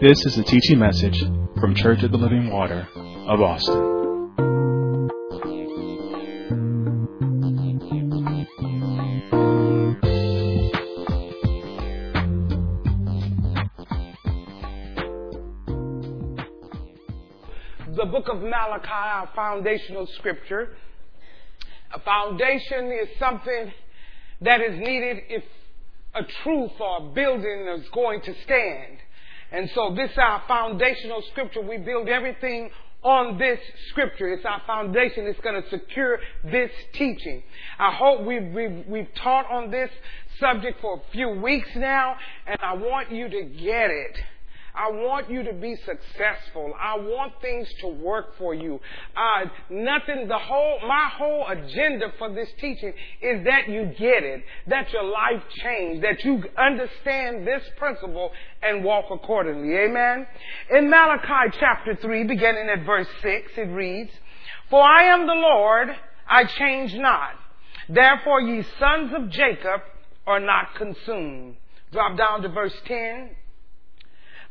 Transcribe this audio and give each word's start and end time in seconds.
This 0.00 0.24
is 0.26 0.38
a 0.38 0.44
teaching 0.44 0.78
message 0.78 1.18
from 1.60 1.74
Church 1.74 2.04
of 2.04 2.12
the 2.12 2.18
Living 2.18 2.52
Water 2.52 2.86
of 3.26 3.40
Austin. 3.40 3.96
the 17.96 18.06
book 18.06 18.28
of 18.28 18.40
Malachi, 18.40 18.86
our 18.88 19.28
foundational 19.34 20.06
scripture. 20.18 20.76
A 21.92 21.98
foundation 21.98 22.92
is 23.02 23.08
something 23.18 23.72
that 24.42 24.60
is 24.60 24.78
needed 24.78 25.16
if 25.28 25.42
a 26.14 26.22
truth 26.44 26.70
or 26.78 26.98
a 26.98 27.12
building 27.12 27.66
is 27.76 27.88
going 27.92 28.20
to 28.22 28.34
stand. 28.44 28.98
And 29.52 29.70
so 29.74 29.94
this 29.94 30.10
is 30.10 30.18
our 30.18 30.42
foundational 30.46 31.22
scripture. 31.30 31.62
We 31.62 31.78
build 31.78 32.08
everything 32.08 32.70
on 33.02 33.38
this 33.38 33.58
scripture. 33.90 34.32
It's 34.32 34.44
our 34.44 34.60
foundation. 34.66 35.26
It's 35.26 35.40
going 35.40 35.62
to 35.62 35.68
secure 35.70 36.18
this 36.44 36.70
teaching. 36.92 37.42
I 37.78 37.94
hope 37.94 38.22
we've, 38.22 38.52
we've, 38.52 38.84
we've 38.86 39.14
taught 39.22 39.50
on 39.50 39.70
this 39.70 39.90
subject 40.40 40.80
for 40.80 40.96
a 40.96 41.12
few 41.12 41.30
weeks 41.30 41.68
now, 41.76 42.16
and 42.46 42.58
I 42.60 42.74
want 42.74 43.12
you 43.12 43.28
to 43.28 43.42
get 43.42 43.90
it. 43.90 44.18
I 44.78 44.92
want 44.92 45.28
you 45.28 45.42
to 45.42 45.52
be 45.54 45.74
successful. 45.84 46.72
I 46.80 46.96
want 46.98 47.32
things 47.42 47.68
to 47.80 47.88
work 47.88 48.38
for 48.38 48.54
you. 48.54 48.78
Uh, 49.16 49.46
nothing, 49.68 50.28
the 50.28 50.38
whole, 50.38 50.78
my 50.86 51.10
whole 51.12 51.46
agenda 51.48 52.12
for 52.16 52.32
this 52.32 52.48
teaching 52.60 52.92
is 53.20 53.44
that 53.44 53.68
you 53.68 53.86
get 53.98 54.22
it, 54.22 54.44
that 54.68 54.92
your 54.92 55.02
life 55.02 55.42
change, 55.64 56.02
that 56.02 56.24
you 56.24 56.44
understand 56.56 57.44
this 57.44 57.62
principle 57.76 58.30
and 58.62 58.84
walk 58.84 59.06
accordingly. 59.10 59.76
Amen? 59.76 60.28
In 60.70 60.88
Malachi 60.88 61.56
chapter 61.58 61.96
3, 61.96 62.24
beginning 62.24 62.68
at 62.68 62.86
verse 62.86 63.08
6, 63.20 63.50
it 63.56 63.62
reads, 63.62 64.12
For 64.70 64.80
I 64.80 65.12
am 65.12 65.26
the 65.26 65.34
Lord, 65.34 65.88
I 66.28 66.44
change 66.44 66.94
not. 66.94 67.32
Therefore 67.88 68.40
ye 68.42 68.64
sons 68.78 69.12
of 69.16 69.28
Jacob 69.30 69.80
are 70.24 70.40
not 70.40 70.76
consumed. 70.76 71.56
Drop 71.90 72.16
down 72.16 72.42
to 72.42 72.48
verse 72.48 72.74
10. 72.84 73.30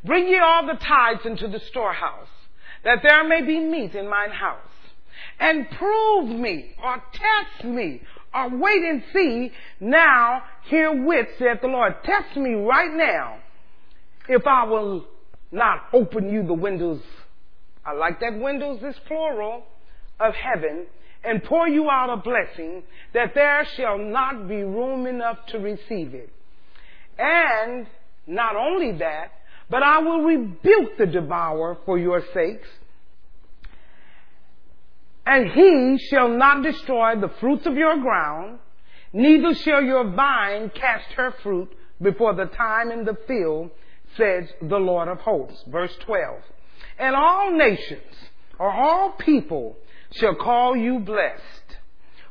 Bring 0.03 0.27
ye 0.27 0.39
all 0.39 0.65
the 0.65 0.79
tithes 0.79 1.25
into 1.25 1.47
the 1.47 1.59
storehouse, 1.59 2.27
that 2.83 2.99
there 3.03 3.27
may 3.27 3.41
be 3.41 3.59
meat 3.59 3.95
in 3.95 4.09
mine 4.09 4.31
house. 4.31 4.59
And 5.39 5.69
prove 5.71 6.29
me, 6.29 6.75
or 6.83 7.01
test 7.13 7.65
me, 7.65 8.01
or 8.33 8.57
wait 8.57 8.83
and 8.83 9.03
see 9.13 9.51
now 9.79 10.43
herewith, 10.65 11.27
saith 11.39 11.61
the 11.61 11.67
Lord. 11.67 11.95
Test 12.03 12.37
me 12.37 12.53
right 12.53 12.93
now, 12.93 13.37
if 14.27 14.45
I 14.45 14.65
will 14.65 15.05
not 15.51 15.85
open 15.93 16.29
you 16.29 16.45
the 16.45 16.53
windows. 16.53 17.01
I 17.85 17.93
like 17.93 18.19
that 18.19 18.37
windows 18.37 18.81
is 18.83 18.95
plural 19.07 19.63
of 20.19 20.33
heaven 20.33 20.87
and 21.23 21.43
pour 21.43 21.67
you 21.67 21.89
out 21.89 22.09
a 22.09 22.17
blessing 22.17 22.83
that 23.13 23.33
there 23.33 23.65
shall 23.75 23.97
not 23.97 24.47
be 24.47 24.63
room 24.63 25.05
enough 25.05 25.37
to 25.47 25.59
receive 25.59 26.13
it. 26.13 26.29
And 27.17 27.87
not 28.27 28.55
only 28.55 28.97
that, 28.99 29.31
but 29.69 29.83
I 29.83 29.99
will 29.99 30.21
rebuke 30.21 30.97
the 30.97 31.05
devourer 31.05 31.77
for 31.85 31.97
your 31.97 32.23
sakes, 32.33 32.67
and 35.25 35.51
he 35.51 35.97
shall 36.09 36.29
not 36.29 36.63
destroy 36.63 37.19
the 37.19 37.31
fruits 37.39 37.65
of 37.65 37.75
your 37.75 37.97
ground, 37.97 38.59
neither 39.11 39.53
shall 39.55 39.81
your 39.81 40.09
vine 40.11 40.69
cast 40.69 41.11
her 41.13 41.33
fruit 41.43 41.69
before 42.01 42.33
the 42.33 42.45
time 42.45 42.91
in 42.91 43.03
the 43.03 43.17
field, 43.27 43.71
says 44.15 44.45
the 44.61 44.77
Lord 44.77 45.09
of 45.09 45.19
hosts. 45.19 45.63
Verse 45.67 45.93
12. 46.05 46.39
And 46.97 47.15
all 47.15 47.51
nations, 47.51 48.13
or 48.57 48.71
all 48.71 49.11
people, 49.11 49.75
shall 50.11 50.35
call 50.35 50.77
you 50.77 50.99
blessed, 50.99 51.77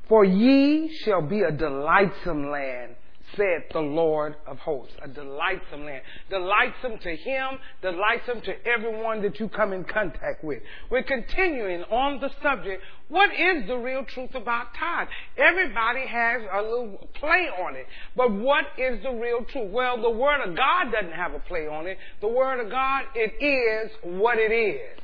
for 0.09 0.25
ye 0.25 0.89
shall 1.05 1.21
be 1.21 1.43
a 1.43 1.51
delightsome 1.51 2.51
land 2.51 2.97
said 3.37 3.65
the 3.73 3.81
Lord 3.81 4.37
of 4.47 4.59
hosts. 4.59 4.95
A 5.03 5.09
delightsome 5.09 5.85
land. 5.85 6.03
Delightsome 6.31 6.99
to 6.99 7.17
him, 7.17 7.59
delightsome 7.83 8.41
to 8.43 8.67
everyone 8.67 9.23
that 9.23 9.39
you 9.39 9.49
come 9.49 9.73
in 9.73 9.85
contact 9.85 10.43
with. 10.43 10.63
We're 10.91 11.03
continuing 11.03 11.83
on 11.85 12.21
the 12.21 12.31
subject. 12.43 12.83
What 13.09 13.31
is 13.31 13.67
the 13.69 13.77
real 13.77 14.05
truth 14.05 14.35
about 14.35 14.69
tithe? 14.79 15.09
Everybody 15.37 16.07
has 16.07 16.43
a 16.53 16.63
little 16.63 17.09
play 17.15 17.49
on 17.65 17.77
it. 17.77 17.87
But 18.17 18.33
what 18.33 18.65
is 18.79 19.03
the 19.03 19.13
real 19.13 19.45
truth? 19.45 19.71
Well, 19.71 20.01
the 20.01 20.11
Word 20.11 20.41
of 20.49 20.57
God 20.57 20.93
doesn't 20.93 21.13
have 21.13 21.35
a 21.35 21.39
play 21.41 21.67
on 21.67 21.87
it. 21.87 21.99
The 22.21 22.29
Word 22.29 22.65
of 22.65 22.71
God, 22.71 23.05
it 23.15 23.43
is 23.43 23.91
what 24.03 24.39
it 24.39 24.53
is. 24.53 24.99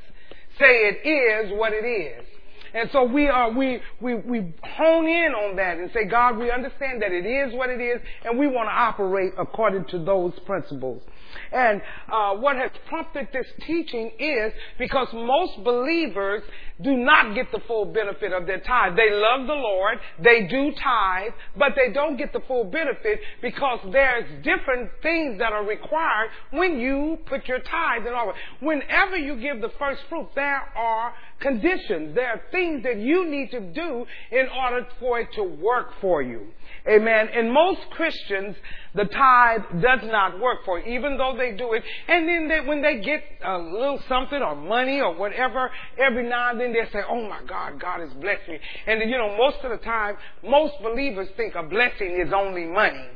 Say 0.58 0.90
it 0.90 1.08
is 1.08 1.58
what 1.58 1.72
it 1.72 1.86
is. 1.86 2.26
And 2.74 2.90
so 2.92 3.04
we 3.04 3.28
are, 3.28 3.50
we, 3.50 3.80
we, 4.00 4.14
we 4.14 4.54
hone 4.62 5.06
in 5.06 5.32
on 5.32 5.56
that 5.56 5.78
and 5.78 5.90
say, 5.92 6.04
God, 6.04 6.38
we 6.38 6.50
understand 6.50 7.02
that 7.02 7.12
it 7.12 7.26
is 7.26 7.54
what 7.54 7.70
it 7.70 7.80
is 7.80 8.00
and 8.24 8.38
we 8.38 8.46
want 8.46 8.68
to 8.68 8.72
operate 8.72 9.32
according 9.38 9.84
to 9.86 9.98
those 10.04 10.32
principles. 10.46 11.02
And 11.50 11.82
uh, 12.10 12.34
what 12.34 12.56
has 12.56 12.70
prompted 12.88 13.28
this 13.32 13.46
teaching 13.66 14.12
is 14.18 14.52
because 14.78 15.08
most 15.12 15.62
believers 15.64 16.42
do 16.80 16.96
not 16.96 17.34
get 17.34 17.50
the 17.52 17.60
full 17.66 17.86
benefit 17.86 18.32
of 18.32 18.46
their 18.46 18.60
tithe. 18.60 18.96
They 18.96 19.10
love 19.10 19.46
the 19.46 19.54
Lord, 19.54 19.98
they 20.22 20.46
do 20.46 20.72
tithe, 20.72 21.32
but 21.56 21.72
they 21.76 21.92
don't 21.92 22.16
get 22.16 22.32
the 22.32 22.40
full 22.48 22.64
benefit 22.64 23.20
because 23.40 23.78
there's 23.92 24.24
different 24.42 24.90
things 25.02 25.38
that 25.38 25.52
are 25.52 25.64
required 25.64 26.30
when 26.50 26.78
you 26.78 27.18
put 27.26 27.46
your 27.46 27.60
tithe 27.60 28.06
in 28.06 28.12
order. 28.12 28.36
Whenever 28.60 29.16
you 29.16 29.36
give 29.40 29.60
the 29.60 29.72
first 29.78 30.02
fruit, 30.08 30.28
there 30.34 30.62
are 30.76 31.14
conditions. 31.42 32.14
There 32.14 32.28
are 32.28 32.40
things 32.50 32.82
that 32.84 32.98
you 32.98 33.28
need 33.28 33.50
to 33.50 33.60
do 33.60 34.06
in 34.30 34.48
order 34.48 34.86
for 34.98 35.20
it 35.20 35.28
to 35.34 35.42
work 35.42 35.88
for 36.00 36.22
you. 36.22 36.46
Amen. 36.88 37.28
And 37.34 37.52
most 37.52 37.80
Christians, 37.90 38.56
the 38.94 39.04
tithe 39.04 39.82
does 39.82 40.00
not 40.04 40.40
work 40.40 40.64
for, 40.64 40.80
you, 40.80 40.96
even 40.96 41.16
though 41.16 41.34
they 41.36 41.52
do 41.52 41.74
it. 41.74 41.82
And 42.08 42.28
then 42.28 42.48
they, 42.48 42.66
when 42.66 42.82
they 42.82 43.00
get 43.00 43.22
a 43.44 43.58
little 43.58 44.00
something 44.08 44.40
or 44.40 44.56
money 44.56 45.00
or 45.00 45.14
whatever, 45.14 45.70
every 45.98 46.28
now 46.28 46.50
and 46.50 46.60
then 46.60 46.72
they 46.72 46.90
say, 46.92 47.00
"Oh 47.08 47.28
my 47.28 47.40
God, 47.46 47.80
God 47.80 48.00
has 48.00 48.12
blessed 48.14 48.48
me." 48.48 48.58
And 48.86 49.00
you 49.08 49.16
know, 49.16 49.36
most 49.36 49.58
of 49.62 49.70
the 49.70 49.84
time, 49.84 50.16
most 50.42 50.74
believers 50.82 51.28
think 51.36 51.54
a 51.54 51.62
blessing 51.62 52.20
is 52.24 52.32
only 52.32 52.64
money. 52.64 53.06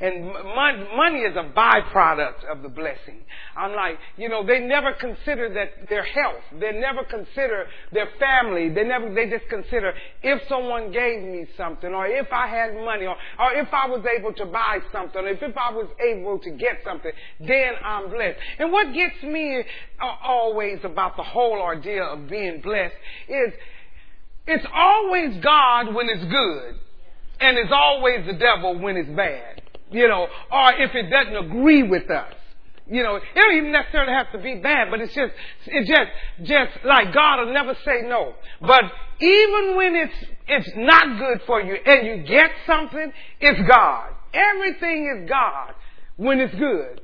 And 0.00 0.26
money 0.96 1.20
is 1.20 1.36
a 1.36 1.52
byproduct 1.56 2.44
of 2.50 2.62
the 2.62 2.68
blessing. 2.68 3.20
I'm 3.56 3.74
like, 3.74 3.98
you 4.16 4.28
know, 4.28 4.44
they 4.44 4.58
never 4.60 4.92
consider 4.92 5.52
that 5.54 5.88
their 5.88 6.04
health. 6.04 6.42
They 6.58 6.72
never 6.72 7.04
consider 7.04 7.66
their 7.92 8.08
family. 8.18 8.68
They 8.70 8.84
never, 8.84 9.12
they 9.14 9.28
just 9.28 9.48
consider 9.48 9.92
if 10.22 10.42
someone 10.48 10.92
gave 10.92 11.22
me 11.22 11.46
something 11.56 11.92
or 11.92 12.06
if 12.06 12.32
I 12.32 12.48
had 12.48 12.74
money 12.74 13.06
or, 13.06 13.16
or 13.38 13.52
if 13.54 13.68
I 13.72 13.86
was 13.86 14.04
able 14.18 14.32
to 14.34 14.46
buy 14.46 14.78
something 14.90 15.20
or 15.20 15.28
if, 15.28 15.42
if 15.42 15.56
I 15.56 15.72
was 15.72 15.88
able 16.00 16.38
to 16.40 16.50
get 16.50 16.78
something, 16.84 17.12
then 17.40 17.72
I'm 17.84 18.10
blessed. 18.10 18.38
And 18.58 18.72
what 18.72 18.92
gets 18.94 19.22
me 19.22 19.62
uh, 20.00 20.04
always 20.24 20.78
about 20.84 21.16
the 21.16 21.22
whole 21.22 21.60
ordeal 21.60 22.14
of 22.14 22.28
being 22.28 22.60
blessed 22.60 22.94
is 23.28 23.52
it's 24.46 24.66
always 24.74 25.42
God 25.42 25.94
when 25.94 26.08
it's 26.08 26.24
good 26.24 26.74
and 27.40 27.58
it's 27.58 27.72
always 27.72 28.26
the 28.26 28.34
devil 28.34 28.78
when 28.78 28.96
it's 28.96 29.10
bad 29.10 29.61
you 29.92 30.08
know, 30.08 30.26
or 30.50 30.72
if 30.74 30.94
it 30.94 31.10
doesn't 31.10 31.36
agree 31.36 31.82
with 31.82 32.10
us. 32.10 32.34
You 32.90 33.02
know, 33.02 33.16
it 33.16 33.22
don't 33.34 33.56
even 33.56 33.72
necessarily 33.72 34.12
have 34.12 34.32
to 34.32 34.38
be 34.38 34.56
bad, 34.56 34.90
but 34.90 35.00
it's 35.00 35.14
just, 35.14 35.32
it's 35.66 35.88
just, 35.88 36.10
just 36.42 36.84
like 36.84 37.14
God 37.14 37.38
will 37.38 37.52
never 37.52 37.74
say 37.84 38.02
no. 38.02 38.34
But 38.60 38.82
even 39.20 39.76
when 39.76 39.94
it's, 39.94 40.14
it's 40.48 40.70
not 40.76 41.18
good 41.18 41.42
for 41.46 41.60
you 41.60 41.76
and 41.86 42.06
you 42.06 42.26
get 42.26 42.50
something, 42.66 43.12
it's 43.40 43.68
God. 43.68 44.10
Everything 44.34 45.16
is 45.16 45.28
God 45.28 45.74
when 46.16 46.40
it's 46.40 46.54
good. 46.54 47.00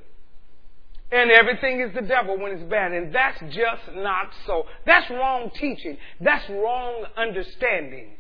And 1.11 1.31
everything 1.31 1.81
is 1.81 1.95
the 1.95 2.03
devil 2.03 2.39
when 2.39 2.53
it's 2.53 2.69
bad. 2.69 2.93
And 2.93 3.15
that's 3.15 3.41
just 3.41 3.95
not 3.95 4.27
so. 4.47 4.65
That's 4.85 5.09
wrong 5.11 5.51
teaching. 5.55 5.97
That's 6.21 6.47
wrong 6.51 7.07
understanding. 7.17 8.11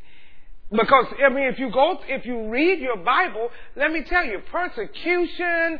Because, 0.70 1.06
I 1.24 1.30
mean, 1.30 1.44
if 1.44 1.58
you 1.58 1.70
go, 1.70 1.98
if 2.06 2.26
you 2.26 2.50
read 2.50 2.80
your 2.80 2.98
Bible, 2.98 3.48
let 3.74 3.90
me 3.90 4.02
tell 4.02 4.24
you, 4.24 4.40
persecution, 4.50 5.78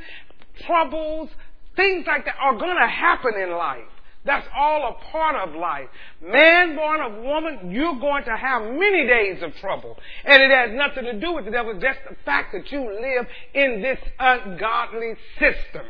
troubles, 0.66 1.28
things 1.76 2.06
like 2.06 2.24
that 2.24 2.34
are 2.40 2.54
going 2.56 2.76
to 2.76 2.88
happen 2.88 3.34
in 3.34 3.50
life. 3.50 3.84
That's 4.24 4.46
all 4.56 4.88
a 4.88 5.12
part 5.12 5.48
of 5.48 5.54
life. 5.54 5.88
Man 6.22 6.74
born 6.74 7.00
of 7.00 7.22
woman, 7.22 7.70
you're 7.70 7.98
going 7.98 8.24
to 8.24 8.36
have 8.36 8.62
many 8.62 9.06
days 9.06 9.42
of 9.42 9.54
trouble. 9.56 9.96
And 10.24 10.42
it 10.42 10.50
has 10.50 10.70
nothing 10.72 11.04
to 11.04 11.20
do 11.20 11.34
with 11.34 11.44
the 11.44 11.50
devil, 11.50 11.74
just 11.74 12.00
the 12.08 12.16
fact 12.24 12.52
that 12.52 12.70
you 12.72 12.80
live 12.80 13.26
in 13.54 13.80
this 13.80 13.98
ungodly 14.18 15.14
system. 15.38 15.86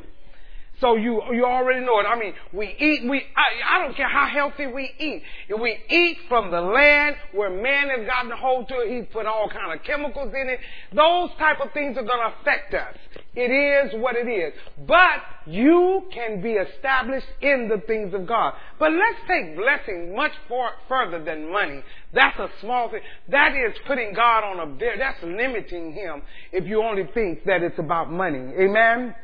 So 0.80 0.94
you 0.94 1.22
you 1.32 1.44
already 1.44 1.84
know 1.84 1.98
it. 1.98 2.04
I 2.04 2.18
mean, 2.18 2.34
we 2.52 2.66
eat. 2.78 3.08
We 3.08 3.22
I, 3.36 3.76
I 3.76 3.84
don't 3.84 3.96
care 3.96 4.08
how 4.08 4.28
healthy 4.32 4.66
we 4.66 4.90
eat. 4.98 5.22
If 5.48 5.60
we 5.60 5.76
eat 5.90 6.18
from 6.28 6.50
the 6.50 6.60
land 6.60 7.16
where 7.32 7.50
man 7.50 7.88
has 7.88 8.06
gotten 8.06 8.30
hold 8.30 8.68
to 8.68 8.74
it, 8.80 8.96
he's 8.96 9.12
put 9.12 9.26
all 9.26 9.50
kind 9.50 9.72
of 9.72 9.84
chemicals 9.84 10.32
in 10.40 10.48
it. 10.48 10.60
Those 10.94 11.30
type 11.38 11.60
of 11.60 11.72
things 11.72 11.96
are 11.96 12.04
going 12.04 12.20
to 12.20 12.34
affect 12.40 12.74
us. 12.74 12.94
It 13.34 13.50
is 13.50 14.00
what 14.00 14.16
it 14.16 14.28
is. 14.28 14.52
But 14.86 15.22
you 15.46 16.02
can 16.12 16.42
be 16.42 16.52
established 16.52 17.26
in 17.40 17.68
the 17.68 17.80
things 17.86 18.14
of 18.14 18.26
God. 18.26 18.54
But 18.78 18.92
let's 18.92 19.18
take 19.26 19.56
blessing 19.56 20.14
much 20.14 20.32
for, 20.48 20.70
further 20.88 21.24
than 21.24 21.52
money. 21.52 21.82
That's 22.12 22.38
a 22.38 22.48
small 22.60 22.90
thing. 22.90 23.00
That 23.30 23.52
is 23.54 23.76
putting 23.86 24.12
God 24.14 24.44
on 24.44 24.60
a, 24.60 24.66
bear, 24.66 24.96
that's 24.98 25.22
limiting 25.22 25.92
Him 25.92 26.22
if 26.52 26.66
you 26.66 26.82
only 26.82 27.08
think 27.14 27.44
that 27.44 27.62
it's 27.62 27.78
about 27.78 28.10
money. 28.10 28.52
Amen? 28.58 29.14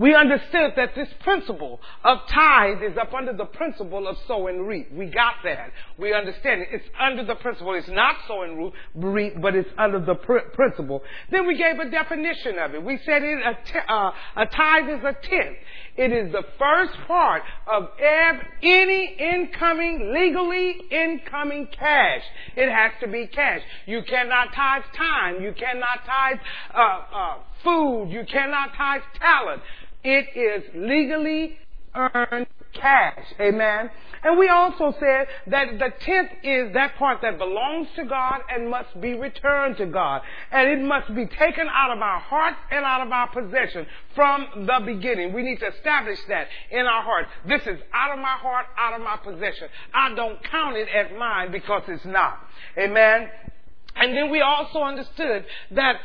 We 0.00 0.14
understood 0.14 0.72
that 0.76 0.94
this 0.94 1.08
principle 1.22 1.78
of 2.04 2.20
tithe 2.26 2.82
is 2.82 2.96
up 2.96 3.12
under 3.12 3.34
the 3.34 3.44
principle 3.44 4.08
of 4.08 4.16
sow 4.26 4.46
and 4.46 4.66
reap. 4.66 4.90
We 4.90 5.04
got 5.04 5.34
that. 5.44 5.72
We 5.98 6.14
understand 6.14 6.62
it. 6.62 6.68
It's 6.72 6.88
under 6.98 7.22
the 7.22 7.34
principle. 7.34 7.74
It's 7.74 7.86
not 7.88 8.16
sow 8.26 8.40
and 8.40 8.72
reap, 8.94 9.34
but 9.42 9.54
it's 9.54 9.68
under 9.76 10.00
the 10.00 10.14
pr- 10.14 10.48
principle. 10.54 11.02
Then 11.30 11.46
we 11.46 11.54
gave 11.58 11.78
a 11.78 11.90
definition 11.90 12.58
of 12.58 12.74
it. 12.74 12.82
We 12.82 12.98
said 13.04 13.22
it, 13.22 13.40
a, 13.40 13.58
t- 13.62 13.78
uh, 13.86 14.10
a 14.36 14.46
tithe 14.46 14.88
is 14.88 15.04
a 15.04 15.12
tenth. 15.22 15.58
It 15.98 16.12
is 16.12 16.32
the 16.32 16.44
first 16.58 16.94
part 17.06 17.42
of 17.70 17.90
ev- 18.00 18.46
any 18.62 19.16
incoming, 19.18 20.14
legally 20.14 20.80
incoming 20.90 21.68
cash. 21.78 22.22
It 22.56 22.70
has 22.70 22.92
to 23.02 23.06
be 23.06 23.26
cash. 23.26 23.60
You 23.84 24.00
cannot 24.08 24.54
tithe 24.54 24.84
time. 24.96 25.42
You 25.42 25.52
cannot 25.52 26.06
tithe 26.06 26.38
uh, 26.74 26.78
uh, 27.14 27.34
food. 27.62 28.08
You 28.08 28.24
cannot 28.24 28.70
tithe 28.78 29.02
talent. 29.20 29.60
It 30.02 30.28
is 30.34 30.64
legally 30.74 31.58
earned 31.94 32.46
cash. 32.72 33.24
Amen. 33.40 33.90
And 34.22 34.38
we 34.38 34.48
also 34.48 34.94
said 35.00 35.26
that 35.46 35.78
the 35.78 35.92
tenth 36.00 36.30
is 36.42 36.72
that 36.74 36.96
part 36.96 37.22
that 37.22 37.38
belongs 37.38 37.88
to 37.96 38.04
God 38.04 38.42
and 38.48 38.68
must 38.68 39.00
be 39.00 39.14
returned 39.14 39.78
to 39.78 39.86
God. 39.86 40.22
And 40.50 40.68
it 40.68 40.84
must 40.84 41.14
be 41.14 41.26
taken 41.26 41.66
out 41.68 41.90
of 41.90 42.02
our 42.02 42.20
heart 42.20 42.54
and 42.70 42.84
out 42.84 43.06
of 43.06 43.12
our 43.12 43.28
possession 43.30 43.86
from 44.14 44.66
the 44.66 44.80
beginning. 44.84 45.32
We 45.32 45.42
need 45.42 45.60
to 45.60 45.68
establish 45.68 46.18
that 46.28 46.48
in 46.70 46.86
our 46.86 47.02
heart. 47.02 47.26
This 47.46 47.62
is 47.62 47.80
out 47.94 48.12
of 48.12 48.18
my 48.18 48.36
heart, 48.36 48.66
out 48.78 48.94
of 48.94 49.00
my 49.00 49.16
possession. 49.16 49.68
I 49.94 50.14
don't 50.14 50.42
count 50.44 50.76
it 50.76 50.88
as 50.88 51.06
mine 51.18 51.50
because 51.50 51.82
it's 51.88 52.04
not. 52.04 52.38
Amen. 52.78 53.30
And 53.96 54.16
then 54.16 54.30
we 54.30 54.40
also 54.40 54.80
understood 54.80 55.44
that 55.72 55.96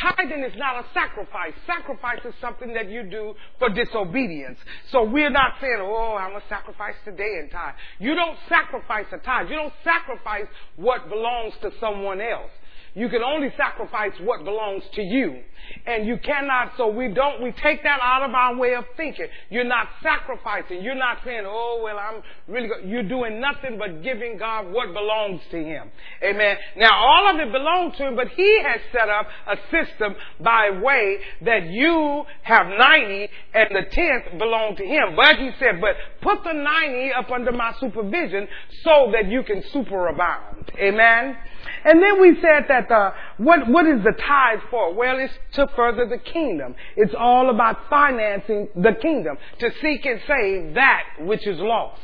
tithing 0.00 0.42
is 0.42 0.52
not 0.56 0.84
a 0.84 0.86
sacrifice. 0.92 1.52
Sacrifice 1.66 2.20
is 2.24 2.34
something 2.40 2.72
that 2.74 2.90
you 2.90 3.04
do 3.04 3.34
for 3.58 3.68
disobedience. 3.68 4.58
So 4.90 5.04
we're 5.04 5.30
not 5.30 5.54
saying, 5.60 5.78
oh, 5.80 6.16
I'm 6.18 6.30
going 6.30 6.42
to 6.42 6.48
sacrifice 6.48 6.94
today 7.04 7.38
and 7.40 7.50
tithe. 7.50 7.74
You 7.98 8.14
don't 8.14 8.36
sacrifice 8.48 9.06
a 9.12 9.18
tithe. 9.18 9.48
You 9.48 9.56
don't 9.56 9.72
sacrifice 9.84 10.46
what 10.76 11.08
belongs 11.08 11.54
to 11.62 11.70
someone 11.80 12.20
else. 12.20 12.50
You 12.98 13.08
can 13.08 13.22
only 13.22 13.48
sacrifice 13.56 14.10
what 14.24 14.42
belongs 14.44 14.82
to 14.94 15.02
you. 15.02 15.40
And 15.86 16.04
you 16.04 16.18
cannot, 16.18 16.72
so 16.76 16.88
we 16.88 17.08
don't, 17.08 17.40
we 17.40 17.52
take 17.52 17.84
that 17.84 18.00
out 18.02 18.28
of 18.28 18.34
our 18.34 18.56
way 18.56 18.74
of 18.74 18.84
thinking. 18.96 19.26
You're 19.50 19.62
not 19.62 19.86
sacrificing. 20.02 20.82
You're 20.82 20.96
not 20.96 21.18
saying, 21.24 21.44
oh, 21.46 21.80
well, 21.84 21.96
I'm 21.96 22.22
really 22.52 22.66
good. 22.66 22.88
You're 22.88 23.08
doing 23.08 23.40
nothing 23.40 23.78
but 23.78 24.02
giving 24.02 24.36
God 24.36 24.72
what 24.72 24.92
belongs 24.92 25.40
to 25.52 25.62
Him. 25.62 25.92
Amen. 26.24 26.56
Now, 26.76 26.90
all 26.92 27.30
of 27.32 27.38
it 27.38 27.52
belongs 27.52 27.96
to 27.98 28.08
Him, 28.08 28.16
but 28.16 28.28
He 28.34 28.60
has 28.66 28.80
set 28.90 29.08
up 29.08 29.28
a 29.46 29.56
system 29.70 30.16
by 30.40 30.70
way 30.82 31.18
that 31.42 31.66
you 31.68 32.24
have 32.42 32.66
90 32.66 33.28
and 33.54 33.68
the 33.76 33.96
10th 33.96 34.38
belong 34.38 34.74
to 34.74 34.84
Him. 34.84 35.14
But 35.14 35.36
He 35.36 35.50
said, 35.60 35.80
but 35.80 35.94
put 36.20 36.42
the 36.42 36.52
90 36.52 37.12
up 37.12 37.30
under 37.30 37.52
my 37.52 37.74
supervision 37.78 38.48
so 38.82 39.12
that 39.12 39.30
you 39.30 39.44
can 39.44 39.62
superabound. 39.72 40.74
Amen. 40.80 41.36
And 41.84 42.02
then 42.02 42.20
we 42.20 42.34
said 42.40 42.66
that 42.68 42.88
the, 42.88 43.12
what, 43.38 43.68
what 43.68 43.86
is 43.86 44.02
the 44.04 44.12
tithe 44.12 44.60
for? 44.70 44.94
Well, 44.94 45.18
it's 45.18 45.32
to 45.54 45.68
further 45.76 46.06
the 46.06 46.18
kingdom. 46.18 46.74
It's 46.96 47.14
all 47.18 47.50
about 47.50 47.88
financing 47.88 48.68
the 48.74 48.92
kingdom, 49.00 49.38
to 49.60 49.70
seek 49.80 50.04
and 50.06 50.20
save 50.26 50.74
that 50.74 51.04
which 51.20 51.46
is 51.46 51.58
lost. 51.58 52.00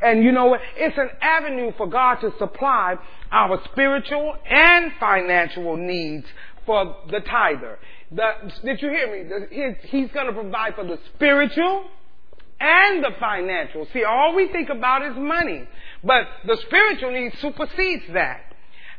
And 0.00 0.22
you 0.22 0.32
know 0.32 0.46
what? 0.46 0.60
It's 0.76 0.96
an 0.96 1.10
avenue 1.20 1.72
for 1.76 1.86
God 1.86 2.16
to 2.16 2.32
supply 2.38 2.96
our 3.32 3.60
spiritual 3.72 4.36
and 4.48 4.92
financial 5.00 5.76
needs 5.76 6.26
for 6.64 6.96
the 7.10 7.20
tither. 7.20 7.78
The, 8.12 8.52
did 8.64 8.80
you 8.80 8.90
hear 8.90 9.10
me? 9.10 9.28
The, 9.28 9.46
his, 9.50 9.90
he's 9.90 10.10
going 10.12 10.26
to 10.26 10.32
provide 10.32 10.74
for 10.74 10.84
the 10.84 10.98
spiritual 11.14 11.84
and 12.60 13.04
the 13.04 13.10
financial. 13.18 13.86
See, 13.92 14.04
all 14.04 14.34
we 14.34 14.48
think 14.48 14.68
about 14.68 15.02
is 15.02 15.16
money. 15.16 15.68
But 16.02 16.26
the 16.46 16.56
spiritual 16.66 17.12
need 17.12 17.32
supersedes 17.38 18.04
that. 18.12 18.47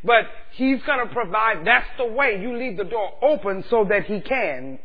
But 0.04 0.26
He's 0.52 0.82
going 0.84 1.08
to 1.08 1.14
provide. 1.14 1.66
That's 1.66 1.88
the 1.98 2.06
way. 2.06 2.40
You 2.42 2.58
leave 2.58 2.78
the 2.78 2.84
door 2.84 3.14
open 3.22 3.64
so 3.70 3.86
that 3.90 4.06
He 4.06 4.22
can. 4.22 4.80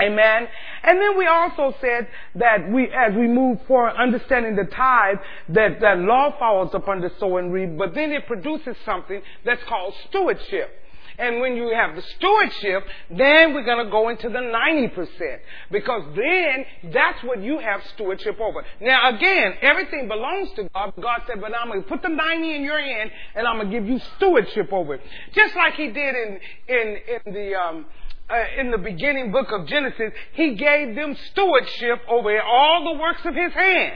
Amen. 0.00 0.48
And 0.82 1.00
then 1.00 1.16
we 1.16 1.26
also 1.26 1.74
said 1.80 2.08
that 2.36 2.70
we, 2.70 2.84
as 2.84 3.14
we 3.14 3.28
move 3.28 3.58
forward, 3.66 3.94
understanding 3.98 4.56
the 4.56 4.64
tithe, 4.64 5.18
that, 5.50 5.80
that 5.80 5.98
law 5.98 6.36
follows 6.38 6.70
upon 6.72 7.00
the 7.00 7.10
sow 7.20 7.36
and 7.36 7.52
reap, 7.52 7.76
but 7.76 7.94
then 7.94 8.10
it 8.10 8.26
produces 8.26 8.76
something 8.84 9.20
that's 9.44 9.62
called 9.68 9.94
stewardship. 10.08 10.70
And 11.18 11.40
when 11.40 11.56
you 11.56 11.72
have 11.74 11.94
the 11.94 12.02
stewardship, 12.16 12.84
then 13.10 13.54
we're 13.54 13.64
going 13.64 13.84
to 13.84 13.90
go 13.90 14.08
into 14.08 14.28
the 14.28 14.38
90%. 14.38 15.38
Because 15.70 16.02
then 16.16 16.92
that's 16.92 17.22
what 17.24 17.42
you 17.42 17.58
have 17.58 17.80
stewardship 17.94 18.40
over. 18.40 18.64
Now 18.80 19.14
again, 19.14 19.54
everything 19.62 20.08
belongs 20.08 20.50
to 20.56 20.68
God. 20.74 20.92
God 21.00 21.22
said, 21.26 21.40
but 21.40 21.52
I'm 21.56 21.68
going 21.68 21.82
to 21.82 21.88
put 21.88 22.02
the 22.02 22.08
90 22.08 22.54
in 22.54 22.62
your 22.62 22.80
hand 22.80 23.10
and 23.34 23.46
I'm 23.46 23.56
going 23.56 23.70
to 23.70 23.78
give 23.80 23.88
you 23.88 24.00
stewardship 24.16 24.72
over 24.72 24.94
it. 24.94 25.00
Just 25.34 25.54
like 25.54 25.74
he 25.74 25.88
did 25.88 26.14
in, 26.14 26.40
in, 26.68 26.96
in 27.26 27.34
the, 27.34 27.54
um, 27.54 27.86
uh, 28.28 28.44
in 28.58 28.70
the 28.70 28.78
beginning 28.78 29.32
book 29.32 29.52
of 29.52 29.66
Genesis, 29.66 30.12
he 30.32 30.54
gave 30.54 30.94
them 30.94 31.16
stewardship 31.30 32.00
over 32.08 32.40
all 32.40 32.92
the 32.92 33.00
works 33.00 33.20
of 33.24 33.34
his 33.34 33.52
hand. 33.52 33.92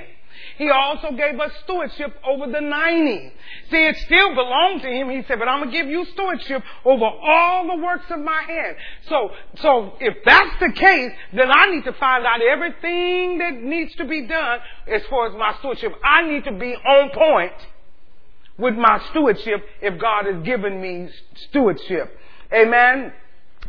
He 0.56 0.70
also 0.70 1.12
gave 1.12 1.38
us 1.38 1.52
stewardship 1.64 2.14
over 2.26 2.50
the 2.50 2.60
90. 2.60 3.32
See, 3.70 3.86
it 3.86 3.96
still 3.98 4.34
belonged 4.34 4.82
to 4.82 4.88
him. 4.88 5.10
He 5.10 5.22
said, 5.28 5.38
but 5.38 5.48
I'm 5.48 5.60
going 5.60 5.70
to 5.70 5.76
give 5.76 5.88
you 5.88 6.04
stewardship 6.12 6.62
over 6.84 7.04
all 7.04 7.66
the 7.66 7.82
works 7.82 8.06
of 8.10 8.20
my 8.20 8.42
hand. 8.42 8.76
So, 9.08 9.30
so 9.62 9.92
if 10.00 10.16
that's 10.24 10.60
the 10.60 10.72
case, 10.72 11.12
then 11.32 11.50
I 11.50 11.66
need 11.66 11.84
to 11.84 11.92
find 11.92 12.26
out 12.26 12.40
everything 12.42 13.38
that 13.38 13.54
needs 13.54 13.94
to 13.96 14.04
be 14.04 14.26
done 14.26 14.58
as 14.86 15.02
far 15.08 15.28
as 15.28 15.34
my 15.34 15.54
stewardship. 15.58 15.92
I 16.04 16.28
need 16.28 16.44
to 16.44 16.52
be 16.52 16.74
on 16.74 17.10
point 17.10 17.52
with 18.58 18.74
my 18.74 19.00
stewardship 19.10 19.64
if 19.80 20.00
God 20.00 20.26
has 20.26 20.42
given 20.44 20.80
me 20.80 21.08
stewardship. 21.48 22.18
Amen. 22.52 23.12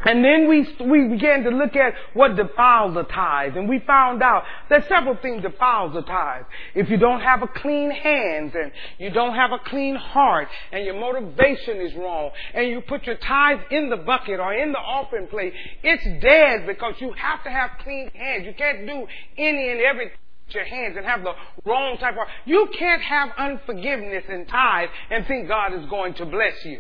And 0.06 0.24
then 0.24 0.48
we, 0.48 0.62
we 0.86 1.08
began 1.10 1.44
to 1.44 1.50
look 1.50 1.76
at 1.76 1.94
what 2.14 2.36
defiles 2.36 2.94
the 2.94 3.04
tithe. 3.04 3.58
And 3.58 3.68
we 3.68 3.80
found 3.80 4.24
out 4.24 4.44
that 4.70 4.88
several 4.88 5.18
things 5.18 5.42
defiles 5.42 5.94
the 5.94 6.02
tithe. 6.04 6.46
If 6.74 6.90
you 6.90 6.98
don't 6.98 7.20
have 7.22 7.44
a 7.44 7.48
clean 7.48 7.92
hands 7.92 8.54
and 8.56 8.72
you 8.98 9.10
don't 9.10 9.36
have 9.36 9.52
a 9.52 9.60
clean 9.60 9.96
heart 9.96 10.48
and 10.72 10.86
your 10.86 11.00
motivation 11.00 11.82
is 11.82 11.94
wrong 11.96 12.32
and 12.54 12.68
you 12.68 12.82
put 12.82 13.06
your 13.06 13.18
tithe 13.18 13.60
in 13.72 13.90
the 13.90 13.98
bucket 13.98 14.40
or 14.40 14.54
in 14.54 14.72
the 14.72 14.80
offering 14.80 15.28
plate, 15.28 15.54
it's 15.84 16.04
dead 16.22 16.66
because 16.66 16.96
you 17.00 17.12
have 17.14 17.44
to 17.44 17.50
have 17.50 17.72
clean 17.84 18.10
hands. 18.12 18.46
You 18.46 18.54
can't 18.54 18.88
do 18.88 19.06
any 19.38 19.70
and 19.70 19.82
everything 19.82 20.16
your 20.54 20.66
hands 20.66 20.96
and 20.98 21.06
have 21.06 21.22
the 21.22 21.34
wrong 21.64 21.96
type 22.00 22.16
of 22.16 22.28
you 22.46 22.68
can't 22.76 23.04
have 23.04 23.30
unforgiveness 23.38 24.24
in 24.30 24.48
tithe 24.48 24.90
and 25.12 25.28
think 25.28 25.48
God 25.48 25.76
is 25.76 25.88
going 25.92 26.16
to 26.16 26.26
bless 26.26 26.66
you. 26.66 26.80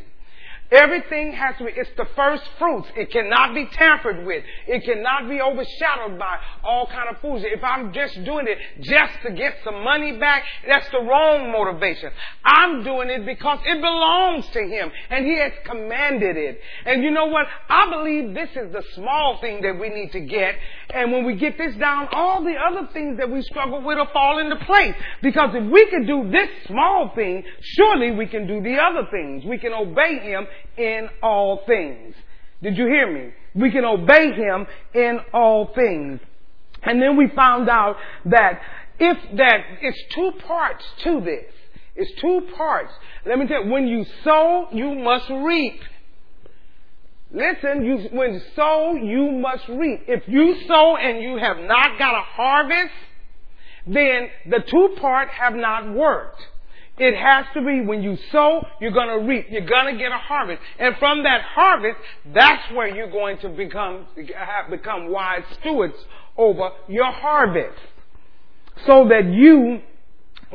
Everything 0.71 1.33
has 1.33 1.57
to 1.57 1.65
be, 1.65 1.71
it's 1.75 1.89
the 1.97 2.05
first 2.15 2.43
fruits. 2.59 2.87
It 2.95 3.11
cannot 3.11 3.55
be 3.55 3.65
tampered 3.73 4.23
with. 4.23 4.43
It 4.67 4.83
cannot 4.83 5.27
be 5.27 5.41
overshadowed 5.41 6.19
by 6.19 6.37
all 6.63 6.85
kind 6.85 7.09
of 7.09 7.19
foods. 7.21 7.43
If 7.47 7.63
I'm 7.63 7.91
just 7.91 8.23
doing 8.23 8.45
it 8.47 8.59
just 8.81 9.13
to 9.23 9.31
get 9.31 9.55
some 9.63 9.83
money 9.83 10.19
back, 10.19 10.43
that's 10.67 10.87
the 10.91 10.99
wrong 10.99 11.51
motivation. 11.51 12.11
I'm 12.45 12.83
doing 12.83 13.09
it 13.09 13.25
because 13.25 13.57
it 13.65 13.81
belongs 13.81 14.45
to 14.53 14.61
Him 14.61 14.91
and 15.09 15.25
He 15.25 15.37
has 15.39 15.53
commanded 15.65 16.37
it. 16.37 16.59
And 16.85 17.03
you 17.03 17.09
know 17.09 17.25
what? 17.25 17.47
I 17.67 17.89
believe 17.89 18.35
this 18.35 18.49
is 18.51 18.71
the 18.71 18.83
small 18.93 19.39
thing 19.41 19.63
that 19.63 19.79
we 19.79 19.89
need 19.89 20.11
to 20.11 20.19
get. 20.19 20.53
And 20.91 21.11
when 21.11 21.25
we 21.25 21.35
get 21.35 21.57
this 21.57 21.75
down, 21.77 22.09
all 22.11 22.43
the 22.43 22.55
other 22.55 22.87
things 22.93 23.17
that 23.17 23.29
we 23.29 23.41
struggle 23.41 23.81
with 23.81 23.97
will 23.97 24.05
fall 24.13 24.37
into 24.37 24.55
place. 24.65 24.93
Because 25.23 25.49
if 25.55 25.63
we 25.71 25.89
can 25.89 26.05
do 26.05 26.29
this 26.29 26.49
small 26.67 27.11
thing, 27.15 27.43
surely 27.59 28.11
we 28.11 28.27
can 28.27 28.45
do 28.45 28.61
the 28.61 28.77
other 28.77 29.07
things. 29.09 29.45
We 29.45 29.57
can 29.57 29.73
obey 29.73 30.19
Him 30.19 30.45
in 30.77 31.09
all 31.21 31.63
things. 31.65 32.15
Did 32.61 32.77
you 32.77 32.85
hear 32.85 33.11
me? 33.11 33.33
We 33.55 33.71
can 33.71 33.85
obey 33.85 34.33
him 34.33 34.67
in 34.93 35.19
all 35.33 35.71
things. 35.73 36.19
And 36.83 37.01
then 37.01 37.17
we 37.17 37.29
found 37.35 37.69
out 37.69 37.97
that 38.25 38.61
if 38.99 39.17
that 39.37 39.57
it's 39.81 40.01
two 40.13 40.31
parts 40.45 40.83
to 41.03 41.21
this. 41.21 41.53
It's 41.95 42.21
two 42.21 42.47
parts. 42.55 42.93
Let 43.25 43.39
me 43.39 43.47
tell 43.47 43.65
you, 43.65 43.71
when 43.71 43.87
you 43.87 44.05
sow, 44.23 44.67
you 44.71 44.95
must 44.95 45.29
reap. 45.29 45.81
Listen, 47.31 47.83
you, 47.83 48.09
when 48.11 48.41
sow, 48.55 48.95
you 48.95 49.31
must 49.33 49.67
reap. 49.67 50.05
If 50.07 50.23
you 50.27 50.55
sow 50.67 50.95
and 50.95 51.21
you 51.21 51.37
have 51.37 51.57
not 51.57 51.99
got 51.99 52.15
a 52.15 52.23
harvest, 52.23 52.93
then 53.85 54.29
the 54.49 54.59
two 54.65 54.95
part 54.99 55.29
have 55.29 55.53
not 55.53 55.93
worked. 55.93 56.41
It 56.99 57.15
has 57.15 57.45
to 57.53 57.61
be 57.61 57.81
when 57.81 58.03
you 58.03 58.17
sow, 58.31 58.65
you're 58.81 58.91
going 58.91 59.07
to 59.07 59.25
reap. 59.25 59.47
You're 59.49 59.65
going 59.65 59.93
to 59.93 59.97
get 59.97 60.11
a 60.11 60.17
harvest. 60.17 60.61
And 60.77 60.95
from 60.97 61.23
that 61.23 61.41
harvest, 61.41 61.97
that's 62.33 62.71
where 62.73 62.93
you're 62.93 63.09
going 63.09 63.37
to 63.39 63.49
become, 63.49 64.05
have 64.35 64.69
become 64.69 65.09
wise 65.09 65.43
stewards 65.61 65.95
over 66.37 66.71
your 66.89 67.11
harvest. 67.11 67.79
So 68.85 69.07
that 69.07 69.25
you 69.25 69.81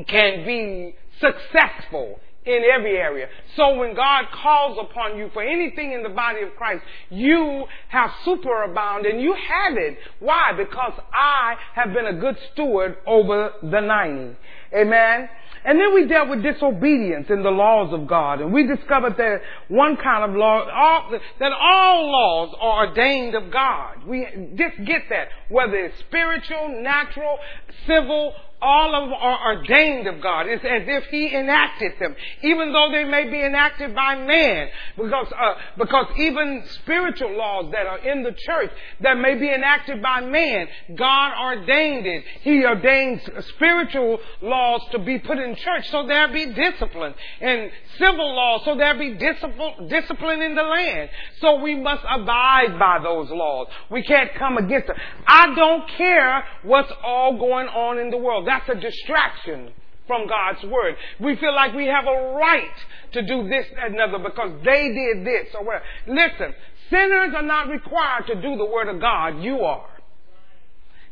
can 0.07 0.45
be 0.45 0.95
successful 1.21 2.21
in 2.45 2.63
every 2.71 2.97
area. 2.97 3.29
So 3.57 3.77
when 3.77 3.95
God 3.95 4.27
calls 4.43 4.79
upon 4.79 5.17
you 5.17 5.31
for 5.33 5.43
anything 5.43 5.93
in 5.93 6.03
the 6.03 6.11
body 6.11 6.43
of 6.43 6.55
Christ, 6.57 6.83
you 7.11 7.65
have 7.89 8.11
superabound 8.27 9.09
and 9.09 9.21
you 9.21 9.35
have 9.35 9.77
it. 9.77 9.97
Why? 10.21 10.53
Because 10.57 10.93
I 11.13 11.55
have 11.75 11.95
been 11.95 12.07
a 12.07 12.15
good 12.21 12.37
steward 12.53 12.99
over 13.07 13.53
the 13.63 13.81
90. 13.81 14.37
Amen. 14.75 15.29
And 15.64 15.80
then 15.80 15.94
we 15.94 16.06
dealt 16.06 16.28
with 16.28 16.42
disobedience 16.42 17.28
in 17.30 17.42
the 17.42 17.50
laws 17.50 17.92
of 17.94 18.06
God. 18.06 18.40
And 18.40 18.52
we 18.52 18.66
discovered 18.66 19.16
that 19.16 19.40
one 19.68 19.97
kind 19.97 20.30
of 20.30 20.37
law, 20.37 20.68
all, 20.68 21.18
that 21.38 21.52
all 21.52 22.11
laws 22.11 22.54
are 22.61 22.88
ordained 22.88 23.35
of 23.35 23.50
God. 23.50 24.04
We 24.06 24.26
just 24.54 24.76
get 24.85 25.02
that. 25.09 25.28
Whether 25.49 25.76
it's 25.76 25.99
spiritual, 26.00 26.83
natural, 26.83 27.38
civil, 27.87 28.35
all 28.64 28.94
of 28.94 29.11
them 29.11 29.18
are 29.21 29.56
ordained 29.56 30.06
of 30.06 30.23
God. 30.23 30.47
It's 30.47 30.64
as 30.64 30.83
if 30.87 31.04
He 31.11 31.35
enacted 31.35 31.92
them, 32.00 32.16
even 32.42 32.73
though 32.73 32.88
they 32.90 33.04
may 33.04 33.28
be 33.28 33.42
enacted 33.42 33.94
by 33.94 34.16
man. 34.16 34.68
Because, 34.97 35.26
uh, 35.33 35.54
because 35.76 36.06
even 36.16 36.64
spiritual 36.83 37.37
laws 37.37 37.71
that 37.73 37.87
are 37.87 37.99
in 37.99 38.23
the 38.23 38.33
church 38.33 38.71
that 39.00 39.18
may 39.18 39.35
be 39.35 39.50
enacted 39.50 40.00
by 40.02 40.23
man, 40.23 40.68
God 40.97 41.33
ordained 41.40 42.06
it. 42.06 42.25
He 42.40 42.64
ordains 42.64 43.21
spiritual 43.54 44.18
laws 44.40 44.80
to 44.92 44.99
be 44.99 45.18
put 45.18 45.38
in 45.38 45.54
church 45.56 45.90
so 45.90 46.06
there 46.06 46.33
be 46.33 46.47
discipline. 46.47 47.14
And 47.40 47.71
civil 47.99 48.35
laws 48.35 48.62
so 48.64 48.76
there 48.76 48.99
be 48.99 49.14
discipline, 49.14 49.88
discipline 49.88 50.40
in 50.42 50.54
the 50.54 50.62
land. 50.62 51.11
So 51.40 51.61
we 51.61 51.75
must 51.75 52.02
abide 52.09 52.78
by 52.78 53.00
those 53.02 53.28
laws. 53.30 53.68
We 53.90 54.02
can't 54.02 54.35
come 54.35 54.56
against 54.56 54.87
them. 54.87 54.97
I 55.26 55.54
don't 55.54 55.88
care 55.90 56.44
what's 56.62 56.92
all 57.04 57.38
going 57.38 57.68
on 57.68 57.99
in 57.99 58.11
the 58.11 58.16
world. 58.16 58.47
That's 58.55 58.79
a 58.79 58.81
distraction 58.81 59.71
from 60.07 60.29
God's 60.29 60.63
word. 60.65 60.95
We 61.19 61.37
feel 61.37 61.55
like 61.55 61.75
we 61.75 61.87
have 61.87 62.05
a 62.05 62.35
right 62.37 62.77
to 63.13 63.23
do 63.23 63.49
this 63.49 63.67
and 63.83 63.95
another 63.95 64.23
because 64.23 64.53
they 64.65 64.93
did 64.93 65.27
this 65.27 65.55
or 65.55 65.65
whatever. 65.65 65.85
Listen, 66.07 66.55
sinners 66.91 67.33
are 67.35 67.43
not 67.43 67.69
required 67.69 68.27
to 68.29 68.35
do 68.37 68.57
the 68.57 68.65
word 68.65 68.89
of 68.89 69.01
God. 69.01 69.43
You 69.43 69.61
are. 69.61 69.89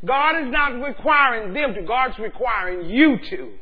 God 0.05 0.45
is 0.45 0.53
not 0.53 0.85
requiring 0.85 1.53
them 1.55 1.75
to. 1.75 1.83
God's 1.83 2.19
requiring 2.19 2.91
you 2.91 3.19
to. 3.31 3.53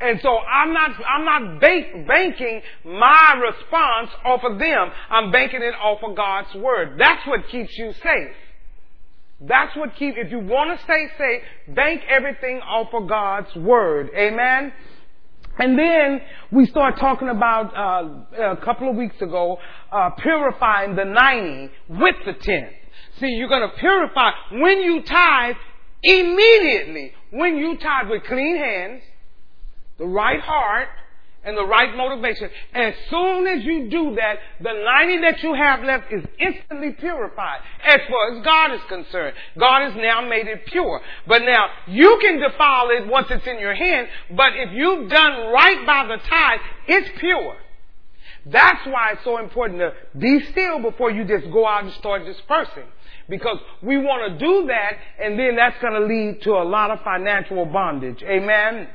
And 0.00 0.20
so 0.22 0.38
I'm 0.38 0.72
not, 0.72 0.90
I'm 1.08 1.24
not 1.24 1.60
bank, 1.60 2.06
banking 2.06 2.62
my 2.84 3.34
response 3.42 4.10
off 4.24 4.44
of 4.44 4.60
them. 4.60 4.90
I'm 5.10 5.32
banking 5.32 5.62
it 5.62 5.74
off 5.74 6.04
of 6.04 6.16
God's 6.16 6.54
word. 6.54 7.00
That's 7.00 7.26
what 7.26 7.48
keeps 7.48 7.76
you 7.76 7.92
safe. 7.94 8.34
That's 9.40 9.76
what 9.76 9.94
keep, 9.96 10.16
if 10.16 10.30
you 10.30 10.40
want 10.40 10.76
to 10.76 10.84
stay 10.84 11.06
safe, 11.16 11.42
bank 11.74 12.02
everything 12.08 12.60
off 12.60 12.88
of 12.92 13.08
God's 13.08 13.54
Word. 13.54 14.10
Amen? 14.16 14.72
And 15.58 15.78
then 15.78 16.20
we 16.50 16.66
start 16.66 16.98
talking 16.98 17.28
about, 17.28 17.76
uh, 17.76 18.52
a 18.52 18.56
couple 18.56 18.88
of 18.88 18.96
weeks 18.96 19.20
ago, 19.20 19.58
uh, 19.92 20.10
purifying 20.10 20.96
the 20.96 21.04
90 21.04 21.70
with 21.88 22.14
the 22.26 22.32
10. 22.32 22.68
See, 23.20 23.28
you're 23.28 23.48
gonna 23.48 23.72
purify 23.78 24.30
when 24.52 24.82
you 24.82 25.02
tithe 25.02 25.56
immediately. 26.02 27.12
When 27.30 27.56
you 27.56 27.76
tithe 27.76 28.08
with 28.08 28.24
clean 28.24 28.56
hands, 28.56 29.02
the 29.98 30.06
right 30.06 30.40
heart, 30.40 30.88
and 31.48 31.56
the 31.56 31.64
right 31.64 31.96
motivation. 31.96 32.50
As 32.74 32.92
soon 33.08 33.46
as 33.46 33.64
you 33.64 33.88
do 33.88 34.14
that, 34.16 34.36
the 34.60 34.84
90 34.84 35.20
that 35.22 35.42
you 35.42 35.54
have 35.54 35.82
left 35.82 36.12
is 36.12 36.22
instantly 36.38 36.92
purified. 36.92 37.60
As 37.86 38.00
far 38.08 38.36
as 38.36 38.44
God 38.44 38.74
is 38.74 38.80
concerned, 38.88 39.34
God 39.58 39.90
has 39.90 39.94
now 39.96 40.28
made 40.28 40.46
it 40.46 40.66
pure. 40.66 41.00
But 41.26 41.42
now, 41.42 41.68
you 41.86 42.18
can 42.20 42.38
defile 42.38 42.90
it 42.90 43.08
once 43.08 43.28
it's 43.30 43.46
in 43.46 43.58
your 43.58 43.74
hand, 43.74 44.08
but 44.36 44.52
if 44.56 44.72
you've 44.74 45.08
done 45.08 45.52
right 45.52 45.86
by 45.86 46.06
the 46.06 46.22
tithe, 46.22 46.60
it's 46.86 47.18
pure. 47.18 47.56
That's 48.44 48.86
why 48.86 49.12
it's 49.12 49.24
so 49.24 49.38
important 49.38 49.80
to 49.80 49.92
be 50.18 50.40
still 50.52 50.80
before 50.80 51.10
you 51.10 51.24
just 51.24 51.50
go 51.50 51.66
out 51.66 51.84
and 51.84 51.92
start 51.94 52.24
dispersing. 52.24 52.88
Because 53.28 53.58
we 53.82 53.98
want 53.98 54.32
to 54.32 54.38
do 54.38 54.66
that, 54.68 54.92
and 55.22 55.38
then 55.38 55.56
that's 55.56 55.80
going 55.82 55.94
to 55.94 56.06
lead 56.06 56.42
to 56.42 56.52
a 56.52 56.64
lot 56.64 56.90
of 56.90 57.00
financial 57.02 57.64
bondage. 57.66 58.22
Amen? 58.22 58.88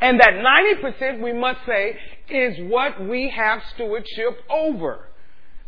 And 0.00 0.20
that 0.20 0.34
90% 0.34 1.20
we 1.20 1.32
must 1.32 1.60
say 1.66 1.96
is 2.28 2.70
what 2.70 3.04
we 3.04 3.30
have 3.30 3.62
stewardship 3.74 4.38
over. 4.48 5.06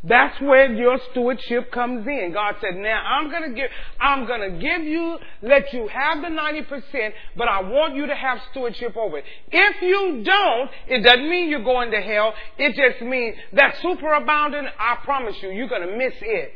That's 0.02 0.40
where 0.40 0.72
your 0.72 0.98
stewardship 1.10 1.70
comes 1.72 2.06
in. 2.06 2.32
God 2.32 2.54
said, 2.60 2.74
now 2.76 3.02
I'm 3.04 3.30
gonna 3.30 3.52
give, 3.52 3.70
I'm 4.00 4.26
gonna 4.26 4.58
give 4.58 4.82
you, 4.82 5.18
let 5.42 5.74
you 5.74 5.88
have 5.88 6.22
the 6.22 6.28
90%, 6.28 7.12
but 7.36 7.48
I 7.48 7.60
want 7.60 7.96
you 7.96 8.06
to 8.06 8.14
have 8.14 8.38
stewardship 8.50 8.96
over 8.96 9.18
it. 9.18 9.24
If 9.52 9.82
you 9.82 10.22
don't, 10.24 10.70
it 10.88 11.04
doesn't 11.04 11.28
mean 11.28 11.50
you're 11.50 11.64
going 11.64 11.90
to 11.90 12.00
hell. 12.00 12.32
It 12.56 12.76
just 12.76 13.04
means 13.04 13.36
that 13.52 13.74
superabounding, 13.84 14.70
I 14.78 14.96
promise 15.04 15.36
you, 15.42 15.50
you're 15.50 15.68
gonna 15.68 15.94
miss 15.98 16.14
it 16.22 16.54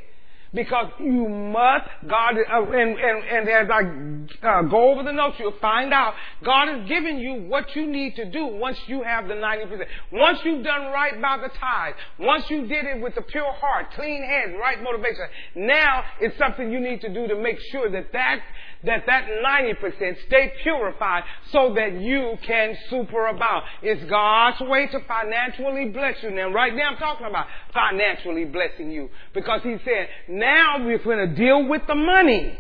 because 0.55 0.87
you 1.01 1.29
must, 1.29 1.89
God, 2.09 2.37
uh, 2.37 2.63
and, 2.71 2.99
and, 2.99 3.25
and 3.25 3.49
as 3.49 3.69
I 3.71 4.47
uh, 4.47 4.63
go 4.63 4.93
over 4.93 5.03
the 5.03 5.13
notes, 5.13 5.37
you'll 5.39 5.59
find 5.61 5.93
out 5.93 6.15
God 6.45 6.69
has 6.69 6.89
given 6.89 7.19
you 7.19 7.49
what 7.49 7.75
you 7.75 7.87
need 7.87 8.15
to 8.17 8.31
do 8.31 8.47
once 8.47 8.79
you 8.87 9.03
have 9.03 9.27
the 9.27 9.35
90%. 9.35 9.85
Once 10.13 10.39
you've 10.45 10.65
done 10.65 10.93
right 10.93 11.21
by 11.21 11.39
the 11.39 11.49
tithe, 11.49 11.95
once 12.21 12.45
you 12.49 12.67
did 12.67 12.85
it 12.85 13.03
with 13.03 13.17
a 13.17 13.23
pure 13.23 13.53
heart, 13.53 13.93
clean 13.95 14.23
hands, 14.23 14.55
right 14.61 14.81
motivation, 14.83 15.25
now 15.57 16.05
it's 16.21 16.39
something 16.39 16.71
you 16.71 16.81
need 16.81 17.01
to 17.01 17.13
do 17.13 17.27
to 17.27 17.37
make 17.37 17.59
sure 17.73 17.91
that 17.91 18.13
that 18.13 18.41
that 18.85 19.05
that 19.07 19.27
90% 19.45 20.17
stay 20.27 20.53
purified 20.63 21.23
so 21.51 21.75
that 21.75 22.01
you 22.01 22.37
can 22.47 22.77
superabound. 22.91 23.63
It's 23.83 24.05
God's 24.11 24.61
way 24.61 24.87
to 24.89 25.01
financially 25.07 25.91
bless 25.91 26.23
you. 26.23 26.31
Now, 26.31 26.51
right 26.51 26.75
now 26.75 26.91
I'm 26.91 26.97
talking 26.97 27.27
about 27.27 27.47
financially 27.73 28.45
blessing 28.45 28.91
you 28.91 29.09
because 29.33 29.63
he 29.63 29.77
said, 29.85 30.09
now 30.29 30.85
we're 30.85 30.99
going 30.99 31.29
to 31.29 31.35
deal 31.35 31.67
with 31.69 31.83
the 31.87 31.95
money, 31.95 32.59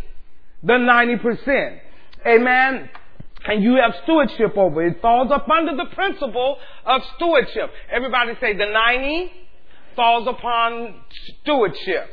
the 0.62 0.72
90%. 0.74 1.78
Amen. 2.26 2.90
And 3.46 3.62
you 3.62 3.76
have 3.76 3.94
stewardship 4.04 4.56
over 4.56 4.82
it. 4.82 4.96
It 4.96 5.02
falls 5.02 5.30
up 5.30 5.46
under 5.50 5.76
the 5.76 5.94
principle 5.94 6.56
of 6.86 7.02
stewardship. 7.16 7.70
Everybody 7.92 8.32
say 8.40 8.56
the 8.56 8.66
90 8.66 9.32
falls 9.94 10.26
upon 10.26 10.94
stewardship. 11.42 12.08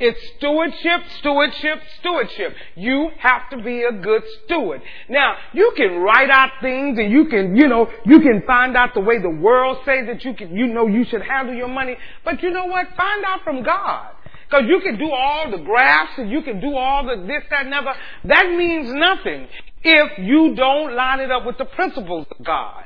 It's 0.00 0.18
stewardship, 0.36 1.00
stewardship, 1.18 1.80
stewardship. 2.00 2.54
You 2.74 3.10
have 3.18 3.48
to 3.50 3.62
be 3.62 3.82
a 3.82 3.92
good 3.92 4.22
steward. 4.44 4.82
Now, 5.08 5.36
you 5.52 5.72
can 5.76 5.98
write 5.98 6.30
out 6.30 6.50
things 6.60 6.98
and 6.98 7.10
you 7.10 7.26
can, 7.26 7.56
you 7.56 7.68
know, 7.68 7.90
you 8.04 8.20
can 8.20 8.42
find 8.46 8.76
out 8.76 8.94
the 8.94 9.00
way 9.00 9.18
the 9.18 9.30
world 9.30 9.78
says 9.84 10.06
that 10.06 10.24
you 10.24 10.34
can, 10.34 10.54
you 10.56 10.66
know, 10.66 10.86
you 10.86 11.04
should 11.04 11.22
handle 11.22 11.54
your 11.54 11.68
money. 11.68 11.96
But 12.24 12.42
you 12.42 12.50
know 12.50 12.66
what? 12.66 12.86
Find 12.96 13.24
out 13.24 13.42
from 13.44 13.62
God. 13.62 14.12
Cause 14.50 14.62
you 14.68 14.80
can 14.80 14.96
do 14.96 15.10
all 15.10 15.50
the 15.50 15.58
graphs 15.58 16.12
and 16.18 16.30
you 16.30 16.40
can 16.42 16.60
do 16.60 16.76
all 16.76 17.04
the 17.04 17.26
this, 17.26 17.42
that, 17.50 17.66
never. 17.66 17.92
That 18.26 18.48
means 18.50 18.92
nothing 18.92 19.48
if 19.82 20.18
you 20.18 20.54
don't 20.54 20.94
line 20.94 21.18
it 21.18 21.32
up 21.32 21.44
with 21.44 21.58
the 21.58 21.64
principles 21.64 22.26
of 22.30 22.44
God. 22.44 22.84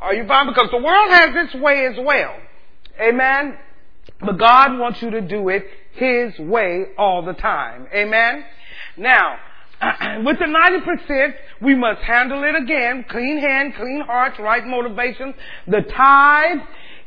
Are 0.00 0.14
you 0.14 0.26
fine? 0.26 0.46
Because 0.46 0.70
the 0.70 0.78
world 0.78 1.10
has 1.10 1.46
its 1.46 1.54
way 1.56 1.86
as 1.86 1.96
well. 1.98 2.36
Amen. 3.00 3.58
But 4.20 4.38
God 4.38 4.78
wants 4.78 5.02
you 5.02 5.10
to 5.10 5.20
do 5.20 5.48
it 5.48 5.66
His 6.00 6.38
way 6.38 6.86
all 6.96 7.22
the 7.22 7.34
time. 7.34 7.86
Amen? 7.94 8.42
Now, 8.96 9.36
with 10.24 10.38
the 10.38 10.46
90%, 10.46 11.34
we 11.60 11.74
must 11.74 12.00
handle 12.00 12.42
it 12.42 12.54
again. 12.54 13.04
Clean 13.10 13.38
hand, 13.38 13.74
clean 13.76 14.02
hearts, 14.06 14.38
right 14.38 14.66
motivation. 14.66 15.34
The 15.66 15.82
tithe 15.82 16.60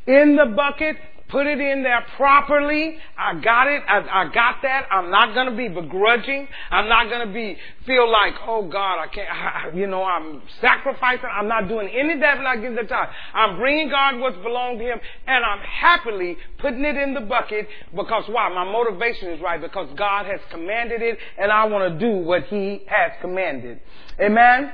in 0.06 0.36
the 0.36 0.54
bucket 0.56 0.98
put 1.34 1.48
it 1.48 1.60
in 1.60 1.82
there 1.82 2.06
properly. 2.16 2.96
I 3.18 3.34
got 3.42 3.68
it. 3.68 3.82
I, 3.88 4.22
I 4.22 4.32
got 4.32 4.62
that. 4.62 4.86
I'm 4.92 5.10
not 5.10 5.34
going 5.34 5.50
to 5.50 5.58
be 5.58 5.68
begrudging. 5.68 6.48
I'm 6.70 6.88
not 6.88 7.10
going 7.10 7.28
to 7.28 7.34
be 7.34 7.58
feel 7.88 8.10
like, 8.10 8.36
oh 8.46 8.70
God, 8.70 9.02
I 9.02 9.08
can't. 9.08 9.28
I, 9.30 9.72
you 9.76 9.88
know, 9.88 10.04
I'm 10.04 10.44
sacrificing. 10.62 11.26
I'm 11.30 11.48
not 11.48 11.68
doing 11.68 11.90
any 11.90 12.14
when 12.14 12.46
I 12.46 12.56
give 12.58 12.76
the 12.76 12.84
time. 12.84 13.08
I'm 13.34 13.58
bringing 13.58 13.90
God 13.90 14.20
what's 14.20 14.38
belonged 14.38 14.80
to 14.80 14.86
Him, 14.86 15.00
and 15.26 15.44
I'm 15.44 15.60
happily 15.60 16.38
putting 16.60 16.86
it 16.86 16.96
in 16.96 17.16
the 17.16 17.22
bucket 17.22 17.68
because 17.96 18.26
why? 18.30 18.50
My 18.50 18.64
motivation 18.64 19.30
is 19.30 19.42
right 19.42 19.60
because 19.60 19.90
God 19.98 20.28
has 20.28 20.40
commanded 20.52 21.02
it, 21.02 21.18
and 21.40 21.52
I 21.52 21.66
want 21.66 21.92
to 21.92 22.00
do 22.00 22.18
what 22.24 22.44
He 22.46 22.84
has 22.88 23.12
commanded. 23.22 23.80
Amen. 24.22 24.72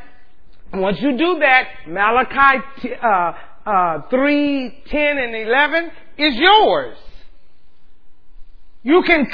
Once 0.73 0.99
you 0.99 1.17
do 1.17 1.39
that, 1.39 1.67
Malachi 1.87 2.93
uh, 3.01 3.31
uh, 3.65 4.01
3, 4.09 4.83
10, 4.87 5.17
and 5.17 5.35
11 5.35 5.91
is 6.19 6.35
yours. 6.35 6.97
You 8.81 9.03
can, 9.03 9.27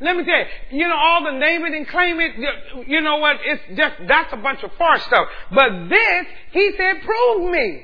let 0.00 0.16
me 0.16 0.24
tell 0.24 0.38
you, 0.38 0.78
you 0.78 0.88
know, 0.88 0.96
all 0.96 1.24
the 1.24 1.38
name 1.38 1.64
it 1.64 1.74
and 1.74 1.88
claim 1.88 2.20
it, 2.20 2.32
you 2.86 3.00
know 3.00 3.16
what, 3.16 3.36
it's 3.44 3.62
just, 3.76 3.96
that's 4.06 4.32
a 4.32 4.36
bunch 4.36 4.62
of 4.62 4.70
far 4.78 4.98
stuff. 5.00 5.26
But 5.52 5.88
this, 5.88 6.26
he 6.52 6.72
said, 6.76 7.02
prove 7.02 7.50
me. 7.50 7.82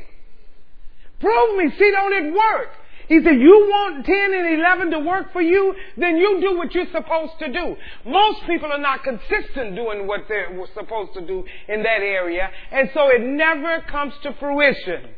Prove 1.20 1.58
me. 1.58 1.70
See, 1.76 1.90
don't 1.90 2.12
it 2.12 2.32
work? 2.32 2.68
He 3.08 3.22
said, 3.24 3.40
you 3.40 3.66
want 3.68 4.04
10 4.04 4.14
and 4.34 4.60
11 4.60 4.90
to 4.92 4.98
work 5.00 5.32
for 5.32 5.40
you? 5.40 5.74
Then 5.96 6.18
you 6.18 6.40
do 6.40 6.56
what 6.56 6.72
you're 6.74 6.90
supposed 6.92 7.32
to 7.40 7.52
do. 7.52 7.76
Most 8.06 8.46
people 8.46 8.70
are 8.70 8.78
not 8.78 9.02
consistent 9.02 9.74
doing 9.74 10.06
what 10.06 10.20
they're 10.28 10.54
supposed 10.74 11.14
to 11.14 11.26
do 11.26 11.42
in 11.68 11.82
that 11.82 12.00
area. 12.00 12.48
And 12.70 12.90
so 12.92 13.08
it 13.08 13.22
never 13.22 13.80
comes 13.90 14.12
to 14.22 14.34
fruition. 14.38 15.08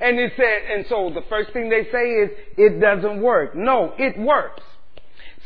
And 0.00 0.18
it 0.18 0.32
said, 0.36 0.62
and 0.72 0.86
so 0.88 1.10
the 1.14 1.22
first 1.28 1.52
thing 1.52 1.68
they 1.68 1.84
say 1.90 2.10
is, 2.10 2.30
it 2.56 2.80
doesn't 2.80 3.20
work. 3.20 3.54
No, 3.54 3.94
it 3.98 4.18
works. 4.18 4.62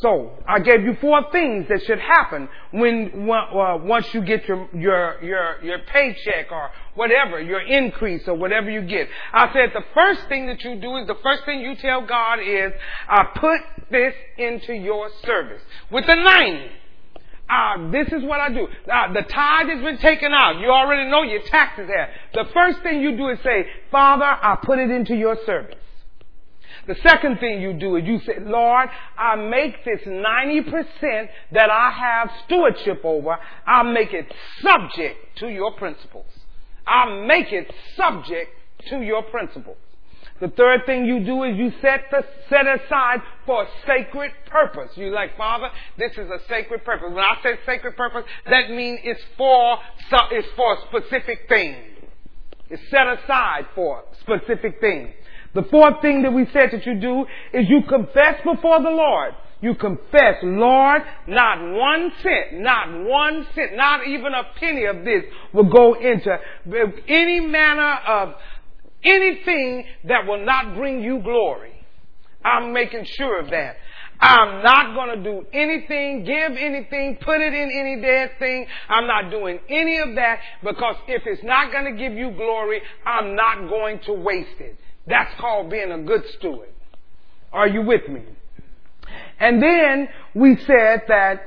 So 0.00 0.32
I 0.48 0.58
gave 0.58 0.82
you 0.82 0.96
four 1.00 1.22
things 1.30 1.66
that 1.68 1.80
should 1.86 2.00
happen 2.00 2.48
when 2.72 3.30
uh, 3.30 3.76
once 3.78 4.12
you 4.12 4.22
get 4.22 4.48
your 4.48 4.68
your 4.74 5.22
your 5.22 5.62
your 5.62 5.78
paycheck 5.92 6.50
or 6.50 6.70
whatever 6.96 7.40
your 7.40 7.60
increase 7.60 8.26
or 8.26 8.34
whatever 8.34 8.68
you 8.68 8.82
get. 8.82 9.08
I 9.32 9.52
said 9.52 9.70
the 9.72 9.84
first 9.94 10.22
thing 10.28 10.46
that 10.46 10.60
you 10.64 10.80
do 10.80 10.96
is 10.96 11.06
the 11.06 11.18
first 11.22 11.44
thing 11.44 11.60
you 11.60 11.76
tell 11.76 12.04
God 12.04 12.40
is 12.40 12.72
I 13.08 13.26
put 13.36 13.60
this 13.92 14.14
into 14.38 14.74
your 14.74 15.08
service 15.24 15.62
with 15.90 16.06
the 16.06 16.16
ninety. 16.16 16.70
Uh, 17.52 17.90
this 17.90 18.08
is 18.08 18.24
what 18.24 18.40
I 18.40 18.48
do. 18.48 18.66
Uh, 18.90 19.12
the 19.12 19.22
tithe 19.22 19.68
has 19.68 19.84
been 19.84 19.98
taken 19.98 20.32
out. 20.32 20.58
You 20.58 20.70
already 20.70 21.10
know 21.10 21.22
your 21.22 21.42
taxes 21.42 21.86
there. 21.86 22.08
The 22.32 22.44
first 22.54 22.82
thing 22.82 23.02
you 23.02 23.16
do 23.16 23.28
is 23.28 23.38
say, 23.44 23.66
Father, 23.90 24.24
I 24.24 24.56
put 24.64 24.78
it 24.78 24.90
into 24.90 25.14
your 25.14 25.36
service. 25.44 25.76
The 26.86 26.96
second 27.06 27.38
thing 27.40 27.60
you 27.60 27.74
do 27.74 27.96
is 27.96 28.04
you 28.06 28.20
say, 28.20 28.38
Lord, 28.40 28.88
I 29.18 29.36
make 29.36 29.84
this 29.84 30.00
90% 30.06 31.28
that 31.52 31.70
I 31.70 31.90
have 31.90 32.30
stewardship 32.46 33.02
over, 33.04 33.36
I 33.66 33.82
make 33.82 34.14
it 34.14 34.32
subject 34.62 35.18
to 35.38 35.48
your 35.48 35.72
principles. 35.72 36.26
I 36.86 37.24
make 37.26 37.52
it 37.52 37.70
subject 37.96 38.50
to 38.88 39.02
your 39.02 39.22
principles. 39.24 39.76
The 40.42 40.48
third 40.48 40.86
thing 40.86 41.06
you 41.06 41.24
do 41.24 41.44
is 41.44 41.56
you 41.56 41.72
set 41.80 42.06
the, 42.10 42.24
set 42.50 42.66
aside 42.66 43.20
for 43.46 43.62
a 43.62 43.66
sacred 43.86 44.32
purpose. 44.50 44.90
You 44.96 45.10
like, 45.10 45.36
Father, 45.36 45.68
this 45.96 46.10
is 46.18 46.28
a 46.28 46.40
sacred 46.48 46.84
purpose. 46.84 47.10
When 47.10 47.22
I 47.22 47.36
say 47.44 47.60
sacred 47.64 47.96
purpose, 47.96 48.24
that 48.50 48.68
means 48.68 48.98
it's 49.04 49.22
for, 49.38 49.78
it's 50.32 50.48
for 50.56 50.74
a 50.74 50.78
specific 50.88 51.48
thing. 51.48 51.76
It's 52.68 52.82
set 52.90 53.06
aside 53.06 53.66
for 53.76 54.00
a 54.00 54.16
specific 54.20 54.80
thing. 54.80 55.12
The 55.54 55.62
fourth 55.70 56.02
thing 56.02 56.22
that 56.22 56.32
we 56.32 56.46
said 56.52 56.70
that 56.72 56.86
you 56.86 56.98
do 56.98 57.24
is 57.54 57.68
you 57.68 57.82
confess 57.88 58.42
before 58.42 58.82
the 58.82 58.90
Lord. 58.90 59.34
You 59.60 59.76
confess, 59.76 60.38
Lord, 60.42 61.02
not 61.28 61.58
one 61.62 62.10
cent, 62.20 62.60
not 62.60 62.88
one 63.04 63.46
cent, 63.54 63.76
not 63.76 64.04
even 64.08 64.34
a 64.34 64.42
penny 64.58 64.86
of 64.86 65.04
this 65.04 65.22
will 65.52 65.70
go 65.70 65.94
into 65.94 66.36
any 67.06 67.38
manner 67.38 67.94
of 68.08 68.34
anything 69.04 69.84
that 70.04 70.26
will 70.26 70.44
not 70.44 70.74
bring 70.74 71.02
you 71.02 71.20
glory. 71.20 71.72
I'm 72.44 72.72
making 72.72 73.04
sure 73.04 73.40
of 73.40 73.50
that. 73.50 73.76
I'm 74.20 74.62
not 74.62 74.94
going 74.94 75.18
to 75.18 75.30
do 75.30 75.46
anything, 75.52 76.24
give 76.24 76.52
anything, 76.56 77.18
put 77.20 77.40
it 77.40 77.52
in 77.52 77.70
any 77.72 78.00
dead 78.00 78.30
thing. 78.38 78.66
I'm 78.88 79.08
not 79.08 79.30
doing 79.30 79.58
any 79.68 79.98
of 79.98 80.14
that 80.14 80.38
because 80.62 80.94
if 81.08 81.22
it's 81.26 81.42
not 81.42 81.72
going 81.72 81.86
to 81.86 81.98
give 81.98 82.12
you 82.12 82.30
glory, 82.30 82.80
I'm 83.04 83.34
not 83.34 83.68
going 83.68 83.98
to 84.06 84.12
waste 84.12 84.60
it. 84.60 84.78
That's 85.08 85.34
called 85.40 85.70
being 85.70 85.90
a 85.90 86.02
good 86.02 86.22
steward. 86.38 86.68
Are 87.52 87.66
you 87.66 87.82
with 87.82 88.08
me? 88.08 88.22
And 89.40 89.60
then 89.60 90.08
we 90.34 90.56
said 90.56 91.02
that 91.08 91.42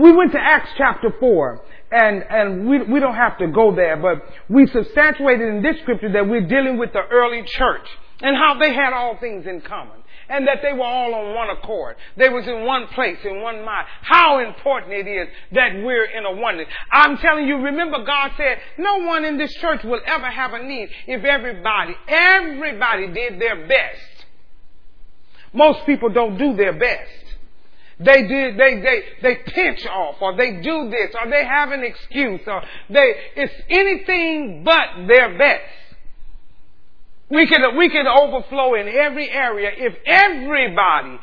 we 0.00 0.10
went 0.12 0.32
to 0.32 0.38
Acts 0.40 0.70
chapter 0.78 1.14
4 1.20 1.62
and, 1.90 2.22
and 2.28 2.68
we, 2.68 2.82
we 2.82 3.00
don't 3.00 3.14
have 3.14 3.38
to 3.38 3.46
go 3.48 3.74
there, 3.74 3.96
but 3.96 4.22
we 4.48 4.66
substantiated 4.66 5.48
in 5.48 5.62
this 5.62 5.80
scripture 5.82 6.12
that 6.12 6.28
we're 6.28 6.46
dealing 6.46 6.78
with 6.78 6.92
the 6.92 7.02
early 7.10 7.42
church 7.46 7.86
and 8.20 8.36
how 8.36 8.58
they 8.58 8.74
had 8.74 8.92
all 8.92 9.16
things 9.18 9.46
in 9.46 9.60
common 9.62 9.98
and 10.28 10.46
that 10.46 10.58
they 10.62 10.72
were 10.72 10.84
all 10.84 11.14
on 11.14 11.34
one 11.34 11.48
accord. 11.50 11.96
They 12.16 12.28
was 12.28 12.46
in 12.46 12.64
one 12.64 12.86
place, 12.88 13.18
in 13.24 13.40
one 13.40 13.64
mind. 13.64 13.86
How 14.02 14.40
important 14.46 14.92
it 14.92 15.08
is 15.08 15.28
that 15.52 15.82
we're 15.82 16.04
in 16.04 16.24
a 16.26 16.32
oneness. 16.32 16.68
I'm 16.92 17.16
telling 17.18 17.46
you, 17.46 17.56
remember 17.56 18.04
God 18.04 18.32
said, 18.36 18.58
no 18.76 18.98
one 18.98 19.24
in 19.24 19.38
this 19.38 19.54
church 19.54 19.82
will 19.84 20.00
ever 20.06 20.26
have 20.26 20.52
a 20.52 20.62
need 20.62 20.90
if 21.06 21.24
everybody, 21.24 21.94
everybody 22.06 23.08
did 23.08 23.40
their 23.40 23.66
best. 23.66 24.26
Most 25.54 25.86
people 25.86 26.10
don't 26.10 26.36
do 26.36 26.54
their 26.54 26.78
best. 26.78 27.27
They 28.00 28.22
do, 28.28 28.56
they, 28.56 28.80
they, 28.80 29.02
they 29.22 29.36
pinch 29.44 29.84
off 29.86 30.16
or 30.20 30.36
they 30.36 30.60
do 30.60 30.88
this 30.88 31.14
or 31.20 31.28
they 31.30 31.44
have 31.44 31.72
an 31.72 31.82
excuse 31.82 32.40
or 32.46 32.62
they, 32.88 33.14
it's 33.34 33.54
anything 33.68 34.62
but 34.64 35.08
their 35.08 35.36
best. 35.36 35.62
We 37.30 37.46
can, 37.46 37.76
we 37.76 37.90
can 37.90 38.06
overflow 38.06 38.74
in 38.74 38.88
every 38.88 39.28
area 39.28 39.70
if 39.74 39.94
everybody, 40.06 41.18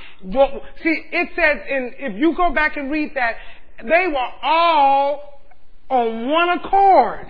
see, 0.84 1.04
it 1.12 1.30
says 1.36 1.62
in, 1.70 1.94
if 1.98 2.20
you 2.20 2.36
go 2.36 2.54
back 2.54 2.78
and 2.78 2.92
read 2.92 3.12
that, 3.16 3.38
they 3.82 4.08
were 4.08 4.32
all 4.44 5.42
on 5.90 6.30
one 6.30 6.60
accord. 6.60 7.28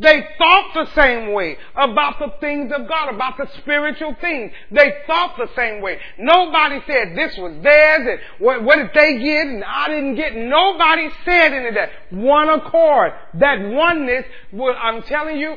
They 0.00 0.26
thought 0.38 0.70
the 0.72 0.86
same 0.94 1.34
way 1.34 1.58
about 1.76 2.18
the 2.18 2.32
things 2.40 2.72
of 2.74 2.88
God, 2.88 3.14
about 3.14 3.36
the 3.36 3.46
spiritual 3.58 4.16
things. 4.18 4.50
They 4.70 4.94
thought 5.06 5.36
the 5.36 5.48
same 5.54 5.82
way. 5.82 5.98
Nobody 6.18 6.80
said 6.86 7.14
this 7.14 7.36
was 7.36 7.62
theirs 7.62 8.08
and 8.08 8.18
what, 8.38 8.64
what 8.64 8.76
did 8.76 8.90
they 8.94 9.18
get 9.18 9.46
and 9.46 9.62
I 9.62 9.88
didn't 9.88 10.14
get. 10.14 10.34
Nobody 10.34 11.10
said 11.26 11.52
any 11.52 11.68
of 11.68 11.74
that. 11.74 11.90
One 12.10 12.48
accord. 12.48 13.12
That 13.34 13.60
oneness, 13.60 14.24
well, 14.52 14.74
I'm 14.80 15.02
telling 15.02 15.36
you, 15.36 15.56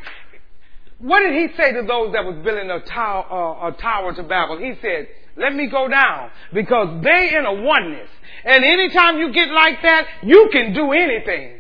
what 1.00 1.22
did 1.22 1.34
he 1.34 1.56
say 1.56 1.72
to 1.72 1.84
those 1.84 2.12
that 2.12 2.26
was 2.26 2.44
building 2.44 2.70
a 2.70 2.82
tower, 2.82 3.26
uh, 3.32 3.70
a 3.70 3.72
tower 3.74 4.14
to 4.14 4.24
Babel? 4.24 4.58
He 4.58 4.74
said, 4.82 5.08
let 5.38 5.56
me 5.56 5.68
go 5.68 5.88
down 5.88 6.32
because 6.54 7.02
they 7.02 7.36
in 7.36 7.46
a 7.46 7.54
oneness. 7.54 8.10
And 8.44 8.64
anytime 8.64 9.20
you 9.20 9.32
get 9.32 9.48
like 9.50 9.82
that, 9.84 10.06
you 10.22 10.50
can 10.52 10.74
do 10.74 10.92
anything. 10.92 11.60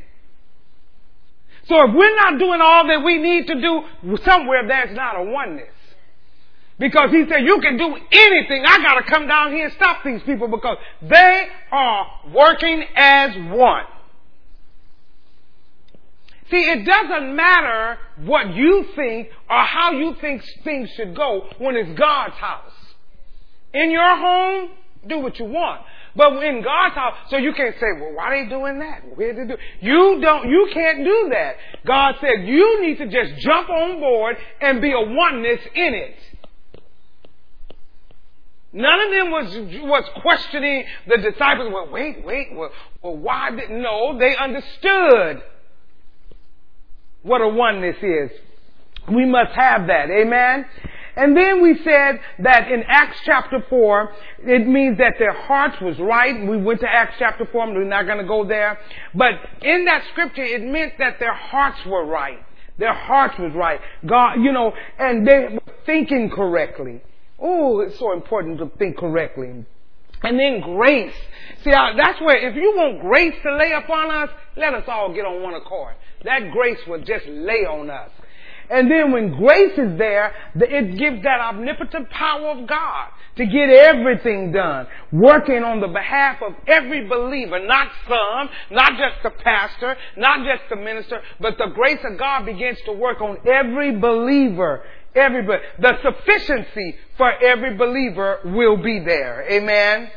So 1.67 1.75
if 1.87 1.95
we're 1.95 2.15
not 2.15 2.39
doing 2.39 2.59
all 2.61 2.87
that 2.87 3.03
we 3.03 3.17
need 3.19 3.47
to 3.47 3.61
do, 3.61 4.17
somewhere 4.23 4.67
there's 4.67 4.95
not 4.95 5.19
a 5.19 5.23
oneness. 5.23 5.69
Because 6.77 7.11
he 7.11 7.23
said, 7.29 7.43
you 7.43 7.61
can 7.61 7.77
do 7.77 7.95
anything. 8.11 8.65
I 8.65 8.81
gotta 8.81 9.03
come 9.03 9.27
down 9.27 9.53
here 9.53 9.65
and 9.65 9.73
stop 9.73 10.03
these 10.03 10.21
people 10.23 10.47
because 10.47 10.77
they 11.01 11.47
are 11.71 12.07
working 12.33 12.83
as 12.95 13.35
one. 13.55 13.85
See, 16.51 16.57
it 16.57 16.85
doesn't 16.85 17.35
matter 17.35 17.97
what 18.17 18.53
you 18.53 18.87
think 18.95 19.29
or 19.49 19.63
how 19.63 19.91
you 19.91 20.15
think 20.19 20.43
things 20.63 20.89
should 20.95 21.15
go 21.15 21.47
when 21.57 21.75
it's 21.77 21.97
God's 21.97 22.35
house. 22.35 22.73
In 23.73 23.89
your 23.89 24.17
home, 24.17 24.69
do 25.07 25.19
what 25.19 25.39
you 25.39 25.45
want. 25.45 25.81
But 26.15 26.43
in 26.43 26.61
God's 26.61 26.95
house, 26.95 27.15
so 27.29 27.37
you 27.37 27.53
can't 27.53 27.75
say, 27.79 27.87
well, 27.99 28.13
why 28.13 28.25
are 28.25 28.43
they 28.43 28.49
doing 28.49 28.79
that? 28.79 29.17
Where 29.17 29.33
they 29.33 29.47
do? 29.47 29.59
You 29.81 30.21
don't, 30.21 30.47
you 30.47 30.69
can't 30.73 31.03
do 31.03 31.29
that. 31.31 31.55
God 31.85 32.15
said 32.21 32.47
you 32.47 32.81
need 32.81 32.99
to 32.99 33.07
just 33.07 33.41
jump 33.41 33.69
on 33.69 33.99
board 33.99 34.37
and 34.61 34.79
be 34.79 34.91
a 34.91 34.99
oneness 34.99 35.59
in 35.73 35.93
it. 35.95 36.15
None 38.73 38.99
of 38.99 39.11
them 39.11 39.31
was, 39.31 39.81
was 39.83 40.03
questioning 40.21 40.85
the 41.07 41.17
disciples. 41.17 41.71
Well, 41.71 41.89
wait, 41.91 42.25
wait, 42.25 42.47
well, 42.55 42.71
well 43.01 43.17
why 43.17 43.51
didn't, 43.51 43.81
no, 43.81 44.17
they 44.17 44.35
understood 44.35 45.43
what 47.21 47.41
a 47.41 47.47
oneness 47.47 47.97
is. 48.01 48.31
We 49.11 49.25
must 49.25 49.53
have 49.53 49.87
that. 49.87 50.09
Amen. 50.09 50.65
And 51.15 51.37
then 51.37 51.61
we 51.61 51.75
said 51.83 52.19
that 52.39 52.71
in 52.71 52.83
Acts 52.87 53.17
chapter 53.23 53.63
4, 53.69 54.11
it 54.45 54.67
means 54.67 54.97
that 54.97 55.15
their 55.19 55.33
hearts 55.33 55.79
was 55.79 55.99
right. 55.99 56.47
We 56.47 56.57
went 56.57 56.79
to 56.81 56.89
Acts 56.89 57.15
chapter 57.19 57.45
4, 57.51 57.73
we're 57.73 57.83
not 57.83 58.07
going 58.07 58.17
to 58.17 58.27
go 58.27 58.45
there. 58.45 58.79
But 59.13 59.33
in 59.61 59.85
that 59.85 60.03
scripture, 60.11 60.43
it 60.43 60.63
meant 60.63 60.93
that 60.97 61.19
their 61.19 61.33
hearts 61.33 61.79
were 61.85 62.05
right. 62.05 62.39
Their 62.79 62.93
hearts 62.93 63.37
was 63.37 63.53
right. 63.53 63.79
God, 64.05 64.35
you 64.41 64.51
know, 64.51 64.73
and 64.97 65.27
they 65.27 65.49
were 65.53 65.73
thinking 65.85 66.31
correctly. 66.31 67.01
Oh, 67.39 67.81
it's 67.81 67.99
so 67.99 68.13
important 68.13 68.57
to 68.59 68.71
think 68.77 68.97
correctly. 68.97 69.65
And 70.23 70.39
then 70.39 70.61
grace. 70.61 71.13
See, 71.63 71.71
that's 71.71 72.19
where, 72.21 72.49
if 72.49 72.55
you 72.55 72.73
want 72.75 73.01
grace 73.01 73.35
to 73.43 73.55
lay 73.55 73.73
upon 73.73 74.09
us, 74.09 74.29
let 74.55 74.73
us 74.73 74.85
all 74.87 75.13
get 75.13 75.25
on 75.25 75.43
one 75.43 75.53
accord. 75.53 75.95
That 76.23 76.51
grace 76.51 76.79
will 76.87 77.03
just 77.03 77.25
lay 77.27 77.65
on 77.65 77.89
us. 77.89 78.09
And 78.69 78.89
then 78.89 79.11
when 79.11 79.37
grace 79.37 79.77
is 79.77 79.97
there, 79.97 80.33
it 80.55 80.97
gives 80.97 81.23
that 81.23 81.39
omnipotent 81.39 82.09
power 82.09 82.49
of 82.49 82.67
God 82.67 83.09
to 83.35 83.45
get 83.45 83.69
everything 83.69 84.51
done, 84.51 84.87
working 85.11 85.63
on 85.63 85.81
the 85.81 85.87
behalf 85.87 86.37
of 86.41 86.53
every 86.67 87.07
believer, 87.07 87.59
not 87.65 87.87
some, 88.07 88.49
not 88.71 88.91
just 88.91 89.23
the 89.23 89.31
pastor, 89.31 89.95
not 90.17 90.45
just 90.45 90.69
the 90.69 90.75
minister, 90.75 91.19
but 91.39 91.57
the 91.57 91.67
grace 91.73 91.99
of 92.03 92.17
God 92.17 92.45
begins 92.45 92.77
to 92.85 92.93
work 92.93 93.21
on 93.21 93.37
every 93.47 93.95
believer. 93.99 94.83
Everybody. 95.15 95.61
The 95.79 95.93
sufficiency 96.01 96.95
for 97.17 97.31
every 97.31 97.75
believer 97.75 98.39
will 98.45 98.77
be 98.77 98.99
there. 98.99 99.45
Amen. 99.47 100.09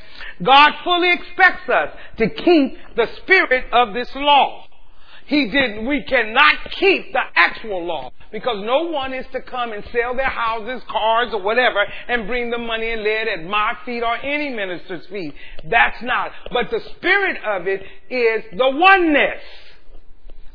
God 0.43 0.71
fully 0.85 1.13
expects 1.13 1.69
us 1.69 1.91
to 2.19 2.31
keep 2.31 2.79
the 2.97 3.07
spirit 3.19 3.67
of 3.73 3.93
this 3.93 4.09
law. 4.15 4.67
He 5.27 5.49
did, 5.49 5.85
we 5.85 6.05
cannot 6.05 6.71
keep 6.71 7.13
the 7.13 7.23
actual 7.35 7.85
law 7.85 8.13
because 8.31 8.63
no 8.65 8.85
one 8.91 9.13
is 9.13 9.27
to 9.33 9.41
come 9.43 9.73
and 9.73 9.85
sell 9.93 10.15
their 10.15 10.29
houses, 10.29 10.83
cars, 10.89 11.31
or 11.33 11.43
whatever 11.43 11.85
and 12.09 12.29
bring 12.29 12.51
the 12.51 12.59
money 12.59 12.91
and 12.93 13.03
lay 13.03 13.23
it 13.23 13.41
at 13.41 13.45
my 13.45 13.77
feet 13.85 14.05
or 14.05 14.17
any 14.17 14.51
minister's 14.51 15.05
feet. 15.07 15.35
That's 15.69 16.01
not. 16.03 16.31
But 16.53 16.71
the 16.71 16.81
spirit 16.97 17.39
of 17.45 17.67
it 17.67 17.83
is 18.09 18.45
the 18.53 18.71
oneness. 18.71 19.43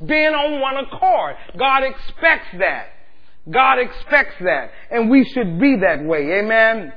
Being 0.06 0.34
on 0.34 0.62
one 0.62 0.78
accord. 0.78 1.36
God 1.58 1.84
expects 1.84 2.58
that. 2.60 2.88
God 3.50 3.78
expects 3.78 4.36
that. 4.42 4.72
And 4.90 5.10
we 5.10 5.26
should 5.26 5.60
be 5.60 5.78
that 5.82 6.02
way. 6.04 6.40
Amen. 6.40 6.94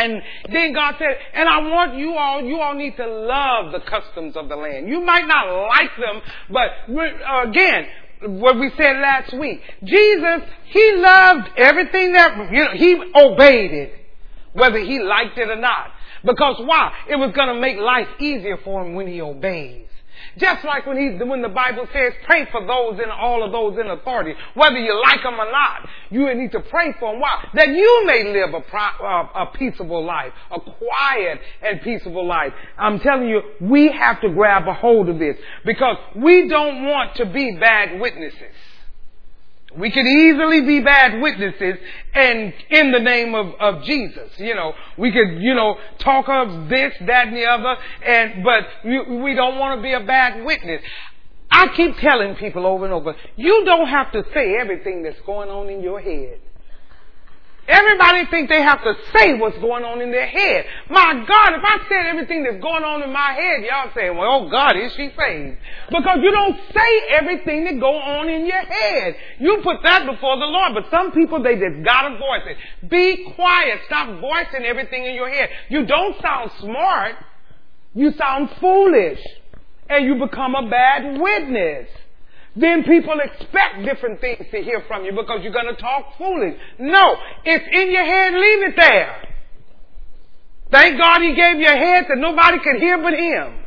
And 0.00 0.22
then 0.50 0.72
God 0.72 0.94
said, 0.98 1.14
and 1.34 1.46
I 1.46 1.58
want 1.58 1.94
you 1.96 2.14
all, 2.14 2.42
you 2.42 2.58
all 2.58 2.74
need 2.74 2.96
to 2.96 3.06
love 3.06 3.72
the 3.72 3.80
customs 3.80 4.34
of 4.34 4.48
the 4.48 4.56
land. 4.56 4.88
You 4.88 5.02
might 5.02 5.26
not 5.26 5.68
like 5.68 5.90
them, 5.98 6.22
but 6.50 6.70
uh, 6.90 7.50
again, 7.50 7.86
what 8.40 8.58
we 8.58 8.70
said 8.78 8.96
last 8.96 9.34
week, 9.38 9.60
Jesus, 9.84 10.48
He 10.64 10.92
loved 10.96 11.50
everything 11.58 12.12
that, 12.14 12.50
you 12.50 12.64
know, 12.64 12.72
He 12.74 12.94
obeyed 13.14 13.72
it, 13.72 13.92
whether 14.54 14.78
He 14.78 15.00
liked 15.00 15.36
it 15.36 15.50
or 15.50 15.60
not. 15.60 15.88
Because 16.24 16.56
why? 16.64 16.92
It 17.08 17.16
was 17.16 17.32
going 17.34 17.54
to 17.54 17.60
make 17.60 17.76
life 17.76 18.08
easier 18.18 18.58
for 18.64 18.84
Him 18.84 18.94
when 18.94 19.06
He 19.06 19.20
obeys. 19.20 19.86
Just 20.38 20.64
like 20.64 20.86
when 20.86 20.96
he, 20.96 21.24
when 21.24 21.42
the 21.42 21.48
Bible 21.48 21.86
says, 21.92 22.12
pray 22.24 22.46
for 22.50 22.64
those 22.66 23.00
and 23.00 23.10
all 23.10 23.42
of 23.42 23.52
those 23.52 23.78
in 23.78 23.90
authority, 23.90 24.34
whether 24.54 24.78
you 24.78 25.00
like 25.02 25.22
them 25.22 25.34
or 25.34 25.50
not, 25.50 25.88
you 26.10 26.32
need 26.34 26.52
to 26.52 26.60
pray 26.60 26.94
for 26.98 27.12
them. 27.12 27.20
Why? 27.20 27.48
That 27.54 27.68
you 27.68 28.02
may 28.06 28.32
live 28.32 28.54
a, 28.54 28.76
a, 28.76 29.30
a 29.34 29.52
peaceable 29.54 30.04
life, 30.04 30.32
a 30.50 30.60
quiet 30.60 31.40
and 31.62 31.80
peaceable 31.82 32.26
life. 32.26 32.52
I'm 32.78 33.00
telling 33.00 33.28
you, 33.28 33.42
we 33.60 33.90
have 33.92 34.20
to 34.20 34.30
grab 34.30 34.68
a 34.68 34.74
hold 34.74 35.08
of 35.08 35.18
this 35.18 35.36
because 35.64 35.96
we 36.16 36.48
don't 36.48 36.84
want 36.84 37.16
to 37.16 37.26
be 37.26 37.56
bad 37.58 38.00
witnesses. 38.00 38.54
We 39.76 39.90
could 39.90 40.06
easily 40.06 40.62
be 40.62 40.80
bad 40.80 41.20
witnesses 41.20 41.76
and 42.14 42.52
in 42.70 42.92
the 42.92 42.98
name 42.98 43.34
of, 43.34 43.54
of 43.60 43.84
Jesus. 43.84 44.30
You 44.36 44.54
know, 44.54 44.72
we 44.98 45.12
could, 45.12 45.40
you 45.40 45.54
know, 45.54 45.76
talk 45.98 46.28
of 46.28 46.68
this, 46.68 46.92
that, 47.06 47.28
and 47.28 47.36
the 47.36 47.46
other, 47.46 47.76
and, 48.04 48.42
but 48.42 48.66
we, 48.84 49.22
we 49.22 49.34
don't 49.34 49.58
want 49.58 49.78
to 49.78 49.82
be 49.82 49.92
a 49.92 50.00
bad 50.00 50.44
witness. 50.44 50.82
I 51.50 51.68
keep 51.76 51.96
telling 51.98 52.36
people 52.36 52.66
over 52.66 52.84
and 52.84 52.94
over, 52.94 53.14
you 53.36 53.64
don't 53.64 53.88
have 53.88 54.12
to 54.12 54.24
say 54.34 54.56
everything 54.60 55.02
that's 55.02 55.20
going 55.26 55.48
on 55.50 55.68
in 55.68 55.82
your 55.82 56.00
head. 56.00 56.40
Everybody 57.70 58.26
think 58.30 58.48
they 58.48 58.62
have 58.62 58.82
to 58.82 58.94
say 59.14 59.34
what's 59.34 59.56
going 59.58 59.84
on 59.84 60.00
in 60.00 60.10
their 60.10 60.26
head. 60.26 60.66
My 60.90 61.14
God, 61.14 61.54
if 61.54 61.62
I 61.62 61.78
said 61.88 62.06
everything 62.06 62.42
that's 62.42 62.60
going 62.60 62.82
on 62.82 63.00
in 63.04 63.12
my 63.12 63.32
head, 63.32 63.62
y'all 63.62 63.94
say, 63.94 64.10
well, 64.10 64.42
oh 64.42 64.50
God, 64.50 64.76
is 64.76 64.90
she 64.94 65.08
saved? 65.16 65.56
Because 65.88 66.18
you 66.20 66.32
don't 66.32 66.58
say 66.74 66.90
everything 67.10 67.64
that 67.66 67.78
go 67.78 67.94
on 67.94 68.28
in 68.28 68.44
your 68.44 68.58
head. 68.60 69.14
You 69.38 69.60
put 69.62 69.84
that 69.84 70.04
before 70.04 70.36
the 70.36 70.46
Lord. 70.46 70.74
But 70.74 70.90
some 70.90 71.12
people, 71.12 71.44
they 71.44 71.54
just 71.54 71.84
gotta 71.84 72.18
voice 72.18 72.42
it. 72.50 72.90
Be 72.90 73.32
quiet. 73.36 73.78
Stop 73.86 74.20
voicing 74.20 74.66
everything 74.66 75.06
in 75.06 75.14
your 75.14 75.30
head. 75.30 75.50
You 75.68 75.86
don't 75.86 76.20
sound 76.20 76.50
smart. 76.58 77.14
You 77.94 78.10
sound 78.18 78.50
foolish. 78.60 79.20
And 79.88 80.04
you 80.04 80.16
become 80.16 80.56
a 80.56 80.68
bad 80.68 81.20
witness 81.20 81.88
then 82.56 82.82
people 82.84 83.14
expect 83.20 83.84
different 83.84 84.20
things 84.20 84.46
to 84.50 84.62
hear 84.62 84.82
from 84.88 85.04
you 85.04 85.12
because 85.12 85.40
you're 85.42 85.52
going 85.52 85.74
to 85.74 85.80
talk 85.80 86.18
foolish. 86.18 86.58
No, 86.78 87.16
it's 87.44 87.64
in 87.72 87.92
your 87.92 88.04
head, 88.04 88.32
leave 88.34 88.62
it 88.68 88.74
there. 88.76 89.28
Thank 90.70 90.98
God 90.98 91.22
He 91.22 91.34
gave 91.34 91.58
you 91.58 91.66
a 91.66 91.76
head 91.76 92.06
that 92.08 92.18
nobody 92.18 92.58
could 92.58 92.80
hear 92.80 93.00
but 93.00 93.14
Him. 93.14 93.60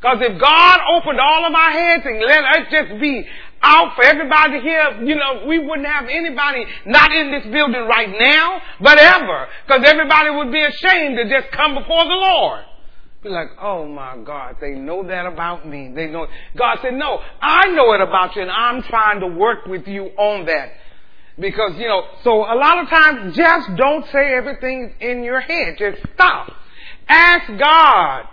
Because 0.00 0.18
if 0.20 0.40
God 0.40 0.78
opened 0.94 1.18
all 1.20 1.46
of 1.46 1.54
our 1.54 1.70
heads 1.70 2.04
and 2.04 2.20
let 2.20 2.44
us 2.44 2.66
just 2.70 3.00
be 3.00 3.26
out 3.62 3.96
for 3.96 4.04
everybody 4.04 4.60
hear, 4.60 5.02
you 5.02 5.16
know, 5.16 5.46
we 5.48 5.58
wouldn't 5.58 5.86
have 5.86 6.04
anybody 6.08 6.64
not 6.84 7.10
in 7.12 7.30
this 7.30 7.44
building 7.50 7.88
right 7.88 8.12
now, 8.18 8.60
but 8.80 8.98
ever. 8.98 9.48
Because 9.66 9.82
everybody 9.86 10.30
would 10.30 10.52
be 10.52 10.62
ashamed 10.62 11.16
to 11.16 11.24
just 11.28 11.50
come 11.52 11.74
before 11.74 12.04
the 12.04 12.10
Lord. 12.10 12.64
Be 13.22 13.30
like, 13.30 13.48
oh 13.60 13.86
my 13.86 14.18
God, 14.18 14.56
they 14.60 14.72
know 14.72 15.06
that 15.06 15.26
about 15.26 15.66
me. 15.66 15.90
They 15.94 16.06
know. 16.06 16.26
God 16.56 16.78
said, 16.82 16.94
no, 16.94 17.18
I 17.40 17.68
know 17.68 17.92
it 17.94 18.00
about 18.00 18.36
you 18.36 18.42
and 18.42 18.50
I'm 18.50 18.82
trying 18.82 19.20
to 19.20 19.26
work 19.26 19.66
with 19.66 19.86
you 19.88 20.04
on 20.16 20.46
that. 20.46 20.72
Because, 21.38 21.72
you 21.76 21.86
know, 21.86 22.02
so 22.24 22.30
a 22.44 22.56
lot 22.56 22.82
of 22.82 22.88
times 22.88 23.36
just 23.36 23.76
don't 23.76 24.06
say 24.10 24.34
everything 24.34 24.94
in 25.00 25.22
your 25.22 25.40
head. 25.40 25.76
Just 25.78 25.98
stop. 26.14 26.52
Ask 27.08 27.46
God. 27.58 28.28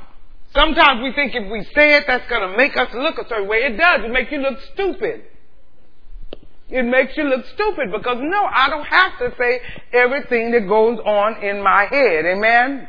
Sometimes 0.53 1.01
we 1.01 1.11
think 1.13 1.33
if 1.33 1.51
we 1.51 1.63
say 1.75 1.95
it, 1.95 2.05
that's 2.07 2.29
going 2.29 2.49
to 2.49 2.55
make 2.55 2.77
us 2.77 2.89
look 2.93 3.17
a 3.17 3.27
certain 3.27 3.47
way. 3.47 3.57
It 3.57 3.77
does. 3.77 4.01
It 4.05 4.11
makes 4.11 4.31
you 4.31 4.39
look 4.39 4.59
stupid. 4.73 5.23
It 6.69 6.83
makes 6.83 7.17
you 7.17 7.23
look 7.23 7.45
stupid 7.53 7.91
because 7.91 8.17
no, 8.19 8.45
I 8.45 8.69
don't 8.69 8.85
have 8.85 9.19
to 9.19 9.35
say 9.37 9.59
everything 9.91 10.51
that 10.51 10.67
goes 10.67 10.99
on 10.99 11.43
in 11.43 11.61
my 11.61 11.85
head. 11.89 12.25
Amen? 12.25 12.87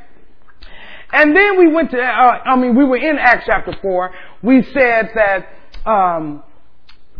And 1.14 1.34
then 1.34 1.58
we 1.58 1.72
went 1.72 1.92
to, 1.92 2.00
uh, 2.00 2.02
I 2.02 2.56
mean, 2.56 2.76
we 2.76 2.84
were 2.84 2.96
in 2.96 3.16
Acts 3.18 3.44
chapter 3.46 3.72
4. 3.80 4.10
We 4.42 4.64
said 4.64 5.10
that, 5.14 5.46
um, 5.88 6.42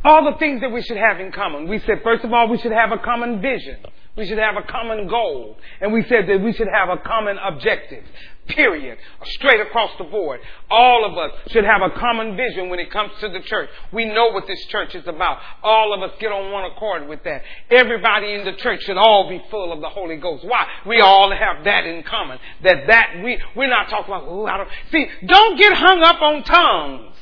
all 0.04 0.30
the 0.30 0.36
things 0.38 0.60
that 0.62 0.70
we 0.70 0.82
should 0.82 0.96
have 0.96 1.20
in 1.20 1.30
common. 1.30 1.68
We 1.68 1.78
said, 1.78 2.00
first 2.02 2.24
of 2.24 2.32
all, 2.32 2.48
we 2.48 2.58
should 2.58 2.72
have 2.72 2.90
a 2.90 2.98
common 2.98 3.40
vision. 3.40 3.78
We 4.16 4.26
should 4.26 4.38
have 4.38 4.56
a 4.56 4.66
common 4.66 5.06
goal. 5.06 5.56
And 5.80 5.92
we 5.92 6.02
said 6.08 6.28
that 6.28 6.40
we 6.42 6.52
should 6.52 6.66
have 6.72 6.88
a 6.88 7.00
common 7.02 7.36
objective. 7.38 8.04
Period. 8.46 8.98
Straight 9.24 9.60
across 9.60 9.90
the 9.96 10.04
board. 10.04 10.40
All 10.70 11.04
of 11.04 11.16
us 11.16 11.30
should 11.50 11.64
have 11.64 11.80
a 11.80 11.98
common 11.98 12.36
vision 12.36 12.68
when 12.68 12.78
it 12.78 12.90
comes 12.90 13.10
to 13.20 13.28
the 13.30 13.40
church. 13.40 13.70
We 13.90 14.04
know 14.04 14.28
what 14.32 14.46
this 14.46 14.62
church 14.66 14.94
is 14.94 15.06
about. 15.06 15.38
All 15.62 15.94
of 15.94 16.02
us 16.02 16.14
get 16.20 16.30
on 16.30 16.52
one 16.52 16.70
accord 16.70 17.08
with 17.08 17.24
that. 17.24 17.42
Everybody 17.70 18.34
in 18.34 18.44
the 18.44 18.52
church 18.52 18.82
should 18.82 18.98
all 18.98 19.30
be 19.30 19.42
full 19.50 19.72
of 19.72 19.80
the 19.80 19.88
Holy 19.88 20.16
Ghost. 20.16 20.44
Why? 20.44 20.66
We 20.86 21.00
all 21.00 21.34
have 21.34 21.64
that 21.64 21.86
in 21.86 22.02
common. 22.02 22.38
That 22.62 22.86
that 22.86 23.22
we 23.24 23.40
we're 23.56 23.68
not 23.68 23.88
talking 23.88 24.12
about. 24.12 24.30
Ooh, 24.30 24.46
I 24.46 24.58
don't 24.58 24.68
see. 24.92 25.06
Don't 25.26 25.58
get 25.58 25.72
hung 25.72 26.02
up 26.02 26.20
on 26.20 26.42
tongues. 26.42 27.16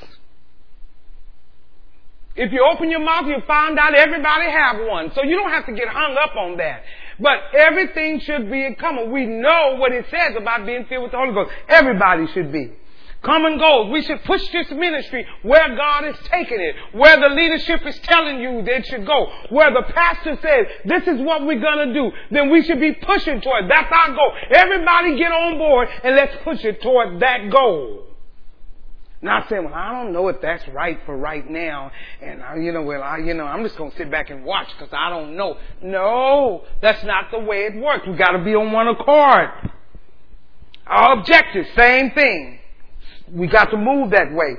If 2.35 2.51
you 2.51 2.67
open 2.67 2.91
your 2.91 3.01
mouth, 3.01 3.27
you 3.27 3.37
find 3.47 3.79
out 3.79 3.95
everybody 3.95 4.51
have 4.51 4.77
one. 4.89 5.13
So 5.15 5.23
you 5.23 5.37
don't 5.37 5.51
have 5.51 5.67
to 5.67 5.73
get 5.73 5.87
hung 5.89 6.17
up 6.17 6.35
on 6.35 6.57
that. 6.57 6.83
But 7.21 7.39
everything 7.57 8.21
should 8.21 8.51
be 8.51 8.65
in 8.65 8.75
common. 8.77 9.11
We 9.11 9.27
know 9.27 9.77
what 9.79 9.93
it 9.93 10.07
says 10.11 10.35
about 10.37 10.67
being 10.67 10.87
filled 10.87 11.05
with 11.05 11.13
the 11.13 11.19
Holy 11.19 11.33
Ghost. 11.33 11.51
Everybody 11.69 12.27
should 12.33 12.53
be. 12.53 12.73
Common 13.23 13.57
goals. 13.57 13.93
We 13.93 14.03
should 14.03 14.25
push 14.25 14.43
this 14.51 14.69
ministry 14.73 15.25
where 15.43 15.77
God 15.77 16.07
is 16.07 16.17
taking 16.25 16.61
it, 16.61 16.75
where 16.93 17.21
the 17.21 17.33
leadership 17.33 17.87
is 17.87 17.97
telling 18.01 18.41
you 18.41 18.63
that 18.63 18.79
it 18.79 18.87
should 18.87 19.07
go, 19.07 19.33
where 19.51 19.73
the 19.73 19.83
pastor 19.95 20.37
says, 20.43 20.67
this 20.85 21.07
is 21.07 21.21
what 21.21 21.47
we're 21.47 21.61
gonna 21.61 21.95
do, 21.95 22.11
then 22.33 22.51
we 22.51 22.65
should 22.65 22.81
be 22.81 22.93
pushing 22.93 23.41
toward. 23.41 23.71
That's 23.71 23.93
our 23.93 24.15
goal. 24.15 24.33
Everybody 24.51 25.17
get 25.17 25.31
on 25.31 25.57
board 25.57 25.89
and 26.03 26.17
let's 26.17 26.35
push 26.43 26.65
it 26.65 26.83
toward 26.83 27.21
that 27.21 27.49
goal. 27.51 28.09
Not 29.23 29.49
saying, 29.49 29.65
well, 29.65 29.75
I 29.75 29.93
don't 29.93 30.13
know 30.13 30.27
if 30.27 30.41
that's 30.41 30.67
right 30.69 30.99
for 31.07 31.17
right 31.17 31.49
now, 31.49 31.93
and 32.21 32.43
I, 32.43 32.57
you 32.57 32.73
know, 32.73 32.83
well, 32.83 33.05
I, 33.05 33.19
you 33.19 33.35
know, 33.35 33.45
I'm 33.45 33.63
just 33.63 33.77
to 33.77 33.91
sit 33.97 34.11
back 34.11 34.31
and 34.31 34.45
watch 34.45 34.67
because 34.77 34.93
I 34.93 35.11
don't 35.11 35.37
know. 35.37 35.57
No, 35.81 36.65
that's 36.81 37.05
not 37.05 37.31
the 37.31 37.39
way 37.39 37.67
it 37.67 37.77
works. 37.77 38.05
We 38.05 38.17
got 38.17 38.33
to 38.33 38.43
be 38.43 38.57
on 38.57 38.73
one 38.73 38.89
accord. 38.89 39.49
Our 40.89 41.21
objective, 41.21 41.67
same 41.77 42.11
thing. 42.11 42.59
We 43.31 43.47
got 43.47 43.67
to 43.67 43.77
move 43.77 44.11
that 44.11 44.33
way. 44.33 44.57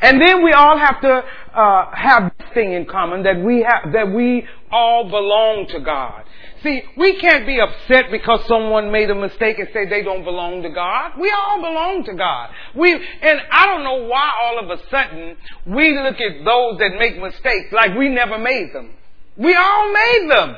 And 0.00 0.20
then 0.20 0.42
we 0.42 0.52
all 0.52 0.78
have 0.78 1.00
to 1.00 1.24
uh, 1.54 1.90
have 1.94 2.32
this 2.38 2.48
thing 2.54 2.72
in 2.72 2.86
common 2.86 3.22
that 3.24 3.40
we 3.40 3.62
have 3.62 3.92
that 3.92 4.12
we 4.12 4.46
all 4.70 5.04
belong 5.04 5.66
to 5.68 5.80
God. 5.80 6.24
See, 6.62 6.82
we 6.96 7.18
can't 7.18 7.46
be 7.46 7.58
upset 7.58 8.10
because 8.10 8.46
someone 8.46 8.92
made 8.92 9.08
a 9.08 9.14
mistake 9.14 9.58
and 9.58 9.68
say 9.72 9.88
they 9.88 10.02
don't 10.02 10.24
belong 10.24 10.62
to 10.62 10.68
God. 10.68 11.12
We 11.18 11.30
all 11.30 11.56
belong 11.58 12.04
to 12.04 12.14
God. 12.14 12.50
We, 12.74 12.92
and 12.92 13.40
I 13.50 13.66
don't 13.66 13.82
know 13.82 14.06
why 14.06 14.30
all 14.42 14.58
of 14.58 14.78
a 14.78 14.82
sudden 14.90 15.36
we 15.66 15.98
look 15.98 16.20
at 16.20 16.44
those 16.44 16.78
that 16.78 16.96
make 16.98 17.18
mistakes 17.18 17.72
like 17.72 17.96
we 17.96 18.10
never 18.10 18.38
made 18.38 18.74
them. 18.74 18.90
We 19.38 19.54
all 19.54 19.92
made 19.92 20.30
them. 20.30 20.56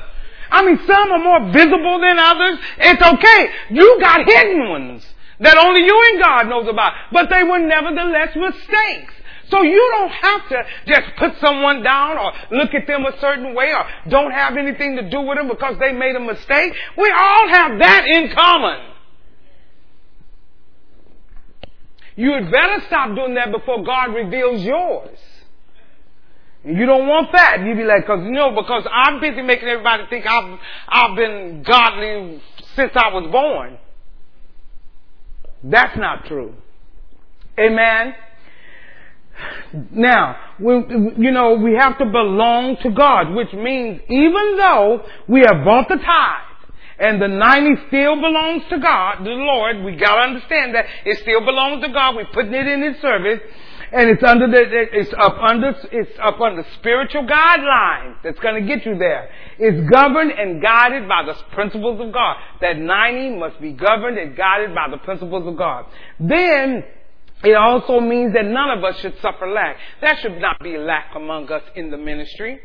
I 0.51 0.65
mean, 0.65 0.79
some 0.85 1.11
are 1.11 1.19
more 1.19 1.51
visible 1.53 1.99
than 2.01 2.19
others. 2.19 2.59
It's 2.79 3.01
okay. 3.01 3.49
You 3.71 3.97
got 4.01 4.25
hidden 4.25 4.69
ones 4.69 5.12
that 5.43 5.57
only 5.57 5.81
you 5.81 6.03
and 6.11 6.21
God 6.21 6.43
knows 6.49 6.67
about, 6.67 6.93
but 7.11 7.29
they 7.29 7.43
were 7.43 7.59
nevertheless 7.59 8.35
mistakes. 8.35 9.13
So 9.49 9.61
you 9.61 9.89
don't 9.97 10.11
have 10.11 10.49
to 10.49 10.63
just 10.87 11.15
put 11.17 11.39
someone 11.39 11.83
down 11.83 12.17
or 12.17 12.31
look 12.51 12.73
at 12.73 12.87
them 12.87 13.05
a 13.05 13.19
certain 13.19 13.53
way 13.53 13.71
or 13.73 13.85
don't 14.09 14.31
have 14.31 14.57
anything 14.57 14.95
to 14.95 15.09
do 15.09 15.21
with 15.21 15.37
them 15.37 15.47
because 15.47 15.77
they 15.79 15.91
made 15.91 16.15
a 16.15 16.19
mistake. 16.19 16.73
We 16.97 17.11
all 17.11 17.47
have 17.49 17.79
that 17.79 18.05
in 18.07 18.33
common. 18.33 18.93
You 22.15 22.31
had 22.33 22.51
better 22.51 22.81
stop 22.87 23.15
doing 23.15 23.35
that 23.35 23.51
before 23.51 23.83
God 23.83 24.13
reveals 24.13 24.63
yours. 24.63 25.19
You 26.63 26.85
don't 26.85 27.07
want 27.07 27.31
that. 27.33 27.57
You'd 27.65 27.75
be 27.75 27.83
like, 27.83 28.05
cause 28.07 28.19
know, 28.23 28.55
because 28.55 28.87
I'm 28.89 29.19
busy 29.19 29.41
making 29.41 29.67
everybody 29.67 30.03
think 30.09 30.25
I've, 30.25 30.59
I've 30.87 31.15
been 31.15 31.63
godly 31.63 32.41
since 32.75 32.91
I 32.95 33.09
was 33.13 33.29
born. 33.31 33.77
That's 35.63 35.97
not 35.97 36.25
true. 36.25 36.53
Amen. 37.59 38.13
Now, 39.91 40.35
we, 40.59 40.73
you 41.17 41.31
know, 41.31 41.55
we 41.55 41.73
have 41.73 41.97
to 41.97 42.05
belong 42.05 42.77
to 42.83 42.91
God, 42.91 43.33
which 43.33 43.51
means 43.53 44.01
even 44.07 44.57
though 44.57 45.03
we 45.27 45.41
have 45.41 45.63
bought 45.65 45.87
the 45.87 45.95
tithe, 45.95 46.53
and 46.99 47.21
the 47.21 47.27
90 47.27 47.87
still 47.87 48.15
belongs 48.15 48.63
to 48.69 48.77
God, 48.77 49.23
the 49.23 49.31
Lord, 49.31 49.83
we 49.83 49.95
gotta 49.95 50.21
understand 50.21 50.75
that 50.75 50.85
it 51.05 51.17
still 51.21 51.43
belongs 51.43 51.83
to 51.83 51.91
God, 51.91 52.15
we're 52.15 52.25
putting 52.25 52.53
it 52.53 52.67
in 52.67 52.83
His 52.83 53.01
service, 53.01 53.39
and 53.93 54.09
it's 54.09 54.23
under 54.23 54.47
the, 54.47 54.63
it's 54.91 55.13
up 55.13 55.37
under, 55.37 55.75
it's 55.91 56.19
up 56.21 56.41
under 56.41 56.65
spiritual 56.79 57.27
guidelines 57.27 58.15
that's 58.23 58.39
gonna 58.39 58.61
get 58.61 58.85
you 58.85 58.97
there. 58.97 59.29
It's 59.59 59.89
governed 59.89 60.31
and 60.31 60.61
guided 60.61 61.07
by 61.07 61.23
the 61.25 61.35
principles 61.53 62.01
of 62.01 62.11
God. 62.11 62.37
That 62.61 62.77
90 62.77 63.37
must 63.37 63.61
be 63.61 63.71
governed 63.71 64.17
and 64.17 64.35
guided 64.35 64.73
by 64.73 64.87
the 64.89 64.97
principles 64.97 65.47
of 65.47 65.55
God. 65.57 65.85
Then, 66.19 66.83
it 67.43 67.53
also 67.53 67.99
means 67.99 68.33
that 68.33 68.45
none 68.45 68.77
of 68.77 68.83
us 68.83 68.99
should 68.99 69.19
suffer 69.21 69.47
lack. 69.47 69.77
There 70.01 70.17
should 70.21 70.39
not 70.39 70.59
be 70.63 70.77
lack 70.77 71.11
among 71.15 71.51
us 71.51 71.63
in 71.75 71.91
the 71.91 71.97
ministry. 71.97 72.59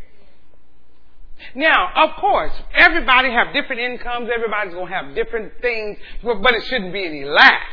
Now, 1.54 1.90
of 1.94 2.16
course, 2.20 2.52
everybody 2.74 3.30
have 3.30 3.52
different 3.52 3.80
incomes. 3.82 4.30
Everybody's 4.34 4.74
going 4.74 4.88
to 4.88 4.94
have 4.94 5.14
different 5.14 5.52
things, 5.60 5.98
but 6.22 6.54
it 6.54 6.64
shouldn't 6.64 6.92
be 6.92 7.04
any 7.04 7.24
lack. 7.24 7.66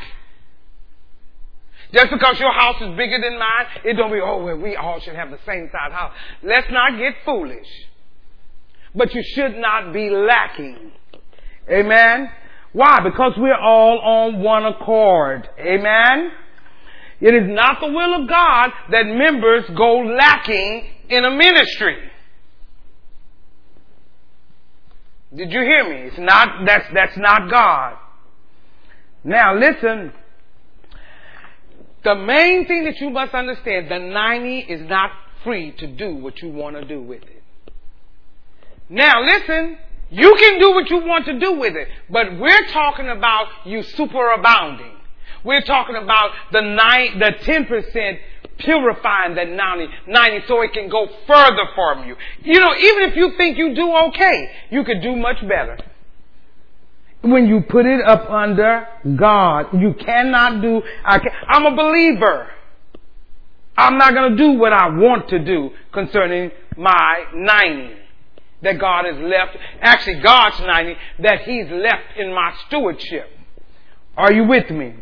Just 1.92 2.10
because 2.10 2.38
your 2.40 2.52
house 2.52 2.76
is 2.80 2.96
bigger 2.96 3.20
than 3.20 3.38
mine, 3.38 3.66
it 3.84 3.94
don't 3.94 4.10
be, 4.10 4.20
oh, 4.20 4.42
well, 4.42 4.56
we 4.56 4.76
all 4.76 5.00
should 5.00 5.14
have 5.14 5.30
the 5.30 5.38
same 5.46 5.68
size 5.70 5.92
house. 5.92 6.12
Let's 6.42 6.66
not 6.70 6.98
get 6.98 7.14
foolish. 7.24 7.68
But 8.94 9.14
you 9.14 9.22
should 9.22 9.56
not 9.56 9.92
be 9.92 10.10
lacking. 10.10 10.92
Amen? 11.70 12.30
Why? 12.72 12.98
Because 13.04 13.32
we're 13.36 13.58
all 13.58 13.98
on 13.98 14.40
one 14.40 14.64
accord. 14.66 15.48
Amen? 15.58 16.30
It 17.20 17.34
is 17.34 17.48
not 17.48 17.80
the 17.80 17.88
will 17.88 18.22
of 18.22 18.28
God 18.28 18.70
that 18.90 19.06
members 19.06 19.64
go 19.76 19.98
lacking 19.98 20.86
in 21.08 21.24
a 21.24 21.30
ministry. 21.30 21.96
Did 25.34 25.52
you 25.52 25.60
hear 25.60 25.88
me? 25.88 26.08
It's 26.08 26.18
not, 26.18 26.66
that's, 26.66 26.86
that's 26.94 27.16
not 27.16 27.50
God. 27.50 27.96
Now 29.24 29.54
listen. 29.54 30.12
The 32.06 32.14
main 32.14 32.68
thing 32.68 32.84
that 32.84 33.00
you 33.00 33.10
must 33.10 33.34
understand, 33.34 33.90
the 33.90 33.98
90 33.98 34.58
is 34.60 34.88
not 34.88 35.10
free 35.42 35.72
to 35.72 35.88
do 35.88 36.14
what 36.14 36.40
you 36.40 36.50
want 36.50 36.76
to 36.76 36.84
do 36.84 37.02
with 37.02 37.24
it. 37.24 37.42
Now 38.88 39.24
listen, 39.24 39.76
you 40.10 40.36
can 40.38 40.60
do 40.60 40.70
what 40.70 40.88
you 40.88 41.04
want 41.04 41.24
to 41.24 41.36
do 41.40 41.54
with 41.54 41.74
it, 41.74 41.88
but 42.08 42.38
we're 42.38 42.66
talking 42.68 43.08
about 43.08 43.48
you 43.64 43.80
superabounding. 43.80 44.94
We're 45.42 45.62
talking 45.62 45.96
about 45.96 46.30
the 46.52 46.60
nine, 46.60 47.18
the 47.18 47.32
10% 47.42 48.18
purifying 48.60 49.34
that 49.34 49.48
90, 49.48 49.88
90 50.06 50.46
so 50.46 50.62
it 50.62 50.72
can 50.74 50.88
go 50.88 51.08
further 51.26 51.66
from 51.74 52.06
you. 52.06 52.14
You 52.44 52.60
know, 52.60 52.72
even 52.72 53.02
if 53.10 53.16
you 53.16 53.32
think 53.36 53.58
you 53.58 53.74
do 53.74 53.92
okay, 54.10 54.52
you 54.70 54.84
could 54.84 55.02
do 55.02 55.16
much 55.16 55.40
better. 55.40 55.76
When 57.22 57.46
you 57.46 57.62
put 57.62 57.86
it 57.86 58.00
up 58.06 58.30
under 58.30 58.86
God, 59.16 59.66
you 59.72 59.94
cannot 59.94 60.62
do, 60.62 60.82
I 61.04 61.18
can, 61.18 61.30
I'm 61.48 61.66
a 61.66 61.74
believer. 61.74 62.48
I'm 63.76 63.98
not 63.98 64.14
going 64.14 64.32
to 64.32 64.36
do 64.36 64.52
what 64.52 64.72
I 64.72 64.88
want 64.88 65.28
to 65.30 65.38
do 65.38 65.70
concerning 65.92 66.50
my 66.76 67.24
90 67.34 67.94
that 68.62 68.78
God 68.78 69.04
has 69.04 69.16
left, 69.18 69.56
actually 69.80 70.20
God's 70.20 70.60
90 70.60 70.94
that 71.20 71.42
He's 71.42 71.66
left 71.70 72.16
in 72.16 72.32
my 72.34 72.54
stewardship. 72.66 73.28
Are 74.16 74.32
you 74.32 74.44
with 74.44 74.70
me? 74.70 74.94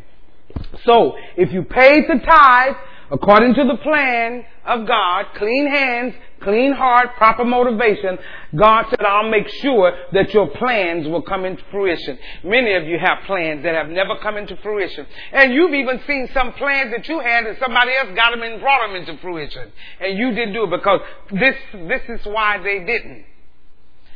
So, 0.84 1.12
if 1.36 1.52
you 1.52 1.62
paid 1.62 2.04
the 2.08 2.20
tithe, 2.24 2.74
according 3.10 3.54
to 3.54 3.64
the 3.64 3.76
plan 3.76 4.44
of 4.64 4.86
God, 4.86 5.26
clean 5.36 5.68
hands, 5.68 6.14
clean 6.44 6.72
heart, 6.72 7.16
proper 7.16 7.44
motivation, 7.44 8.18
God 8.54 8.86
said, 8.90 9.00
I'll 9.00 9.28
make 9.28 9.48
sure 9.48 9.92
that 10.12 10.32
your 10.32 10.48
plans 10.48 11.08
will 11.08 11.22
come 11.22 11.44
into 11.44 11.62
fruition. 11.70 12.18
Many 12.44 12.74
of 12.74 12.84
you 12.84 12.98
have 12.98 13.24
plans 13.26 13.62
that 13.64 13.74
have 13.74 13.88
never 13.88 14.16
come 14.22 14.36
into 14.36 14.56
fruition. 14.58 15.06
And 15.32 15.52
you've 15.52 15.74
even 15.74 16.00
seen 16.06 16.28
some 16.32 16.52
plans 16.52 16.92
that 16.92 17.08
you 17.08 17.20
had 17.20 17.44
and 17.44 17.56
somebody 17.58 17.92
else 17.96 18.10
got 18.14 18.30
them 18.30 18.42
and 18.42 18.60
brought 18.60 18.86
them 18.86 18.96
into 18.96 19.20
fruition. 19.20 19.72
And 20.00 20.18
you 20.18 20.30
didn't 20.30 20.52
do 20.52 20.64
it 20.64 20.70
because 20.70 21.00
this, 21.32 21.56
this 21.88 22.02
is 22.08 22.26
why 22.26 22.58
they 22.58 22.84
didn't. 22.84 23.24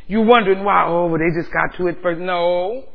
You're 0.07 0.25
wondering 0.25 0.63
why, 0.63 0.85
oh, 0.87 1.07
well, 1.07 1.19
they 1.19 1.39
just 1.39 1.53
got 1.53 1.77
to 1.77 1.87
it 1.87 1.99
first. 2.01 2.19
No. 2.19 2.85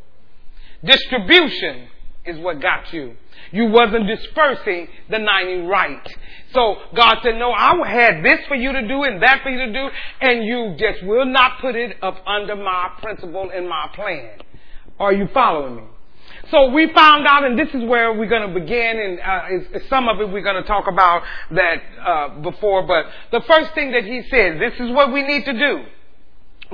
Distribution 0.85 1.89
is 2.27 2.39
what 2.39 2.61
got 2.61 2.93
you. 2.93 3.17
You 3.55 3.67
wasn't 3.67 4.09
dispersing 4.09 4.89
the 5.09 5.19
90 5.19 5.67
right. 5.69 6.17
So 6.53 6.75
God 6.95 7.19
said, 7.23 7.37
no, 7.37 7.53
I 7.53 7.73
had 7.87 8.25
this 8.25 8.41
for 8.49 8.57
you 8.57 8.73
to 8.73 8.89
do 8.89 9.05
and 9.05 9.23
that 9.23 9.43
for 9.45 9.51
you 9.51 9.67
to 9.67 9.73
do, 9.73 9.89
and 10.21 10.45
you 10.45 10.75
just 10.77 11.05
will 11.05 11.25
not 11.25 11.61
put 11.61 11.77
it 11.77 11.97
up 12.03 12.17
under 12.27 12.57
my 12.57 12.91
principle 13.01 13.51
and 13.55 13.69
my 13.69 13.89
plan. 13.95 14.39
Are 14.99 15.13
you 15.13 15.29
following 15.33 15.77
me? 15.77 15.83
So 16.51 16.71
we 16.71 16.93
found 16.93 17.27
out, 17.29 17.45
and 17.45 17.57
this 17.57 17.69
is 17.69 17.85
where 17.89 18.13
we're 18.13 18.29
going 18.29 18.53
to 18.53 18.61
begin, 18.61 18.99
and 18.99 19.21
uh, 19.21 19.79
some 19.89 20.09
of 20.09 20.21
it 20.21 20.29
we're 20.31 20.43
going 20.43 20.61
to 20.61 20.69
talk 20.69 20.89
about 20.89 21.23
that 21.53 21.83
uh, 22.05 22.41
before. 22.41 22.83
But 22.87 23.07
the 23.31 23.41
first 23.47 23.73
thing 23.75 23.93
that 23.93 24.05
he 24.05 24.23
said, 24.31 24.61
this 24.61 24.75
is 24.81 24.93
what 24.93 25.13
we 25.13 25.23
need 25.23 25.45
to 25.45 25.53
do 25.53 25.85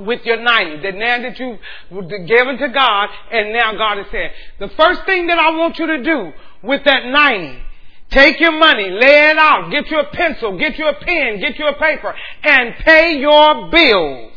with 0.05 0.25
your 0.25 0.41
90. 0.41 0.83
That 0.83 0.95
now 0.95 1.23
that 1.23 1.39
you've 1.39 2.09
given 2.27 2.59
to 2.59 2.69
God, 2.69 3.09
and 3.31 3.53
now 3.53 3.73
God 3.77 3.99
is 3.99 4.07
saying, 4.11 4.31
the 4.59 4.69
first 4.69 5.05
thing 5.07 5.27
that 5.29 5.39
I 5.39 5.51
want 5.57 5.79
you 5.79 5.87
to 5.87 6.03
do 6.03 6.33
with 6.63 6.85
that 6.85 7.07
90, 7.07 7.63
take 8.11 8.41
your 8.41 8.59
money, 8.59 8.91
lay 8.91 9.31
it 9.31 9.39
out, 9.39 9.71
get 9.71 9.91
you 9.91 10.01
a 10.01 10.11
pencil, 10.11 10.59
get 10.59 10.79
you 10.79 10.87
a 10.87 10.95
pen, 10.95 11.41
get 11.41 11.59
you 11.59 11.67
a 11.67 11.75
paper, 11.75 12.15
and 12.43 12.75
pay 12.85 13.19
your 13.19 13.71
bills. 13.71 14.31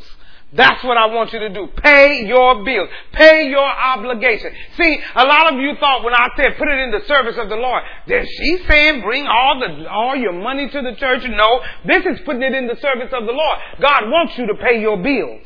That's 0.56 0.84
what 0.84 0.98
I 0.98 1.08
want 1.08 1.34
you 1.34 1.40
to 1.40 1.50
do. 1.50 1.68
Pay 1.78 2.26
your 2.28 2.64
bills. 2.64 2.88
Pay 3.12 3.50
your 3.50 3.66
obligation. 3.66 4.52
See, 4.78 5.00
a 5.16 5.26
lot 5.26 5.52
of 5.52 5.60
you 5.60 5.74
thought 5.80 6.04
when 6.04 6.14
I 6.14 6.28
said 6.38 6.58
put 6.60 6.68
it 6.68 6.80
in 6.80 6.92
the 6.92 7.02
service 7.08 7.36
of 7.40 7.50
the 7.50 7.56
Lord, 7.56 7.82
that 8.08 8.28
she's 8.38 8.60
saying 8.68 9.02
bring 9.02 9.26
all 9.26 9.60
the, 9.60 9.90
all 9.90 10.16
your 10.16 10.34
money 10.34 10.70
to 10.70 10.82
the 10.82 10.96
church. 10.96 11.24
No, 11.28 11.62
this 11.86 12.06
is 12.06 12.20
putting 12.24 12.44
it 12.44 12.54
in 12.54 12.68
the 12.68 12.78
service 12.80 13.10
of 13.14 13.26
the 13.26 13.32
Lord. 13.32 13.60
God 13.82 14.04
wants 14.06 14.38
you 14.38 14.46
to 14.48 14.54
pay 14.56 14.80
your 14.80 15.02
bills. 15.02 15.42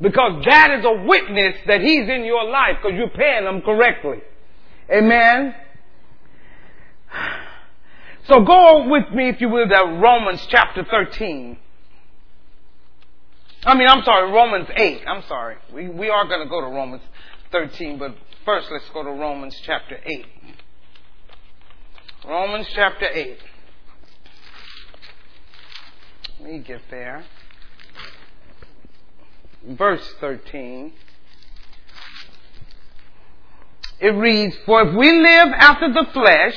Because 0.00 0.44
that 0.44 0.78
is 0.78 0.84
a 0.84 1.04
witness 1.04 1.56
that 1.66 1.80
He's 1.80 2.08
in 2.08 2.24
your 2.24 2.44
life 2.44 2.76
because 2.82 2.96
you're 2.96 3.08
paying 3.10 3.44
them 3.44 3.62
correctly. 3.62 4.18
Amen. 4.90 5.54
So 8.28 8.42
go 8.42 8.88
with 8.88 9.10
me, 9.12 9.30
if 9.30 9.40
you 9.40 9.48
will, 9.48 9.66
to 9.66 9.98
Romans 10.00 10.46
chapter 10.50 10.84
13. 10.84 11.56
I 13.64 13.74
mean, 13.74 13.88
I'm 13.88 14.04
sorry, 14.04 14.30
Romans 14.30 14.68
8. 14.76 15.02
I'm 15.06 15.22
sorry. 15.26 15.56
We, 15.74 15.88
we 15.88 16.10
are 16.10 16.26
going 16.26 16.42
to 16.42 16.48
go 16.48 16.60
to 16.60 16.66
Romans 16.66 17.02
13, 17.50 17.98
but 17.98 18.14
first 18.44 18.68
let's 18.70 18.88
go 18.90 19.02
to 19.02 19.10
Romans 19.10 19.58
chapter 19.64 19.98
8. 20.04 20.26
Romans 22.26 22.66
chapter 22.74 23.06
8. 23.06 23.38
Let 26.40 26.52
me 26.52 26.58
get 26.60 26.82
there. 26.90 27.24
Verse 29.66 30.14
13. 30.20 30.92
It 34.00 34.08
reads, 34.08 34.56
For 34.64 34.88
if 34.88 34.94
we 34.94 35.10
live 35.10 35.48
after 35.56 35.92
the 35.92 36.06
flesh, 36.12 36.56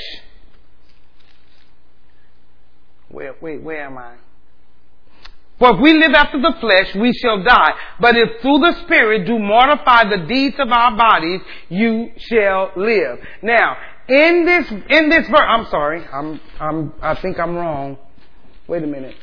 wait, 3.09 3.41
wait, 3.41 3.63
where 3.63 3.85
am 3.85 3.97
I? 3.97 4.15
For 5.57 5.75
if 5.75 5.79
we 5.79 5.93
live 5.93 6.13
after 6.15 6.41
the 6.41 6.55
flesh, 6.59 6.95
we 6.95 7.13
shall 7.13 7.43
die. 7.43 7.73
But 7.99 8.15
if 8.15 8.41
through 8.41 8.59
the 8.59 8.81
Spirit 8.83 9.27
do 9.27 9.37
mortify 9.37 10.09
the 10.09 10.25
deeds 10.27 10.55
of 10.57 10.71
our 10.71 10.95
bodies, 10.97 11.41
you 11.69 12.11
shall 12.17 12.71
live. 12.75 13.19
Now, 13.43 13.77
in 14.07 14.45
this, 14.45 14.71
in 14.89 15.09
this 15.09 15.27
verse, 15.27 15.39
I'm 15.47 15.67
sorry, 15.67 16.03
I'm, 16.11 16.41
I'm, 16.59 16.93
I 17.01 17.13
think 17.15 17.39
I'm 17.39 17.55
wrong. 17.55 17.97
Wait 18.67 18.83
a 18.83 18.87
minute. 18.87 19.15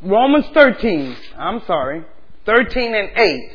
Romans 0.00 0.46
13, 0.54 1.16
I'm 1.38 1.60
sorry, 1.66 2.04
13 2.46 2.94
and 2.94 3.10
8. 3.16 3.50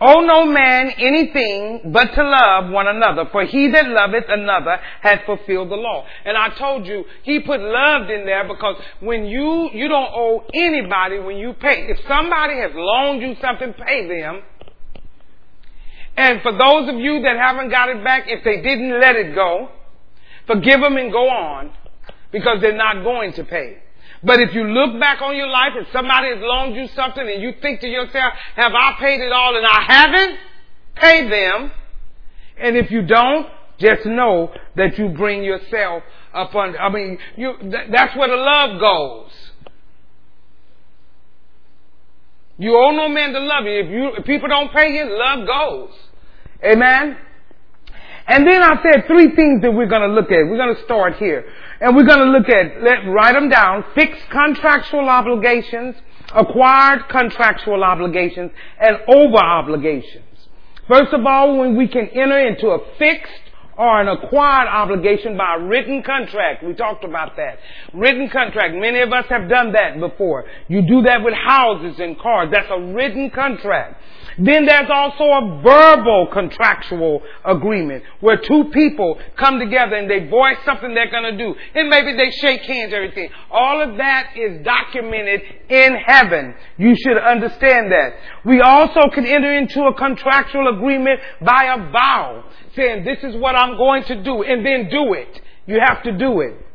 Owe 0.00 0.20
no 0.20 0.46
man 0.46 0.90
anything 0.96 1.90
but 1.92 2.14
to 2.14 2.22
love 2.22 2.70
one 2.70 2.86
another, 2.86 3.24
for 3.32 3.44
he 3.44 3.68
that 3.72 3.88
loveth 3.88 4.26
another 4.28 4.78
hath 5.00 5.24
fulfilled 5.26 5.70
the 5.70 5.74
law. 5.74 6.06
And 6.24 6.36
I 6.36 6.50
told 6.50 6.86
you, 6.86 7.04
he 7.24 7.40
put 7.40 7.60
loved 7.60 8.08
in 8.08 8.24
there 8.24 8.46
because 8.46 8.76
when 9.00 9.24
you, 9.24 9.70
you 9.72 9.88
don't 9.88 10.10
owe 10.14 10.44
anybody 10.54 11.18
when 11.18 11.36
you 11.36 11.52
pay. 11.54 11.88
If 11.88 11.98
somebody 12.06 12.58
has 12.58 12.70
loaned 12.74 13.22
you 13.22 13.34
something, 13.40 13.72
pay 13.72 14.06
them. 14.06 14.42
And 16.16 16.42
for 16.42 16.52
those 16.52 16.88
of 16.88 16.94
you 16.96 17.22
that 17.22 17.36
haven't 17.36 17.70
got 17.70 17.88
it 17.88 18.04
back, 18.04 18.24
if 18.28 18.44
they 18.44 18.62
didn't 18.62 19.00
let 19.00 19.16
it 19.16 19.34
go, 19.34 19.68
forgive 20.46 20.80
them 20.80 20.96
and 20.96 21.10
go 21.10 21.28
on 21.28 21.72
because 22.30 22.58
they're 22.60 22.76
not 22.76 23.02
going 23.02 23.32
to 23.32 23.44
pay. 23.44 23.78
But 24.22 24.40
if 24.40 24.54
you 24.54 24.64
look 24.64 24.98
back 25.00 25.22
on 25.22 25.36
your 25.36 25.46
life 25.46 25.72
and 25.76 25.86
somebody 25.92 26.28
has 26.28 26.38
loaned 26.40 26.74
you 26.74 26.88
something 26.88 27.22
and 27.28 27.40
you 27.42 27.52
think 27.62 27.80
to 27.80 27.86
yourself, 27.86 28.32
have 28.56 28.72
I 28.74 28.96
paid 28.98 29.20
it 29.20 29.32
all 29.32 29.56
and 29.56 29.64
I 29.64 29.82
haven't? 29.86 30.38
paid 31.00 31.30
them. 31.32 31.70
And 32.58 32.76
if 32.76 32.90
you 32.90 33.02
don't, 33.02 33.46
just 33.78 34.04
know 34.06 34.52
that 34.76 34.98
you 34.98 35.10
bring 35.10 35.44
yourself 35.44 36.02
up 36.34 36.54
on, 36.54 36.76
I 36.76 36.88
mean, 36.88 37.18
you, 37.36 37.54
th- 37.60 37.90
that's 37.92 38.16
where 38.16 38.28
the 38.28 38.36
love 38.36 38.80
goes. 38.80 39.30
You 42.58 42.76
owe 42.76 42.90
no 42.90 43.08
man 43.08 43.32
to 43.32 43.40
love 43.40 43.64
you. 43.64 43.80
If 43.80 43.90
you, 43.90 44.10
if 44.18 44.24
people 44.24 44.48
don't 44.48 44.72
pay 44.72 44.94
you, 44.94 45.06
love 45.16 45.46
goes. 45.46 45.94
Amen? 46.64 47.16
And 48.26 48.46
then 48.46 48.62
I 48.62 48.82
said 48.82 49.06
three 49.06 49.34
things 49.36 49.62
that 49.62 49.70
we're 49.72 49.86
going 49.86 50.02
to 50.02 50.14
look 50.14 50.26
at. 50.26 50.48
We're 50.48 50.56
going 50.56 50.74
to 50.74 50.82
start 50.82 51.16
here. 51.16 51.46
And 51.80 51.94
we're 51.94 52.06
going 52.06 52.18
to 52.18 52.24
look 52.24 52.48
at, 52.48 52.82
let, 52.82 53.06
write 53.08 53.34
them 53.34 53.48
down, 53.48 53.84
fixed 53.94 54.28
contractual 54.30 55.08
obligations, 55.08 55.94
acquired 56.34 57.08
contractual 57.08 57.84
obligations, 57.84 58.50
and 58.80 58.96
over 59.08 59.36
obligations. 59.36 60.24
First 60.88 61.12
of 61.12 61.24
all, 61.24 61.58
when 61.58 61.76
we 61.76 61.86
can 61.86 62.08
enter 62.08 62.38
into 62.38 62.68
a 62.68 62.78
fixed 62.98 63.48
or 63.78 64.00
an 64.00 64.08
acquired 64.08 64.66
obligation 64.66 65.36
by 65.36 65.54
a 65.54 65.60
written 65.62 66.02
contract. 66.02 66.64
We 66.64 66.74
talked 66.74 67.04
about 67.04 67.36
that. 67.36 67.58
Written 67.94 68.28
contract. 68.28 68.74
Many 68.74 68.98
of 68.98 69.12
us 69.12 69.26
have 69.28 69.48
done 69.48 69.72
that 69.72 70.00
before. 70.00 70.46
You 70.66 70.82
do 70.82 71.02
that 71.02 71.22
with 71.22 71.34
houses 71.34 72.00
and 72.00 72.18
cars. 72.18 72.48
That's 72.52 72.66
a 72.70 72.80
written 72.92 73.30
contract. 73.30 74.02
Then 74.38 74.66
there's 74.66 74.88
also 74.88 75.24
a 75.24 75.60
verbal 75.62 76.28
contractual 76.32 77.22
agreement 77.44 78.04
where 78.20 78.36
two 78.36 78.64
people 78.72 79.18
come 79.36 79.58
together 79.58 79.96
and 79.96 80.08
they 80.08 80.28
voice 80.28 80.58
something 80.64 80.94
they're 80.94 81.10
going 81.10 81.36
to 81.36 81.36
do. 81.36 81.54
And 81.74 81.88
maybe 81.88 82.16
they 82.16 82.30
shake 82.30 82.62
hands, 82.62 82.92
everything. 82.94 83.30
All 83.50 83.82
of 83.82 83.96
that 83.96 84.32
is 84.36 84.64
documented 84.64 85.42
in 85.68 85.96
heaven. 86.06 86.54
You 86.76 86.94
should 86.96 87.18
understand 87.18 87.90
that. 87.90 88.14
We 88.44 88.60
also 88.60 89.00
can 89.12 89.26
enter 89.26 89.52
into 89.52 89.82
a 89.82 89.94
contractual 89.94 90.68
agreement 90.76 91.20
by 91.40 91.74
a 91.74 91.90
vow 91.90 92.44
saying, 92.76 93.04
this 93.04 93.18
is 93.24 93.36
what 93.36 93.56
I'm 93.56 93.76
going 93.76 94.04
to 94.04 94.22
do 94.22 94.42
and 94.42 94.64
then 94.64 94.88
do 94.88 95.14
it. 95.14 95.40
You 95.66 95.80
have 95.84 96.02
to 96.04 96.12
do 96.12 96.40
it. 96.40 96.67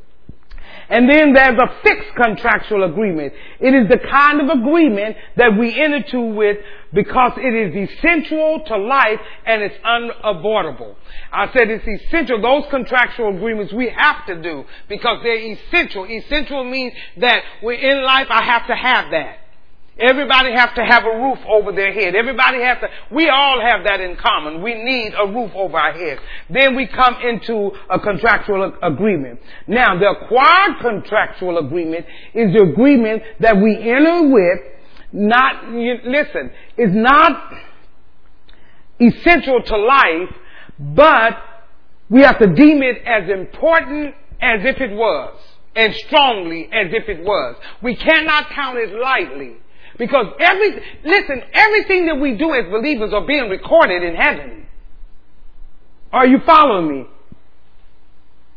And 0.89 1.09
then 1.09 1.33
there's 1.33 1.57
a 1.57 1.81
fixed 1.83 2.15
contractual 2.15 2.83
agreement. 2.83 3.33
It 3.59 3.73
is 3.73 3.89
the 3.89 3.97
kind 3.97 4.41
of 4.41 4.59
agreement 4.59 5.17
that 5.37 5.57
we 5.57 5.69
enter 5.79 5.97
into 5.97 6.21
with 6.35 6.57
because 6.93 7.33
it 7.37 7.53
is 7.53 7.89
essential 7.89 8.63
to 8.67 8.77
life 8.77 9.19
and 9.45 9.61
it's 9.61 9.75
unavoidable. 9.83 10.95
I 11.31 11.51
said 11.53 11.69
it's 11.69 11.87
essential. 12.05 12.41
Those 12.41 12.65
contractual 12.69 13.35
agreements 13.35 13.73
we 13.73 13.89
have 13.89 14.25
to 14.27 14.41
do 14.41 14.65
because 14.89 15.19
they're 15.23 15.35
essential. 15.35 16.05
Essential 16.05 16.63
means 16.63 16.93
that 17.17 17.43
we're 17.61 17.73
in 17.73 18.03
life, 18.03 18.27
I 18.29 18.43
have 18.43 18.67
to 18.67 18.75
have 18.75 19.11
that. 19.11 19.42
Everybody 19.99 20.53
has 20.53 20.69
to 20.75 20.83
have 20.83 21.03
a 21.05 21.21
roof 21.21 21.37
over 21.47 21.71
their 21.71 21.93
head. 21.93 22.15
Everybody 22.15 22.63
has 22.63 22.79
to, 22.79 22.87
we 23.11 23.29
all 23.29 23.61
have 23.61 23.83
that 23.85 23.99
in 23.99 24.15
common. 24.15 24.63
We 24.63 24.73
need 24.73 25.13
a 25.13 25.27
roof 25.31 25.51
over 25.53 25.77
our 25.77 25.93
head. 25.93 26.19
Then 26.49 26.75
we 26.75 26.87
come 26.87 27.15
into 27.21 27.71
a 27.91 27.99
contractual 27.99 28.73
agreement. 28.81 29.39
Now, 29.67 29.99
the 29.99 30.09
acquired 30.09 30.79
contractual 30.81 31.59
agreement 31.59 32.07
is 32.33 32.53
the 32.53 32.63
agreement 32.63 33.21
that 33.39 33.55
we 33.57 33.77
enter 33.77 34.29
with, 34.29 34.59
not, 35.11 35.69
listen, 35.69 36.51
is 36.75 36.91
not 36.91 37.53
essential 38.99 39.61
to 39.61 39.77
life, 39.77 40.29
but 40.79 41.37
we 42.09 42.21
have 42.21 42.39
to 42.39 42.47
deem 42.47 42.81
it 42.81 42.97
as 43.05 43.29
important 43.29 44.15
as 44.41 44.65
if 44.65 44.81
it 44.81 44.91
was, 44.91 45.39
and 45.75 45.93
strongly 46.07 46.65
as 46.65 46.87
if 46.91 47.07
it 47.09 47.23
was. 47.23 47.55
We 47.83 47.95
cannot 47.95 48.49
count 48.49 48.79
it 48.79 48.91
lightly. 48.99 49.57
Because 50.03 50.33
every, 50.37 50.83
listen, 51.05 51.43
everything 51.53 52.07
that 52.07 52.19
we 52.19 52.35
do 52.35 52.53
as 52.53 52.69
believers 52.69 53.13
are 53.13 53.25
being 53.25 53.49
recorded 53.49 54.03
in 54.03 54.15
heaven. 54.15 54.67
Are 56.11 56.27
you 56.27 56.39
following 56.45 56.89
me? 56.89 57.05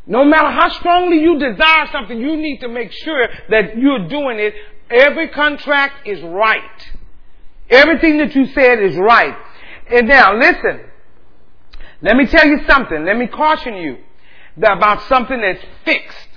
No 0.08 0.24
matter 0.24 0.50
how 0.50 0.70
strongly 0.70 1.20
you 1.20 1.38
desire 1.38 1.86
something, 1.92 2.18
you 2.18 2.36
need 2.36 2.58
to 2.62 2.68
make 2.68 2.90
sure 2.90 3.28
that 3.50 3.78
you're 3.78 4.08
doing 4.08 4.40
it. 4.40 4.54
Every 4.90 5.28
contract 5.28 6.08
is 6.08 6.20
right. 6.20 6.92
Everything 7.70 8.18
that 8.18 8.34
you 8.34 8.46
said 8.46 8.82
is 8.82 8.96
right. 8.96 9.36
And 9.88 10.08
now 10.08 10.36
listen, 10.36 10.80
let 12.02 12.16
me 12.16 12.26
tell 12.26 12.44
you 12.44 12.66
something. 12.68 13.04
Let 13.04 13.16
me 13.16 13.28
caution 13.28 13.74
you 13.76 13.98
about 14.56 15.02
something 15.04 15.40
that's 15.40 15.64
fixed. 15.84 16.28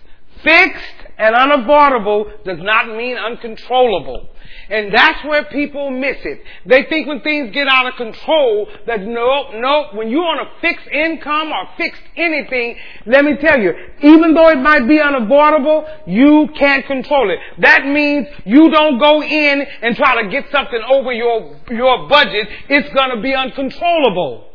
Fixed 0.44 1.08
and 1.18 1.34
unavoidable 1.34 2.32
does 2.46 2.60
not 2.60 2.96
mean 2.96 3.18
uncontrollable. 3.18 4.30
And 4.70 4.94
that's 4.94 5.24
where 5.26 5.46
people 5.46 5.90
miss 5.90 6.18
it. 6.24 6.44
They 6.66 6.84
think 6.84 7.08
when 7.08 7.22
things 7.22 7.54
get 7.54 7.68
out 7.68 7.88
of 7.88 7.96
control 7.96 8.68
that 8.86 9.02
no, 9.02 9.52
no, 9.54 9.90
when 9.94 10.10
you're 10.10 10.26
on 10.26 10.40
a 10.40 10.50
fixed 10.62 10.88
income 10.88 11.52
or 11.52 11.70
fixed 11.78 12.02
anything, 12.16 12.78
let 13.06 13.26
me 13.26 13.36
tell 13.38 13.60
you, 13.60 13.74
even 14.02 14.34
though 14.34 14.50
it 14.50 14.60
might 14.60 14.88
be 14.88 15.00
unavoidable, 15.00 15.88
you 16.06 16.50
can't 16.58 16.86
control 16.86 17.32
it. 17.32 17.40
That 17.60 17.86
means 17.86 18.28
you 18.46 18.70
don't 18.70 19.00
go 19.00 19.24
in 19.24 19.66
and 19.82 19.96
try 19.96 20.22
to 20.22 20.30
get 20.30 20.46
something 20.52 20.82
over 20.90 21.12
your, 21.12 21.58
your 21.70 22.08
budget. 22.08 22.48
It's 22.70 22.94
gonna 22.94 23.22
be 23.22 23.34
uncontrollable. 23.34 24.49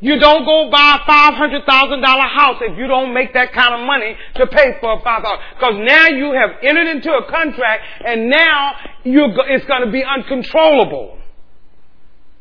You 0.00 0.18
don't 0.18 0.44
go 0.44 0.70
buy 0.70 0.98
a 1.00 1.06
five 1.06 1.34
hundred 1.34 1.64
thousand 1.66 2.00
dollar 2.02 2.28
house 2.28 2.56
if 2.60 2.76
you 2.76 2.86
don't 2.86 3.14
make 3.14 3.32
that 3.34 3.52
kind 3.52 3.80
of 3.80 3.86
money 3.86 4.16
to 4.36 4.46
pay 4.46 4.76
for 4.80 4.98
a 4.98 5.02
five 5.02 5.22
thousand. 5.22 5.40
Because 5.58 5.74
now 5.78 6.08
you 6.08 6.32
have 6.32 6.50
entered 6.62 6.88
into 6.88 7.12
a 7.12 7.30
contract, 7.30 7.82
and 8.04 8.28
now 8.28 8.72
you 9.04 9.26
it's 9.48 9.64
going 9.66 9.86
to 9.86 9.90
be 9.90 10.04
uncontrollable. 10.04 11.18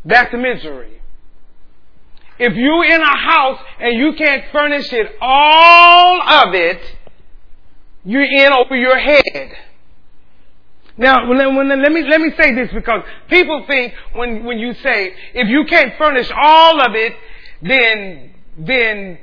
That's 0.05 0.33
misery. 0.33 1.01
If 2.39 2.55
you're 2.55 2.85
in 2.85 3.01
a 3.01 3.17
house 3.17 3.59
and 3.79 3.97
you 3.97 4.13
can't 4.13 4.43
furnish 4.51 4.91
it, 4.91 5.07
all 5.21 6.21
of 6.21 6.53
it, 6.55 6.81
you're 8.03 8.23
in 8.23 8.51
over 8.51 8.75
your 8.75 8.97
head. 8.97 9.23
Now, 10.97 11.31
let 11.31 11.91
me 11.91 12.03
let 12.07 12.21
me 12.21 12.31
say 12.37 12.53
this 12.53 12.71
because 12.73 13.01
people 13.29 13.63
think 13.67 13.93
when 14.13 14.43
when 14.43 14.59
you 14.59 14.73
say 14.75 15.13
if 15.33 15.47
you 15.47 15.65
can't 15.65 15.93
furnish 15.97 16.29
all 16.35 16.81
of 16.81 16.93
it, 16.95 17.13
then 17.63 18.33
then 18.57 19.17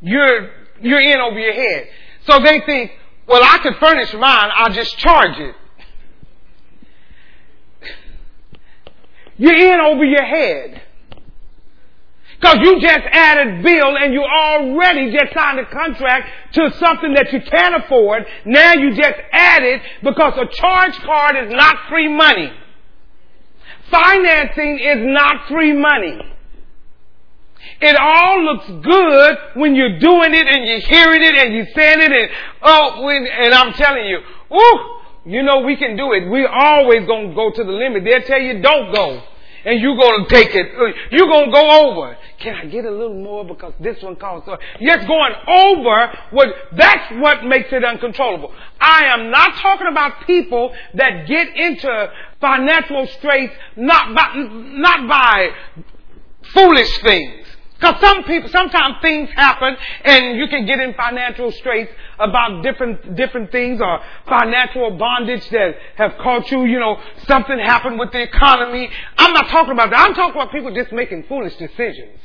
you're 0.00 0.50
you're 0.80 1.00
in 1.00 1.20
over 1.20 1.38
your 1.38 1.54
head. 1.54 1.88
So 2.26 2.38
they 2.40 2.60
think, 2.60 2.92
well, 3.26 3.42
I 3.42 3.58
can 3.58 3.74
furnish 3.80 4.12
mine. 4.14 4.50
I'll 4.54 4.72
just 4.72 4.96
charge 4.98 5.38
it. 5.38 5.54
You're 9.36 9.56
in 9.56 9.80
over 9.80 10.04
your 10.04 10.24
head. 10.24 10.82
Because 12.40 12.58
you 12.62 12.80
just 12.80 13.04
added 13.10 13.62
bill 13.62 13.96
and 13.96 14.12
you 14.12 14.22
already 14.22 15.10
just 15.10 15.32
signed 15.32 15.58
a 15.58 15.66
contract 15.66 16.28
to 16.52 16.72
something 16.78 17.14
that 17.14 17.32
you 17.32 17.40
can't 17.40 17.82
afford. 17.82 18.26
Now 18.44 18.74
you 18.74 18.94
just 18.94 19.18
added 19.32 19.80
because 20.02 20.34
a 20.36 20.46
charge 20.54 20.94
card 21.00 21.36
is 21.46 21.52
not 21.52 21.76
free 21.88 22.08
money. 22.08 22.52
Financing 23.90 24.78
is 24.78 24.98
not 25.00 25.48
free 25.48 25.72
money. 25.72 26.33
It 27.80 27.96
all 27.96 28.42
looks 28.44 28.66
good 28.84 29.36
when 29.54 29.74
you're 29.74 29.98
doing 29.98 30.34
it 30.34 30.46
and 30.46 30.64
you're 30.66 30.80
hearing 30.80 31.22
it 31.22 31.34
and 31.34 31.54
you're 31.54 31.72
saying 31.74 32.00
it 32.00 32.12
and 32.12 32.30
oh, 32.62 33.02
when, 33.02 33.26
and 33.26 33.52
I'm 33.54 33.72
telling 33.74 34.06
you, 34.06 34.18
ooh, 34.52 34.94
you 35.24 35.42
know 35.42 35.60
we 35.60 35.76
can 35.76 35.96
do 35.96 36.12
it. 36.12 36.28
We 36.28 36.46
always 36.46 37.06
gonna 37.06 37.34
go 37.34 37.50
to 37.50 37.64
the 37.64 37.72
limit. 37.72 38.04
They'll 38.04 38.22
tell 38.22 38.40
you 38.40 38.60
don't 38.60 38.94
go. 38.94 39.22
And 39.66 39.80
you're 39.80 39.96
gonna 39.96 40.28
take 40.28 40.54
it. 40.54 40.66
Uh, 40.78 40.92
you're 41.10 41.26
gonna 41.26 41.50
go 41.50 41.88
over. 41.88 42.18
Can 42.38 42.54
I 42.54 42.66
get 42.66 42.84
a 42.84 42.90
little 42.90 43.14
more 43.14 43.46
because 43.46 43.72
this 43.80 44.02
one 44.02 44.16
costs 44.16 44.44
so 44.46 44.58
Yes, 44.78 45.06
going 45.06 45.32
over 45.48 46.18
what 46.32 46.48
that's 46.76 47.12
what 47.12 47.44
makes 47.44 47.72
it 47.72 47.82
uncontrollable. 47.82 48.52
I 48.78 49.06
am 49.06 49.30
not 49.30 49.56
talking 49.56 49.86
about 49.90 50.26
people 50.26 50.74
that 50.94 51.26
get 51.26 51.56
into 51.56 52.12
financial 52.42 53.06
straits 53.18 53.54
not 53.76 54.14
by 54.14 54.34
not 54.34 55.08
by 55.08 55.48
foolish 56.52 56.98
things. 56.98 57.43
Because 57.84 58.00
some 58.00 58.24
people, 58.24 58.48
sometimes 58.48 58.96
things 59.02 59.28
happen 59.36 59.76
and 60.06 60.38
you 60.38 60.48
can 60.48 60.64
get 60.64 60.80
in 60.80 60.94
financial 60.94 61.52
straits 61.52 61.92
about 62.18 62.62
different, 62.62 63.14
different 63.14 63.52
things 63.52 63.78
or 63.78 64.00
financial 64.26 64.92
bondage 64.92 65.46
that 65.50 65.74
have 65.96 66.16
caught 66.16 66.50
you, 66.50 66.64
you 66.64 66.80
know, 66.80 66.98
something 67.26 67.58
happened 67.58 67.98
with 67.98 68.10
the 68.10 68.22
economy. 68.22 68.88
I'm 69.18 69.34
not 69.34 69.48
talking 69.48 69.72
about 69.72 69.90
that. 69.90 70.00
I'm 70.00 70.14
talking 70.14 70.40
about 70.40 70.50
people 70.50 70.74
just 70.74 70.92
making 70.92 71.24
foolish 71.24 71.56
decisions. 71.56 72.18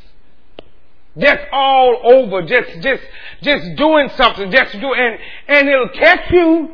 Just 1.18 1.42
all 1.52 2.00
over, 2.06 2.44
just, 2.44 2.80
just, 2.82 3.04
just 3.42 3.76
doing 3.76 4.10
something, 4.16 4.50
just 4.50 4.72
do, 4.80 4.94
and, 4.94 5.20
and 5.50 5.68
it'll 5.68 5.90
catch 5.90 6.32
you. 6.32 6.70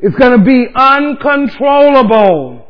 It's 0.00 0.16
gonna 0.16 0.44
be 0.44 0.66
uncontrollable. 0.74 2.69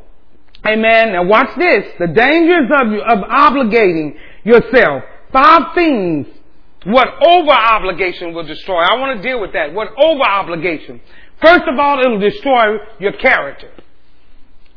Amen. 0.66 1.12
Now 1.12 1.24
watch 1.24 1.56
this. 1.56 1.86
The 1.98 2.08
dangers 2.08 2.70
of, 2.70 2.92
of 2.92 3.24
obligating 3.28 4.16
yourself. 4.44 5.02
Five 5.32 5.74
things 5.74 6.26
what 6.84 7.08
over 7.22 7.50
obligation 7.50 8.32
will 8.32 8.44
destroy. 8.46 8.80
I 8.80 8.98
want 8.98 9.20
to 9.20 9.28
deal 9.28 9.40
with 9.40 9.52
that. 9.52 9.74
What 9.74 9.88
over 10.02 10.22
obligation. 10.22 11.00
First 11.40 11.64
of 11.66 11.78
all, 11.78 12.00
it'll 12.00 12.18
destroy 12.18 12.76
your 12.98 13.12
character. 13.12 13.70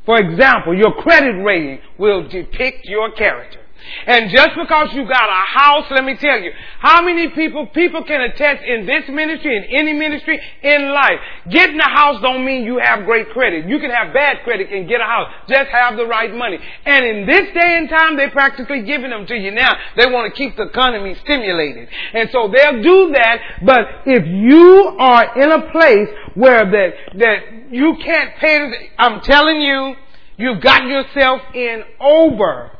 For 0.05 0.19
example, 0.19 0.77
your 0.77 0.93
credit 1.01 1.41
rating 1.43 1.79
will 1.97 2.27
depict 2.27 2.85
your 2.85 3.11
character. 3.11 3.59
And 4.05 4.29
just 4.31 4.49
because 4.55 4.93
you 4.93 5.07
got 5.07 5.29
a 5.29 5.45
house, 5.45 5.85
let 5.91 6.03
me 6.03 6.15
tell 6.15 6.39
you, 6.39 6.51
how 6.79 7.03
many 7.03 7.29
people, 7.29 7.67
people 7.67 8.03
can 8.03 8.21
attest 8.21 8.63
in 8.63 8.85
this 8.85 9.07
ministry, 9.09 9.55
in 9.57 9.63
any 9.63 9.93
ministry, 9.93 10.39
in 10.61 10.91
life. 10.91 11.19
Getting 11.49 11.79
a 11.79 11.89
house 11.89 12.21
don't 12.21 12.45
mean 12.45 12.63
you 12.63 12.79
have 12.83 13.05
great 13.05 13.29
credit. 13.29 13.67
You 13.67 13.79
can 13.79 13.91
have 13.91 14.13
bad 14.13 14.43
credit 14.43 14.71
and 14.71 14.87
get 14.87 15.01
a 15.01 15.05
house. 15.05 15.31
Just 15.47 15.69
have 15.69 15.97
the 15.97 16.05
right 16.05 16.33
money. 16.33 16.59
And 16.85 17.05
in 17.05 17.25
this 17.25 17.53
day 17.53 17.77
and 17.77 17.89
time, 17.89 18.17
they're 18.17 18.31
practically 18.31 18.83
giving 18.83 19.09
them 19.09 19.25
to 19.27 19.35
you 19.35 19.51
now. 19.51 19.71
They 19.97 20.05
want 20.05 20.33
to 20.33 20.37
keep 20.37 20.55
the 20.55 20.63
economy 20.63 21.15
stimulated. 21.23 21.89
And 22.13 22.29
so 22.31 22.51
they'll 22.51 22.83
do 22.83 23.11
that, 23.13 23.41
but 23.65 23.85
if 24.05 24.25
you 24.27 24.95
are 24.99 25.41
in 25.41 25.51
a 25.51 25.71
place 25.71 26.09
where 26.35 26.69
that, 26.69 26.93
that 27.19 27.71
you 27.71 27.95
can't 28.03 28.35
pay, 28.39 28.89
I'm 28.97 29.21
telling 29.21 29.61
you, 29.61 29.95
you've 30.37 30.61
got 30.61 30.85
yourself 30.85 31.41
in 31.53 31.83
over 31.99 32.71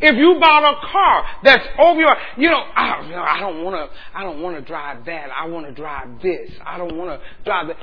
if 0.00 0.16
you 0.16 0.38
bought 0.40 0.64
a 0.64 0.86
car 0.92 1.24
that's 1.44 1.66
over 1.78 2.00
your, 2.00 2.16
you 2.36 2.48
know, 2.50 2.62
I, 2.74 3.36
I 3.36 3.40
don't 3.40 3.64
want 3.64 3.76
to, 3.76 3.96
I 4.16 4.22
don't 4.22 4.42
want 4.42 4.56
to 4.56 4.62
drive 4.62 5.04
that. 5.06 5.30
I 5.30 5.46
want 5.46 5.66
to 5.66 5.72
drive 5.72 6.20
this. 6.22 6.50
I 6.64 6.78
don't 6.78 6.96
want 6.96 7.20
to 7.20 7.44
drive 7.44 7.68
that. 7.68 7.76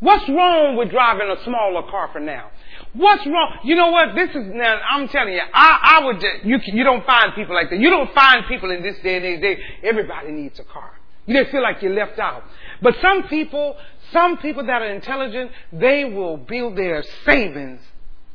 What's 0.00 0.28
wrong 0.28 0.76
with 0.76 0.90
driving 0.90 1.30
a 1.30 1.42
smaller 1.44 1.82
car 1.90 2.10
for 2.12 2.20
now? 2.20 2.50
What's 2.92 3.26
wrong? 3.26 3.58
You 3.64 3.74
know 3.74 3.90
what? 3.90 4.14
This 4.14 4.30
is 4.30 4.52
now. 4.52 4.78
I'm 4.90 5.08
telling 5.08 5.32
you. 5.32 5.40
I, 5.52 5.98
I 6.00 6.04
would. 6.04 6.22
You 6.44 6.58
you 6.62 6.84
don't 6.84 7.06
find 7.06 7.32
people 7.34 7.54
like 7.54 7.70
that. 7.70 7.78
You 7.78 7.88
don't 7.88 8.12
find 8.12 8.44
people 8.46 8.70
in 8.70 8.82
this 8.82 8.96
day 9.02 9.16
and 9.16 9.24
age. 9.24 9.40
They, 9.40 9.88
everybody 9.88 10.32
needs 10.32 10.58
a 10.58 10.64
car. 10.64 10.92
You 11.26 11.40
just 11.40 11.52
feel 11.52 11.62
like 11.62 11.80
you're 11.80 11.94
left 11.94 12.18
out. 12.18 12.42
But 12.82 12.96
some 13.00 13.28
people, 13.28 13.76
some 14.12 14.36
people 14.38 14.66
that 14.66 14.82
are 14.82 14.90
intelligent, 14.90 15.52
they 15.72 16.04
will 16.04 16.36
build 16.36 16.76
their 16.76 17.02
savings 17.24 17.80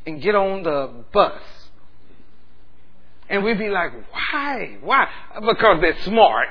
and 0.08 0.22
get 0.22 0.34
on 0.34 0.64
the 0.64 1.04
bus 1.14 1.41
and 3.30 3.44
we'd 3.44 3.60
be 3.60 3.70
like, 3.70 3.92
why? 4.12 4.78
Why? 4.82 5.08
Because 5.36 5.82
they're 5.82 6.00
smart. 6.04 6.48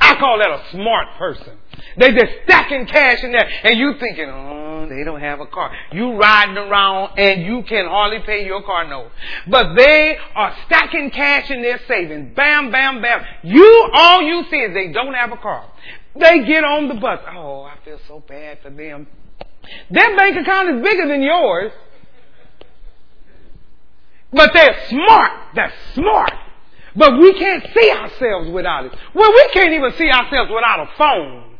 I 0.00 0.16
call 0.16 0.38
that 0.38 0.50
a 0.50 0.62
smart 0.70 1.06
person. 1.18 1.58
They 1.98 2.12
just 2.12 2.32
stacking 2.44 2.86
cash 2.86 3.22
in 3.22 3.32
there 3.32 3.48
and 3.64 3.78
you 3.78 3.94
thinking, 4.00 4.28
oh, 4.28 4.86
they 4.88 5.04
don't 5.04 5.20
have 5.20 5.40
a 5.40 5.46
car. 5.46 5.70
You 5.92 6.16
riding 6.16 6.56
around 6.56 7.18
and 7.18 7.42
you 7.42 7.62
can 7.62 7.86
hardly 7.86 8.20
pay 8.24 8.44
your 8.46 8.62
car 8.62 8.88
note. 8.88 9.10
But 9.46 9.74
they 9.74 10.16
are 10.34 10.56
stacking 10.66 11.10
cash 11.10 11.50
in 11.50 11.62
their 11.62 11.80
savings. 11.86 12.34
Bam, 12.34 12.72
bam, 12.72 13.02
bam. 13.02 13.22
You, 13.42 13.90
all 13.94 14.22
you 14.22 14.44
see 14.50 14.56
is 14.56 14.74
they 14.74 14.92
don't 14.92 15.14
have 15.14 15.30
a 15.30 15.36
car. 15.36 15.70
They 16.18 16.44
get 16.46 16.64
on 16.64 16.88
the 16.88 16.94
bus. 16.94 17.20
Oh, 17.36 17.62
I 17.62 17.76
feel 17.84 17.98
so 18.08 18.24
bad 18.26 18.58
for 18.62 18.70
them. 18.70 19.06
Their 19.90 20.16
bank 20.16 20.36
account 20.36 20.76
is 20.76 20.82
bigger 20.82 21.06
than 21.06 21.22
yours. 21.22 21.72
But 24.32 24.50
they're 24.54 24.76
smart. 24.88 25.30
They're 25.54 25.72
smart. 25.94 26.32
But 26.96 27.18
we 27.18 27.32
can't 27.38 27.64
see 27.74 27.90
ourselves 27.90 28.50
without 28.50 28.86
it. 28.86 28.92
Well, 29.14 29.32
we 29.32 29.48
can't 29.52 29.72
even 29.72 29.92
see 29.96 30.10
ourselves 30.10 30.50
without 30.50 30.80
a 30.80 30.90
phone. 30.96 31.58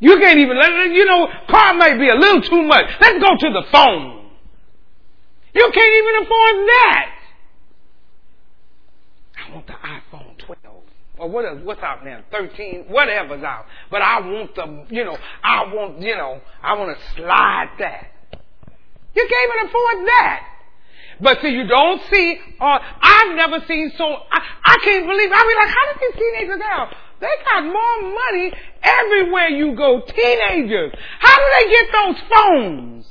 You 0.00 0.18
can't 0.18 0.38
even, 0.38 0.56
you 0.92 1.04
know, 1.06 1.28
car 1.48 1.74
may 1.74 1.96
be 1.96 2.08
a 2.08 2.14
little 2.14 2.42
too 2.42 2.62
much. 2.62 2.84
Let's 3.00 3.18
go 3.18 3.36
to 3.38 3.52
the 3.52 3.64
phone. 3.70 4.30
You 5.54 5.70
can't 5.72 5.94
even 5.94 6.22
afford 6.24 6.54
that. 6.66 7.10
I 9.38 9.54
want 9.54 9.66
the 9.66 9.72
iPhone 9.72 10.38
12. 10.38 10.82
Or 11.16 11.30
what 11.30 11.44
is, 11.44 11.64
what's 11.64 11.82
out 11.82 12.04
now? 12.04 12.22
13, 12.32 12.86
whatever's 12.88 13.44
out. 13.44 13.66
But 13.90 14.02
I 14.02 14.20
want 14.20 14.54
the, 14.56 14.84
you 14.90 15.04
know, 15.04 15.16
I 15.44 15.72
want, 15.72 16.02
you 16.02 16.16
know, 16.16 16.40
I 16.60 16.74
want 16.74 16.98
to 16.98 17.14
slide 17.14 17.70
that. 17.78 18.10
You 19.14 19.28
can't 19.28 19.52
even 19.52 19.68
afford 19.68 20.08
that. 20.08 20.53
But 21.20 21.40
see, 21.42 21.48
you 21.48 21.66
don't 21.66 22.00
see, 22.10 22.38
uh, 22.60 22.78
I've 23.00 23.36
never 23.36 23.64
seen 23.66 23.92
so, 23.96 24.04
I, 24.04 24.40
I 24.64 24.76
can't 24.84 25.06
believe, 25.06 25.30
I 25.32 25.46
mean 25.46 25.56
like, 25.56 25.68
how 25.68 25.92
did 25.92 26.00
these 26.00 26.20
teenagers 26.20 26.58
now? 26.58 26.90
They 27.20 27.28
got 27.44 27.64
more 27.64 28.12
money 28.12 28.52
everywhere 28.82 29.48
you 29.48 29.74
go. 29.76 30.00
Teenagers. 30.00 30.92
How 31.20 31.36
do 31.36 31.44
they 31.60 31.70
get 31.70 31.86
those 31.92 32.16
phones? 32.28 33.06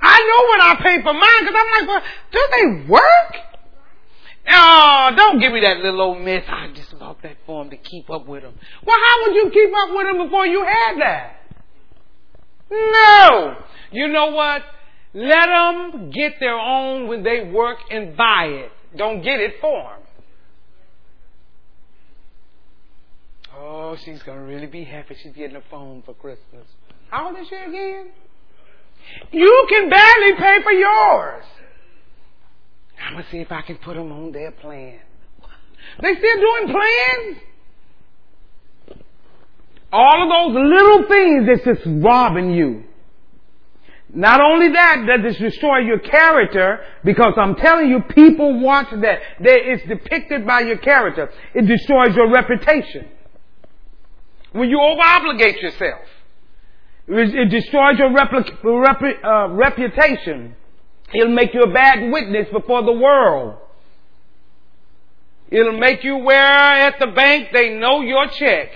I 0.00 0.18
know 0.18 0.46
what 0.46 0.60
I 0.60 0.82
pay 0.82 1.02
for 1.02 1.12
mine 1.12 1.40
because 1.40 1.56
I'm 1.56 1.86
like, 1.86 1.88
well, 1.88 2.02
do 2.32 2.40
they 2.56 2.88
work? 2.90 3.52
Oh, 4.48 5.10
don't 5.16 5.38
give 5.40 5.52
me 5.52 5.60
that 5.60 5.78
little 5.78 6.00
old 6.00 6.20
myth. 6.20 6.44
I 6.48 6.72
just 6.74 6.98
bought 6.98 7.22
that 7.22 7.36
for 7.46 7.64
to 7.64 7.76
keep 7.76 8.10
up 8.10 8.26
with 8.26 8.42
them. 8.42 8.54
Well, 8.84 8.96
how 8.96 9.22
would 9.26 9.36
you 9.36 9.50
keep 9.50 9.70
up 9.70 9.96
with 9.96 10.06
them 10.06 10.24
before 10.24 10.46
you 10.46 10.64
had 10.64 11.00
that? 11.00 11.36
No. 12.70 13.56
You 13.92 14.08
know 14.08 14.32
what? 14.32 14.62
Let 15.14 15.46
them 15.46 16.10
get 16.10 16.40
their 16.40 16.58
own 16.58 17.06
when 17.06 17.22
they 17.22 17.50
work 17.50 17.78
and 17.90 18.16
buy 18.16 18.44
it. 18.44 18.72
Don't 18.96 19.22
get 19.22 19.40
it 19.40 19.54
for 19.60 19.82
them. 19.82 20.02
Oh, 23.54 23.96
she's 24.02 24.22
going 24.22 24.38
to 24.38 24.44
really 24.44 24.66
be 24.66 24.84
happy 24.84 25.16
she's 25.22 25.34
getting 25.34 25.56
a 25.56 25.62
phone 25.70 26.02
for 26.04 26.14
Christmas. 26.14 26.66
How 27.10 27.28
old 27.28 27.38
is 27.38 27.46
she 27.48 27.56
again? 27.56 28.10
You 29.30 29.66
can 29.68 29.90
barely 29.90 30.32
pay 30.38 30.62
for 30.62 30.72
yours. 30.72 31.44
I'm 33.04 33.14
going 33.14 33.24
to 33.24 33.30
see 33.30 33.38
if 33.38 33.52
I 33.52 33.62
can 33.62 33.76
put 33.76 33.96
them 33.96 34.12
on 34.12 34.32
their 34.32 34.52
plan. 34.52 34.98
They 36.00 36.14
still 36.14 36.36
doing 36.36 36.74
plans? 36.74 37.36
All 39.92 40.22
of 40.22 40.54
those 40.54 40.62
little 40.64 41.08
things 41.08 41.46
that's 41.46 41.64
just 41.64 41.86
robbing 42.02 42.52
you. 42.52 42.84
Not 44.14 44.42
only 44.42 44.68
that, 44.68 45.06
does 45.06 45.36
it 45.36 45.38
destroy 45.38 45.78
your 45.78 45.98
character, 45.98 46.80
because 47.02 47.32
I'm 47.38 47.54
telling 47.54 47.88
you, 47.88 48.00
people 48.14 48.60
watch 48.60 48.88
that. 48.90 49.20
It's 49.40 49.88
depicted 49.88 50.46
by 50.46 50.60
your 50.60 50.76
character. 50.76 51.30
It 51.54 51.66
destroys 51.66 52.14
your 52.14 52.30
reputation. 52.30 53.08
When 54.52 54.68
you 54.68 54.78
overobligate 54.78 55.62
yourself, 55.62 56.02
it 57.08 57.50
destroys 57.50 57.98
your 57.98 58.14
uh, 58.14 59.48
reputation. 59.48 60.56
It'll 61.14 61.34
make 61.34 61.54
you 61.54 61.62
a 61.62 61.72
bad 61.72 62.12
witness 62.12 62.48
before 62.52 62.82
the 62.82 62.92
world. 62.92 63.56
It'll 65.50 65.78
make 65.78 66.04
you 66.04 66.18
where 66.18 66.36
at 66.36 66.98
the 66.98 67.08
bank 67.08 67.48
they 67.52 67.74
know 67.74 68.02
your 68.02 68.26
check. 68.28 68.68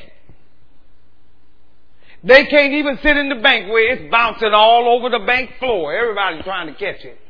They 2.27 2.45
can't 2.47 2.73
even 2.73 2.99
sit 3.03 3.17
in 3.17 3.29
the 3.29 3.37
bank 3.37 3.71
where 3.71 3.93
it's 3.93 4.11
bouncing 4.11 4.53
all 4.53 4.97
over 4.99 5.11
the 5.11 5.25
bank 5.25 5.51
floor. 5.61 5.95
Everybody's 5.95 6.43
trying 6.43 6.67
to 6.67 6.73
catch 6.73 7.05
it. 7.05 7.21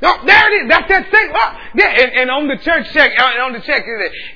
Oh, 0.00 0.18
there 0.24 0.52
it 0.52 0.64
is. 0.64 0.68
That's 0.68 0.88
that 0.88 1.10
thing. 1.10 1.32
Oh, 1.34 1.52
yeah, 1.74 2.02
and, 2.02 2.12
and 2.12 2.30
on 2.30 2.46
the 2.46 2.56
church 2.62 2.92
check, 2.92 3.12
uh, 3.18 3.42
on 3.42 3.52
the 3.54 3.60
check, 3.60 3.82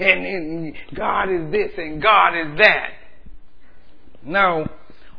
and, 0.01 0.27
and 0.27 0.75
God 0.95 1.31
is 1.31 1.53
this 1.53 1.71
and 1.77 2.03
God 2.03 2.31
is 2.35 2.59
that. 2.59 2.91
No. 4.25 4.67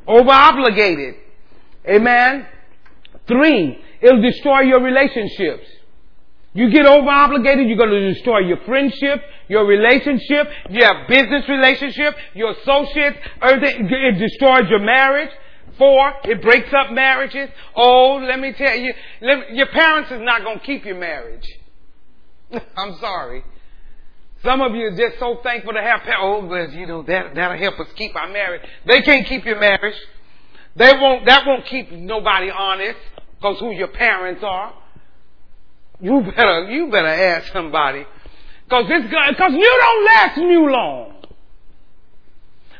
Over 0.06 0.32
obligated. 0.32 1.16
Amen. 1.88 2.48
Three, 3.28 3.80
it'll 4.02 4.22
destroy 4.22 4.62
your 4.62 4.82
relationships. 4.82 5.66
You 6.54 6.70
get 6.70 6.86
over 6.86 7.08
obligated, 7.08 7.68
you're 7.68 7.78
going 7.78 7.92
to 7.92 8.14
destroy 8.14 8.40
your 8.40 8.58
friendship, 8.66 9.22
your 9.48 9.66
relationship, 9.66 10.48
your 10.70 11.08
business 11.08 11.48
relationship, 11.48 12.14
your 12.34 12.52
associates, 12.52 13.18
everything. 13.42 13.90
It 13.90 14.20
destroys 14.20 14.70
your 14.70 14.80
marriage. 14.80 15.30
Four, 15.78 16.14
it 16.26 16.42
breaks 16.42 16.72
up 16.74 16.92
marriages. 16.92 17.50
Oh, 17.76 18.22
let 18.28 18.40
me 18.40 18.52
tell 18.52 18.76
you, 18.76 18.94
your 19.54 19.68
parents 19.68 20.12
is 20.12 20.20
not 20.22 20.44
going 20.44 20.60
to 20.60 20.66
keep 20.66 20.84
your 20.84 21.00
marriage. 21.00 21.48
I'm 22.78 22.98
sorry. 23.00 23.46
Some 24.44 24.60
of 24.60 24.76
you 24.76 24.88
are 24.88 24.98
just 24.98 25.20
so 25.20 25.40
thankful 25.44 25.74
to 25.74 25.82
have 25.82 26.02
parents. 26.02 26.22
Oh, 26.22 26.42
but 26.50 26.74
you 26.74 26.86
know, 26.86 27.04
that, 27.04 27.34
that'll 27.34 27.58
help 27.58 27.80
us 27.80 27.88
keep 27.96 28.16
our 28.16 28.28
marriage. 28.28 28.62
They 28.86 29.02
can't 29.02 29.26
keep 29.26 29.46
your 29.46 29.60
marriage. 29.60 29.96
They 30.76 30.92
won't, 30.94 31.26
that 31.28 31.46
won't 31.46 31.66
keep 31.66 31.92
nobody 31.92 32.50
honest 32.50 33.00
because 33.36 33.60
who 33.60 33.72
your 33.72 33.90
parents 33.90 34.44
are. 34.44 34.74
You 36.02 36.22
better, 36.22 36.70
you 36.70 36.90
better 36.90 37.08
ask 37.08 37.52
somebody. 37.54 38.06
Cause 38.70 38.86
this, 38.88 39.04
cause 39.38 39.52
you 39.52 39.80
don't 39.82 40.06
last 40.06 40.38
new 40.38 40.70
long. 40.70 41.12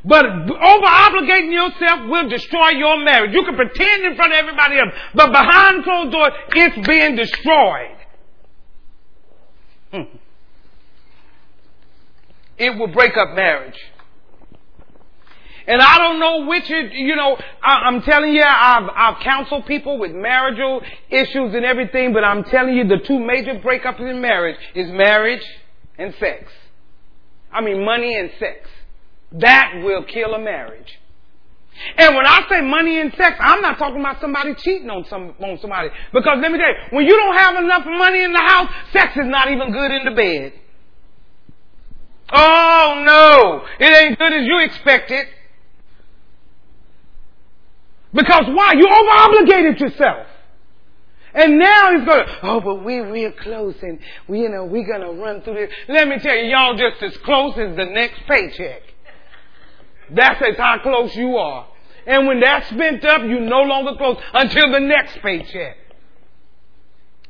But 0.04 0.26
over 0.26 0.88
obligating 0.88 1.52
yourself 1.52 2.10
will 2.10 2.28
destroy 2.28 2.70
your 2.70 3.04
marriage. 3.04 3.34
You 3.34 3.44
can 3.44 3.56
pretend 3.56 4.04
in 4.04 4.16
front 4.16 4.34
of 4.34 4.40
everybody 4.40 4.80
else, 4.80 4.94
but 5.14 5.32
behind 5.32 5.84
closed 5.84 6.12
doors, 6.12 6.32
it's 6.56 6.88
being 6.88 7.16
destroyed. 7.16 7.98
Hmm. 9.92 10.18
It 12.58 12.78
will 12.78 12.88
break 12.88 13.16
up 13.18 13.36
marriage. 13.36 13.78
And 15.72 15.82
I 15.82 16.00
don't 16.00 16.20
know 16.20 16.48
which 16.48 16.70
is, 16.70 16.92
you 16.92 17.16
know, 17.16 17.38
I, 17.64 17.88
am 17.88 18.02
telling 18.02 18.34
you, 18.34 18.44
I've, 18.44 18.90
I've 18.94 19.24
counseled 19.24 19.66
people 19.66 19.98
with 19.98 20.12
marital 20.12 20.82
issues 21.10 21.56
and 21.56 21.64
everything, 21.64 22.12
but 22.12 22.26
I'm 22.26 22.44
telling 22.44 22.76
you 22.76 22.86
the 22.86 22.98
two 23.08 23.18
major 23.18 23.54
breakups 23.54 24.02
in 24.02 24.20
marriage 24.20 24.58
is 24.76 24.92
marriage 24.92 25.42
and 25.98 26.14
sex. 26.20 26.52
I 27.54 27.62
mean 27.62 27.86
money 27.86 28.20
and 28.20 28.32
sex. 28.38 28.68
That 29.32 29.82
will 29.82 30.04
kill 30.04 30.34
a 30.34 30.40
marriage. 30.40 31.00
And 31.96 32.18
when 32.18 32.26
I 32.26 32.42
say 32.50 32.60
money 32.60 33.00
and 33.00 33.14
sex, 33.14 33.38
I'm 33.40 33.62
not 33.62 33.78
talking 33.78 34.02
about 34.02 34.20
somebody 34.20 34.56
cheating 34.56 34.90
on 34.90 35.06
some 35.06 35.36
on 35.40 35.58
somebody. 35.62 35.88
Because 36.12 36.40
let 36.42 36.52
me 36.52 36.58
tell 36.58 36.68
you, 36.68 36.76
when 36.90 37.06
you 37.06 37.16
don't 37.16 37.38
have 37.38 37.64
enough 37.64 37.86
money 37.86 38.26
in 38.26 38.34
the 38.34 38.42
house, 38.42 38.70
sex 38.92 39.14
is 39.16 39.26
not 39.26 39.50
even 39.50 39.72
good 39.72 39.92
in 39.92 40.04
the 40.04 40.12
bed. 40.12 40.52
Oh 42.34 43.04
no, 43.06 43.66
it 43.80 43.90
ain't 43.90 44.20
good 44.20 44.34
as 44.34 44.46
you 44.46 44.60
expected. 44.66 45.28
Because 48.14 48.44
why? 48.48 48.74
You 48.74 48.88
over-obligated 48.88 49.80
yourself. 49.80 50.28
And 51.34 51.58
now 51.60 51.96
he's 51.96 52.06
gonna, 52.06 52.26
oh, 52.44 52.60
but 52.60 52.84
we 52.84 53.00
real 53.00 53.32
close 53.32 53.76
and 53.82 54.00
we, 54.28 54.42
you 54.42 54.50
know, 54.50 54.68
going 54.68 55.02
to 55.02 55.12
run 55.12 55.42
through 55.42 55.54
this. 55.54 55.72
Let 55.88 56.08
me 56.08 56.20
tell 56.20 56.36
you, 56.36 56.52
y'all 56.52 56.76
just 56.76 57.02
as 57.02 57.18
close 57.24 57.58
as 57.58 57.76
the 57.78 57.86
next 57.86 58.22
paycheck. 58.28 58.82
That's 60.10 60.42
as 60.42 60.58
how 60.58 60.80
close 60.84 61.16
you 61.16 61.38
are. 61.38 61.68
And 62.06 62.28
when 62.28 62.42
that's 62.42 62.68
spent 62.68 63.06
up, 63.06 63.22
you 63.24 63.40
no 63.40 63.62
longer 63.62 63.96
close 63.96 64.18
until 64.34 64.72
the 64.72 64.80
next 64.80 65.22
paycheck. 65.22 65.78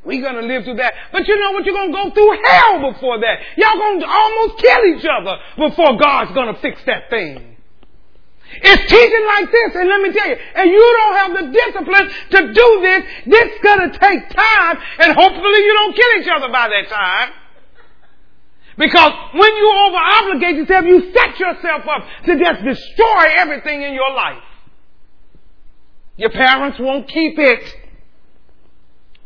We're 0.04 0.24
gonna 0.24 0.48
live 0.48 0.64
through 0.64 0.78
that. 0.78 0.94
But 1.12 1.28
you 1.28 1.40
know 1.40 1.52
what? 1.52 1.64
You're 1.64 1.76
gonna 1.76 1.94
go 1.94 2.10
through 2.10 2.38
hell 2.44 2.92
before 2.92 3.20
that. 3.20 3.40
Y'all 3.56 3.78
gonna 3.78 4.06
almost 4.08 4.58
kill 4.58 4.86
each 4.96 5.06
other 5.06 5.38
before 5.58 5.98
God's 5.98 6.32
gonna 6.32 6.58
fix 6.60 6.82
that 6.86 7.12
thing. 7.12 7.51
It's 8.54 8.84
teaching 8.92 9.26
like 9.38 9.52
this, 9.52 9.76
and 9.76 9.88
let 9.88 10.02
me 10.02 10.12
tell 10.12 10.28
you, 10.28 10.36
and 10.56 10.70
you 10.70 10.98
don't 11.00 11.16
have 11.16 11.32
the 11.40 11.46
discipline 11.52 12.10
to 12.32 12.54
do 12.54 12.68
this, 12.82 13.04
this 13.26 13.54
is 13.54 13.60
gonna 13.64 13.92
take 13.98 14.30
time, 14.30 14.78
and 15.00 15.14
hopefully 15.14 15.60
you 15.64 15.74
don't 15.74 15.96
kill 15.96 16.22
each 16.22 16.28
other 16.28 16.52
by 16.52 16.68
that 16.68 16.90
time. 16.90 17.34
Because 18.78 19.12
when 19.34 19.56
you 19.56 19.72
over 19.86 19.98
obligate 19.98 20.56
yourself, 20.56 20.86
you 20.86 21.14
set 21.14 21.40
yourself 21.40 21.84
up 21.88 22.08
to 22.26 22.40
just 22.40 22.64
destroy 22.64 23.26
everything 23.38 23.84
in 23.84 23.94
your 23.94 24.12
life. 24.14 24.44
Your 26.18 26.32
parents 26.32 26.78
won't 26.80 27.08
keep 27.08 27.38
it. 27.38 27.64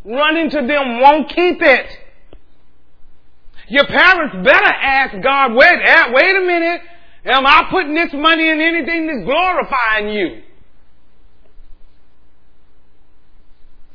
Running 0.03 0.49
to 0.51 0.57
them 0.57 0.99
won't 0.99 1.30
keep 1.30 1.61
it. 1.61 1.88
Your 3.67 3.86
parents 3.88 4.36
better 4.43 4.73
ask 4.73 5.23
God, 5.23 5.55
wait, 5.55 5.80
eh, 5.84 6.11
wait 6.13 6.36
a 6.36 6.41
minute, 6.41 6.82
am 7.26 7.45
I 7.45 7.67
putting 7.71 7.93
this 7.93 8.13
money 8.13 8.49
in 8.49 8.61
anything 8.61 9.07
that's 9.07 9.26
glorifying 9.26 10.09
you? 10.09 10.41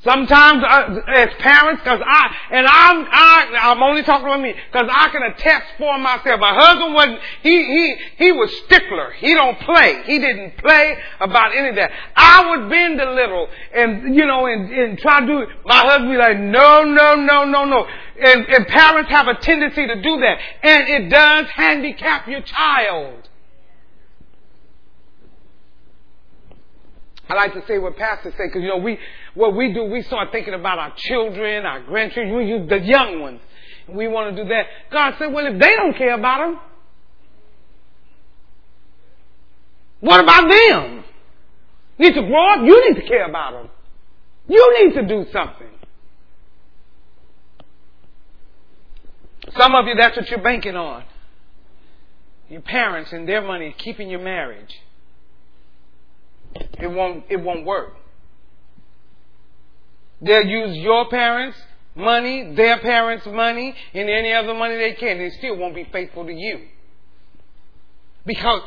Sometimes 0.02 0.64
uh, 0.64 1.00
as 1.14 1.28
parents, 1.40 1.82
because 1.84 2.00
I 2.02 2.34
and 2.52 2.66
I'm 2.66 3.06
I, 3.10 3.70
I'm 3.70 3.82
only 3.82 4.02
talking 4.02 4.26
about 4.26 4.40
me 4.40 4.54
because 4.72 4.88
I 4.90 5.10
can 5.10 5.22
attest 5.22 5.66
for 5.76 5.98
myself. 5.98 6.40
My 6.40 6.54
husband 6.54 6.94
wasn't 6.94 7.18
he 7.42 7.50
he 7.50 7.96
he 8.16 8.32
was 8.32 8.50
stickler. 8.64 9.10
He 9.12 9.34
don't 9.34 9.58
play. 9.60 10.02
He 10.06 10.18
didn't 10.18 10.56
play 10.56 10.96
about 11.20 11.54
any 11.54 11.68
of 11.68 11.74
that. 11.74 11.90
I 12.16 12.48
would 12.48 12.70
bend 12.70 12.98
a 12.98 13.12
little 13.12 13.46
and 13.74 14.14
you 14.14 14.24
know 14.24 14.46
and, 14.46 14.70
and 14.72 14.98
try 14.98 15.20
to 15.20 15.26
do 15.26 15.38
it. 15.40 15.48
My 15.66 15.80
husband 15.84 16.10
be 16.10 16.16
like, 16.16 16.38
no 16.38 16.82
no 16.82 17.16
no 17.16 17.44
no 17.44 17.64
no. 17.66 17.86
And, 18.22 18.46
and 18.46 18.66
parents 18.68 19.10
have 19.10 19.28
a 19.28 19.34
tendency 19.34 19.86
to 19.86 20.00
do 20.00 20.20
that, 20.20 20.38
and 20.62 20.88
it 20.88 21.10
does 21.10 21.46
handicap 21.54 22.26
your 22.26 22.40
child. 22.40 23.29
I 27.30 27.34
like 27.34 27.54
to 27.54 27.64
say 27.66 27.78
what 27.78 27.96
pastors 27.96 28.34
say 28.36 28.48
because 28.48 28.62
you 28.62 28.68
know 28.68 28.78
we 28.78 28.98
what 29.34 29.54
we 29.54 29.72
do 29.72 29.84
we 29.84 30.02
start 30.02 30.32
thinking 30.32 30.54
about 30.54 30.78
our 30.78 30.92
children, 30.96 31.64
our 31.64 31.80
grandchildren, 31.80 32.36
we 32.36 32.66
the 32.66 32.84
young 32.84 33.20
ones. 33.20 33.40
We 33.88 34.08
want 34.08 34.36
to 34.36 34.42
do 34.42 34.48
that. 34.48 34.66
God 34.90 35.14
said, 35.18 35.32
well, 35.32 35.46
if 35.46 35.58
they 35.60 35.74
don't 35.74 35.96
care 35.96 36.14
about 36.14 36.38
them, 36.38 36.60
what 40.00 40.22
about 40.22 40.50
them? 40.50 41.04
Need 41.98 42.14
to 42.14 42.22
grow 42.22 42.52
up. 42.52 42.60
You 42.64 42.88
need 42.88 43.00
to 43.00 43.06
care 43.06 43.28
about 43.28 43.52
them. 43.52 43.70
You 44.48 44.84
need 44.84 44.94
to 44.94 45.06
do 45.06 45.30
something. 45.32 45.66
Some 49.56 49.74
of 49.74 49.86
you, 49.86 49.94
that's 49.98 50.16
what 50.16 50.28
you're 50.30 50.42
banking 50.42 50.76
on. 50.76 51.04
Your 52.48 52.62
parents 52.62 53.12
and 53.12 53.28
their 53.28 53.42
money 53.42 53.74
keeping 53.76 54.08
your 54.08 54.20
marriage. 54.20 54.74
It 56.54 56.88
won't, 56.88 57.24
it 57.28 57.36
won't 57.36 57.64
work. 57.64 57.94
They'll 60.20 60.46
use 60.46 60.76
your 60.76 61.08
parents' 61.08 61.56
money, 61.94 62.54
their 62.54 62.78
parents' 62.80 63.26
money, 63.26 63.74
and 63.94 64.08
any 64.08 64.32
other 64.32 64.54
money 64.54 64.76
they 64.76 64.92
can. 64.94 65.18
They 65.18 65.30
still 65.30 65.56
won't 65.56 65.74
be 65.74 65.88
faithful 65.92 66.26
to 66.26 66.32
you. 66.32 66.66
Because, 68.26 68.62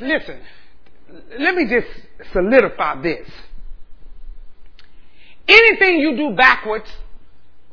listen, 0.00 0.40
let 1.38 1.54
me 1.54 1.66
just 1.66 2.32
solidify 2.32 3.02
this. 3.02 3.28
Anything 5.46 5.98
you 5.98 6.16
do 6.16 6.36
backwards, 6.36 6.90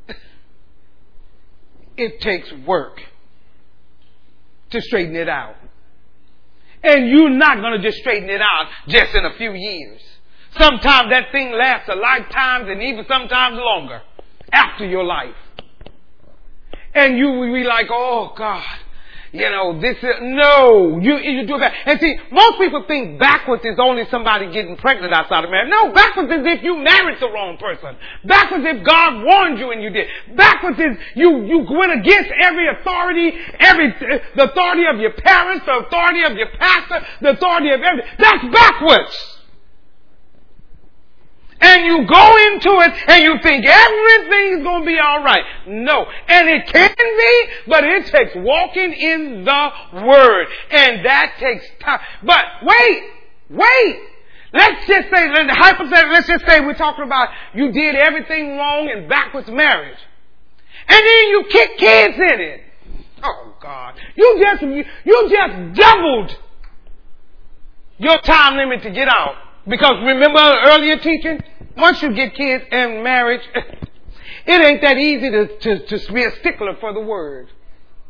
it 1.98 2.22
takes 2.22 2.52
work 2.66 3.02
to 4.72 4.82
straighten 4.82 5.16
it 5.16 5.30
out. 5.30 5.56
And 6.84 7.08
you're 7.10 7.30
not 7.30 7.60
going 7.60 7.80
to 7.80 7.86
just 7.86 8.00
straighten 8.00 8.30
it 8.30 8.42
out 8.42 8.68
just 8.88 9.14
in 9.16 9.26
a 9.26 9.34
few 9.38 9.54
years. 9.54 10.02
Sometimes 10.58 11.10
that 11.12 11.32
thing 11.32 11.52
lasts 11.52 11.90
a 11.90 11.96
lifetime 11.96 12.70
and 12.70 12.82
even 12.82 13.06
sometimes 13.08 13.58
longer 13.60 14.02
after 14.52 14.86
your 14.86 15.04
life. 15.04 15.36
And 16.94 17.18
you 17.18 17.28
will 17.28 17.54
be 17.54 17.64
like, 17.64 17.88
oh 17.92 18.34
God, 18.36 18.64
you 19.38 19.50
know, 19.50 19.80
this 19.80 19.98
is, 19.98 20.16
no, 20.22 21.00
you, 21.00 21.18
you 21.18 21.48
do 21.48 21.58
that. 21.60 21.74
And 21.86 22.00
see, 22.00 22.18
most 22.32 22.58
people 22.58 22.84
think 22.88 23.20
backwards 23.20 23.64
is 23.64 23.78
only 23.80 24.04
somebody 24.10 24.52
getting 24.52 24.76
pregnant 24.78 25.14
outside 25.14 25.44
of 25.44 25.52
marriage. 25.52 25.70
No, 25.70 25.94
backwards 25.94 26.32
is 26.32 26.42
if 26.44 26.64
you 26.64 26.78
married 26.78 27.18
the 27.20 27.30
wrong 27.30 27.58
person. 27.58 27.96
Backwards 28.26 28.66
if 28.66 28.84
God 28.84 29.24
warned 29.24 29.60
you 29.60 29.72
and 29.72 29.82
you 29.82 29.90
did. 29.90 30.08
Backwards 30.36 30.80
is 30.80 30.98
you, 31.16 31.46
you 31.46 31.66
went 31.70 31.94
against 31.94 32.32
every 32.44 32.68
authority, 32.68 33.32
every, 33.60 33.94
the 34.36 34.50
authority 34.50 34.86
of 34.90 35.00
your 35.00 35.14
parents, 35.14 35.66
the 35.66 35.86
authority 35.86 36.24
of 36.24 36.34
your 36.34 36.50
pastor, 36.58 37.06
the 37.22 37.30
authority 37.38 37.72
of 37.72 37.82
everything. 37.82 38.12
That's 38.18 38.44
backwards 38.52 39.37
and 41.60 41.86
you 41.86 42.06
go 42.08 42.38
into 42.52 42.70
it 42.82 42.94
and 43.08 43.24
you 43.24 43.36
think 43.42 43.66
everything's 43.66 44.64
going 44.64 44.82
to 44.82 44.86
be 44.86 45.00
all 45.00 45.24
right. 45.24 45.44
No. 45.68 46.06
And 46.28 46.50
it 46.50 46.68
can 46.68 46.94
be, 46.96 47.48
but 47.68 47.84
it 47.84 48.06
takes 48.08 48.32
walking 48.36 48.94
in 48.94 49.44
the 49.44 49.70
Word. 49.94 50.48
And 50.70 51.06
that 51.06 51.34
takes 51.40 51.66
time. 51.80 52.00
But 52.24 52.44
wait, 52.64 53.04
wait. 53.50 54.00
Let's 54.54 54.88
just 54.88 55.10
say, 55.10 55.28
hypothetically, 55.28 56.14
let's 56.14 56.28
just 56.28 56.46
say 56.46 56.62
we're 56.62 56.76
talking 56.76 57.06
about 57.06 57.30
you 57.54 57.72
did 57.72 57.96
everything 57.96 58.58
wrong 58.58 58.90
in 58.90 59.08
backwards 59.10 59.50
marriage. 59.50 59.98
And 60.88 61.00
then 61.00 61.30
you 61.30 61.46
kick 61.50 61.78
kids 61.78 62.16
in 62.18 62.40
it. 62.40 62.62
Oh 63.24 63.56
God. 63.62 63.96
You 64.16 64.40
just, 64.40 64.62
you, 64.62 64.86
you 65.06 65.30
just 65.30 65.80
doubled 65.80 66.38
your 67.98 68.20
time 68.20 68.58
limit 68.58 68.84
to 68.84 68.92
get 68.92 69.08
out. 69.10 69.36
Because 69.68 69.96
remember 70.04 70.40
earlier 70.40 70.98
teaching? 70.98 71.40
Once 71.76 72.02
you 72.02 72.14
get 72.14 72.34
kids 72.36 72.64
and 72.72 73.04
marriage, 73.04 73.42
it 74.46 74.62
ain't 74.62 74.82
that 74.82 74.98
easy 74.98 75.30
to, 75.30 75.58
to, 75.60 75.86
to 76.00 76.14
be 76.14 76.24
a 76.24 76.32
stickler 76.40 76.76
for 76.80 76.94
the 76.94 77.02
word. 77.02 77.50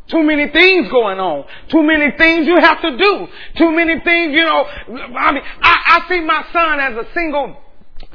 Too 0.07 0.23
many 0.23 0.47
things 0.49 0.89
going 0.89 1.19
on. 1.19 1.45
Too 1.69 1.83
many 1.83 2.11
things 2.17 2.47
you 2.47 2.57
have 2.59 2.81
to 2.81 2.97
do. 2.97 3.27
Too 3.57 3.71
many 3.71 3.99
things, 3.99 4.33
you 4.33 4.43
know. 4.43 4.63
I 4.63 5.31
mean, 5.33 5.43
I, 5.61 5.75
I 5.85 6.05
see 6.07 6.21
my 6.21 6.45
son 6.53 6.79
as 6.79 6.93
a 6.93 7.13
single 7.13 7.57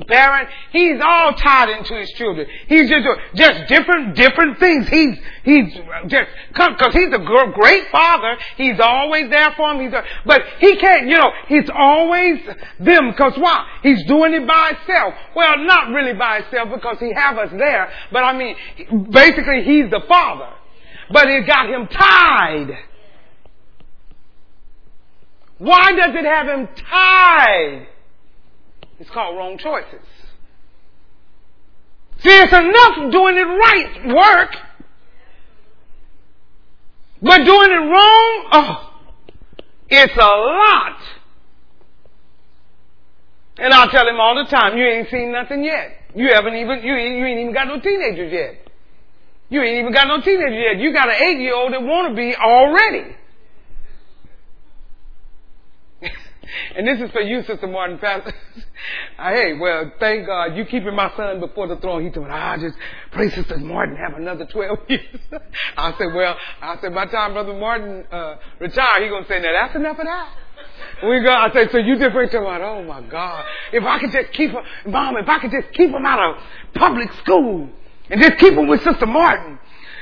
parent, 0.08 0.48
he's 0.70 1.00
all 1.02 1.32
tied 1.34 1.68
into 1.68 1.94
his 1.94 2.10
children. 2.12 2.46
He's 2.66 2.88
just 2.88 3.06
just 3.34 3.68
different 3.68 4.16
different 4.16 4.58
things. 4.58 4.88
He's 4.88 5.18
he's 5.44 5.74
just 6.06 6.30
because 6.48 6.94
he's 6.94 7.12
a 7.12 7.18
great 7.18 7.84
father. 7.92 8.36
He's 8.56 8.80
always 8.80 9.28
there 9.30 9.52
for 9.56 9.72
him. 9.72 9.80
He's 9.84 9.92
a, 9.92 10.02
but 10.24 10.40
he 10.60 10.76
can't. 10.76 11.08
You 11.08 11.16
know, 11.16 11.30
he's 11.46 11.68
always 11.74 12.40
them. 12.80 13.10
Because 13.10 13.34
why? 13.36 13.66
He's 13.82 14.02
doing 14.06 14.32
it 14.32 14.46
by 14.46 14.72
himself. 14.78 15.14
Well, 15.36 15.58
not 15.58 15.90
really 15.90 16.14
by 16.14 16.40
himself 16.40 16.70
because 16.74 16.96
he 16.98 17.12
have 17.12 17.36
us 17.36 17.50
there. 17.52 17.90
But 18.10 18.24
I 18.24 18.36
mean, 18.36 18.56
basically, 19.10 19.62
he's 19.64 19.90
the 19.90 20.02
father. 20.08 20.54
But 21.12 21.28
it 21.28 21.46
got 21.46 21.68
him 21.68 21.86
tied. 21.88 22.78
Why 25.58 25.92
does 25.92 26.14
it 26.14 26.24
have 26.24 26.46
him 26.48 26.68
tied? 26.90 27.88
It's 29.02 29.10
called 29.10 29.36
wrong 29.36 29.58
choices. 29.58 30.06
See, 32.20 32.30
it's 32.30 32.52
enough 32.52 33.10
doing 33.10 33.36
it 33.36 33.48
right 33.50 34.14
work. 34.14 34.54
But 37.20 37.38
doing 37.38 37.70
it 37.72 37.84
wrong, 37.90 38.48
oh, 38.52 38.94
it's 39.88 40.14
a 40.14 40.20
lot. 40.20 40.98
And 43.58 43.74
I 43.74 43.90
tell 43.90 44.06
him 44.06 44.20
all 44.20 44.36
the 44.36 44.48
time, 44.48 44.78
you 44.78 44.86
ain't 44.86 45.10
seen 45.10 45.32
nothing 45.32 45.64
yet. 45.64 45.90
You 46.14 46.30
haven't 46.32 46.54
even, 46.54 46.84
you 46.84 46.94
ain't, 46.94 47.18
you 47.18 47.24
ain't 47.24 47.40
even 47.40 47.52
got 47.52 47.66
no 47.66 47.80
teenagers 47.80 48.32
yet. 48.32 48.68
You 49.48 49.62
ain't 49.62 49.80
even 49.80 49.92
got 49.92 50.06
no 50.06 50.20
teenagers 50.20 50.62
yet. 50.62 50.80
You 50.80 50.92
got 50.92 51.08
an 51.08 51.16
eight 51.16 51.40
year 51.40 51.56
old 51.56 51.72
that 51.72 51.82
want 51.82 52.10
to 52.10 52.14
be 52.14 52.36
already. 52.36 53.16
And 56.76 56.86
this 56.86 57.00
is 57.00 57.10
for 57.12 57.20
you, 57.20 57.42
Sister 57.44 57.66
Martin. 57.66 57.98
hey, 59.18 59.54
well, 59.58 59.92
thank 60.00 60.26
God 60.26 60.56
you 60.56 60.64
keeping 60.64 60.94
my 60.94 61.12
son 61.16 61.40
before 61.40 61.68
the 61.68 61.76
throne. 61.76 62.04
He 62.04 62.10
told 62.10 62.26
me, 62.26 62.32
I 62.32 62.56
just 62.58 62.76
pray 63.12 63.30
Sister 63.30 63.58
Martin 63.58 63.96
have 63.96 64.14
another 64.14 64.46
12 64.46 64.78
years. 64.88 65.20
I 65.76 65.92
said, 65.98 66.12
well, 66.14 66.36
I 66.60 66.78
said, 66.80 66.94
by 66.94 67.06
time 67.06 67.34
Brother 67.34 67.54
Martin 67.54 68.04
uh, 68.10 68.36
retire, 68.58 69.02
he 69.02 69.08
going 69.08 69.24
to 69.24 69.28
say, 69.28 69.40
now 69.40 69.52
that's 69.52 69.76
enough 69.76 69.98
of 69.98 70.04
that. 70.04 70.34
We 71.04 71.20
go, 71.20 71.32
I 71.32 71.50
said, 71.52 71.70
so 71.72 71.78
you 71.78 71.98
just 71.98 72.14
to 72.14 72.38
him, 72.38 72.46
oh 72.46 72.84
my 72.84 73.00
God. 73.02 73.44
If 73.72 73.84
I 73.84 73.98
could 73.98 74.12
just 74.12 74.32
keep 74.32 74.50
him, 74.50 74.62
Mom, 74.86 75.16
if 75.16 75.28
I 75.28 75.38
could 75.38 75.50
just 75.50 75.72
keep 75.72 75.90
him 75.90 76.06
out 76.06 76.36
of 76.36 76.42
public 76.74 77.12
school 77.14 77.68
and 78.10 78.20
just 78.20 78.38
keep 78.38 78.54
him 78.54 78.68
with 78.68 78.82
Sister 78.82 79.06
Martin. 79.06 79.58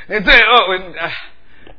And 0.08 0.26
say, 0.26 0.40
oh, 0.44 0.72
and, 0.72 0.96
uh, 0.96 1.10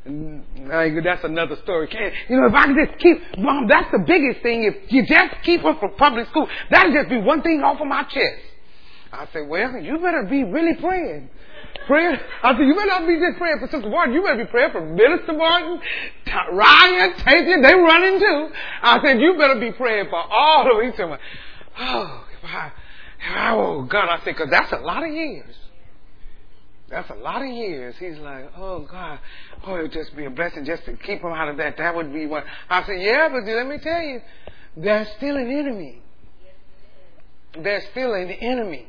Mm, 0.06 1.04
that's 1.04 1.22
another 1.22 1.56
story. 1.62 1.88
You 2.28 2.36
know, 2.36 2.48
if 2.48 2.54
I 2.54 2.66
could 2.66 2.76
just 2.88 2.98
keep, 2.98 3.18
mom, 3.38 3.68
that's 3.68 3.90
the 3.92 4.02
biggest 4.04 4.42
thing. 4.42 4.64
If 4.64 4.92
you 4.92 5.06
just 5.06 5.42
keep 5.44 5.60
her 5.60 5.74
from 5.78 5.94
public 5.96 6.28
school, 6.28 6.48
that'll 6.70 6.92
just 6.92 7.08
be 7.08 7.18
one 7.18 7.42
thing 7.42 7.62
off 7.62 7.80
of 7.80 7.86
my 7.86 8.02
chest. 8.04 8.42
I 9.12 9.28
said, 9.32 9.46
well, 9.48 9.78
you 9.78 9.98
better 9.98 10.26
be 10.28 10.42
really 10.42 10.74
praying. 10.74 11.30
Praying. 11.86 12.16
I 12.42 12.52
said, 12.52 12.66
you 12.66 12.74
better 12.74 12.86
not 12.86 13.06
be 13.06 13.18
just 13.18 13.38
praying 13.38 13.58
for 13.60 13.68
Sister 13.68 13.88
Martin. 13.88 14.14
You 14.14 14.22
better 14.22 14.44
be 14.44 14.50
praying 14.50 14.72
for 14.72 14.80
Minister 14.80 15.34
Martin, 15.34 15.80
Ryan, 16.52 17.14
Tavia. 17.18 17.62
They 17.62 17.74
running 17.74 18.18
too. 18.18 18.48
I 18.82 18.98
said, 19.04 19.20
you 19.20 19.36
better 19.38 19.60
be 19.60 19.70
praying 19.72 20.06
for 20.10 20.20
all 20.20 20.66
of. 20.66 20.82
He 20.84 20.96
said, 20.96 21.18
oh, 21.78 22.24
if 22.32 22.44
I, 22.44 22.72
oh 23.50 23.82
God. 23.82 24.08
I 24.08 24.24
said, 24.24 24.36
cause 24.36 24.48
that's 24.50 24.72
a 24.72 24.78
lot 24.78 25.04
of 25.04 25.12
years. 25.12 25.54
That's 26.92 27.08
a 27.08 27.14
lot 27.14 27.40
of 27.40 27.48
years. 27.48 27.94
He's 27.98 28.18
like, 28.18 28.50
oh 28.56 28.80
God, 28.80 29.18
oh 29.64 29.76
it 29.76 29.82
would 29.82 29.92
just 29.92 30.16
be 30.16 30.24
a 30.24 30.30
blessing 30.30 30.64
just 30.64 30.84
to 30.84 30.96
keep 30.96 31.20
him 31.20 31.32
out 31.32 31.48
of 31.48 31.56
that. 31.58 31.76
That 31.76 31.94
would 31.94 32.12
be 32.12 32.26
one. 32.26 32.44
I 32.68 32.84
said, 32.84 33.00
yeah, 33.00 33.28
but 33.28 33.44
let 33.44 33.66
me 33.66 33.78
tell 33.78 34.02
you, 34.02 34.20
there's 34.76 35.08
still 35.16 35.36
an 35.36 35.50
enemy. 35.50 36.02
There's 37.58 37.84
still 37.90 38.14
an 38.14 38.30
enemy. 38.30 38.86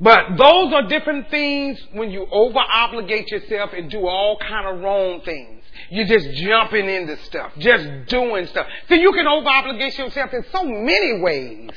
But 0.00 0.36
those 0.36 0.72
are 0.74 0.86
different 0.88 1.30
things 1.30 1.80
when 1.92 2.10
you 2.10 2.26
over 2.30 2.58
obligate 2.58 3.30
yourself 3.30 3.70
and 3.72 3.90
do 3.90 4.06
all 4.06 4.38
kind 4.38 4.66
of 4.66 4.82
wrong 4.82 5.22
things. 5.22 5.64
You're 5.90 6.06
just 6.06 6.30
jumping 6.32 6.88
into 6.88 7.16
stuff, 7.24 7.52
just 7.58 8.06
doing 8.08 8.46
stuff. 8.46 8.66
So 8.88 8.94
you 8.94 9.12
can 9.12 9.26
over 9.26 9.48
obligate 9.48 9.96
yourself 9.98 10.32
in 10.34 10.44
so 10.52 10.64
many 10.64 11.20
ways. 11.20 11.70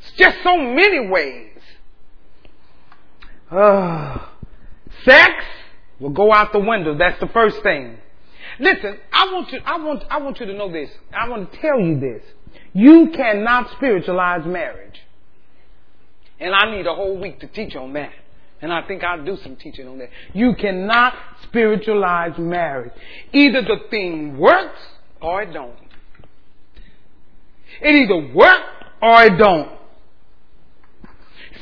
It's 0.00 0.12
Just 0.16 0.38
so 0.42 0.56
many 0.56 1.08
ways. 1.08 1.46
Uh, 3.50 4.18
sex 5.04 5.32
will 5.98 6.10
go 6.10 6.32
out 6.32 6.52
the 6.52 6.60
window. 6.60 6.96
That's 6.96 7.20
the 7.20 7.28
first 7.28 7.62
thing. 7.62 7.98
Listen, 8.58 8.98
I 9.12 9.32
want 9.32 9.52
you, 9.52 9.60
I 9.64 9.78
want, 9.78 10.04
I 10.10 10.18
want 10.18 10.40
you 10.40 10.46
to 10.46 10.54
know 10.54 10.70
this. 10.70 10.90
I 11.12 11.28
want 11.28 11.52
to 11.52 11.58
tell 11.60 11.80
you 11.80 11.98
this. 12.00 12.22
You 12.72 13.10
cannot 13.14 13.70
spiritualize 13.72 14.44
marriage. 14.46 14.98
And 16.38 16.54
I 16.54 16.74
need 16.74 16.86
a 16.86 16.94
whole 16.94 17.18
week 17.18 17.40
to 17.40 17.46
teach 17.46 17.76
on 17.76 17.92
that. 17.94 18.12
And 18.62 18.72
I 18.72 18.86
think 18.86 19.02
I'll 19.02 19.24
do 19.24 19.38
some 19.42 19.56
teaching 19.56 19.88
on 19.88 19.98
that. 19.98 20.10
You 20.34 20.54
cannot 20.54 21.14
spiritualize 21.44 22.38
marriage. 22.38 22.92
Either 23.32 23.62
the 23.62 23.76
thing 23.90 24.38
works 24.38 24.80
or 25.20 25.42
it 25.42 25.52
don't. 25.52 25.76
It 27.80 27.94
either 27.94 28.34
works 28.34 28.86
or 29.00 29.22
it 29.24 29.38
don't. 29.38 29.79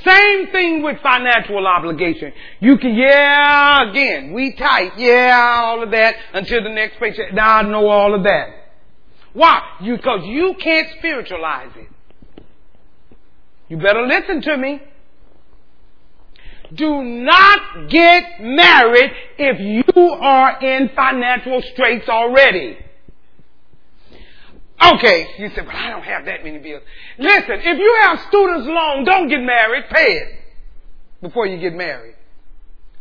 Same 0.08 0.46
thing 0.52 0.82
with 0.82 0.98
financial 1.02 1.66
obligation. 1.66 2.32
You 2.60 2.78
can, 2.78 2.94
yeah, 2.94 3.90
again, 3.90 4.32
we 4.32 4.54
tight, 4.54 4.92
yeah, 4.96 5.60
all 5.62 5.82
of 5.82 5.90
that 5.90 6.14
until 6.32 6.62
the 6.62 6.70
next 6.70 6.98
paycheck. 6.98 7.34
Now 7.34 7.58
I 7.58 7.62
know 7.62 7.86
all 7.88 8.14
of 8.14 8.22
that. 8.22 8.46
Why? 9.34 9.60
Because 9.80 10.20
you 10.24 10.54
can't 10.58 10.88
spiritualize 10.98 11.72
it. 11.76 11.88
You 13.68 13.76
better 13.76 14.06
listen 14.06 14.40
to 14.42 14.56
me. 14.56 14.80
Do 16.74 17.02
not 17.02 17.88
get 17.90 18.40
married 18.40 19.10
if 19.38 19.60
you 19.60 20.02
are 20.02 20.58
in 20.62 20.90
financial 20.94 21.62
straits 21.72 22.08
already. 22.08 22.78
Okay, 24.80 25.28
you 25.38 25.50
said, 25.54 25.66
but 25.66 25.74
I 25.74 25.90
don't 25.90 26.04
have 26.04 26.24
that 26.26 26.44
many 26.44 26.58
bills. 26.58 26.82
Listen, 27.18 27.60
if 27.64 27.78
you 27.78 27.98
have 28.02 28.20
students 28.28 28.66
loan, 28.66 29.04
don't 29.04 29.28
get 29.28 29.40
married, 29.40 29.84
pay 29.90 30.12
it 30.12 30.28
before 31.20 31.46
you 31.46 31.58
get 31.58 31.74
married. 31.74 32.14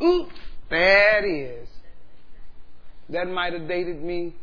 Oops, 0.01 0.33
that 0.69 1.23
is. 1.23 1.67
That 3.09 3.27
might 3.27 3.53
have 3.53 3.67
dated 3.67 4.01
me 4.03 4.33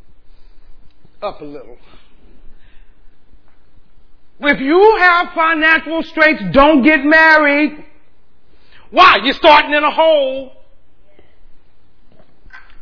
up 1.20 1.40
a 1.40 1.44
little. 1.44 1.76
If 4.40 4.60
you 4.60 4.96
have 5.00 5.28
financial 5.34 6.02
straits, 6.04 6.42
don't 6.52 6.82
get 6.82 7.04
married. 7.04 7.84
Why? 8.90 9.18
You're 9.22 9.34
starting 9.34 9.72
in 9.72 9.82
a 9.82 9.90
hole. 9.90 10.52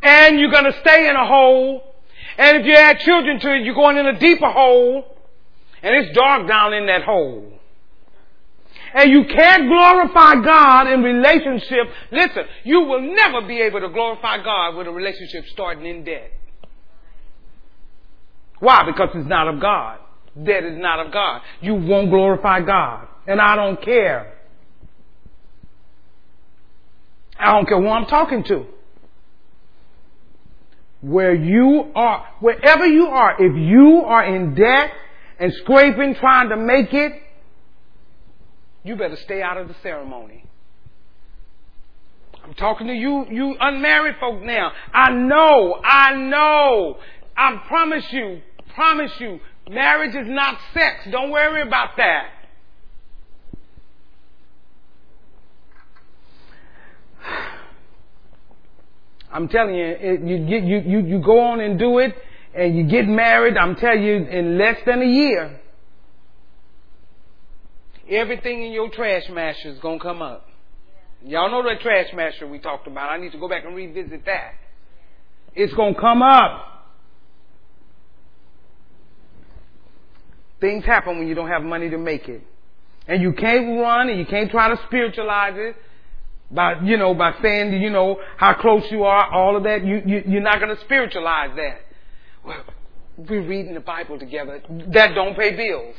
And 0.01 0.39
you're 0.39 0.51
going 0.51 0.65
to 0.65 0.79
stay 0.81 1.07
in 1.07 1.15
a 1.15 1.25
hole 1.25 1.92
and 2.37 2.57
if 2.57 2.65
you 2.65 2.73
add 2.73 2.99
children 2.99 3.39
to 3.39 3.55
it, 3.55 3.63
you're 3.63 3.75
going 3.75 3.97
in 3.97 4.05
a 4.07 4.19
deeper 4.19 4.49
hole, 4.49 5.05
and 5.81 5.95
it's 5.95 6.15
dark 6.15 6.47
down 6.47 6.73
in 6.73 6.87
that 6.87 7.03
hole. 7.03 7.51
And 8.95 9.11
you 9.11 9.25
can't 9.25 9.67
glorify 9.67 10.35
God 10.43 10.87
in 10.87 11.01
relationship. 11.01 11.87
Listen, 12.11 12.43
you 12.63 12.81
will 12.81 13.01
never 13.01 13.41
be 13.47 13.59
able 13.61 13.81
to 13.81 13.89
glorify 13.89 14.43
God 14.43 14.75
with 14.75 14.87
a 14.87 14.91
relationship 14.91 15.45
starting 15.51 15.85
in 15.85 16.03
debt. 16.03 16.31
Why? 18.59 18.83
Because 18.85 19.09
it's 19.15 19.27
not 19.27 19.47
of 19.47 19.59
God. 19.59 19.97
Debt 20.41 20.63
is 20.63 20.77
not 20.77 21.05
of 21.05 21.11
God. 21.11 21.41
You 21.61 21.75
won't 21.75 22.09
glorify 22.09 22.61
God. 22.61 23.07
And 23.27 23.41
I 23.41 23.55
don't 23.55 23.81
care. 23.81 24.33
I 27.39 27.51
don't 27.51 27.67
care 27.67 27.81
who 27.81 27.89
I'm 27.89 28.05
talking 28.05 28.43
to 28.43 28.65
where 31.13 31.33
you 31.33 31.91
are, 31.95 32.25
wherever 32.39 32.87
you 32.87 33.05
are, 33.05 33.35
if 33.39 33.55
you 33.55 34.01
are 34.05 34.25
in 34.25 34.55
debt 34.55 34.91
and 35.39 35.53
scraping 35.61 36.15
trying 36.15 36.49
to 36.49 36.57
make 36.57 36.91
it, 36.93 37.13
you 38.83 38.95
better 38.95 39.15
stay 39.17 39.41
out 39.41 39.57
of 39.57 39.67
the 39.67 39.75
ceremony. 39.83 40.43
I'm 42.43 42.55
talking 42.55 42.87
to 42.87 42.93
you, 42.93 43.25
you 43.29 43.55
unmarried 43.59 44.15
folk 44.19 44.41
now. 44.41 44.71
I 44.93 45.11
know, 45.11 45.79
I 45.83 46.15
know. 46.15 46.97
I 47.37 47.61
promise 47.67 48.05
you, 48.11 48.41
promise 48.75 49.11
you, 49.19 49.39
marriage 49.69 50.15
is 50.15 50.27
not 50.27 50.59
sex. 50.73 51.07
Don't 51.11 51.29
worry 51.29 51.61
about 51.61 51.95
that. 51.97 52.25
I'm 59.33 59.47
telling 59.47 59.73
you, 59.73 59.85
it, 59.85 60.21
you 60.21 60.45
get 60.47 60.63
you, 60.63 60.79
you 60.85 60.99
you 61.07 61.19
go 61.19 61.39
on 61.39 61.59
and 61.59 61.79
do 61.79 61.97
it, 61.97 62.13
and 62.53 62.77
you 62.77 62.83
get 62.83 63.07
married. 63.07 63.57
I'm 63.57 63.75
telling 63.75 64.03
you, 64.03 64.15
in 64.15 64.59
less 64.59 64.77
than 64.85 65.01
a 65.01 65.05
year, 65.05 65.59
everything 68.07 68.63
in 68.63 68.71
your 68.71 68.91
trash 68.91 69.23
masher 69.31 69.69
is 69.69 69.79
gonna 69.79 69.99
come 69.99 70.21
up. 70.21 70.45
Y'all 71.25 71.49
know 71.49 71.67
that 71.67 71.81
trash 71.81 72.13
masher 72.13 72.47
we 72.47 72.59
talked 72.59 72.85
about. 72.85 73.09
I 73.09 73.17
need 73.17 73.31
to 73.31 73.39
go 73.39 73.49
back 73.49 73.65
and 73.65 73.75
revisit 73.75 74.23
that. 74.25 74.53
It's 75.55 75.73
gonna 75.73 75.99
come 75.99 76.21
up. 76.21 76.69
Things 80.61 80.85
happen 80.85 81.17
when 81.17 81.27
you 81.27 81.33
don't 81.33 81.49
have 81.49 81.63
money 81.63 81.89
to 81.89 81.97
make 81.97 82.29
it. 82.29 82.43
And 83.07 83.21
you 83.21 83.33
can't 83.33 83.79
run 83.79 84.09
and 84.09 84.19
you 84.19 84.25
can't 84.25 84.51
try 84.51 84.69
to 84.69 84.79
spiritualize 84.85 85.55
it 85.55 85.75
by 86.53 86.81
you 86.83 86.97
know 86.97 87.13
by 87.13 87.33
saying 87.41 87.81
you 87.81 87.89
know 87.89 88.19
how 88.37 88.53
close 88.53 88.83
you 88.91 89.03
are, 89.03 89.31
all 89.33 89.57
of 89.57 89.63
that. 89.63 89.83
You, 89.83 90.01
you 90.05 90.23
you're 90.27 90.41
not 90.41 90.59
going 90.59 90.75
to 90.75 90.81
spiritualize 90.81 91.55
that. 91.55 91.81
Well, 92.45 92.63
we're 93.17 93.41
reading 93.41 93.73
the 93.73 93.79
Bible 93.79 94.19
together. 94.19 94.61
That 94.89 95.15
don't 95.15 95.35
pay 95.35 95.55
bills. 95.55 95.95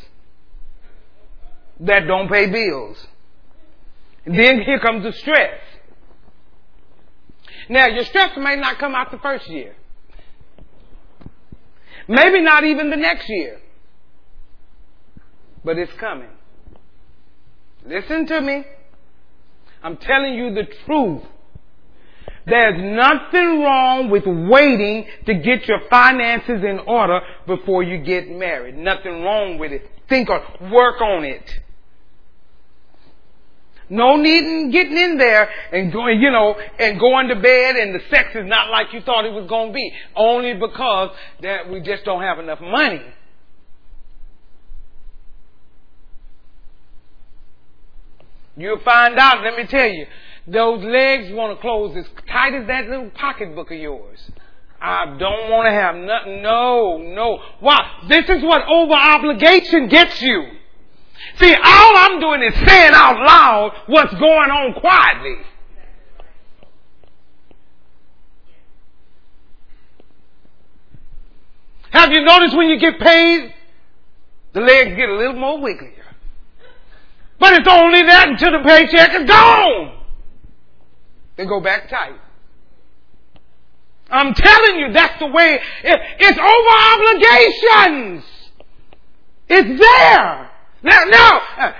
That 1.80 2.06
don't 2.06 2.28
pay 2.28 2.46
bills. 2.46 3.04
And 4.24 4.38
then 4.38 4.60
here 4.62 4.78
comes 4.78 5.04
the 5.04 5.12
stress. 5.12 5.60
Now 7.68 7.86
your 7.88 8.04
stress 8.04 8.36
may 8.36 8.56
not 8.56 8.78
come 8.78 8.94
out 8.94 9.10
the 9.10 9.18
first 9.18 9.48
year. 9.48 9.74
Maybe 12.06 12.40
not 12.42 12.64
even 12.64 12.90
the 12.90 12.96
next 12.96 13.28
year. 13.28 13.60
But 15.64 15.78
it's 15.78 15.92
coming. 15.94 16.28
Listen 17.86 18.26
to 18.26 18.40
me. 18.40 18.64
I'm 19.84 19.98
telling 19.98 20.32
you 20.34 20.54
the 20.54 20.64
truth. 20.86 21.22
There's 22.46 22.76
nothing 22.76 23.60
wrong 23.60 24.10
with 24.10 24.24
waiting 24.26 25.06
to 25.26 25.34
get 25.34 25.68
your 25.68 25.80
finances 25.90 26.62
in 26.64 26.78
order 26.86 27.20
before 27.46 27.82
you 27.82 27.98
get 27.98 28.28
married. 28.30 28.76
Nothing 28.76 29.22
wrong 29.22 29.58
with 29.58 29.72
it. 29.72 29.90
Think 30.08 30.30
on, 30.30 30.70
work 30.70 31.00
on 31.02 31.24
it. 31.24 31.50
No 33.90 34.16
need 34.16 34.42
in 34.42 34.70
getting 34.70 34.96
in 34.96 35.18
there 35.18 35.50
and 35.72 35.92
going, 35.92 36.20
you 36.20 36.30
know, 36.30 36.56
and 36.78 36.98
going 36.98 37.28
to 37.28 37.36
bed 37.36 37.76
and 37.76 37.94
the 37.94 38.00
sex 38.08 38.30
is 38.34 38.46
not 38.46 38.70
like 38.70 38.92
you 38.94 39.02
thought 39.02 39.26
it 39.26 39.32
was 39.32 39.46
going 39.46 39.68
to 39.68 39.74
be. 39.74 39.92
Only 40.16 40.54
because 40.54 41.10
that 41.42 41.70
we 41.70 41.80
just 41.80 42.04
don't 42.04 42.22
have 42.22 42.38
enough 42.38 42.60
money. 42.60 43.02
You'll 48.56 48.80
find 48.80 49.18
out, 49.18 49.42
let 49.42 49.56
me 49.56 49.66
tell 49.66 49.88
you, 49.88 50.06
those 50.46 50.82
legs 50.84 51.32
want 51.32 51.56
to 51.56 51.60
close 51.60 51.96
as 51.96 52.06
tight 52.28 52.54
as 52.54 52.66
that 52.66 52.88
little 52.88 53.10
pocketbook 53.10 53.70
of 53.70 53.78
yours. 53.78 54.18
I 54.80 55.16
don't 55.18 55.50
want 55.50 55.66
to 55.66 55.72
have 55.72 55.96
nothing. 55.96 56.42
No, 56.42 56.98
no. 56.98 57.38
Why? 57.60 57.80
This 58.08 58.28
is 58.28 58.42
what 58.42 58.62
over 58.68 58.92
obligation 58.92 59.88
gets 59.88 60.20
you. 60.20 60.44
See, 61.36 61.54
all 61.54 61.96
I'm 61.96 62.20
doing 62.20 62.42
is 62.42 62.54
saying 62.54 62.92
out 62.92 63.16
loud 63.16 63.72
what's 63.86 64.12
going 64.12 64.50
on 64.50 64.74
quietly. 64.80 65.36
Have 71.90 72.12
you 72.12 72.22
noticed 72.22 72.56
when 72.56 72.68
you 72.68 72.78
get 72.78 73.00
paid, 73.00 73.54
the 74.52 74.60
legs 74.60 74.96
get 74.96 75.08
a 75.08 75.16
little 75.16 75.36
more 75.36 75.58
wigglier? 75.58 76.03
But 77.38 77.54
it's 77.54 77.68
only 77.68 78.02
that 78.02 78.28
until 78.28 78.52
the 78.52 78.64
paycheck 78.64 79.20
is 79.20 79.28
gone. 79.28 79.98
They 81.36 81.46
go 81.46 81.60
back 81.60 81.88
tight. 81.90 82.20
I'm 84.10 84.34
telling 84.34 84.78
you, 84.78 84.92
that's 84.92 85.18
the 85.18 85.26
way. 85.26 85.58
It, 85.82 86.00
it's 86.20 86.38
over 86.38 86.74
obligations. 86.94 88.24
It's 89.48 89.80
there. 89.80 90.50
Now, 90.82 91.04
now, 91.04 91.40
uh, 91.58 91.72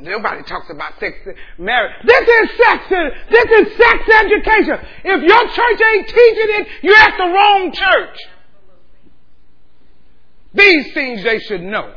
nobody 0.00 0.42
talks 0.42 0.68
about 0.70 0.98
sex 0.98 1.16
marriage. 1.56 1.94
This 2.04 2.28
is 2.28 2.50
sex. 2.56 2.84
This 3.30 3.44
is 3.44 3.76
sex 3.76 4.08
education. 4.12 4.76
If 5.04 5.22
your 5.22 5.48
church 5.50 5.80
ain't 5.94 6.08
teaching 6.08 6.50
it, 6.58 6.68
you're 6.82 6.96
at 6.96 7.16
the 7.16 7.32
wrong 7.32 7.72
church. 7.72 8.18
These 10.52 10.92
things 10.94 11.22
they 11.22 11.38
should 11.38 11.62
know. 11.62 11.94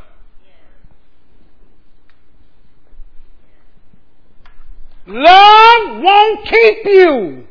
Love 5.13 6.01
won't 6.01 6.47
keep 6.47 6.77
you. 6.85 7.47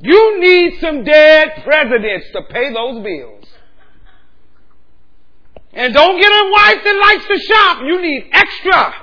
You 0.00 0.40
need 0.40 0.80
some 0.80 1.04
dead 1.04 1.62
presidents 1.64 2.26
to 2.32 2.42
pay 2.50 2.72
those 2.72 3.02
bills. 3.02 3.44
And 5.72 5.92
don't 5.92 6.20
get 6.20 6.30
a 6.30 6.50
wife 6.52 6.84
that 6.84 7.00
likes 7.08 7.26
to 7.26 7.38
shop. 7.52 7.78
You 7.84 8.00
need 8.00 8.28
extra. 8.32 8.94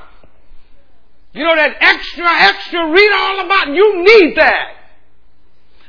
You 1.33 1.43
know 1.43 1.55
that 1.55 1.77
extra, 1.79 2.27
extra, 2.29 2.91
read 2.91 3.11
all 3.13 3.45
about 3.45 3.69
it. 3.69 3.75
You 3.75 4.03
need 4.03 4.37
that. 4.37 4.75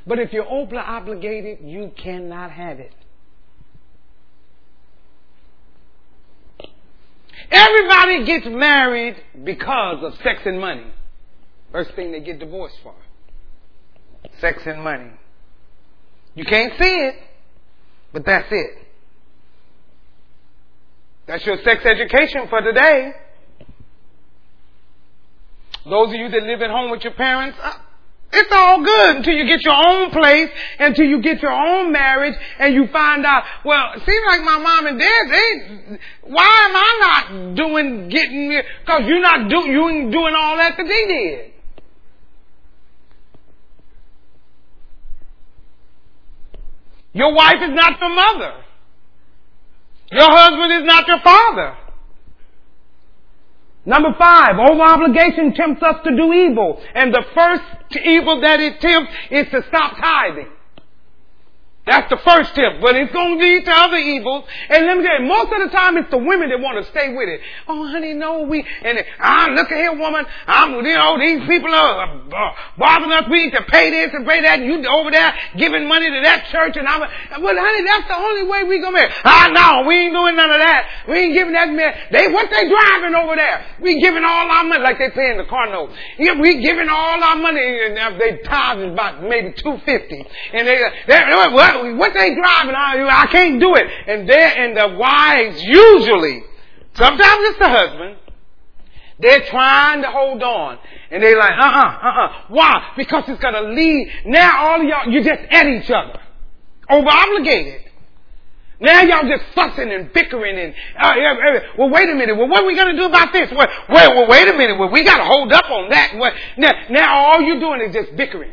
But 0.06 0.18
if 0.18 0.32
you're 0.32 0.48
over 0.48 0.78
obligated, 0.78 1.58
you 1.62 1.92
cannot 1.96 2.50
have 2.50 2.80
it. 2.80 2.92
Everybody 7.52 8.24
gets 8.24 8.46
married 8.46 9.16
because 9.44 10.02
of 10.02 10.14
sex 10.22 10.40
and 10.46 10.58
money. 10.58 10.86
First 11.70 11.92
thing 11.94 12.10
they 12.10 12.20
get 12.20 12.38
divorced 12.38 12.76
for. 12.82 12.94
Sex 14.40 14.62
and 14.64 14.82
money. 14.82 15.10
You 16.34 16.44
can't 16.44 16.72
see 16.80 16.88
it, 16.88 17.14
but 18.12 18.24
that's 18.24 18.48
it. 18.50 18.70
That's 21.26 21.44
your 21.44 21.58
sex 21.62 21.84
education 21.84 22.48
for 22.48 22.62
today. 22.62 23.12
Those 25.84 26.08
of 26.08 26.14
you 26.14 26.28
that 26.30 26.42
live 26.42 26.62
at 26.62 26.70
home 26.70 26.90
with 26.90 27.02
your 27.04 27.12
parents, 27.12 27.58
uh, 27.62 27.72
it's 28.32 28.50
all 28.50 28.82
good 28.82 29.16
until 29.16 29.34
you 29.34 29.46
get 29.46 29.62
your 29.62 29.74
own 29.74 30.10
place, 30.10 30.48
until 30.78 31.04
you 31.04 31.20
get 31.20 31.42
your 31.42 31.52
own 31.52 31.92
marriage, 31.92 32.34
and 32.58 32.74
you 32.74 32.86
find 32.88 33.26
out, 33.26 33.44
well, 33.64 33.92
it 33.94 34.02
seems 34.06 34.24
like 34.26 34.42
my 34.42 34.58
mom 34.58 34.86
and 34.86 34.98
dad, 34.98 35.26
they, 35.30 35.98
why 36.22 36.68
am 36.68 36.76
I 36.76 36.98
not 37.00 37.54
doing, 37.56 38.08
getting, 38.08 38.62
cause 38.86 39.02
you're 39.04 39.20
not 39.20 39.50
do, 39.50 39.70
you 39.70 39.88
ain't 39.88 40.12
doing 40.12 40.34
all 40.34 40.56
that 40.56 40.76
that 40.78 40.86
they 40.86 41.06
did. 41.06 41.52
Your 47.12 47.34
wife 47.34 47.56
is 47.60 47.74
not 47.74 48.00
your 48.00 48.14
mother. 48.14 48.54
Your 50.10 50.30
husband 50.30 50.72
is 50.72 50.86
not 50.86 51.06
your 51.06 51.20
father. 51.20 51.76
Number 53.84 54.14
five, 54.16 54.58
over 54.58 54.80
obligation 54.80 55.54
tempts 55.54 55.82
us 55.82 55.96
to 56.04 56.16
do 56.16 56.32
evil. 56.32 56.80
And 56.94 57.12
the 57.12 57.24
first 57.34 57.96
evil 58.04 58.40
that 58.40 58.60
it 58.60 58.80
tempts 58.80 59.12
is 59.30 59.48
to 59.50 59.64
stop 59.68 59.96
tithing. 59.98 60.48
That's 61.84 62.08
the 62.10 62.18
first 62.22 62.54
tip, 62.54 62.78
but 62.80 62.94
it's 62.94 63.10
going 63.12 63.38
to 63.38 63.44
lead 63.44 63.64
to 63.64 63.72
other 63.74 63.98
evils. 63.98 64.44
And 64.70 64.86
let 64.86 64.98
me 64.98 65.02
tell 65.02 65.18
you, 65.18 65.26
most 65.26 65.50
of 65.50 65.66
the 65.66 65.70
time 65.74 65.98
it's 65.98 66.10
the 66.14 66.18
women 66.18 66.48
that 66.50 66.60
want 66.60 66.78
to 66.78 66.88
stay 66.94 67.10
with 67.10 67.26
it. 67.28 67.40
Oh, 67.66 67.90
honey, 67.90 68.14
no, 68.14 68.46
we, 68.46 68.62
and 68.62 69.02
ah, 69.18 69.48
look 69.50 69.66
at 69.66 69.76
here, 69.76 69.90
woman. 69.90 70.24
I'm, 70.46 70.78
you 70.78 70.94
know, 70.94 71.18
these 71.18 71.42
people 71.50 71.74
are 71.74 72.06
uh, 72.06 72.50
bothering 72.78 73.10
us. 73.10 73.24
We 73.28 73.46
need 73.46 73.58
to 73.58 73.66
pay 73.66 73.90
this 73.90 74.14
and 74.14 74.22
pay 74.22 74.42
that. 74.42 74.60
And 74.62 74.70
you 74.70 74.78
over 74.86 75.10
there 75.10 75.34
giving 75.58 75.88
money 75.88 76.06
to 76.06 76.20
that 76.22 76.46
church. 76.54 76.78
And 76.78 76.86
I'm, 76.86 77.02
well, 77.42 77.56
honey, 77.58 77.82
that's 77.82 78.06
the 78.06 78.14
only 78.14 78.46
way 78.46 78.62
we 78.62 78.78
gonna 78.78 79.02
make 79.02 79.10
Ah, 79.24 79.50
no, 79.50 79.88
we 79.88 80.06
ain't 80.06 80.14
doing 80.14 80.36
none 80.36 80.54
of 80.54 80.62
that. 80.62 80.86
We 81.08 81.18
ain't 81.18 81.34
giving 81.34 81.52
that 81.54 81.66
man. 81.66 81.98
They, 82.12 82.30
what 82.30 82.46
they 82.46 82.62
driving 82.70 83.18
over 83.18 83.34
there? 83.34 83.66
We 83.82 84.00
giving 84.00 84.22
all 84.22 84.46
our 84.46 84.62
money, 84.62 84.86
like 84.86 85.02
they 85.02 85.10
paying 85.10 85.36
the 85.36 85.50
car 85.50 85.66
note. 85.66 85.90
Yeah, 86.16 86.38
we 86.38 86.62
giving 86.62 86.88
all 86.88 87.18
our 87.18 87.36
money, 87.36 87.58
and 87.58 87.98
they 88.22 88.38
tithe 88.46 88.86
about 88.86 89.26
maybe 89.26 89.50
250. 89.50 90.30
And 90.54 90.68
they, 90.68 90.78
they, 91.10 91.20
well, 91.26 91.71
what 91.96 92.12
they 92.14 92.34
driving? 92.34 92.74
I, 92.74 93.06
I 93.10 93.26
can't 93.26 93.60
do 93.60 93.74
it. 93.74 93.86
And 94.06 94.28
they 94.28 94.54
and 94.56 94.76
the 94.76 94.96
wives 94.98 95.62
usually, 95.62 96.42
sometimes 96.94 97.40
it's 97.48 97.58
the 97.58 97.68
husband, 97.68 98.16
they're 99.18 99.44
trying 99.46 100.02
to 100.02 100.10
hold 100.10 100.42
on. 100.42 100.78
And 101.10 101.22
they're 101.22 101.38
like, 101.38 101.52
uh-uh, 101.52 102.08
uh-uh. 102.08 102.32
Why? 102.48 102.92
Because 102.96 103.24
it's 103.28 103.40
gonna 103.40 103.62
lead, 103.62 104.10
now 104.26 104.66
all 104.66 104.80
of 104.80 104.86
y'all, 104.86 105.12
you're 105.12 105.22
just 105.22 105.42
at 105.50 105.66
each 105.66 105.90
other. 105.90 106.20
Over 106.90 107.08
obligated. 107.08 107.82
Now 108.82 109.00
y'all 109.02 109.28
just 109.28 109.44
fussing 109.54 109.92
and 109.92 110.12
bickering 110.12 110.58
and, 110.58 110.74
uh, 111.00 111.14
well, 111.78 111.88
wait 111.88 112.08
a 112.10 112.14
minute. 112.14 112.36
Well, 112.36 112.48
what 112.48 112.64
are 112.64 112.66
we 112.66 112.74
going 112.74 112.96
to 112.96 113.00
do 113.00 113.06
about 113.06 113.32
this? 113.32 113.48
Well, 113.52 113.68
well, 113.88 114.14
well 114.16 114.28
wait 114.28 114.48
a 114.48 114.54
minute. 114.58 114.76
Well, 114.76 114.90
we 114.90 115.04
got 115.04 115.18
to 115.18 115.24
hold 115.24 115.52
up 115.52 115.70
on 115.70 115.90
that. 115.90 116.14
Well, 116.16 116.32
now, 116.58 116.70
now 116.90 117.26
all 117.26 117.40
you're 117.42 117.60
doing 117.60 117.80
is 117.82 117.94
just 117.94 118.16
bickering. 118.16 118.52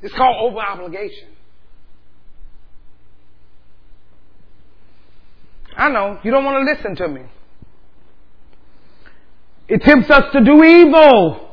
It's 0.00 0.14
called 0.14 0.36
over 0.38 0.60
obligation. 0.60 1.26
I 5.76 5.88
know. 5.88 6.18
You 6.22 6.30
don't 6.30 6.44
want 6.44 6.66
to 6.66 6.72
listen 6.72 6.96
to 6.96 7.08
me. 7.08 7.22
It 9.68 9.82
tempts 9.82 10.10
us 10.10 10.32
to 10.32 10.44
do 10.44 10.64
evil. 10.64 11.48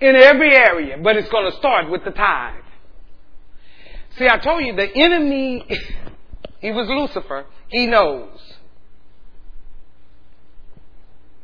In 0.00 0.16
every 0.16 0.54
area, 0.54 0.96
but 1.02 1.16
it's 1.16 1.28
going 1.28 1.50
to 1.50 1.56
start 1.58 1.90
with 1.90 2.04
the 2.04 2.10
tithe. 2.10 2.62
See, 4.18 4.26
I 4.26 4.38
told 4.38 4.64
you 4.64 4.74
the 4.74 4.88
enemy, 4.94 5.66
he 6.60 6.70
was 6.72 6.88
Lucifer. 6.88 7.44
He 7.68 7.86
knows. 7.86 8.38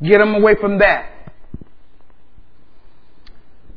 Get 0.03 0.21
him 0.21 0.35
away 0.35 0.57
from 0.61 0.79
that. 0.79 1.11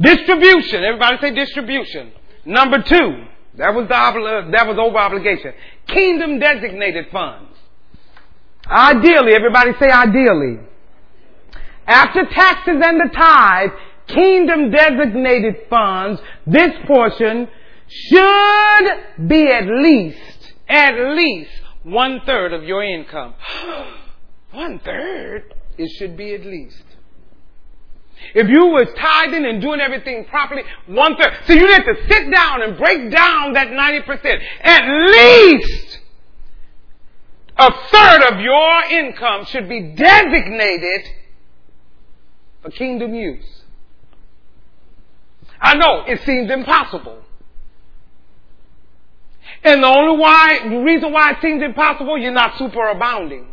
Distribution. 0.02 0.84
Everybody 0.84 1.18
say 1.22 1.34
distribution. 1.34 2.12
Number 2.46 2.82
two. 2.82 3.26
That 3.60 3.76
was 3.76 3.90
the 3.90 4.52
that 4.52 4.68
was 4.68 4.78
over 4.80 4.98
obligation. 4.98 5.54
Kingdom 5.88 6.40
designated 6.40 7.08
funds. 7.12 7.52
Ideally, 8.66 9.34
everybody 9.34 9.72
say 9.80 9.90
ideally. 9.90 10.60
After 11.86 12.24
taxes 12.26 12.82
and 12.82 13.02
the 13.02 13.10
tithe, 13.14 13.72
kingdom 14.08 14.72
designated 14.72 15.56
funds, 15.70 16.22
this 16.48 16.72
portion 16.88 17.50
should 17.88 19.28
be 19.28 19.48
at 19.48 19.66
least, 19.66 20.54
at 20.70 20.94
least 21.16 21.52
one 21.84 22.22
third 22.26 22.54
of 22.54 22.64
your 22.64 22.82
income. 22.84 23.34
one 24.52 24.80
third? 24.80 25.54
It 25.78 25.90
should 25.98 26.16
be 26.16 26.34
at 26.34 26.46
least. 26.46 26.84
If 28.36 28.50
you 28.50 28.68
was 28.68 28.88
tithing 28.98 29.46
and 29.46 29.62
doing 29.62 29.80
everything 29.80 30.26
properly, 30.26 30.64
one 30.88 31.16
third. 31.16 31.34
So 31.46 31.54
you 31.54 31.68
need 31.68 31.84
to 31.84 31.96
sit 32.08 32.32
down 32.32 32.62
and 32.62 32.78
break 32.78 33.12
down 33.12 33.54
that 33.54 33.70
90%. 33.70 34.42
At 34.62 34.84
least 35.12 36.00
a 37.58 37.72
third 37.92 38.24
of 38.34 38.40
your 38.40 38.84
income 38.86 39.46
should 39.46 39.68
be 39.68 39.82
designated 39.82 41.10
for 42.62 42.72
kingdom 42.72 43.14
use. 43.14 43.46
I 45.62 45.76
know 45.76 46.04
it 46.08 46.22
seems 46.24 46.50
impossible. 46.50 47.22
And 49.64 49.84
the 49.84 49.88
only 49.88 50.18
why, 50.18 50.60
the 50.70 50.78
reason 50.78 51.12
why 51.12 51.32
it 51.32 51.38
seems 51.42 51.62
impossible, 51.62 52.18
you're 52.18 52.32
not 52.32 52.54
superabounding. 52.54 53.48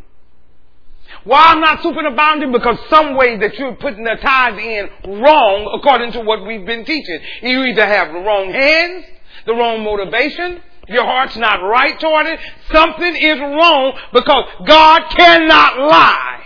Why 1.24 1.42
I'm 1.46 1.60
not 1.60 1.80
superabounding? 1.80 2.52
Because 2.52 2.78
some 2.88 3.16
way 3.16 3.36
that 3.38 3.58
you're 3.58 3.74
putting 3.74 4.04
the 4.04 4.16
tithe 4.20 4.58
in 4.58 5.20
wrong 5.20 5.78
according 5.78 6.12
to 6.12 6.20
what 6.20 6.46
we've 6.46 6.64
been 6.64 6.84
teaching. 6.84 7.20
You 7.42 7.64
either 7.64 7.86
have 7.86 8.12
the 8.12 8.20
wrong 8.20 8.52
hands, 8.52 9.04
the 9.44 9.54
wrong 9.54 9.82
motivation, 9.82 10.60
your 10.88 11.04
heart's 11.04 11.36
not 11.36 11.56
right 11.56 11.98
toward 11.98 12.26
it, 12.26 12.40
something 12.72 13.16
is 13.16 13.38
wrong 13.40 13.98
because 14.12 14.44
God 14.66 15.02
cannot 15.16 15.78
lie. 15.78 16.42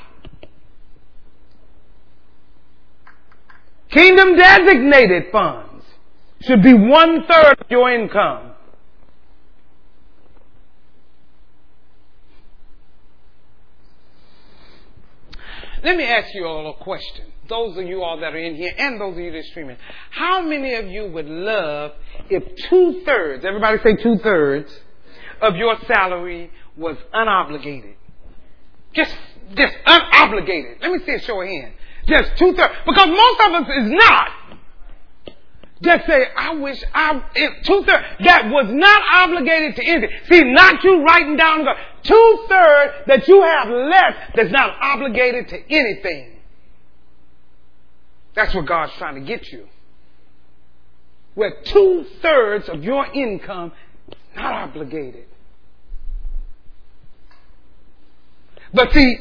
Kingdom 3.90 4.36
designated 4.36 5.24
funds 5.32 5.84
should 6.42 6.62
be 6.62 6.72
one 6.72 7.24
third 7.28 7.58
of 7.60 7.70
your 7.70 7.90
income. 7.90 8.49
Let 15.82 15.96
me 15.96 16.04
ask 16.04 16.34
you 16.34 16.46
all 16.46 16.70
a 16.70 16.74
question. 16.82 17.26
Those 17.48 17.76
of 17.76 17.84
you 17.86 18.02
all 18.02 18.20
that 18.20 18.34
are 18.34 18.38
in 18.38 18.54
here 18.54 18.72
and 18.76 19.00
those 19.00 19.14
of 19.16 19.18
you 19.18 19.32
that 19.32 19.38
are 19.38 19.42
streaming. 19.44 19.76
How 20.10 20.42
many 20.42 20.74
of 20.74 20.86
you 20.86 21.10
would 21.10 21.26
love 21.26 21.92
if 22.28 22.44
two 22.68 23.02
thirds, 23.04 23.44
everybody 23.44 23.78
say 23.82 23.96
two 23.96 24.18
thirds, 24.18 24.72
of 25.40 25.56
your 25.56 25.76
salary 25.86 26.50
was 26.76 26.96
unobligated? 27.14 27.94
Just, 28.94 29.16
just 29.56 29.74
unobligated. 29.86 30.80
Let 30.82 30.92
me 30.92 30.98
see 31.04 31.14
a 31.14 31.20
show 31.20 31.40
of 31.40 31.48
hands. 31.48 31.74
Just 32.06 32.36
two 32.36 32.52
thirds. 32.54 32.72
Because 32.86 33.08
most 33.08 33.40
of 33.40 33.62
us 33.62 33.68
is 33.84 33.90
not. 33.90 34.28
Just 35.82 36.06
say, 36.06 36.26
I 36.36 36.54
wish 36.54 36.82
I, 36.92 37.22
two 37.64 37.84
thirds, 37.84 38.04
that 38.24 38.50
was 38.50 38.66
not 38.68 39.02
obligated 39.14 39.76
to 39.76 39.84
anything. 39.84 40.10
See, 40.28 40.42
not 40.52 40.84
you 40.84 41.02
writing 41.04 41.36
down, 41.36 41.66
two 42.02 42.44
thirds 42.48 42.92
that 43.06 43.26
you 43.26 43.42
have 43.42 43.68
left 43.68 44.36
that's 44.36 44.50
not 44.50 44.76
obligated 44.80 45.48
to 45.48 45.72
anything. 45.72 46.36
That's 48.34 48.54
what 48.54 48.66
God's 48.66 48.92
trying 48.98 49.14
to 49.14 49.22
get 49.22 49.50
you. 49.50 49.66
Where 51.34 51.62
two 51.64 52.04
thirds 52.20 52.68
of 52.68 52.84
your 52.84 53.06
income 53.06 53.72
not 54.36 54.52
obligated. 54.52 55.26
But 58.74 58.92
see, 58.92 59.16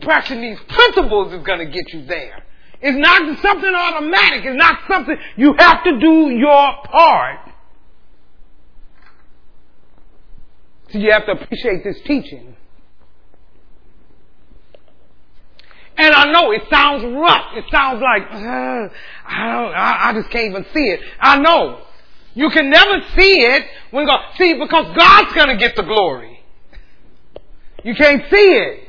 practicing 0.00 0.42
these 0.42 0.58
principles 0.68 1.32
is 1.32 1.42
going 1.44 1.60
to 1.60 1.66
get 1.66 1.92
you 1.92 2.04
there. 2.06 2.44
It's 2.82 2.98
not 2.98 3.40
something 3.40 3.74
automatic. 3.74 4.44
It's 4.44 4.58
not 4.58 4.80
something 4.88 5.16
you 5.36 5.54
have 5.56 5.84
to 5.84 6.00
do 6.00 6.30
your 6.30 6.74
part. 6.84 7.38
So 10.90 10.98
you 10.98 11.12
have 11.12 11.24
to 11.26 11.32
appreciate 11.32 11.84
this 11.84 11.96
teaching. 12.04 12.56
And 15.96 16.14
I 16.14 16.32
know 16.32 16.50
it 16.50 16.62
sounds 16.70 17.04
rough. 17.04 17.46
It 17.54 17.64
sounds 17.70 18.02
like, 18.02 18.22
uh, 18.32 18.88
I 19.26 19.52
don't, 19.52 19.74
I, 19.74 20.08
I 20.08 20.12
just 20.14 20.30
can't 20.30 20.50
even 20.50 20.66
see 20.74 20.88
it. 20.88 21.00
I 21.20 21.38
know. 21.38 21.82
You 22.34 22.50
can 22.50 22.70
never 22.70 23.00
see 23.16 23.42
it 23.42 23.64
when 23.90 24.06
God, 24.06 24.20
see, 24.36 24.54
because 24.54 24.96
God's 24.96 25.32
gonna 25.34 25.56
get 25.56 25.76
the 25.76 25.82
glory. 25.82 26.42
You 27.84 27.94
can't 27.94 28.22
see 28.30 28.36
it. 28.36 28.81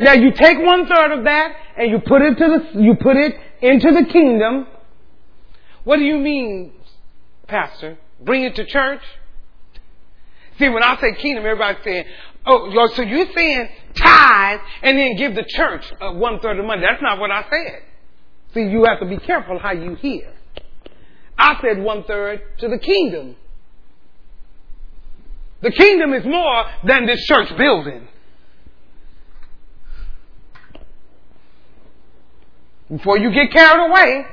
Now 0.00 0.14
you 0.14 0.32
take 0.32 0.58
one 0.58 0.86
third 0.86 1.12
of 1.18 1.24
that 1.24 1.52
and 1.76 1.90
you 1.90 1.98
put 2.00 2.22
it 2.22 2.38
to 2.38 2.72
the, 2.72 2.80
you 2.80 2.94
put 2.94 3.16
it 3.18 3.34
into 3.60 3.92
the 3.92 4.10
kingdom. 4.10 4.66
What 5.84 5.98
do 5.98 6.04
you 6.04 6.16
mean, 6.16 6.72
Pastor? 7.46 7.98
Bring 8.18 8.44
it 8.44 8.56
to 8.56 8.64
church? 8.64 9.02
See, 10.58 10.70
when 10.70 10.82
I 10.82 10.98
say 11.00 11.12
kingdom, 11.16 11.44
everybody's 11.44 11.84
saying, 11.84 12.04
oh, 12.46 12.88
so 12.94 13.02
you're 13.02 13.30
saying 13.36 13.68
tithe 13.94 14.60
and 14.82 14.98
then 14.98 15.16
give 15.16 15.34
the 15.34 15.44
church 15.46 15.84
uh, 16.00 16.12
one 16.12 16.40
third 16.40 16.52
of 16.52 16.64
the 16.64 16.66
money. 16.66 16.80
That's 16.80 17.02
not 17.02 17.18
what 17.18 17.30
I 17.30 17.42
said. 17.50 17.82
See, 18.54 18.62
you 18.62 18.84
have 18.84 19.00
to 19.00 19.06
be 19.06 19.18
careful 19.18 19.58
how 19.58 19.72
you 19.72 19.96
hear. 19.96 20.32
I 21.36 21.60
said 21.60 21.78
one 21.82 22.04
third 22.04 22.40
to 22.60 22.68
the 22.68 22.78
kingdom. 22.78 23.36
The 25.60 25.72
kingdom 25.72 26.14
is 26.14 26.24
more 26.24 26.64
than 26.84 27.04
this 27.04 27.22
church 27.26 27.54
building. 27.58 28.08
Before 32.90 33.18
you 33.18 33.32
get 33.32 33.52
carried 33.52 33.90
away, 33.90 34.24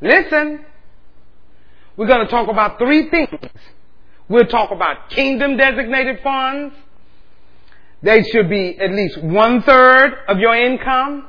listen. 0.00 0.64
We're 1.96 2.06
going 2.06 2.26
to 2.26 2.30
talk 2.30 2.48
about 2.48 2.78
three 2.78 3.08
things. 3.08 3.30
We'll 4.28 4.46
talk 4.46 4.70
about 4.70 5.08
kingdom 5.10 5.56
designated 5.56 6.20
funds. 6.22 6.74
They 8.02 8.22
should 8.24 8.50
be 8.50 8.78
at 8.78 8.92
least 8.92 9.22
one 9.22 9.62
third 9.62 10.12
of 10.28 10.38
your 10.38 10.54
income. 10.54 11.28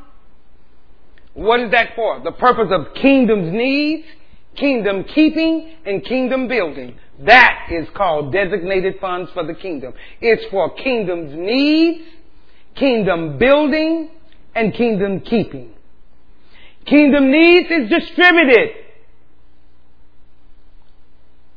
What 1.33 1.61
is 1.61 1.71
that 1.71 1.95
for? 1.95 2.19
The 2.21 2.33
purpose 2.33 2.67
of 2.71 2.93
kingdom's 2.95 3.53
needs, 3.53 4.05
kingdom 4.55 5.05
keeping, 5.05 5.75
and 5.85 6.03
kingdom 6.03 6.49
building. 6.49 6.97
That 7.19 7.69
is 7.71 7.87
called 7.95 8.33
designated 8.33 8.95
funds 8.99 9.31
for 9.33 9.45
the 9.45 9.53
kingdom. 9.53 9.93
It's 10.19 10.43
for 10.51 10.73
kingdom's 10.75 11.33
needs, 11.33 12.03
kingdom 12.75 13.37
building, 13.37 14.09
and 14.53 14.73
kingdom 14.73 15.21
keeping. 15.21 15.76
Kingdom 16.87 17.31
needs 17.31 17.69
is 17.69 17.89
distributed. 17.89 18.69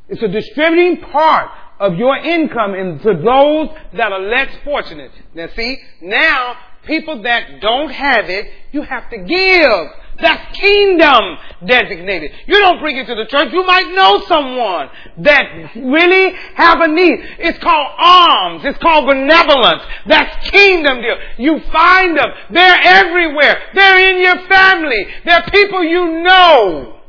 It's 0.09 0.23
a 0.23 0.29
distributing 0.29 1.03
part 1.11 1.51
of 1.79 1.95
your 1.95 2.17
income 2.17 2.75
into 2.75 3.15
those 3.15 3.69
that 3.97 4.13
are 4.13 4.21
less 4.21 4.55
fortunate. 4.65 5.13
Now 5.35 5.47
see, 5.57 5.79
now 6.03 6.57
people 6.85 7.23
that 7.23 7.61
don't 7.61 7.91
have 7.91 8.29
it, 8.29 8.47
you 8.73 8.83
have 8.83 9.09
to 9.11 9.19
give. 9.19 10.10
That's 10.21 10.57
kingdom 10.57 11.39
designated. 11.67 12.33
You 12.47 12.59
don't 12.59 12.81
bring 12.81 12.97
it 12.97 13.07
to 13.07 13.15
the 13.15 13.27
church. 13.27 13.53
You 13.53 13.65
might 13.67 13.93
know 13.95 14.25
someone 14.27 14.91
that 15.19 15.73
really 15.77 16.35
have 16.55 16.81
a 16.81 16.89
need. 16.89 17.19
It's 17.39 17.59
called 17.59 17.89
alms. 17.99 18.63
It's 18.65 18.79
called 18.79 19.07
benevolence. 19.07 19.83
That's 20.07 20.51
kingdom 20.51 21.03
deal. 21.03 21.17
You 21.39 21.61
find 21.73 22.17
them. 22.17 22.29
They're 22.51 22.81
everywhere. 22.81 23.63
They're 23.75 24.11
in 24.11 24.23
your 24.23 24.49
family. 24.49 25.07
They're 25.25 25.47
people 25.53 25.85
you 25.85 26.23
know. 26.23 27.01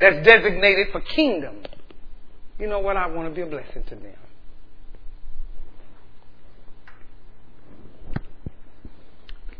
That's 0.00 0.24
designated 0.26 0.88
for 0.92 1.00
kingdom. 1.00 1.56
You 2.58 2.66
know 2.66 2.80
what? 2.80 2.96
I 2.96 3.06
want 3.06 3.28
to 3.28 3.34
be 3.34 3.42
a 3.42 3.46
blessing 3.46 3.84
to 3.84 3.94
them. 3.94 4.14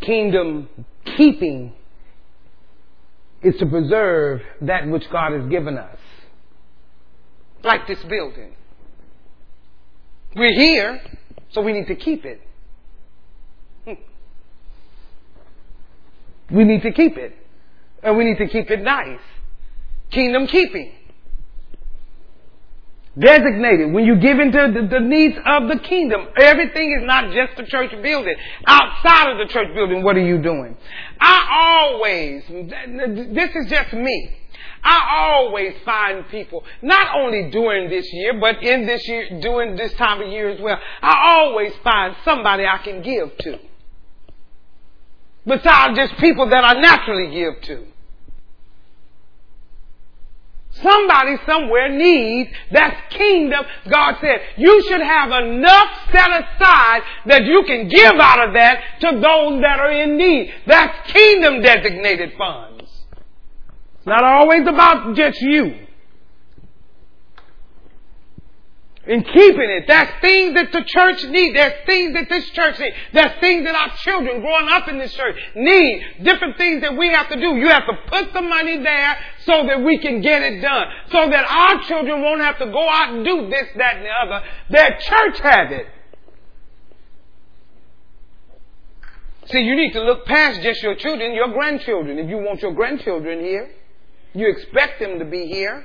Kingdom 0.00 0.68
keeping 1.04 1.72
is 3.42 3.56
to 3.58 3.66
preserve 3.66 4.40
that 4.62 4.86
which 4.86 5.04
God 5.10 5.32
has 5.32 5.48
given 5.50 5.76
us. 5.76 5.98
Like 7.64 7.86
this 7.86 8.02
building. 8.04 8.54
We're 10.34 10.54
here, 10.54 11.00
so 11.52 11.60
we 11.60 11.72
need 11.72 11.86
to 11.88 11.96
keep 11.96 12.24
it. 12.24 12.40
We 16.50 16.64
need 16.64 16.82
to 16.82 16.92
keep 16.92 17.16
it. 17.16 17.34
And 18.02 18.16
we 18.16 18.24
need 18.24 18.38
to 18.38 18.48
keep 18.48 18.70
it 18.70 18.82
nice. 18.82 19.20
Kingdom 20.10 20.46
keeping. 20.46 20.92
Designated. 23.18 23.92
When 23.92 24.06
you 24.06 24.16
give 24.16 24.38
into 24.38 24.72
the, 24.72 24.88
the, 24.88 25.00
needs 25.00 25.36
of 25.44 25.68
the 25.68 25.78
kingdom, 25.80 26.28
everything 26.40 26.92
is 26.98 27.04
not 27.04 27.30
just 27.32 27.56
the 27.58 27.64
church 27.64 27.90
building. 28.02 28.34
Outside 28.66 29.32
of 29.32 29.38
the 29.38 29.52
church 29.52 29.74
building, 29.74 30.02
what 30.02 30.16
are 30.16 30.24
you 30.24 30.38
doing? 30.38 30.76
I 31.20 31.90
always, 31.92 32.42
this 32.48 33.50
is 33.54 33.68
just 33.68 33.92
me. 33.92 34.30
I 34.82 35.28
always 35.28 35.74
find 35.84 36.26
people, 36.28 36.64
not 36.80 37.14
only 37.16 37.50
during 37.50 37.90
this 37.90 38.10
year, 38.12 38.40
but 38.40 38.62
in 38.62 38.86
this 38.86 39.06
year, 39.06 39.40
during 39.40 39.76
this 39.76 39.92
time 39.94 40.22
of 40.22 40.28
year 40.28 40.48
as 40.48 40.60
well, 40.60 40.78
I 41.02 41.36
always 41.36 41.72
find 41.84 42.16
somebody 42.24 42.64
I 42.64 42.78
can 42.78 43.02
give 43.02 43.36
to. 43.38 43.58
Besides 45.46 45.96
just 45.96 46.16
people 46.16 46.48
that 46.48 46.64
I 46.64 46.80
naturally 46.80 47.30
give 47.30 47.60
to. 47.62 47.91
Somebody 50.82 51.36
somewhere 51.46 51.88
needs 51.88 52.50
that 52.72 53.10
kingdom. 53.10 53.64
God 53.90 54.16
said, 54.20 54.40
you 54.56 54.82
should 54.88 55.00
have 55.00 55.30
enough 55.30 55.88
set 56.10 56.30
aside 56.30 57.02
that 57.26 57.44
you 57.44 57.62
can 57.66 57.88
give 57.88 58.14
out 58.14 58.48
of 58.48 58.54
that 58.54 58.82
to 59.00 59.12
those 59.12 59.62
that 59.62 59.78
are 59.78 59.92
in 59.92 60.16
need. 60.16 60.52
That's 60.66 61.12
kingdom 61.12 61.62
designated 61.62 62.32
funds. 62.36 62.90
It's 63.98 64.06
not 64.06 64.24
always 64.24 64.66
about 64.66 65.14
just 65.14 65.40
you. 65.40 65.86
And 69.04 69.26
keeping 69.26 69.70
it. 69.70 69.84
That's 69.88 70.20
things 70.20 70.54
that 70.54 70.70
the 70.70 70.84
church 70.84 71.24
needs. 71.24 71.54
There's 71.54 71.86
things 71.86 72.14
that 72.14 72.28
this 72.28 72.48
church 72.50 72.78
needs. 72.78 72.96
There's 73.12 73.40
things 73.40 73.64
that 73.64 73.74
our 73.74 73.96
children 73.96 74.40
growing 74.40 74.68
up 74.68 74.86
in 74.88 74.98
this 74.98 75.12
church 75.12 75.36
need. 75.56 76.02
Different 76.22 76.56
things 76.56 76.82
that 76.82 76.96
we 76.96 77.08
have 77.08 77.28
to 77.28 77.36
do. 77.36 77.56
You 77.56 77.68
have 77.68 77.86
to 77.86 77.94
put 78.08 78.32
the 78.32 78.42
money 78.42 78.78
there 78.78 79.16
so 79.44 79.66
that 79.66 79.82
we 79.82 79.98
can 79.98 80.20
get 80.20 80.42
it 80.42 80.60
done. 80.60 80.86
So 81.10 81.28
that 81.28 81.44
our 81.48 81.82
children 81.82 82.22
won't 82.22 82.40
have 82.40 82.58
to 82.58 82.66
go 82.66 82.88
out 82.88 83.14
and 83.14 83.24
do 83.24 83.50
this, 83.50 83.68
that, 83.76 83.96
and 83.96 84.06
the 84.06 84.10
other. 84.10 84.46
Their 84.70 84.98
church 85.00 85.40
has 85.40 85.72
it. 85.72 85.86
See, 89.46 89.60
you 89.60 89.74
need 89.74 89.92
to 89.94 90.02
look 90.02 90.24
past 90.26 90.62
just 90.62 90.80
your 90.82 90.94
children, 90.94 91.34
your 91.34 91.48
grandchildren. 91.48 92.18
If 92.20 92.28
you 92.28 92.36
want 92.36 92.62
your 92.62 92.72
grandchildren 92.72 93.40
here, 93.40 93.68
you 94.32 94.48
expect 94.48 95.00
them 95.00 95.18
to 95.18 95.24
be 95.24 95.46
here. 95.46 95.84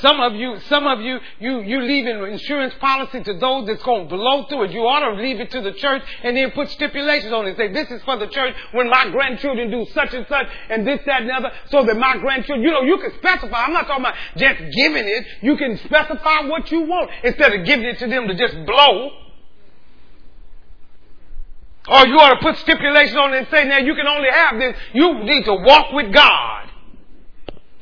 Some 0.00 0.20
of 0.20 0.34
you, 0.34 0.58
some 0.68 0.86
of 0.86 1.00
you, 1.00 1.18
you, 1.40 1.60
you 1.62 1.82
leave 1.82 2.06
an 2.06 2.24
insurance 2.24 2.74
policy 2.80 3.22
to 3.22 3.34
those 3.34 3.66
that's 3.66 3.82
going 3.82 4.08
to 4.08 4.16
blow 4.16 4.44
through 4.44 4.64
it. 4.64 4.70
You 4.72 4.80
ought 4.80 5.08
to 5.08 5.20
leave 5.20 5.40
it 5.40 5.50
to 5.52 5.60
the 5.60 5.72
church 5.72 6.02
and 6.22 6.36
then 6.36 6.50
put 6.52 6.68
stipulations 6.70 7.32
on 7.32 7.46
it. 7.46 7.56
Say, 7.56 7.72
this 7.72 7.90
is 7.90 8.02
for 8.02 8.16
the 8.16 8.26
church 8.28 8.54
when 8.72 8.88
my 8.88 9.08
grandchildren 9.10 9.70
do 9.70 9.86
such 9.92 10.14
and 10.14 10.26
such 10.28 10.46
and 10.70 10.86
this, 10.86 11.00
that, 11.06 11.22
and 11.22 11.30
the 11.30 11.34
other, 11.34 11.50
so 11.70 11.84
that 11.84 11.96
my 11.96 12.16
grandchildren, 12.16 12.62
you 12.64 12.70
know, 12.70 12.82
you 12.82 12.98
can 12.98 13.12
specify. 13.18 13.64
I'm 13.64 13.72
not 13.72 13.86
talking 13.86 14.04
about 14.04 14.14
just 14.36 14.58
giving 14.76 15.06
it. 15.06 15.26
You 15.42 15.56
can 15.56 15.78
specify 15.78 16.46
what 16.46 16.70
you 16.70 16.82
want 16.82 17.10
instead 17.24 17.54
of 17.54 17.64
giving 17.66 17.86
it 17.86 17.98
to 17.98 18.06
them 18.06 18.28
to 18.28 18.34
just 18.34 18.54
blow. 18.66 19.10
Or 21.88 22.06
you 22.06 22.18
ought 22.18 22.34
to 22.34 22.40
put 22.42 22.56
stipulations 22.58 23.16
on 23.16 23.32
it 23.32 23.38
and 23.38 23.48
say, 23.48 23.64
now 23.64 23.78
you 23.78 23.94
can 23.94 24.06
only 24.06 24.28
have 24.30 24.58
this. 24.58 24.76
You 24.92 25.24
need 25.24 25.44
to 25.46 25.54
walk 25.54 25.92
with 25.92 26.12
God. 26.12 26.67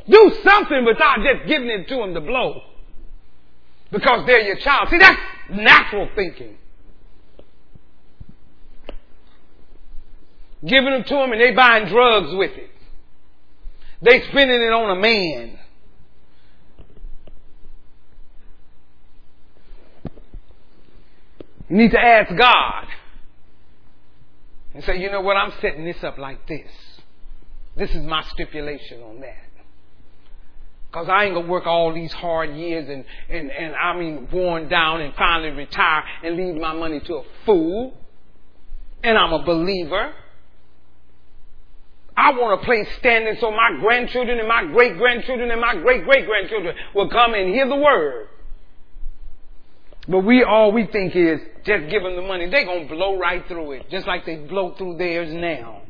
Do 0.09 0.33
something 0.45 0.85
without 0.85 1.19
just 1.19 1.49
giving 1.49 1.69
it 1.69 1.89
to 1.89 1.97
them 1.97 2.15
to 2.15 2.21
blow. 2.21 2.63
Because 3.91 4.27
they're 4.27 4.41
your 4.41 4.57
child. 4.57 4.89
See, 4.91 4.99
that's 4.99 5.21
natural 5.51 6.09
thinking. 6.15 6.57
Giving 10.65 10.91
them 10.91 11.05
to 11.05 11.15
them 11.15 11.33
and 11.33 11.41
they 11.41 11.53
buying 11.53 11.87
drugs 11.89 12.35
with 12.35 12.53
it. 12.53 12.71
They 14.03 14.23
spending 14.31 14.61
it 14.61 14.73
on 14.73 14.97
a 14.97 15.01
man. 15.01 15.59
You 21.69 21.77
need 21.77 21.91
to 21.93 22.01
ask 22.01 22.35
God 22.37 22.87
and 24.75 24.85
say, 24.85 24.99
you 25.01 25.11
know 25.11 25.21
what, 25.21 25.37
I'm 25.37 25.53
setting 25.61 25.85
this 25.85 26.03
up 26.05 26.17
like 26.19 26.47
this. 26.47 26.71
This 27.77 27.91
is 27.91 28.03
my 28.03 28.23
stipulation 28.23 29.03
on 29.03 29.21
that. 29.21 29.46
Cause 30.93 31.09
I 31.11 31.25
ain't 31.25 31.35
gonna 31.35 31.47
work 31.47 31.67
all 31.67 31.93
these 31.93 32.13
hard 32.13 32.57
years 32.57 32.89
and, 32.89 33.05
and, 33.29 33.51
and 33.51 33.75
I 33.75 33.99
mean 33.99 34.29
worn 34.33 34.69
down 34.69 35.03
and 35.03 35.15
finally 35.15 35.51
retire 35.51 36.05
and 36.25 36.37
leave 36.37 36.61
my 36.61 36.73
money 36.73 37.01
to 37.01 37.17
a 37.17 37.23
fool. 37.45 37.93
And 39.03 39.19
I'm 39.19 39.33
a 39.33 39.45
believer. 39.45 40.13
I 42.17 42.31
want 42.31 42.63
a 42.63 42.65
place 42.65 42.89
standing 42.99 43.37
so 43.41 43.51
my 43.51 43.79
grandchildren 43.81 44.39
and 44.39 44.49
my 44.49 44.65
great 44.65 44.97
grandchildren 44.97 45.51
and 45.51 45.61
my 45.61 45.75
great 45.75 46.05
great 46.05 46.25
grandchildren 46.25 46.75
will 46.95 47.11
come 47.11 47.35
and 47.35 47.51
hear 47.51 47.69
the 47.69 47.77
word. 47.77 48.29
But 50.09 50.21
we 50.21 50.45
all 50.45 50.73
we 50.73 50.87
think 50.87 51.15
is 51.15 51.41
just 51.65 51.91
give 51.91 52.03
them 52.05 52.17
the 52.17 52.23
money. 52.23 52.49
They're 52.49 52.65
gonna 52.65 52.89
blow 52.89 53.19
right 53.19 53.47
through 53.47 53.73
it, 53.73 53.91
just 53.91 54.07
like 54.07 54.25
they 54.25 54.37
blow 54.37 54.75
through 54.77 54.97
theirs 54.97 55.33
now. 55.33 55.83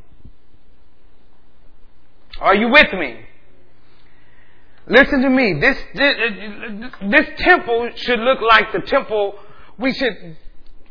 Are 2.41 2.55
you 2.55 2.69
with 2.69 2.91
me? 2.93 3.21
Listen 4.89 5.21
to 5.21 5.29
me. 5.29 5.59
This, 5.59 5.77
this, 5.95 6.15
this 7.09 7.27
temple 7.39 7.89
should 7.95 8.19
look 8.19 8.39
like 8.41 8.71
the 8.71 8.81
temple. 8.81 9.35
We 9.77 9.93
should, 9.93 10.37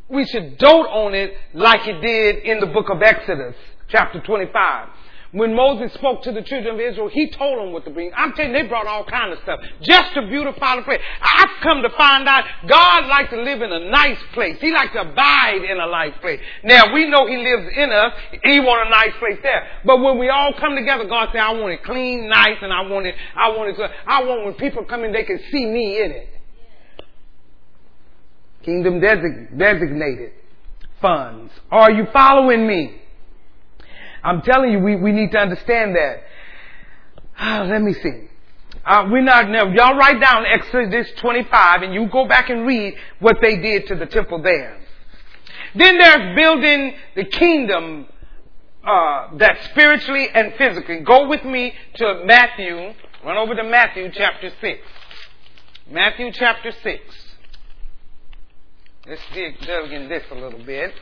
we 0.09 0.27
should 0.27 0.59
dote 0.59 0.87
on 0.87 1.15
it 1.15 1.35
like 1.55 1.87
it 1.87 2.01
did 2.01 2.45
in 2.45 2.61
the 2.61 2.67
book 2.67 2.91
of 2.91 3.03
Exodus, 3.03 3.55
chapter 3.89 4.21
25. 4.21 4.89
When 5.37 5.55
Moses 5.55 5.93
spoke 5.93 6.23
to 6.23 6.33
the 6.33 6.41
children 6.41 6.77
of 6.77 6.81
Israel, 6.81 7.09
he 7.09 7.29
told 7.29 7.59
them 7.59 7.73
what 7.73 7.85
to 7.85 7.91
bring. 7.91 8.11
I'm 8.17 8.33
telling 8.33 8.53
you, 8.53 8.63
they 8.63 8.69
brought 8.69 8.87
all 8.87 9.05
kind 9.05 9.35
of 9.35 9.39
stuff 9.41 9.61
just 9.83 10.15
to 10.15 10.27
beautify 10.27 10.77
the 10.77 10.83
place. 10.83 11.01
I've 11.21 11.61
come 11.63 11.83
to 11.83 11.91
find 11.91 12.27
out 12.27 12.45
God 12.67 13.05
likes 13.05 13.29
to 13.35 13.43
live 13.43 13.61
in 13.61 13.71
a 13.71 13.91
nice 13.91 14.17
place. 14.33 14.57
He 14.63 14.73
likes 14.73 14.95
to 14.95 15.03
abide 15.03 15.61
in 15.63 15.79
a 15.79 15.91
nice 15.91 16.15
place. 16.23 16.41
Now 16.65 16.91
we 16.95 17.05
know 17.11 17.27
He 17.27 17.37
lives 17.37 17.69
in 17.77 17.93
us. 17.93 18.15
He 18.45 18.61
want 18.61 18.87
a 18.87 18.91
nice 18.91 19.13
place 19.19 19.39
there. 19.43 19.63
But 19.85 20.01
when 20.01 20.19
we 20.19 20.31
all 20.31 20.55
come 20.55 20.75
together, 20.75 21.05
God 21.05 21.29
said, 21.33 21.43
"I 21.43 21.53
want 21.53 21.71
it 21.75 21.85
clean, 21.85 22.31
nice, 22.31 22.57
and 22.63 22.73
I 22.73 22.89
want 22.89 23.05
it. 23.05 23.15
I 23.37 23.51
want 23.51 23.69
it. 23.69 23.77
To, 23.77 23.91
I 24.07 24.25
want 24.25 24.47
when 24.47 24.55
people 24.55 24.85
come 24.85 25.05
in, 25.05 25.13
they 25.13 25.25
can 25.25 25.39
see 25.53 25.67
me 25.67 26.03
in 26.03 26.13
it." 26.13 26.29
Kingdom 28.63 29.01
designated 29.01 30.33
funds. 31.03 31.53
Are 31.71 31.91
you 31.91 32.07
following 32.11 32.67
me? 32.67 33.03
I'm 34.27 34.43
telling 34.43 34.73
you, 34.73 34.81
we, 34.81 34.97
we 34.97 35.13
need 35.13 35.31
to 35.33 35.39
understand 35.39 35.95
that. 35.95 36.25
Uh, 37.39 37.65
let 37.71 37.81
me 37.81 37.93
see. 37.93 38.29
Uh, 38.85 39.07
we're 39.09 39.23
not, 39.23 39.49
now, 39.49 39.69
y'all 39.69 39.97
write 39.97 40.21
down 40.21 40.45
Exodus 40.45 41.09
25 41.19 41.83
and 41.83 41.95
you 41.95 42.09
go 42.09 42.27
back 42.27 42.51
and 42.51 42.67
read 42.67 42.97
what 43.21 43.37
they 43.41 43.57
did 43.57 43.87
to 43.87 43.95
the 43.95 44.07
temple 44.07 44.43
there. 44.43 44.81
Then 45.77 45.99
they're 45.99 46.35
building 46.35 46.95
the 47.15 47.25
kingdom, 47.25 48.07
uh, 48.85 49.37
that 49.37 49.63
spiritually 49.71 50.29
and 50.35 50.55
physically. 50.59 51.01
Go 51.01 51.29
with 51.29 51.45
me 51.45 51.73
to 51.95 52.25
Matthew, 52.25 52.95
run 53.25 53.37
over 53.37 53.55
to 53.55 53.63
Matthew 53.63 54.11
chapter 54.13 54.51
6. 54.61 54.81
Matthew 55.89 56.33
chapter 56.33 56.73
6. 56.73 57.01
Let's 59.07 59.23
dig, 59.33 59.61
dig 59.61 59.93
in 59.93 60.09
this 60.09 60.25
a 60.33 60.35
little 60.35 60.65
bit. 60.65 60.93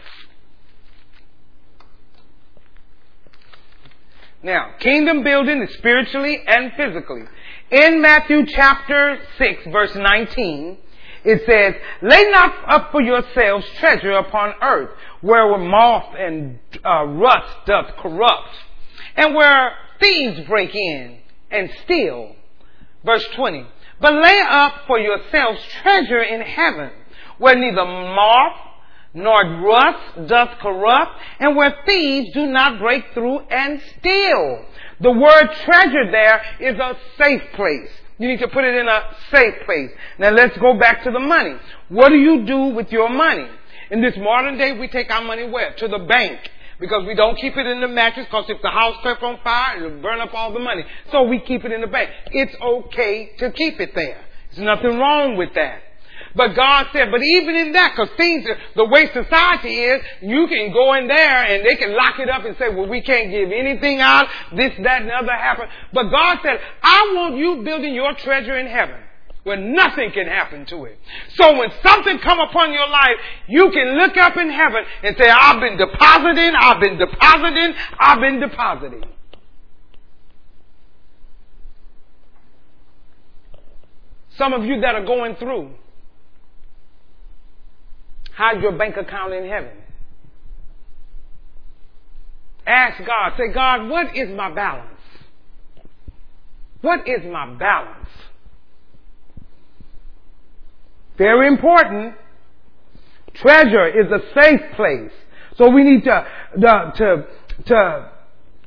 Now, 4.45 4.72
kingdom 4.78 5.24
building 5.24 5.62
is 5.62 5.74
spiritually 5.78 6.38
and 6.47 6.70
physically. 6.76 7.22
In 7.70 8.03
Matthew 8.03 8.45
chapter 8.45 9.18
6 9.38 9.62
verse 9.72 9.95
19, 9.95 10.76
it 11.24 11.42
says, 11.47 11.74
Lay 12.03 12.30
not 12.30 12.55
up 12.68 12.92
for 12.92 13.01
yourselves 13.01 13.64
treasure 13.78 14.12
upon 14.12 14.53
earth, 14.61 14.90
where 15.22 15.57
moth 15.57 16.14
and 16.18 16.59
uh, 16.84 17.05
rust 17.05 17.64
doth 17.64 17.97
corrupt, 17.97 18.55
and 19.16 19.34
where 19.34 19.72
thieves 19.99 20.47
break 20.47 20.74
in 20.74 21.20
and 21.51 21.70
steal. 21.84 22.36
Verse 23.03 23.26
20, 23.36 23.66
But 23.99 24.12
lay 24.12 24.42
up 24.47 24.82
for 24.86 24.99
yourselves 24.99 25.59
treasure 25.80 26.22
in 26.22 26.42
heaven, 26.42 26.90
where 27.38 27.57
neither 27.57 27.86
moth 27.86 28.63
nor 29.14 29.60
rust 29.60 30.28
doth 30.28 30.58
corrupt, 30.60 31.12
and 31.38 31.56
where 31.56 31.74
thieves 31.86 32.34
do 32.34 32.46
not 32.46 32.78
break 32.78 33.04
through 33.14 33.40
and 33.40 33.80
steal. 33.98 34.64
The 35.00 35.12
word 35.12 35.48
treasure 35.64 36.10
there 36.10 36.42
is 36.60 36.78
a 36.78 36.96
safe 37.18 37.42
place. 37.54 37.90
You 38.18 38.28
need 38.28 38.40
to 38.40 38.48
put 38.48 38.64
it 38.64 38.74
in 38.74 38.86
a 38.86 39.16
safe 39.32 39.54
place. 39.64 39.90
Now 40.18 40.30
let's 40.30 40.56
go 40.58 40.78
back 40.78 41.02
to 41.04 41.10
the 41.10 41.20
money. 41.20 41.54
What 41.88 42.10
do 42.10 42.16
you 42.16 42.44
do 42.44 42.66
with 42.66 42.92
your 42.92 43.08
money? 43.08 43.46
In 43.90 44.00
this 44.00 44.14
modern 44.16 44.56
day, 44.56 44.78
we 44.78 44.88
take 44.88 45.10
our 45.10 45.22
money 45.22 45.48
where? 45.48 45.74
To 45.74 45.88
the 45.88 45.98
bank. 45.98 46.38
Because 46.80 47.06
we 47.06 47.14
don't 47.14 47.36
keep 47.36 47.56
it 47.56 47.66
in 47.66 47.80
the 47.80 47.88
mattress, 47.88 48.26
because 48.26 48.46
if 48.48 48.60
the 48.62 48.70
house 48.70 48.96
catch 49.02 49.22
on 49.22 49.38
fire, 49.44 49.76
it'll 49.76 50.00
burn 50.00 50.20
up 50.20 50.34
all 50.34 50.52
the 50.52 50.58
money. 50.58 50.84
So 51.12 51.22
we 51.22 51.40
keep 51.40 51.64
it 51.64 51.72
in 51.72 51.80
the 51.80 51.86
bank. 51.86 52.10
It's 52.32 52.54
okay 52.60 53.30
to 53.38 53.52
keep 53.52 53.80
it 53.80 53.94
there. 53.94 54.24
There's 54.54 54.64
nothing 54.64 54.98
wrong 54.98 55.36
with 55.36 55.54
that. 55.54 55.82
But 56.37 56.55
God 56.55 56.87
said, 56.93 57.11
but 57.12 57.22
even 57.22 57.55
in 57.55 57.72
that, 57.72 57.93
because 57.95 58.14
things, 58.16 58.47
are 58.49 58.57
the 58.74 58.85
way 58.85 59.11
society 59.12 59.74
is, 59.80 60.03
you 60.20 60.47
can 60.49 60.72
go 60.72 60.95
in 60.95 61.07
there 61.07 61.45
and 61.45 61.64
they 61.64 61.76
can 61.76 61.95
lock 61.95 62.18
it 62.18 62.28
up 62.28 62.45
and 62.45 62.57
say, 62.59 62.68
well, 62.70 62.89
we 62.89 63.03
can't 63.03 63.30
give 63.30 63.53
anything 63.53 64.01
out, 64.01 64.26
this, 64.55 64.72
that, 64.82 65.03
and 65.03 65.11
the 65.11 65.14
other 65.14 65.32
happen. 65.32 65.68
But 65.93 66.11
God 66.11 66.39
said, 66.43 66.61
I 66.82 67.12
want 67.14 67.37
you 67.37 67.62
building 67.62 67.95
your 67.95 68.12
treasure 68.14 68.59
in 68.59 68.66
heaven 68.66 68.97
where 69.45 69.59
nothing 69.59 70.11
can 70.11 70.26
happen 70.26 70.64
to 70.66 70.85
it. 70.87 70.99
So 71.35 71.57
when 71.57 71.70
something 71.82 72.18
come 72.18 72.41
upon 72.41 72.72
your 72.72 72.89
life, 72.89 73.16
you 73.47 73.70
can 73.70 73.99
look 73.99 74.16
up 74.16 74.37
in 74.37 74.51
heaven 74.51 74.82
and 75.03 75.16
say, 75.16 75.28
I've 75.28 75.61
been 75.61 75.76
depositing, 75.76 76.55
I've 76.59 76.80
been 76.80 76.99
depositing, 76.99 77.74
I've 78.01 78.20
been 78.20 78.41
depositing. 78.41 79.05
Some 84.37 84.53
of 84.53 84.64
you 84.64 84.80
that 84.80 84.95
are 84.97 85.05
going 85.05 85.37
through, 85.37 85.74
How's 88.35 88.62
your 88.62 88.72
bank 88.72 88.97
account 88.97 89.32
in 89.32 89.49
heaven? 89.49 89.70
Ask 92.66 93.05
God. 93.05 93.32
Say, 93.37 93.53
God, 93.53 93.89
what 93.89 94.16
is 94.16 94.30
my 94.30 94.53
balance? 94.53 94.89
What 96.80 97.09
is 97.09 97.24
my 97.30 97.55
balance? 97.55 98.09
Very 101.16 101.47
important. 101.47 102.14
Treasure 103.35 103.87
is 103.89 104.11
a 104.11 104.41
safe 104.41 104.61
place. 104.76 105.12
So 105.57 105.70
we 105.70 105.85
need 105.85 106.05
to, 106.05 106.26
to, 106.61 106.93
to, 106.97 107.26
to 107.66 108.11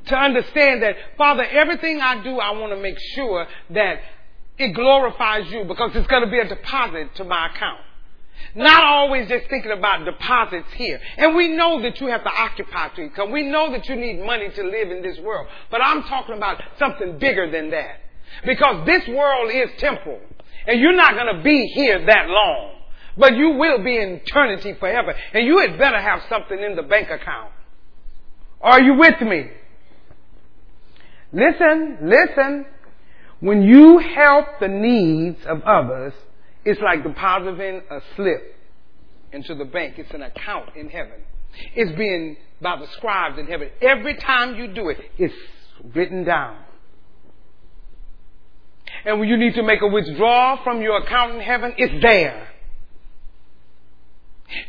to 0.07 0.15
understand 0.15 0.83
that, 0.83 0.95
Father, 1.17 1.43
everything 1.43 1.99
I 2.01 2.23
do, 2.23 2.39
I 2.39 2.51
want 2.51 2.71
to 2.73 2.81
make 2.81 2.97
sure 3.15 3.45
that 3.71 3.99
it 4.57 4.73
glorifies 4.73 5.51
you 5.51 5.65
because 5.65 5.91
it's 5.95 6.07
going 6.07 6.23
to 6.23 6.31
be 6.31 6.39
a 6.39 6.47
deposit 6.47 7.13
to 7.15 7.23
my 7.23 7.47
account. 7.47 7.81
Not 8.55 8.83
always 8.83 9.27
just 9.27 9.49
thinking 9.49 9.71
about 9.71 10.05
deposits 10.05 10.71
here. 10.73 10.99
And 11.17 11.35
we 11.35 11.49
know 11.49 11.81
that 11.81 11.99
you 12.01 12.07
have 12.07 12.23
to 12.23 12.29
occupy 12.29 12.89
to 12.89 13.09
because 13.09 13.29
we 13.31 13.43
know 13.43 13.71
that 13.71 13.87
you 13.87 13.95
need 13.95 14.25
money 14.25 14.49
to 14.49 14.63
live 14.63 14.91
in 14.91 15.01
this 15.01 15.19
world. 15.19 15.47
But 15.69 15.81
I'm 15.83 16.03
talking 16.03 16.35
about 16.35 16.61
something 16.79 17.19
bigger 17.19 17.51
than 17.51 17.69
that. 17.71 17.99
Because 18.45 18.85
this 18.85 19.07
world 19.07 19.51
is 19.53 19.69
temporal. 19.77 20.21
And 20.65 20.79
you're 20.79 20.95
not 20.95 21.13
going 21.13 21.37
to 21.37 21.43
be 21.43 21.67
here 21.75 22.05
that 22.05 22.27
long. 22.27 22.75
But 23.17 23.35
you 23.35 23.51
will 23.51 23.83
be 23.83 23.97
in 23.97 24.21
eternity 24.25 24.75
forever. 24.79 25.13
And 25.33 25.45
you 25.45 25.59
had 25.59 25.77
better 25.77 25.99
have 25.99 26.21
something 26.29 26.59
in 26.59 26.75
the 26.75 26.83
bank 26.83 27.09
account. 27.09 27.51
Are 28.61 28.81
you 28.81 28.95
with 28.95 29.21
me? 29.21 29.49
Listen, 31.31 31.97
listen. 32.03 32.65
When 33.39 33.61
you 33.61 33.99
help 33.99 34.59
the 34.59 34.67
needs 34.67 35.45
of 35.45 35.61
others, 35.63 36.13
it's 36.67 36.81
like 36.81 37.01
depositing 37.01 37.81
a 37.89 38.01
slip 38.17 38.55
into 39.31 39.55
the 39.55 39.63
bank. 39.63 39.93
It's 39.97 40.13
an 40.13 40.21
account 40.21 40.75
in 40.75 40.89
heaven. 40.89 41.23
It's 41.73 41.97
being 41.97 42.35
by 42.61 42.77
the 42.77 42.87
scribes 42.97 43.39
in 43.39 43.47
heaven. 43.47 43.69
Every 43.81 44.15
time 44.15 44.57
you 44.57 44.67
do 44.73 44.89
it, 44.89 44.97
it's 45.17 45.33
written 45.95 46.25
down. 46.25 46.57
And 49.05 49.17
when 49.17 49.29
you 49.29 49.37
need 49.37 49.55
to 49.55 49.63
make 49.63 49.81
a 49.81 49.87
withdrawal 49.87 50.59
from 50.65 50.81
your 50.81 50.97
account 50.97 51.35
in 51.35 51.39
heaven, 51.39 51.73
it's 51.77 52.03
there. 52.03 52.49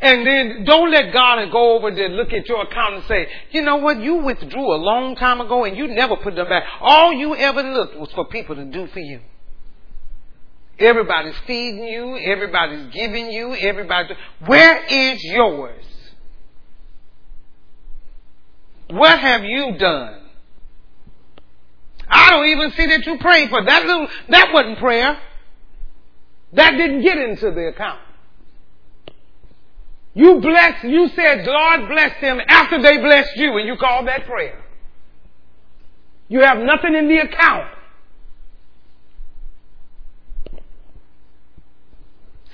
And 0.00 0.24
then 0.24 0.64
don't 0.64 0.92
let 0.92 1.12
God 1.12 1.50
go 1.50 1.78
over 1.78 1.90
there, 1.92 2.10
look 2.10 2.32
at 2.32 2.46
your 2.48 2.62
account 2.62 2.94
and 2.94 3.04
say, 3.08 3.26
you 3.50 3.62
know 3.62 3.76
what, 3.76 4.00
you 4.00 4.18
withdrew 4.18 4.72
a 4.72 4.78
long 4.78 5.16
time 5.16 5.40
ago 5.40 5.64
and 5.64 5.76
you 5.76 5.88
never 5.88 6.14
put 6.14 6.36
them 6.36 6.48
back. 6.48 6.62
All 6.80 7.12
you 7.12 7.34
ever 7.34 7.62
looked 7.64 7.98
was 7.98 8.10
for 8.12 8.24
people 8.26 8.54
to 8.54 8.66
do 8.66 8.86
for 8.86 9.00
you. 9.00 9.20
Everybody's 10.78 11.34
feeding 11.46 11.84
you, 11.84 12.16
everybody's 12.16 12.92
giving 12.92 13.32
you, 13.32 13.54
everybody. 13.54 14.14
Where 14.46 14.84
is 14.86 15.22
yours? 15.24 15.84
What 18.90 19.18
have 19.18 19.44
you 19.44 19.76
done? 19.76 20.20
I 22.08 22.30
don't 22.30 22.46
even 22.46 22.70
see 22.72 22.86
that 22.86 23.04
you 23.06 23.18
prayed 23.18 23.50
for 23.50 23.64
that 23.64 23.86
little, 23.86 24.08
that 24.28 24.52
wasn't 24.52 24.78
prayer. 24.78 25.20
That 26.52 26.70
didn't 26.72 27.02
get 27.02 27.18
into 27.18 27.50
the 27.50 27.68
account. 27.68 28.00
You 30.14 30.40
blessed, 30.40 30.84
you 30.84 31.08
said, 31.14 31.44
God 31.44 31.88
bless 31.88 32.20
them 32.20 32.40
after 32.48 32.80
they 32.80 32.98
blessed 32.98 33.36
you, 33.36 33.56
and 33.58 33.66
you 33.66 33.76
called 33.76 34.06
that 34.08 34.26
prayer. 34.26 34.64
You 36.28 36.40
have 36.40 36.58
nothing 36.58 36.94
in 36.94 37.08
the 37.08 37.18
account. 37.18 37.68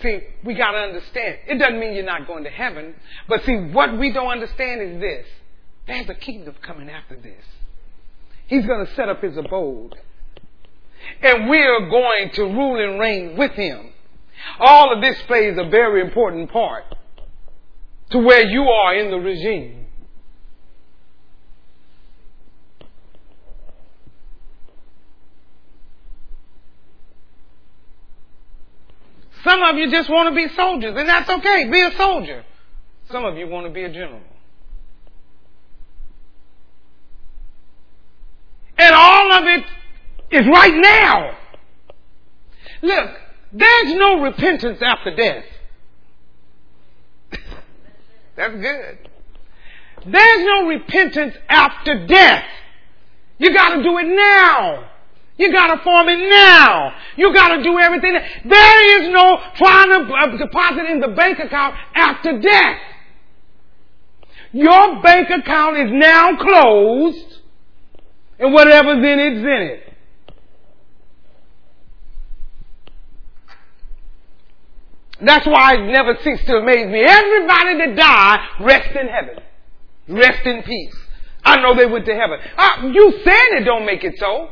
See, 0.04 0.20
we 0.44 0.52
gotta 0.52 0.76
understand. 0.76 1.38
It 1.48 1.58
doesn't 1.58 1.80
mean 1.80 1.94
you're 1.94 2.04
not 2.04 2.26
going 2.26 2.44
to 2.44 2.50
heaven, 2.50 2.94
but 3.26 3.42
see, 3.44 3.56
what 3.56 3.96
we 3.98 4.12
don't 4.12 4.28
understand 4.28 4.82
is 4.82 5.00
this. 5.00 5.26
There's 5.86 6.10
a 6.10 6.14
kingdom 6.14 6.54
coming 6.60 6.90
after 6.90 7.16
this. 7.16 7.42
He's 8.46 8.66
gonna 8.66 8.94
set 8.94 9.08
up 9.08 9.22
his 9.22 9.38
abode. 9.38 9.94
And 11.22 11.48
we're 11.48 11.88
going 11.88 12.30
to 12.34 12.42
rule 12.42 12.84
and 12.86 13.00
reign 13.00 13.36
with 13.38 13.52
him. 13.52 13.94
All 14.60 14.94
of 14.94 15.00
this 15.00 15.16
plays 15.22 15.56
a 15.58 15.70
very 15.70 16.02
important 16.02 16.52
part 16.52 16.84
to 18.10 18.18
where 18.18 18.46
you 18.46 18.64
are 18.64 18.94
in 18.94 19.10
the 19.10 19.16
regime. 19.16 19.83
Some 29.44 29.62
of 29.62 29.76
you 29.76 29.90
just 29.90 30.08
want 30.08 30.30
to 30.30 30.34
be 30.34 30.52
soldiers, 30.54 30.94
and 30.96 31.08
that's 31.08 31.28
okay. 31.28 31.68
Be 31.70 31.82
a 31.82 31.92
soldier. 31.96 32.44
Some 33.10 33.24
of 33.26 33.36
you 33.36 33.46
want 33.46 33.66
to 33.66 33.72
be 33.72 33.84
a 33.84 33.92
general. 33.92 34.20
And 38.78 38.94
all 38.94 39.32
of 39.32 39.44
it 39.44 39.64
is 40.30 40.46
right 40.48 40.74
now. 40.74 41.36
Look, 42.82 43.10
there's 43.52 43.94
no 43.94 44.22
repentance 44.22 44.78
after 44.82 45.14
death. 45.14 45.44
That's 48.36 48.54
good. 48.54 49.10
There's 50.06 50.44
no 50.44 50.66
repentance 50.66 51.34
after 51.48 52.06
death. 52.06 52.44
You 53.38 53.52
gotta 53.52 53.82
do 53.82 53.98
it 53.98 54.06
now. 54.06 54.90
You 55.36 55.52
gotta 55.52 55.82
form 55.82 56.08
it 56.08 56.28
now. 56.28 56.94
You 57.16 57.34
gotta 57.34 57.62
do 57.62 57.78
everything. 57.78 58.12
There 58.44 59.02
is 59.02 59.12
no 59.12 59.40
trying 59.56 59.88
to 59.88 60.14
uh, 60.14 60.36
deposit 60.36 60.90
in 60.90 61.00
the 61.00 61.08
bank 61.08 61.38
account 61.40 61.74
after 61.94 62.40
death. 62.40 62.78
Your 64.52 65.02
bank 65.02 65.28
account 65.30 65.76
is 65.78 65.90
now 65.92 66.36
closed 66.36 67.40
and 68.38 68.52
whatever's 68.52 68.98
in 68.98 69.18
it's 69.18 69.38
in 69.38 69.46
it. 69.46 69.94
That's 75.20 75.46
why 75.46 75.74
it 75.74 75.90
never 75.90 76.16
ceases 76.22 76.46
to 76.46 76.56
amaze 76.56 76.86
me. 76.86 77.02
Everybody 77.04 77.78
that 77.78 77.96
died 77.96 78.38
rest 78.60 78.96
in 78.96 79.08
heaven. 79.08 79.42
Rest 80.08 80.46
in 80.46 80.62
peace. 80.62 80.94
I 81.44 81.60
know 81.60 81.74
they 81.74 81.86
went 81.86 82.06
to 82.06 82.14
heaven. 82.14 82.38
Uh, 82.56 82.88
you 82.92 83.10
saying 83.24 83.62
it 83.62 83.64
don't 83.64 83.86
make 83.86 84.04
it 84.04 84.14
so. 84.18 84.50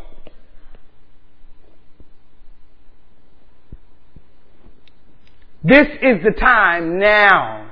This 5.65 5.87
is 6.03 6.23
the 6.25 6.33
time 6.39 6.99
now. 6.99 7.71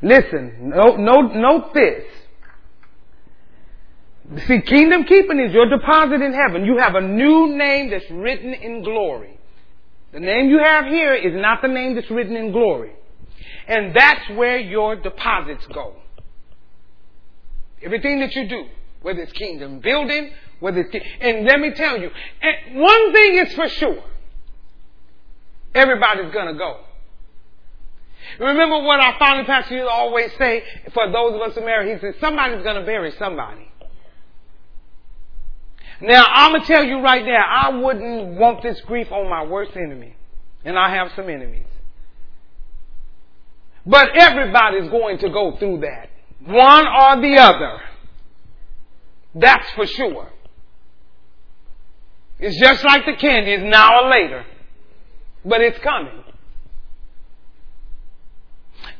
Listen, 0.00 0.70
no, 0.74 0.96
no, 0.96 1.20
note 1.22 1.74
this. 1.74 2.04
See, 4.46 4.60
kingdom 4.60 5.04
keeping 5.04 5.40
is 5.40 5.52
your 5.52 5.68
deposit 5.68 6.20
in 6.20 6.32
heaven. 6.32 6.64
You 6.64 6.78
have 6.78 6.94
a 6.94 7.00
new 7.00 7.56
name 7.56 7.90
that's 7.90 8.08
written 8.10 8.52
in 8.52 8.82
glory. 8.82 9.38
The 10.12 10.20
name 10.20 10.48
you 10.48 10.58
have 10.62 10.86
here 10.86 11.14
is 11.14 11.34
not 11.34 11.62
the 11.62 11.68
name 11.68 11.94
that's 11.94 12.10
written 12.10 12.36
in 12.36 12.52
glory. 12.52 12.92
And 13.66 13.94
that's 13.94 14.28
where 14.30 14.58
your 14.58 14.96
deposits 14.96 15.66
go. 15.72 15.94
Everything 17.82 18.20
that 18.20 18.34
you 18.34 18.48
do, 18.48 18.64
whether 19.02 19.20
it's 19.20 19.32
kingdom 19.32 19.80
building, 19.80 20.30
whether 20.60 20.80
it's, 20.80 21.06
and 21.20 21.44
let 21.44 21.60
me 21.60 21.72
tell 21.72 21.98
you, 21.98 22.10
one 22.72 23.12
thing 23.12 23.34
is 23.36 23.52
for 23.54 23.68
sure. 23.68 24.02
Everybody's 25.74 26.32
gonna 26.32 26.54
go. 26.54 26.80
Remember 28.40 28.82
what 28.82 29.00
our 29.00 29.18
founding 29.18 29.46
pastor 29.46 29.74
used 29.74 29.86
to 29.86 29.90
always 29.90 30.30
say 30.38 30.64
for 30.92 31.10
those 31.10 31.34
of 31.34 31.40
us 31.40 31.54
who 31.54 31.60
marry, 31.62 31.94
he 31.94 32.00
said, 32.00 32.14
somebody's 32.20 32.64
gonna 32.64 32.84
bury 32.84 33.12
somebody. 33.18 33.68
Now, 36.00 36.24
I'm 36.26 36.52
going 36.52 36.62
to 36.62 36.66
tell 36.66 36.84
you 36.84 37.00
right 37.00 37.24
now, 37.24 37.44
I 37.44 37.70
wouldn't 37.70 38.38
want 38.38 38.62
this 38.62 38.80
grief 38.82 39.10
on 39.10 39.28
my 39.28 39.44
worst 39.44 39.72
enemy. 39.76 40.14
And 40.64 40.78
I 40.78 40.94
have 40.94 41.10
some 41.16 41.28
enemies. 41.28 41.66
But 43.84 44.10
everybody's 44.16 44.90
going 44.90 45.18
to 45.18 45.30
go 45.30 45.56
through 45.58 45.80
that. 45.80 46.10
One 46.44 46.86
or 46.86 47.20
the 47.20 47.36
other. 47.38 47.80
That's 49.34 49.68
for 49.70 49.86
sure. 49.86 50.28
It's 52.38 52.58
just 52.60 52.84
like 52.84 53.04
the 53.04 53.16
candy, 53.16 53.52
it's 53.52 53.64
now 53.64 54.02
or 54.02 54.10
later. 54.10 54.44
But 55.44 55.60
it's 55.60 55.78
coming. 55.80 56.24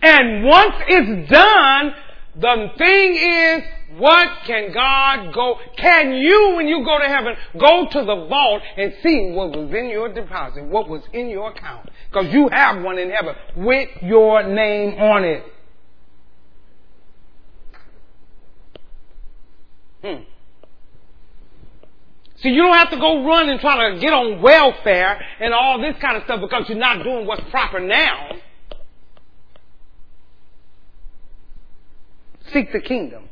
And 0.02 0.44
once 0.44 0.74
it's 0.86 1.30
done, 1.30 1.94
the 2.36 2.72
thing 2.78 3.16
is, 3.16 3.62
what 3.98 4.28
can 4.46 4.72
God 4.72 5.32
go? 5.34 5.56
Can 5.76 6.12
you, 6.12 6.54
when 6.56 6.68
you 6.68 6.84
go 6.84 6.98
to 6.98 7.06
heaven, 7.06 7.34
go 7.58 7.88
to 7.90 8.04
the 8.04 8.26
vault 8.28 8.62
and 8.76 8.92
see 9.02 9.30
what 9.32 9.56
was 9.56 9.72
in 9.74 9.88
your 9.88 10.12
deposit, 10.12 10.64
what 10.64 10.88
was 10.88 11.02
in 11.12 11.28
your 11.28 11.50
account? 11.50 11.88
Because 12.10 12.32
you 12.32 12.48
have 12.52 12.82
one 12.82 12.98
in 12.98 13.10
heaven 13.10 13.34
with 13.56 13.88
your 14.02 14.42
name 14.42 15.00
on 15.00 15.24
it. 15.24 15.44
Hmm. 20.04 20.22
See, 22.42 22.50
you 22.50 22.62
don't 22.62 22.76
have 22.76 22.90
to 22.90 22.98
go 22.98 23.24
run 23.24 23.48
and 23.48 23.60
try 23.60 23.90
to 23.90 23.98
get 23.98 24.12
on 24.12 24.40
welfare 24.40 25.20
and 25.40 25.52
all 25.52 25.80
this 25.80 25.96
kind 26.00 26.16
of 26.16 26.24
stuff 26.24 26.40
because 26.40 26.68
you're 26.68 26.78
not 26.78 27.02
doing 27.02 27.26
what's 27.26 27.48
proper 27.50 27.80
now. 27.80 28.30
Seek 32.52 32.72
the 32.72 32.80
kingdom. 32.80 33.28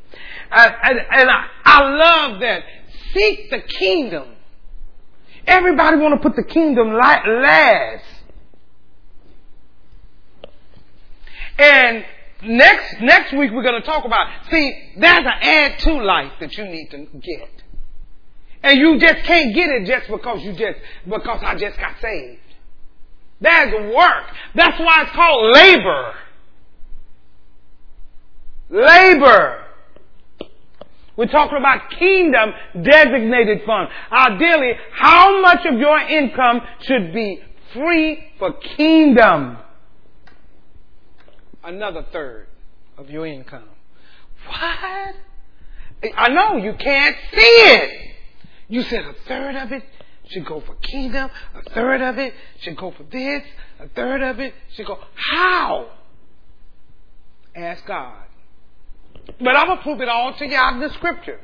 Uh, 0.51 0.71
and, 0.83 0.99
and 0.99 1.31
I, 1.31 1.47
I 1.65 1.89
love 1.89 2.41
that. 2.41 2.63
Seek 3.13 3.51
the 3.51 3.61
kingdom. 3.61 4.29
Everybody 5.47 5.99
want 5.99 6.21
to 6.21 6.29
put 6.29 6.37
the 6.37 6.45
kingdom 6.45 6.93
last. 6.93 8.05
And 11.59 12.05
next 12.43 13.01
next 13.01 13.33
week 13.33 13.51
we're 13.53 13.63
going 13.63 13.81
to 13.81 13.87
talk 13.87 14.05
about. 14.05 14.29
See, 14.51 14.93
there's 14.99 15.19
an 15.19 15.27
add 15.27 15.79
to 15.81 15.95
life 15.95 16.33
that 16.41 16.57
you 16.57 16.65
need 16.65 16.91
to 16.91 17.07
get, 17.21 17.63
and 18.67 18.81
you 18.81 18.99
just 18.99 19.25
can't 19.25 19.55
get 19.55 19.71
it 19.71 19.87
just 19.87 20.11
because 20.11 20.43
you 20.43 20.53
just 20.53 20.79
because 21.05 21.41
I 21.43 21.55
just 21.57 21.79
got 21.79 21.95
saved. 22.01 22.41
That 23.41 23.69
is 23.69 23.95
work. 23.95 24.25
That's 24.57 24.79
why 24.81 25.03
it's 25.03 25.13
called 25.13 25.55
labor. 25.55 26.15
Labor. 28.71 29.63
We're 31.17 31.27
talking 31.27 31.59
about 31.59 31.91
kingdom 31.99 32.51
designated 32.83 33.63
funds. 33.65 33.93
Ideally, 34.11 34.73
how 34.93 35.41
much 35.41 35.65
of 35.65 35.79
your 35.79 35.99
income 35.99 36.61
should 36.83 37.15
be 37.15 37.41
free 37.73 38.33
for 38.39 38.53
kingdom? 38.77 39.59
Another 41.63 42.05
third 42.13 42.49
of 42.99 43.11
your 43.11 43.27
income. 43.27 43.69
What? 44.49 45.15
I 46.17 46.29
know 46.29 46.57
you 46.57 46.75
can't 46.75 47.17
see 47.33 47.39
it. 47.41 48.16
You 48.69 48.83
said 48.83 49.05
a 49.05 49.15
third 49.29 49.57
of 49.57 49.73
it 49.73 49.85
should 50.29 50.45
go 50.45 50.61
for 50.61 50.75
kingdom, 50.77 51.31
a 51.55 51.71
third 51.71 52.03
of 52.03 52.19
it 52.19 52.35
should 52.61 52.77
go 52.77 52.91
for 52.91 53.05
this, 53.05 53.43
a 53.79 53.89
third 53.89 54.23
of 54.23 54.41
it 54.41 54.55
should 54.75 54.87
go. 54.87 54.99
How? 55.15 55.87
Ask 57.55 57.87
God. 57.87 58.25
But 59.41 59.57
I'm 59.57 59.67
going 59.67 59.79
to 59.79 59.83
prove 59.83 60.01
it 60.01 60.09
all 60.09 60.35
to 60.35 60.47
you 60.47 60.57
out 60.57 60.75
of 60.75 60.81
the 60.81 60.95
scripture. 60.97 61.41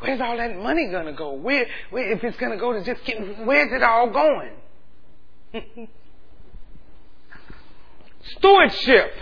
Where's 0.00 0.20
all 0.20 0.36
that 0.36 0.56
money 0.56 0.88
going 0.90 1.06
to 1.06 1.12
go? 1.12 1.34
Where, 1.34 1.66
where, 1.90 2.12
if 2.12 2.24
it's 2.24 2.36
going 2.36 2.50
to 2.50 2.58
go 2.58 2.72
to 2.72 2.82
just 2.84 3.04
get, 3.04 3.46
where's 3.46 3.72
it 3.72 3.82
all 3.82 4.10
going? 4.10 4.50
Stewardship. 8.38 9.12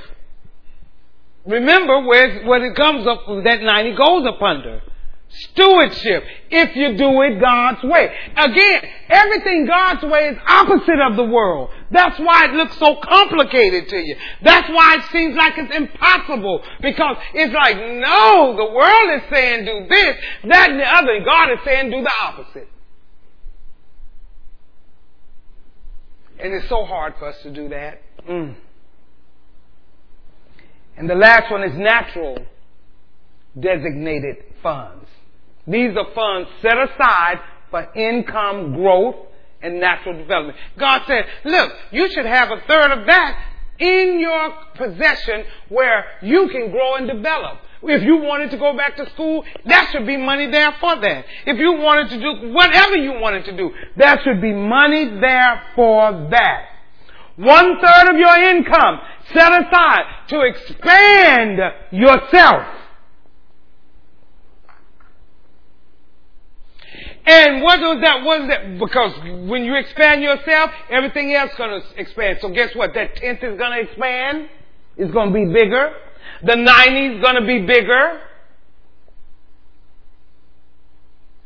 Remember 1.44 2.06
where, 2.06 2.44
what 2.46 2.62
it 2.62 2.74
comes 2.74 3.06
up, 3.06 3.26
that 3.44 3.60
90 3.60 3.94
goes 3.94 4.26
up 4.26 4.40
under. 4.40 4.82
Stewardship. 5.32 6.24
If 6.50 6.74
you 6.74 6.96
do 6.96 7.22
it 7.22 7.40
God's 7.40 7.82
way. 7.84 8.12
Again, 8.36 8.82
everything 9.08 9.64
God's 9.64 10.02
way 10.02 10.28
is 10.28 10.38
opposite 10.46 11.00
of 11.00 11.16
the 11.16 11.24
world. 11.24 11.70
That's 11.92 12.18
why 12.18 12.46
it 12.46 12.52
looks 12.52 12.76
so 12.78 12.96
complicated 12.96 13.88
to 13.88 13.96
you. 13.96 14.16
That's 14.42 14.68
why 14.68 14.96
it 14.96 15.04
seems 15.12 15.36
like 15.36 15.54
it's 15.56 15.74
impossible. 15.74 16.62
Because 16.82 17.16
it's 17.34 17.54
like, 17.54 17.76
no, 17.76 18.56
the 18.56 18.72
world 18.74 19.22
is 19.22 19.30
saying 19.30 19.64
do 19.64 19.86
this, 19.88 20.16
that 20.48 20.70
and 20.70 20.80
the 20.80 20.84
other, 20.84 21.12
and 21.12 21.24
God 21.24 21.52
is 21.52 21.58
saying 21.64 21.90
do 21.90 22.02
the 22.02 22.12
opposite. 22.22 22.68
And 26.40 26.54
it's 26.54 26.68
so 26.68 26.84
hard 26.84 27.14
for 27.18 27.28
us 27.28 27.40
to 27.42 27.50
do 27.50 27.68
that. 27.68 28.02
Mm. 28.28 28.56
And 30.96 31.08
the 31.08 31.14
last 31.14 31.50
one 31.50 31.62
is 31.62 31.76
natural 31.76 32.36
designated 33.58 34.36
funds. 34.62 35.06
These 35.70 35.96
are 35.96 36.12
funds 36.14 36.48
set 36.62 36.76
aside 36.76 37.40
for 37.70 37.92
income 37.94 38.74
growth 38.74 39.16
and 39.62 39.78
natural 39.80 40.16
development. 40.16 40.58
God 40.78 41.02
said, 41.06 41.26
look, 41.44 41.72
you 41.92 42.10
should 42.10 42.26
have 42.26 42.50
a 42.50 42.60
third 42.66 42.98
of 42.98 43.06
that 43.06 43.46
in 43.78 44.20
your 44.20 44.52
possession 44.74 45.44
where 45.68 46.04
you 46.22 46.48
can 46.48 46.70
grow 46.70 46.96
and 46.96 47.06
develop. 47.06 47.58
If 47.82 48.02
you 48.02 48.18
wanted 48.18 48.50
to 48.50 48.58
go 48.58 48.76
back 48.76 48.96
to 48.96 49.08
school, 49.10 49.42
that 49.64 49.90
should 49.90 50.06
be 50.06 50.18
money 50.18 50.50
there 50.50 50.72
for 50.80 50.96
that. 50.96 51.24
If 51.46 51.58
you 51.58 51.72
wanted 51.72 52.10
to 52.10 52.20
do 52.20 52.52
whatever 52.52 52.96
you 52.96 53.18
wanted 53.20 53.46
to 53.46 53.56
do, 53.56 53.70
there 53.96 54.20
should 54.22 54.40
be 54.42 54.52
money 54.52 55.04
there 55.20 55.62
for 55.74 56.28
that. 56.30 56.66
One 57.36 57.80
third 57.80 58.10
of 58.10 58.16
your 58.18 58.36
income 58.50 59.00
set 59.32 59.52
aside 59.52 60.04
to 60.28 60.40
expand 60.42 61.58
yourself. 61.90 62.66
And 67.26 67.62
what 67.62 67.80
was 67.80 68.00
that? 68.02 68.24
Was 68.24 68.48
that? 68.48 68.78
Because 68.78 69.48
when 69.48 69.64
you 69.64 69.76
expand 69.76 70.22
yourself, 70.22 70.70
everything 70.88 71.34
else 71.34 71.50
is 71.50 71.56
going 71.56 71.80
to 71.80 72.00
expand. 72.00 72.38
So 72.40 72.48
guess 72.48 72.74
what? 72.74 72.94
That 72.94 73.16
tenth 73.16 73.42
is 73.42 73.58
going 73.58 73.72
to 73.72 73.80
expand. 73.80 74.48
It's 74.96 75.12
going 75.12 75.28
to 75.28 75.34
be 75.34 75.46
bigger. 75.52 75.92
The 76.44 76.56
90 76.56 77.06
is 77.06 77.22
going 77.22 77.34
to 77.34 77.46
be 77.46 77.66
bigger. 77.66 78.20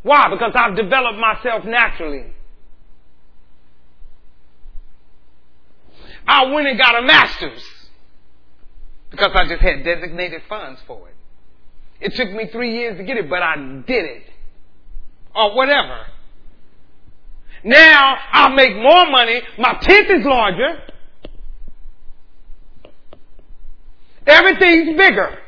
Why? 0.03 0.29
Because 0.31 0.53
I've 0.55 0.77
developed 0.77 1.19
myself 1.19 1.65
naturally. 1.65 2.27
I 6.27 6.47
went 6.47 6.69
and 6.69 6.79
got 6.79 6.99
a 6.99 7.03
master's 7.03 7.63
because 9.11 9.31
I 9.35 9.47
just 9.49 9.61
had 9.61 9.85
designated 9.85 10.43
funds 10.49 10.81
for 10.87 11.09
it. 11.09 11.15
It 12.01 12.15
took 12.15 12.31
me 12.33 12.49
three 12.51 12.77
years 12.77 12.97
to 12.99 13.05
get 13.05 13.17
it, 13.17 13.29
but 13.29 13.43
I 13.43 13.57
did 13.57 14.05
it 14.05 14.23
or 15.35 15.55
whatever. 15.55 16.07
Now 17.65 18.17
I 18.33 18.55
make 18.55 18.77
more 18.77 19.11
money. 19.11 19.41
My 19.59 19.75
tent 19.81 20.11
is 20.11 20.25
larger. 20.25 20.83
Everything's 24.27 24.97
bigger. 24.97 25.39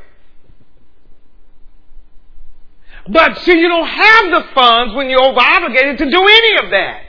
But 3.09 3.39
see, 3.39 3.59
you 3.59 3.69
don't 3.69 3.87
have 3.87 4.31
the 4.31 4.49
funds 4.55 4.95
when 4.95 5.09
you're 5.09 5.23
over 5.23 5.39
obligated 5.41 5.99
to 5.99 6.11
do 6.11 6.21
any 6.21 6.65
of 6.65 6.71
that. 6.71 7.03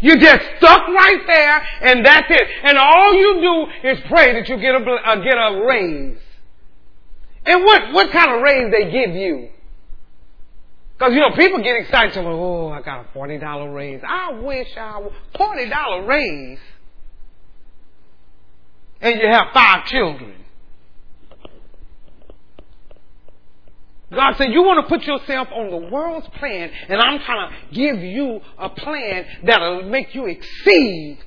You're 0.00 0.16
just 0.16 0.42
stuck 0.56 0.88
right 0.88 1.22
there, 1.26 1.66
and 1.82 2.06
that's 2.06 2.26
it. 2.30 2.48
And 2.64 2.78
all 2.78 3.12
you 3.12 3.40
do 3.82 3.88
is 3.88 3.98
pray 4.08 4.32
that 4.32 4.48
you 4.48 4.56
get 4.56 4.74
a 4.74 4.78
uh, 4.78 5.16
get 5.16 5.34
a 5.34 5.62
raise. 5.66 6.18
And 7.44 7.64
what 7.64 7.92
what 7.92 8.10
kind 8.10 8.32
of 8.32 8.42
raise 8.42 8.70
they 8.70 8.90
give 8.90 9.14
you? 9.14 9.50
Because, 11.00 11.14
you 11.14 11.20
know, 11.20 11.30
people 11.34 11.62
get 11.62 11.76
excited. 11.76 12.12
So, 12.12 12.20
oh, 12.26 12.68
I 12.68 12.82
got 12.82 13.06
a 13.06 13.18
$40 13.18 13.74
raise. 13.74 14.02
I 14.06 14.32
wish 14.32 14.68
I 14.76 14.98
would. 15.00 15.12
$40 15.34 16.06
raise. 16.06 16.58
And 19.00 19.18
you 19.18 19.26
have 19.32 19.46
five 19.54 19.86
children. 19.86 20.34
God 24.12 24.34
said, 24.36 24.48
you 24.52 24.62
want 24.62 24.86
to 24.86 24.94
put 24.94 25.06
yourself 25.06 25.48
on 25.54 25.70
the 25.70 25.88
world's 25.90 26.28
plan, 26.38 26.70
and 26.88 27.00
I'm 27.00 27.20
trying 27.20 27.48
to 27.48 27.74
give 27.74 28.02
you 28.02 28.40
a 28.58 28.68
plan 28.68 29.24
that'll 29.44 29.84
make 29.84 30.14
you 30.14 30.26
exceed 30.26 31.18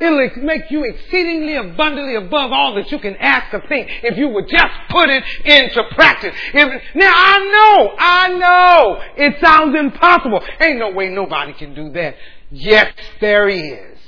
It'll 0.00 0.42
make 0.42 0.70
you 0.70 0.84
exceedingly 0.84 1.56
abundantly 1.56 2.14
above 2.14 2.52
all 2.52 2.74
that 2.76 2.90
you 2.90 2.98
can 2.98 3.16
ask 3.16 3.52
or 3.52 3.62
think 3.68 3.86
if 4.02 4.16
you 4.16 4.28
would 4.28 4.48
just 4.48 4.72
put 4.88 5.10
it 5.10 5.22
into 5.44 5.82
practice. 5.94 6.34
If, 6.54 6.82
now 6.94 7.12
I 7.14 7.38
know, 7.52 7.96
I 7.98 8.28
know 8.38 9.02
it 9.18 9.36
sounds 9.42 9.76
impossible. 9.78 10.42
Ain't 10.58 10.78
no 10.78 10.90
way 10.92 11.10
nobody 11.10 11.52
can 11.52 11.74
do 11.74 11.90
that. 11.90 12.16
Yes, 12.50 12.94
there 13.20 13.48
is. 13.48 13.98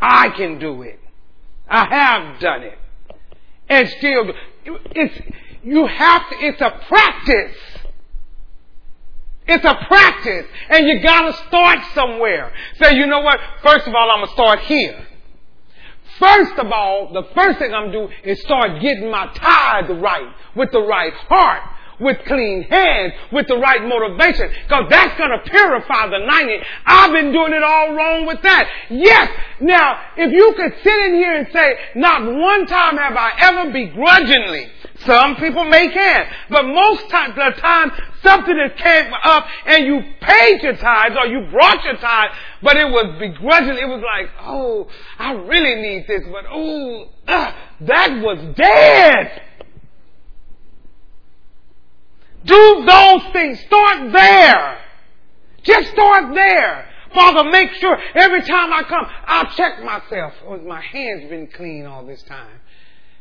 I 0.00 0.30
can 0.30 0.58
do 0.58 0.82
it. 0.82 0.98
I 1.68 1.86
have 1.94 2.40
done 2.40 2.62
it. 2.62 2.78
And 3.68 3.88
still, 3.98 4.32
it's, 4.64 5.20
you 5.62 5.86
have 5.86 6.30
to, 6.30 6.36
it's 6.40 6.60
a 6.60 6.80
practice. 6.88 7.56
It's 9.48 9.64
a 9.64 9.74
practice. 9.86 10.46
And 10.68 10.86
you 10.86 11.00
gotta 11.00 11.32
start 11.48 11.78
somewhere. 11.94 12.52
Say, 12.80 12.96
you 12.96 13.06
know 13.06 13.20
what? 13.20 13.40
First 13.62 13.86
of 13.86 13.94
all, 13.94 14.10
I'm 14.10 14.20
gonna 14.20 14.32
start 14.32 14.60
here. 14.60 15.06
First 16.18 16.58
of 16.58 16.70
all, 16.70 17.12
the 17.12 17.22
first 17.34 17.58
thing 17.58 17.72
I'm 17.72 17.90
gonna 17.90 18.08
do 18.08 18.12
is 18.24 18.40
start 18.42 18.80
getting 18.82 19.10
my 19.10 19.26
tithe 19.34 19.90
right, 20.02 20.32
with 20.54 20.70
the 20.72 20.80
right 20.80 21.12
heart, 21.28 21.62
with 22.00 22.18
clean 22.26 22.62
hands, 22.62 23.12
with 23.32 23.46
the 23.48 23.56
right 23.56 23.82
motivation, 23.84 24.50
because 24.64 24.86
that's 24.90 25.18
gonna 25.18 25.38
purify 25.44 26.08
the 26.08 26.18
90. 26.18 26.58
I've 26.86 27.12
been 27.12 27.32
doing 27.32 27.52
it 27.52 27.62
all 27.62 27.94
wrong 27.94 28.26
with 28.26 28.42
that. 28.42 28.68
Yes! 28.90 29.30
Now, 29.60 30.00
if 30.16 30.32
you 30.32 30.54
could 30.56 30.74
sit 30.82 30.98
in 31.06 31.14
here 31.14 31.34
and 31.34 31.48
say, 31.52 31.76
not 31.94 32.24
one 32.24 32.66
time 32.66 32.96
have 32.96 33.16
I 33.16 33.32
ever 33.38 33.72
begrudgingly 33.72 34.70
some 35.06 35.36
people 35.36 35.64
may 35.64 35.88
can. 35.88 36.26
But 36.50 36.64
most 36.64 37.08
times, 37.08 37.34
the 37.36 37.60
time 37.60 37.92
something 38.22 38.56
has 38.56 38.72
came 38.76 39.12
up 39.24 39.46
and 39.66 39.86
you 39.86 40.02
paid 40.20 40.62
your 40.62 40.76
tithes 40.76 41.16
or 41.16 41.26
you 41.26 41.48
brought 41.50 41.84
your 41.84 41.96
tithe, 41.96 42.30
but 42.62 42.76
it 42.76 42.90
was 42.90 43.16
begrudgingly. 43.18 43.82
It 43.82 43.88
was 43.88 44.02
like, 44.02 44.30
oh, 44.40 44.88
I 45.18 45.32
really 45.32 45.80
need 45.80 46.06
this, 46.08 46.22
but 46.30 46.44
oh, 46.50 47.08
that 47.26 48.20
was 48.20 48.54
dead. 48.56 49.42
Do 52.44 52.84
those 52.86 53.22
things. 53.32 53.60
Start 53.60 54.12
there. 54.12 54.78
Just 55.62 55.90
start 55.92 56.34
there. 56.34 56.88
Father, 57.14 57.50
make 57.50 57.72
sure 57.74 57.98
every 58.14 58.42
time 58.42 58.72
I 58.72 58.82
come, 58.82 59.06
I'll 59.26 59.50
check 59.56 59.82
myself. 59.82 60.34
Was 60.46 60.60
my 60.66 60.80
hands 60.80 61.28
been 61.28 61.48
clean 61.48 61.86
all 61.86 62.04
this 62.04 62.22
time? 62.24 62.60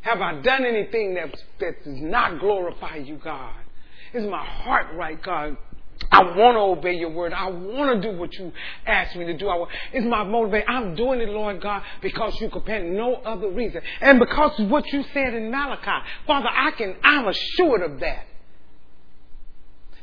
Have 0.01 0.21
I 0.21 0.39
done 0.41 0.65
anything 0.65 1.15
that, 1.15 1.35
that 1.59 1.83
does 1.83 1.99
not 2.01 2.39
glorify 2.39 2.97
you, 2.97 3.17
God? 3.17 3.53
Is 4.13 4.25
my 4.25 4.43
heart 4.43 4.93
right, 4.95 5.21
God? 5.21 5.57
I 6.11 6.21
want 6.21 6.55
to 6.55 6.59
obey 6.59 6.93
your 6.93 7.09
word. 7.09 7.33
I 7.33 7.49
want 7.49 8.01
to 8.01 8.11
do 8.11 8.17
what 8.17 8.33
you 8.35 8.53
asked 8.85 9.15
me 9.15 9.25
to 9.25 9.35
do. 9.35 9.49
I, 9.49 9.65
it's 9.93 10.05
my 10.05 10.23
motivation. 10.23 10.67
I'm 10.69 10.95
doing 10.95 11.19
it, 11.19 11.29
Lord 11.29 11.61
God, 11.61 11.81
because 12.01 12.39
you 12.39 12.49
compare 12.49 12.83
no 12.83 13.15
other 13.15 13.49
reason. 13.49 13.81
And 13.99 14.19
because 14.19 14.59
of 14.59 14.69
what 14.69 14.85
you 14.93 15.03
said 15.13 15.33
in 15.33 15.49
Malachi. 15.49 16.07
Father, 16.25 16.49
I 16.49 16.71
can, 16.71 16.95
I'm 17.03 17.27
assured 17.27 17.81
of 17.81 17.99
that. 17.99 18.25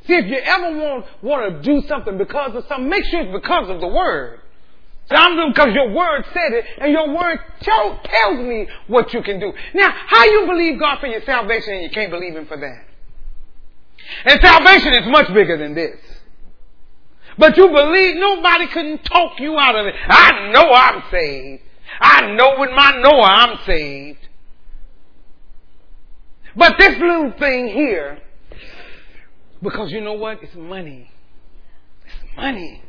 See, 0.07 0.15
if 0.15 0.27
you 0.27 0.37
ever 0.37 0.77
want, 0.77 1.07
want 1.23 1.63
to 1.63 1.63
do 1.63 1.87
something 1.89 2.19
because 2.19 2.55
of 2.55 2.67
something, 2.69 2.89
make 2.89 3.05
sure 3.07 3.23
it's 3.23 3.33
because 3.33 3.71
of 3.71 3.81
the 3.81 3.89
word. 3.89 4.41
So 5.09 5.17
I'm 5.17 5.37
doing 5.37 5.53
because 5.55 5.75
your 5.75 5.93
word 5.93 6.25
said 6.33 6.53
it, 6.53 6.65
and 6.79 6.93
your 6.93 7.15
word 7.15 7.39
tell, 7.61 8.01
tells 8.03 8.39
me 8.39 8.67
what 8.87 9.13
you 9.13 9.23
can 9.23 9.39
do. 9.39 9.53
Now, 9.75 9.93
how 10.07 10.25
you 10.25 10.47
believe 10.47 10.79
God 10.79 10.99
for 11.01 11.07
your 11.07 11.23
salvation 11.23 11.75
and 11.75 11.83
you 11.83 11.91
can't 11.91 12.11
believe 12.11 12.35
Him 12.35 12.47
for 12.47 12.57
that? 12.57 12.85
And 14.25 14.41
salvation 14.43 14.95
is 14.95 15.07
much 15.09 15.33
bigger 15.33 15.59
than 15.59 15.75
this. 15.75 15.97
But 17.39 17.57
you 17.57 17.69
believe 17.69 18.17
nobody 18.17 18.67
couldn't 18.69 19.05
talk 19.05 19.41
you 19.41 19.59
out 19.59 19.77
of 19.77 19.87
it. 19.87 19.95
I 20.09 20.53
know 20.53 20.71
I'm 20.73 21.03
saved. 21.11 21.63
I 22.01 22.33
know 22.35 22.57
with 22.59 22.71
my 22.71 22.93
Noah 23.03 23.23
I'm 23.23 23.59
saved. 23.67 24.19
But 26.57 26.77
this 26.79 26.99
little 26.99 27.33
thing 27.39 27.69
here, 27.69 28.19
because 29.65 29.91
you 29.91 30.01
know 30.01 30.13
what? 30.13 30.43
It's 30.43 30.55
money. 30.55 31.11
It's 32.05 32.37
money. 32.37 32.83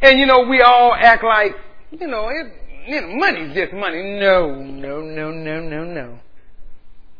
And 0.00 0.18
you 0.18 0.26
know, 0.26 0.46
we 0.48 0.62
all 0.62 0.94
act 0.94 1.22
like, 1.22 1.52
you 1.90 2.06
know, 2.06 2.28
it, 2.28 2.52
you 2.86 3.00
know, 3.00 3.08
money's 3.16 3.54
just 3.54 3.74
money. 3.74 4.18
No, 4.18 4.54
no, 4.54 5.00
no, 5.00 5.30
no, 5.30 5.60
no, 5.60 5.84
no. 5.84 6.18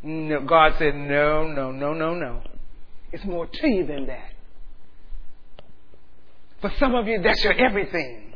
No, 0.03 0.41
God 0.47 0.77
said, 0.79 0.95
no, 0.95 1.47
no, 1.47 1.71
no, 1.73 1.93
no, 1.93 2.15
no. 2.15 2.41
It's 3.13 3.25
more 3.25 3.47
to 3.47 3.69
you 3.69 3.87
than 3.87 4.07
that. 4.07 4.33
For 6.63 6.73
some 6.79 6.95
of 6.95 7.07
you, 7.07 7.21
that's 7.23 7.43
your 7.45 7.53
everything. 7.53 8.30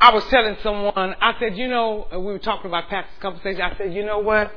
I 0.00 0.12
was 0.12 0.24
telling 0.30 0.56
someone, 0.62 1.14
I 1.20 1.32
said, 1.40 1.56
you 1.56 1.68
know, 1.68 2.06
we 2.12 2.18
were 2.18 2.38
talking 2.38 2.66
about 2.66 2.88
Pastor's 2.88 3.18
conversation. 3.20 3.62
I 3.62 3.76
said, 3.78 3.94
you 3.94 4.04
know 4.04 4.18
what? 4.18 4.52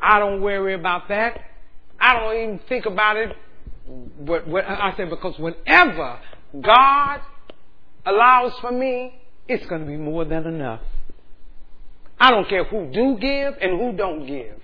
I 0.00 0.18
don't 0.20 0.40
worry 0.40 0.74
about 0.74 1.08
that. 1.08 1.40
I 2.00 2.12
don't 2.14 2.36
even 2.36 2.60
think 2.68 2.86
about 2.86 3.16
it. 3.16 3.36
I 3.88 4.94
said, 4.96 5.10
because 5.10 5.36
whenever 5.38 6.20
God 6.60 7.20
allows 8.06 8.52
for 8.60 8.70
me, 8.70 9.20
it's 9.48 9.66
going 9.66 9.80
to 9.80 9.86
be 9.86 9.96
more 9.96 10.24
than 10.24 10.46
enough. 10.46 10.80
I 12.20 12.30
don't 12.30 12.48
care 12.48 12.64
who 12.64 12.90
do 12.92 13.16
give 13.20 13.54
and 13.60 13.80
who 13.80 13.96
don't 13.96 14.26
give. 14.26 14.60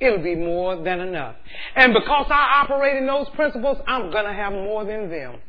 It'll 0.00 0.22
be 0.22 0.34
more 0.34 0.82
than 0.82 1.00
enough. 1.00 1.36
And 1.76 1.94
because 1.94 2.26
I 2.30 2.62
operate 2.62 2.96
in 2.96 3.06
those 3.06 3.28
principles, 3.30 3.78
I'm 3.86 4.10
going 4.10 4.24
to 4.24 4.32
have 4.32 4.52
more 4.52 4.84
than 4.84 5.10
them. 5.10 5.40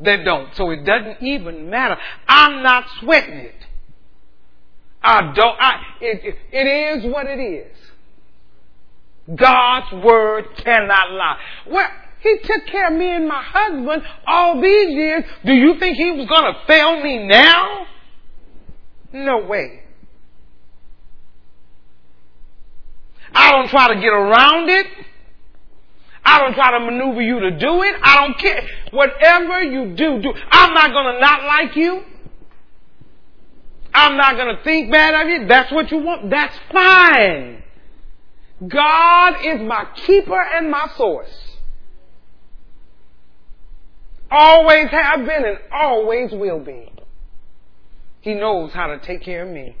They 0.00 0.22
don't. 0.22 0.54
So 0.54 0.70
it 0.70 0.84
doesn't 0.84 1.22
even 1.22 1.70
matter. 1.70 1.96
I'm 2.26 2.62
not 2.62 2.84
sweating 3.00 3.34
it. 3.34 3.54
I 5.02 5.32
don't, 5.34 5.56
I, 5.60 5.80
it, 6.00 6.36
it 6.52 6.66
is 6.66 7.12
what 7.12 7.26
it 7.26 7.40
is. 7.40 7.76
God's 9.34 10.04
word 10.04 10.46
cannot 10.56 11.10
lie. 11.12 11.38
Well, 11.68 11.88
he 12.20 12.38
took 12.42 12.66
care 12.66 12.92
of 12.92 12.98
me 12.98 13.10
and 13.10 13.28
my 13.28 13.42
husband 13.42 14.02
all 14.26 14.60
these 14.60 14.90
years. 14.90 15.24
Do 15.44 15.52
you 15.52 15.78
think 15.78 15.96
he 15.96 16.10
was 16.10 16.26
going 16.26 16.52
to 16.52 16.60
fail 16.66 17.02
me 17.02 17.26
now? 17.26 17.86
No 19.12 19.38
way. 19.46 19.82
I 23.32 23.52
don't 23.52 23.68
try 23.68 23.94
to 23.94 24.00
get 24.00 24.12
around 24.12 24.68
it. 24.68 24.86
I 26.28 26.40
don't 26.40 26.52
try 26.52 26.78
to 26.78 26.84
maneuver 26.84 27.22
you 27.22 27.40
to 27.40 27.52
do 27.52 27.82
it. 27.82 27.94
I 28.02 28.20
don't 28.20 28.38
care. 28.38 28.62
Whatever 28.90 29.62
you 29.62 29.96
do, 29.96 30.20
do. 30.20 30.34
I'm 30.50 30.74
not 30.74 30.90
going 30.90 31.14
to 31.14 31.20
not 31.20 31.44
like 31.44 31.74
you. 31.74 32.02
I'm 33.94 34.18
not 34.18 34.36
going 34.36 34.54
to 34.54 34.62
think 34.62 34.92
bad 34.92 35.22
of 35.22 35.28
you. 35.30 35.48
That's 35.48 35.72
what 35.72 35.90
you 35.90 35.98
want. 35.98 36.28
That's 36.28 36.54
fine. 36.70 37.62
God 38.66 39.36
is 39.42 39.62
my 39.62 39.86
keeper 40.06 40.38
and 40.38 40.70
my 40.70 40.88
source. 40.98 41.34
Always 44.30 44.88
have 44.90 45.20
been 45.20 45.44
and 45.46 45.58
always 45.72 46.30
will 46.32 46.60
be. 46.60 46.92
He 48.20 48.34
knows 48.34 48.72
how 48.74 48.88
to 48.88 48.98
take 48.98 49.22
care 49.22 49.44
of 49.44 49.48
me. 49.48 49.76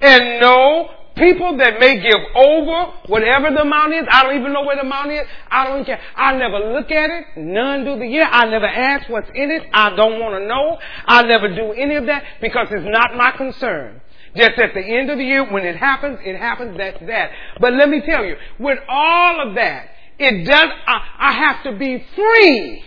And 0.00 0.40
no, 0.40 0.88
people 1.16 1.56
that 1.58 1.78
may 1.78 2.00
give 2.00 2.20
over 2.34 2.92
whatever 3.06 3.50
the 3.50 3.62
amount 3.62 3.94
is, 3.94 4.04
I 4.10 4.22
don't 4.22 4.36
even 4.38 4.52
know 4.52 4.62
where 4.62 4.76
the 4.76 4.82
amount 4.82 5.12
is. 5.12 5.26
I 5.50 5.64
don't 5.66 5.84
care. 5.84 6.00
I 6.16 6.36
never 6.36 6.72
look 6.72 6.90
at 6.90 7.10
it. 7.10 7.24
None 7.36 7.84
do 7.84 7.98
the 7.98 8.06
year. 8.06 8.24
I 8.24 8.48
never 8.48 8.66
ask 8.66 9.08
what's 9.08 9.30
in 9.34 9.50
it. 9.50 9.62
I 9.72 9.94
don't 9.94 10.20
want 10.20 10.42
to 10.42 10.46
know. 10.46 10.78
I 11.06 11.22
never 11.22 11.54
do 11.54 11.72
any 11.72 11.96
of 11.96 12.06
that 12.06 12.24
because 12.40 12.68
it's 12.70 12.86
not 12.86 13.16
my 13.16 13.32
concern. 13.32 14.00
Just 14.36 14.58
at 14.58 14.72
the 14.74 14.80
end 14.80 15.10
of 15.10 15.18
the 15.18 15.24
year, 15.24 15.50
when 15.50 15.64
it 15.64 15.76
happens, 15.76 16.18
it 16.24 16.36
happens, 16.36 16.76
that's 16.78 17.00
that. 17.06 17.30
But 17.60 17.74
let 17.74 17.88
me 17.88 18.00
tell 18.00 18.24
you, 18.24 18.36
with 18.58 18.78
all 18.88 19.48
of 19.48 19.54
that, 19.56 19.90
it 20.18 20.46
does, 20.46 20.70
I, 20.86 21.08
I 21.18 21.32
have 21.32 21.62
to 21.64 21.78
be 21.78 22.04
free 22.16 22.84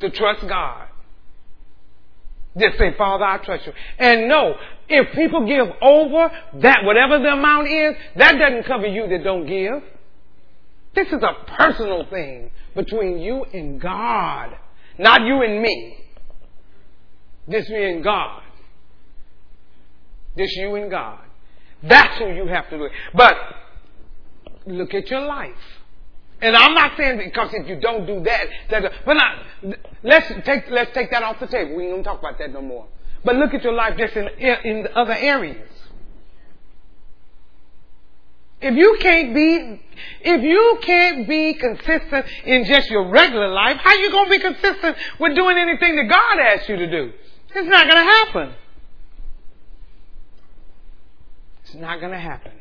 to 0.00 0.10
trust 0.10 0.48
God. 0.48 0.88
Just 2.58 2.78
say, 2.78 2.94
Father, 2.96 3.24
I 3.24 3.38
trust 3.38 3.66
you. 3.66 3.72
And 3.98 4.28
no, 4.28 4.54
if 4.88 5.14
people 5.14 5.46
give 5.46 5.66
over 5.82 6.30
that, 6.60 6.84
whatever 6.84 7.18
the 7.18 7.32
amount 7.32 7.68
is, 7.68 7.94
that 8.16 8.38
doesn't 8.38 8.64
cover 8.64 8.86
you 8.86 9.08
that 9.08 9.24
don't 9.24 9.46
give. 9.46 9.82
This 10.94 11.08
is 11.08 11.22
a 11.22 11.50
personal 11.56 12.06
thing 12.06 12.50
between 12.76 13.18
you 13.18 13.44
and 13.52 13.80
God. 13.80 14.56
Not 14.98 15.22
you 15.22 15.42
and 15.42 15.60
me. 15.60 15.98
This 17.48 17.68
me 17.68 17.90
and 17.90 18.04
God. 18.04 18.42
This 20.36 20.54
you 20.56 20.74
and 20.76 20.90
God. 20.90 21.20
That's 21.82 22.18
who 22.18 22.28
you 22.32 22.46
have 22.46 22.70
to 22.70 22.78
do. 22.78 22.88
But 23.14 23.34
look 24.66 24.94
at 24.94 25.10
your 25.10 25.20
life. 25.20 25.52
And 26.44 26.54
I'm 26.54 26.74
not 26.74 26.92
saying 26.98 27.16
because 27.16 27.54
if 27.54 27.66
you 27.66 27.80
don't 27.80 28.04
do 28.04 28.22
that, 28.22 28.46
that 28.68 28.92
but 29.06 29.14
not, 29.14 29.78
let's 30.02 30.28
take 30.44 30.68
let's 30.68 30.92
take 30.92 31.10
that 31.10 31.22
off 31.22 31.40
the 31.40 31.46
table. 31.46 31.74
We 31.74 31.88
don't 31.88 32.04
talk 32.04 32.18
about 32.18 32.38
that 32.38 32.52
no 32.52 32.60
more. 32.60 32.86
But 33.24 33.36
look 33.36 33.54
at 33.54 33.64
your 33.64 33.72
life 33.72 33.96
just 33.96 34.14
in 34.14 34.28
in 34.28 34.88
other 34.94 35.14
areas. 35.14 35.70
If 38.60 38.74
you 38.74 38.98
can't 39.00 39.34
be, 39.34 39.80
if 40.20 40.42
you 40.42 40.78
can't 40.82 41.26
be 41.26 41.54
consistent 41.54 42.26
in 42.44 42.66
just 42.66 42.90
your 42.90 43.08
regular 43.08 43.48
life, 43.48 43.78
how 43.82 43.94
you 43.94 44.10
gonna 44.10 44.28
be 44.28 44.38
consistent 44.38 44.98
with 45.18 45.34
doing 45.34 45.56
anything 45.56 45.96
that 45.96 46.10
God 46.10 46.40
asks 46.40 46.68
you 46.68 46.76
to 46.76 46.90
do? 46.90 47.12
It's 47.54 47.68
not 47.68 47.88
gonna 47.88 48.04
happen. 48.04 48.54
It's 51.64 51.74
not 51.74 52.02
gonna 52.02 52.20
happen. 52.20 52.52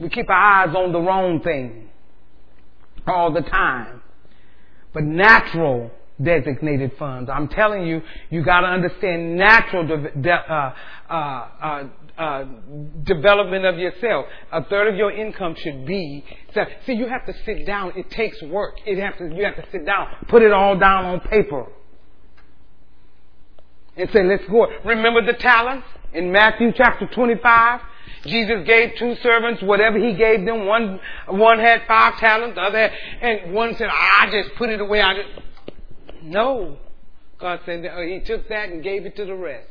We 0.00 0.08
keep 0.08 0.28
our 0.28 0.64
eyes 0.66 0.74
on 0.74 0.92
the 0.92 1.00
wrong 1.00 1.40
thing 1.40 1.88
all 3.06 3.32
the 3.32 3.42
time. 3.42 4.02
But 4.92 5.04
natural 5.04 5.90
designated 6.22 6.92
funds. 6.98 7.28
I'm 7.32 7.48
telling 7.48 7.86
you, 7.86 8.02
you 8.30 8.44
got 8.44 8.60
to 8.60 8.68
understand 8.68 9.36
natural 9.36 9.86
de- 9.86 10.10
de- 10.20 10.32
uh, 10.32 10.74
uh, 11.10 11.14
uh, 11.14 11.84
uh, 12.16 12.44
development 13.02 13.64
of 13.64 13.78
yourself. 13.78 14.26
A 14.52 14.64
third 14.64 14.88
of 14.88 14.96
your 14.96 15.10
income 15.10 15.56
should 15.58 15.84
be. 15.84 16.24
So, 16.54 16.64
see, 16.86 16.92
you 16.92 17.08
have 17.08 17.26
to 17.26 17.34
sit 17.44 17.66
down. 17.66 17.92
It 17.96 18.10
takes 18.10 18.40
work. 18.42 18.76
It 18.86 18.98
have 18.98 19.18
to. 19.18 19.34
You 19.34 19.44
have 19.44 19.56
to 19.56 19.64
sit 19.72 19.84
down, 19.84 20.08
put 20.28 20.42
it 20.42 20.52
all 20.52 20.78
down 20.78 21.06
on 21.06 21.20
paper, 21.20 21.66
and 23.96 24.08
say, 24.12 24.22
"Let's 24.22 24.46
go." 24.46 24.68
Remember 24.84 25.26
the 25.26 25.32
talents 25.32 25.88
in 26.14 26.32
Matthew 26.32 26.72
chapter 26.74 27.06
25. 27.06 27.80
Jesus 28.26 28.66
gave 28.66 28.92
two 28.98 29.16
servants 29.16 29.62
whatever 29.62 29.98
he 29.98 30.14
gave 30.14 30.46
them. 30.46 30.66
One, 30.66 30.98
one 31.28 31.58
had 31.58 31.82
five 31.86 32.16
talents, 32.18 32.54
the 32.54 32.62
other 32.62 32.78
had, 32.78 32.92
and 33.20 33.54
one 33.54 33.74
said, 33.76 33.88
I 33.90 34.30
just 34.30 34.54
put 34.56 34.70
it 34.70 34.80
away. 34.80 35.02
I 35.02 35.14
just, 35.14 35.28
no. 36.22 36.78
God 37.38 37.60
said 37.66 37.84
uh, 37.84 38.00
he 38.00 38.20
took 38.20 38.48
that 38.48 38.70
and 38.70 38.82
gave 38.82 39.04
it 39.04 39.16
to 39.16 39.26
the 39.26 39.34
rest. 39.34 39.68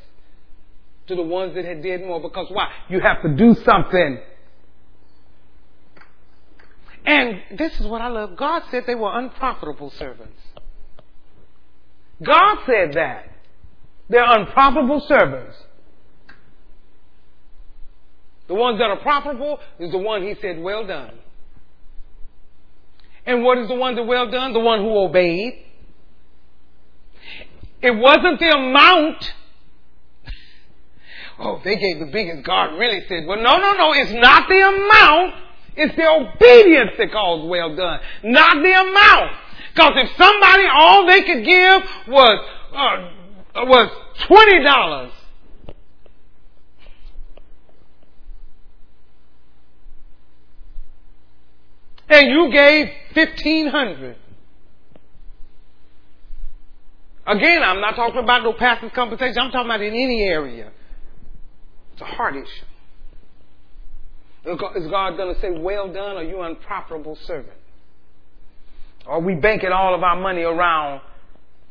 To 1.08 1.16
the 1.16 1.24
ones 1.24 1.56
that 1.56 1.66
had 1.66 1.82
did 1.82 2.02
more. 2.02 2.22
Because 2.22 2.48
why? 2.52 2.70
You 2.90 3.00
have 3.00 3.22
to 3.24 3.30
do 3.30 3.56
something. 3.64 4.20
And 7.06 7.42
this 7.58 7.78
is 7.80 7.88
what 7.88 8.02
I 8.02 8.08
love. 8.08 8.38
God 8.38 8.64
said 8.72 8.84
they 8.86 8.96
were 8.96 9.18
unprofitable 9.18 9.90
servants. 9.92 10.40
God 12.22 12.60
said 12.66 12.94
that. 12.94 13.30
They're 14.10 14.24
unprofitable 14.24 15.02
servants. 15.08 15.58
The 18.48 18.54
ones 18.54 18.80
that 18.80 18.90
are 18.90 18.98
profitable 18.98 19.60
is 19.80 19.92
the 19.92 19.98
one 19.98 20.24
he 20.24 20.36
said, 20.42 20.60
well 20.62 20.86
done. 20.86 21.12
And 23.26 23.44
what 23.44 23.58
is 23.58 23.68
the 23.68 23.76
one 23.76 23.96
that 23.96 24.04
well 24.04 24.30
done? 24.30 24.54
The 24.54 24.60
one 24.60 24.82
who 24.82 24.98
obeyed. 24.98 25.54
It 27.82 27.92
wasn't 27.92 28.40
the 28.40 28.50
amount. 28.50 29.34
oh, 31.40 31.62
they 31.64 31.78
gave 31.78 32.00
the 32.00 32.10
biggest. 32.12 32.44
God 32.44 32.78
really 32.78 33.02
said, 33.08 33.26
well, 33.26 33.42
no, 33.42 33.58
no, 33.58 33.74
no, 33.74 33.94
it's 33.94 34.12
not 34.12 34.48
the 34.50 34.56
amount. 34.56 35.36
It's 35.76 35.96
the 35.96 36.08
obedience 36.08 36.92
that 36.98 37.12
calls 37.12 37.50
well 37.50 37.76
done, 37.76 38.00
not 38.24 38.62
the 38.62 38.72
amount. 38.72 39.32
Because 39.74 39.94
if 39.96 40.18
somebody, 40.18 40.66
all 40.72 41.08
they 41.08 41.24
could 41.24 41.44
give 41.44 41.84
was, 42.08 42.50
uh, 42.74 43.66
was 43.66 43.90
$20, 44.30 45.12
and 52.14 52.30
you 52.30 52.52
gave 52.52 52.90
1500 53.14 54.18
Again, 57.26 57.64
I'm 57.64 57.80
not 57.80 57.96
talking 57.96 58.22
about 58.22 58.44
no 58.44 58.52
pastor's 58.52 58.92
compensation. 58.94 59.38
I'm 59.38 59.52
talking 59.52 59.68
about 59.68 59.82
in 59.82 59.94
any 59.94 60.24
area. 60.24 60.72
It's 61.94 62.02
a 62.02 62.06
heart 62.06 62.36
issue. 62.36 62.66
Is 64.46 64.88
God 64.90 65.16
going 65.16 65.34
to 65.34 65.40
say, 65.40 65.52
well 65.52 65.88
done, 65.92 66.18
or 66.18 66.24
you 66.24 66.42
unprofitable 66.42 67.18
servant? 67.24 67.58
Are 69.06 69.22
we 69.22 69.36
banking 69.36 69.72
all 69.72 69.96
of 69.96 70.04
our 70.04 70.20
money 70.20 70.42
around 70.42 71.02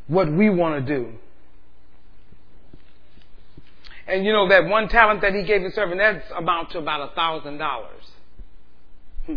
what 0.06 0.32
we 0.32 0.48
want 0.48 0.86
to 0.86 0.94
do? 0.94 1.12
And 4.06 4.24
you 4.24 4.32
know, 4.32 4.48
that 4.48 4.64
one 4.66 4.88
talent 4.88 5.20
that 5.20 5.34
he 5.34 5.42
gave 5.42 5.62
the 5.62 5.70
servant, 5.70 5.98
that's 5.98 6.30
amount 6.36 6.70
to 6.70 6.78
about 6.78 7.12
a 7.12 7.14
thousand 7.14 7.58
dollars. 7.58 8.02
Hmm. 9.26 9.34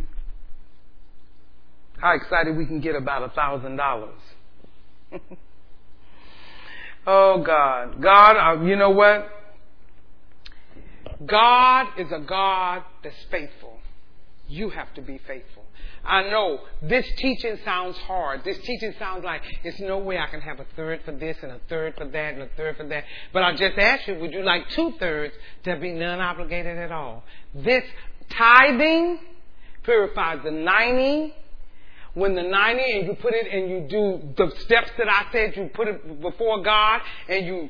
How 1.97 2.15
excited 2.15 2.55
we 2.55 2.65
can 2.65 2.81
get 2.81 2.95
about 2.95 3.23
a 3.23 3.29
thousand 3.29 3.77
dollars. 3.77 4.21
Oh 7.07 7.43
God. 7.43 8.01
God, 8.01 8.35
uh, 8.37 8.63
you 8.63 8.75
know 8.75 8.89
what? 8.89 9.29
God 11.25 11.87
is 11.99 12.11
a 12.11 12.19
God 12.19 12.83
that's 13.03 13.15
faithful. 13.29 13.77
You 14.47 14.69
have 14.69 14.93
to 14.95 15.01
be 15.01 15.19
faithful. 15.19 15.63
I 16.03 16.23
know 16.29 16.59
this 16.83 17.07
teaching 17.17 17.57
sounds 17.65 17.97
hard. 17.97 18.43
This 18.43 18.59
teaching 18.59 18.93
sounds 18.99 19.23
like 19.23 19.41
there's 19.63 19.79
no 19.79 19.97
way 19.97 20.19
I 20.19 20.27
can 20.27 20.41
have 20.41 20.59
a 20.59 20.65
third 20.75 21.01
for 21.03 21.11
this 21.11 21.37
and 21.41 21.51
a 21.51 21.59
third 21.67 21.95
for 21.95 22.05
that 22.05 22.33
and 22.33 22.43
a 22.43 22.49
third 22.55 22.77
for 22.77 22.87
that. 22.87 23.05
But 23.33 23.43
I 23.43 23.55
just 23.55 23.77
asked 23.77 24.07
you, 24.07 24.19
would 24.19 24.31
you 24.31 24.43
like 24.43 24.69
two 24.69 24.93
thirds 24.99 25.33
to 25.63 25.77
be 25.77 25.93
non 25.93 26.19
obligated 26.19 26.77
at 26.77 26.91
all? 26.91 27.23
This 27.55 27.83
tithing 28.29 29.19
purifies 29.83 30.39
the 30.43 30.51
90 30.51 31.33
when 32.15 32.33
the 32.33 32.43
90 32.43 32.91
and 32.91 33.07
you 33.07 33.13
put 33.15 33.33
it 33.33 33.45
and 33.51 33.69
you 33.69 33.87
do 33.89 34.21
the 34.37 34.51
steps 34.61 34.89
that 34.97 35.07
I 35.07 35.25
said, 35.31 35.55
you 35.55 35.69
put 35.73 35.87
it 35.87 36.21
before 36.21 36.63
God 36.63 37.01
and 37.29 37.45
you 37.45 37.69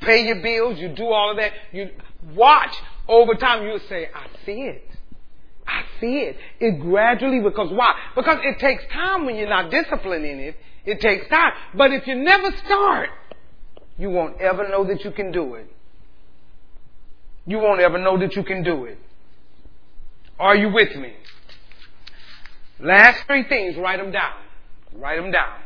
pay 0.00 0.26
your 0.26 0.42
bills, 0.42 0.78
you 0.78 0.88
do 0.88 1.04
all 1.04 1.30
of 1.30 1.36
that, 1.36 1.52
you 1.72 1.90
watch 2.34 2.74
over 3.06 3.34
time, 3.34 3.64
you'll 3.64 3.78
say, 3.88 4.08
I 4.14 4.26
see 4.44 4.62
it. 4.62 4.88
I 5.66 5.84
see 6.00 6.18
it. 6.18 6.36
It 6.58 6.80
gradually, 6.80 7.40
because 7.40 7.70
why? 7.70 7.94
Because 8.16 8.38
it 8.42 8.58
takes 8.58 8.82
time 8.92 9.26
when 9.26 9.36
you're 9.36 9.48
not 9.48 9.70
disciplined 9.70 10.24
in 10.24 10.40
it. 10.40 10.56
It 10.84 11.00
takes 11.00 11.28
time. 11.28 11.52
But 11.74 11.92
if 11.92 12.06
you 12.06 12.16
never 12.16 12.50
start, 12.64 13.10
you 13.98 14.10
won't 14.10 14.40
ever 14.40 14.68
know 14.68 14.84
that 14.86 15.04
you 15.04 15.10
can 15.12 15.32
do 15.32 15.54
it. 15.54 15.70
You 17.46 17.58
won't 17.58 17.80
ever 17.80 17.98
know 17.98 18.18
that 18.18 18.34
you 18.34 18.42
can 18.42 18.62
do 18.62 18.84
it. 18.86 18.98
Are 20.38 20.56
you 20.56 20.72
with 20.72 20.96
me? 20.96 21.12
Last 22.82 23.26
three 23.26 23.44
things, 23.48 23.76
write 23.76 24.00
them 24.00 24.10
down. 24.10 24.34
Write 24.94 25.20
them 25.20 25.30
down. 25.30 25.60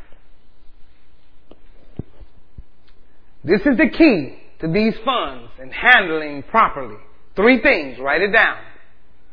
This 3.43 3.60
is 3.60 3.76
the 3.76 3.88
key 3.88 4.38
to 4.60 4.68
these 4.68 4.94
funds 5.05 5.51
and 5.60 5.72
handling 5.72 6.43
properly. 6.43 6.97
Three 7.34 7.60
things, 7.62 7.98
write 7.98 8.22
it 8.22 8.32
down. 8.32 8.59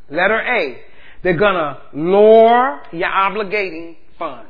Letter 0.09 0.39
A, 0.39 0.77
they're 1.23 1.37
gonna 1.37 1.81
lower 1.93 2.83
your 2.91 3.09
obligating 3.09 3.97
funds. 4.19 4.49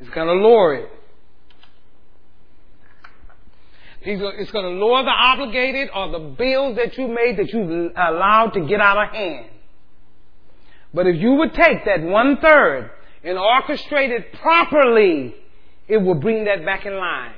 It's 0.00 0.10
gonna 0.10 0.32
lower 0.32 0.74
it. 0.74 0.90
It's 4.06 4.52
to 4.52 4.60
lower 4.60 5.02
the 5.02 5.10
obligated 5.10 5.88
or 5.94 6.10
the 6.10 6.18
bills 6.18 6.76
that 6.76 6.98
you 6.98 7.08
made 7.08 7.38
that 7.38 7.48
you 7.52 7.90
allowed 7.96 8.50
to 8.50 8.66
get 8.66 8.80
out 8.80 8.98
of 8.98 9.14
hand. 9.14 9.46
But 10.94 11.08
if 11.08 11.20
you 11.20 11.32
would 11.32 11.52
take 11.52 11.84
that 11.84 12.02
one 12.02 12.38
third 12.40 12.90
and 13.24 13.36
orchestrate 13.36 14.10
it 14.10 14.32
properly, 14.40 15.34
it 15.88 15.98
will 15.98 16.14
bring 16.14 16.44
that 16.44 16.64
back 16.64 16.86
in 16.86 16.96
line. 16.96 17.34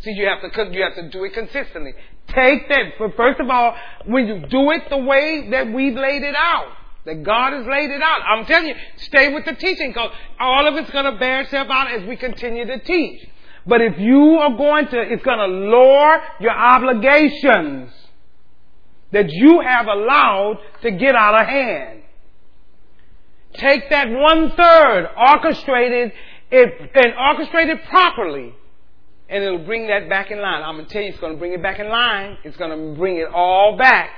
See, 0.00 0.12
you 0.12 0.26
have 0.26 0.40
to, 0.40 0.70
you 0.72 0.82
have 0.84 0.94
to 0.94 1.10
do 1.10 1.24
it 1.24 1.34
consistently. 1.34 1.92
Take 2.28 2.68
that, 2.68 2.84
first 3.16 3.40
of 3.40 3.50
all, 3.50 3.74
when 4.06 4.28
you 4.28 4.46
do 4.46 4.70
it 4.70 4.88
the 4.90 4.98
way 4.98 5.48
that 5.50 5.72
we've 5.72 5.96
laid 5.96 6.22
it 6.22 6.36
out, 6.36 6.72
that 7.04 7.24
God 7.24 7.52
has 7.52 7.66
laid 7.66 7.90
it 7.90 8.02
out, 8.02 8.20
I'm 8.22 8.44
telling 8.44 8.68
you, 8.68 8.74
stay 8.98 9.32
with 9.32 9.44
the 9.44 9.54
teaching 9.54 9.90
because 9.90 10.12
all 10.38 10.68
of 10.68 10.74
it's 10.76 10.90
going 10.90 11.12
to 11.12 11.18
bear 11.18 11.40
itself 11.40 11.68
out 11.70 11.90
as 11.90 12.06
we 12.06 12.16
continue 12.16 12.66
to 12.66 12.78
teach. 12.78 13.26
But 13.66 13.80
if 13.80 13.98
you 13.98 14.38
are 14.38 14.56
going 14.56 14.88
to, 14.88 15.00
it's 15.00 15.24
going 15.24 15.38
to 15.38 15.46
lower 15.46 16.22
your 16.38 16.52
obligations 16.52 17.92
that 19.10 19.30
you 19.30 19.60
have 19.60 19.86
allowed 19.86 20.58
to 20.82 20.90
get 20.92 21.14
out 21.14 21.40
of 21.40 21.46
hand. 21.48 21.97
Take 23.58 23.90
that 23.90 24.08
one 24.08 24.52
third, 24.52 25.08
orchestrated 25.16 26.12
it, 26.50 26.90
and 26.94 27.12
orchestrate 27.14 27.68
it 27.68 27.84
properly, 27.84 28.54
and 29.28 29.44
it'll 29.44 29.64
bring 29.64 29.88
that 29.88 30.08
back 30.08 30.30
in 30.30 30.40
line. 30.40 30.62
I'm 30.62 30.78
to 30.78 30.84
tell 30.84 31.02
you, 31.02 31.10
it's 31.10 31.20
going 31.20 31.34
to 31.34 31.38
bring 31.38 31.52
it 31.52 31.62
back 31.62 31.78
in 31.78 31.88
line. 31.88 32.38
It's 32.44 32.56
going 32.56 32.70
to 32.70 32.98
bring 32.98 33.16
it 33.16 33.28
all 33.28 33.76
back. 33.76 34.10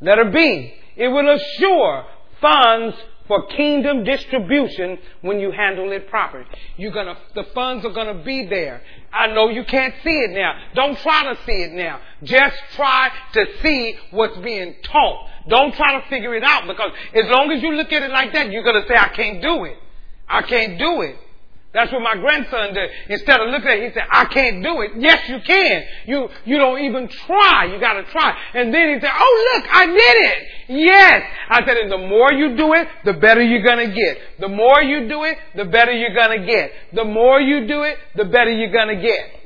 Letter 0.00 0.30
B, 0.30 0.74
it 0.96 1.08
will 1.08 1.34
assure 1.34 2.06
funds 2.40 2.96
for 3.30 3.46
kingdom 3.46 4.02
distribution 4.02 4.98
when 5.20 5.38
you 5.38 5.52
handle 5.52 5.92
it 5.92 6.08
properly. 6.10 6.44
You're 6.76 6.90
gonna, 6.90 7.16
the 7.36 7.44
funds 7.54 7.84
are 7.84 7.92
gonna 7.92 8.24
be 8.24 8.46
there. 8.46 8.82
I 9.12 9.28
know 9.28 9.48
you 9.48 9.62
can't 9.62 9.94
see 10.02 10.18
it 10.18 10.32
now. 10.32 10.52
Don't 10.74 10.98
try 10.98 11.32
to 11.32 11.38
see 11.46 11.62
it 11.62 11.72
now. 11.72 12.00
Just 12.24 12.56
try 12.74 13.10
to 13.34 13.46
see 13.62 13.96
what's 14.10 14.36
being 14.38 14.74
taught. 14.82 15.29
Don't 15.48 15.74
try 15.74 16.00
to 16.00 16.08
figure 16.08 16.34
it 16.34 16.44
out 16.44 16.66
because 16.66 16.90
as 17.14 17.24
long 17.30 17.50
as 17.50 17.62
you 17.62 17.72
look 17.72 17.92
at 17.92 18.02
it 18.02 18.10
like 18.10 18.32
that, 18.32 18.50
you're 18.50 18.64
gonna 18.64 18.86
say, 18.86 18.94
I 18.96 19.08
can't 19.08 19.40
do 19.40 19.64
it. 19.64 19.76
I 20.28 20.42
can't 20.42 20.78
do 20.78 21.02
it. 21.02 21.16
That's 21.72 21.92
what 21.92 22.02
my 22.02 22.16
grandson 22.16 22.74
did. 22.74 22.90
Instead 23.08 23.40
of 23.40 23.48
looking 23.50 23.68
at 23.68 23.78
it, 23.78 23.88
he 23.88 23.94
said, 23.94 24.02
I 24.10 24.24
can't 24.24 24.60
do 24.62 24.80
it. 24.80 24.90
Yes, 24.98 25.28
you 25.28 25.38
can. 25.46 25.84
You, 26.04 26.28
you 26.44 26.58
don't 26.58 26.80
even 26.80 27.06
try. 27.06 27.66
You 27.72 27.78
gotta 27.78 28.02
try. 28.10 28.36
And 28.54 28.74
then 28.74 28.94
he 28.94 29.00
said, 29.00 29.10
oh 29.14 29.54
look, 29.54 29.66
I 29.72 29.86
did 29.86 29.96
it. 29.96 30.48
Yes. 30.68 31.22
I 31.48 31.64
said, 31.64 31.76
and 31.76 31.92
the 31.92 31.98
more 31.98 32.32
you 32.32 32.56
do 32.56 32.72
it, 32.72 32.88
the 33.04 33.12
better 33.12 33.40
you're 33.40 33.62
gonna 33.62 33.94
get. 33.94 34.18
The 34.40 34.48
more 34.48 34.82
you 34.82 35.08
do 35.08 35.22
it, 35.22 35.38
the 35.54 35.64
better 35.64 35.92
you're 35.92 36.14
gonna 36.14 36.44
get. 36.44 36.72
The 36.92 37.04
more 37.04 37.40
you 37.40 37.68
do 37.68 37.82
it, 37.84 37.98
the 38.16 38.24
better 38.24 38.50
you're 38.50 38.72
gonna 38.72 39.00
get. 39.00 39.39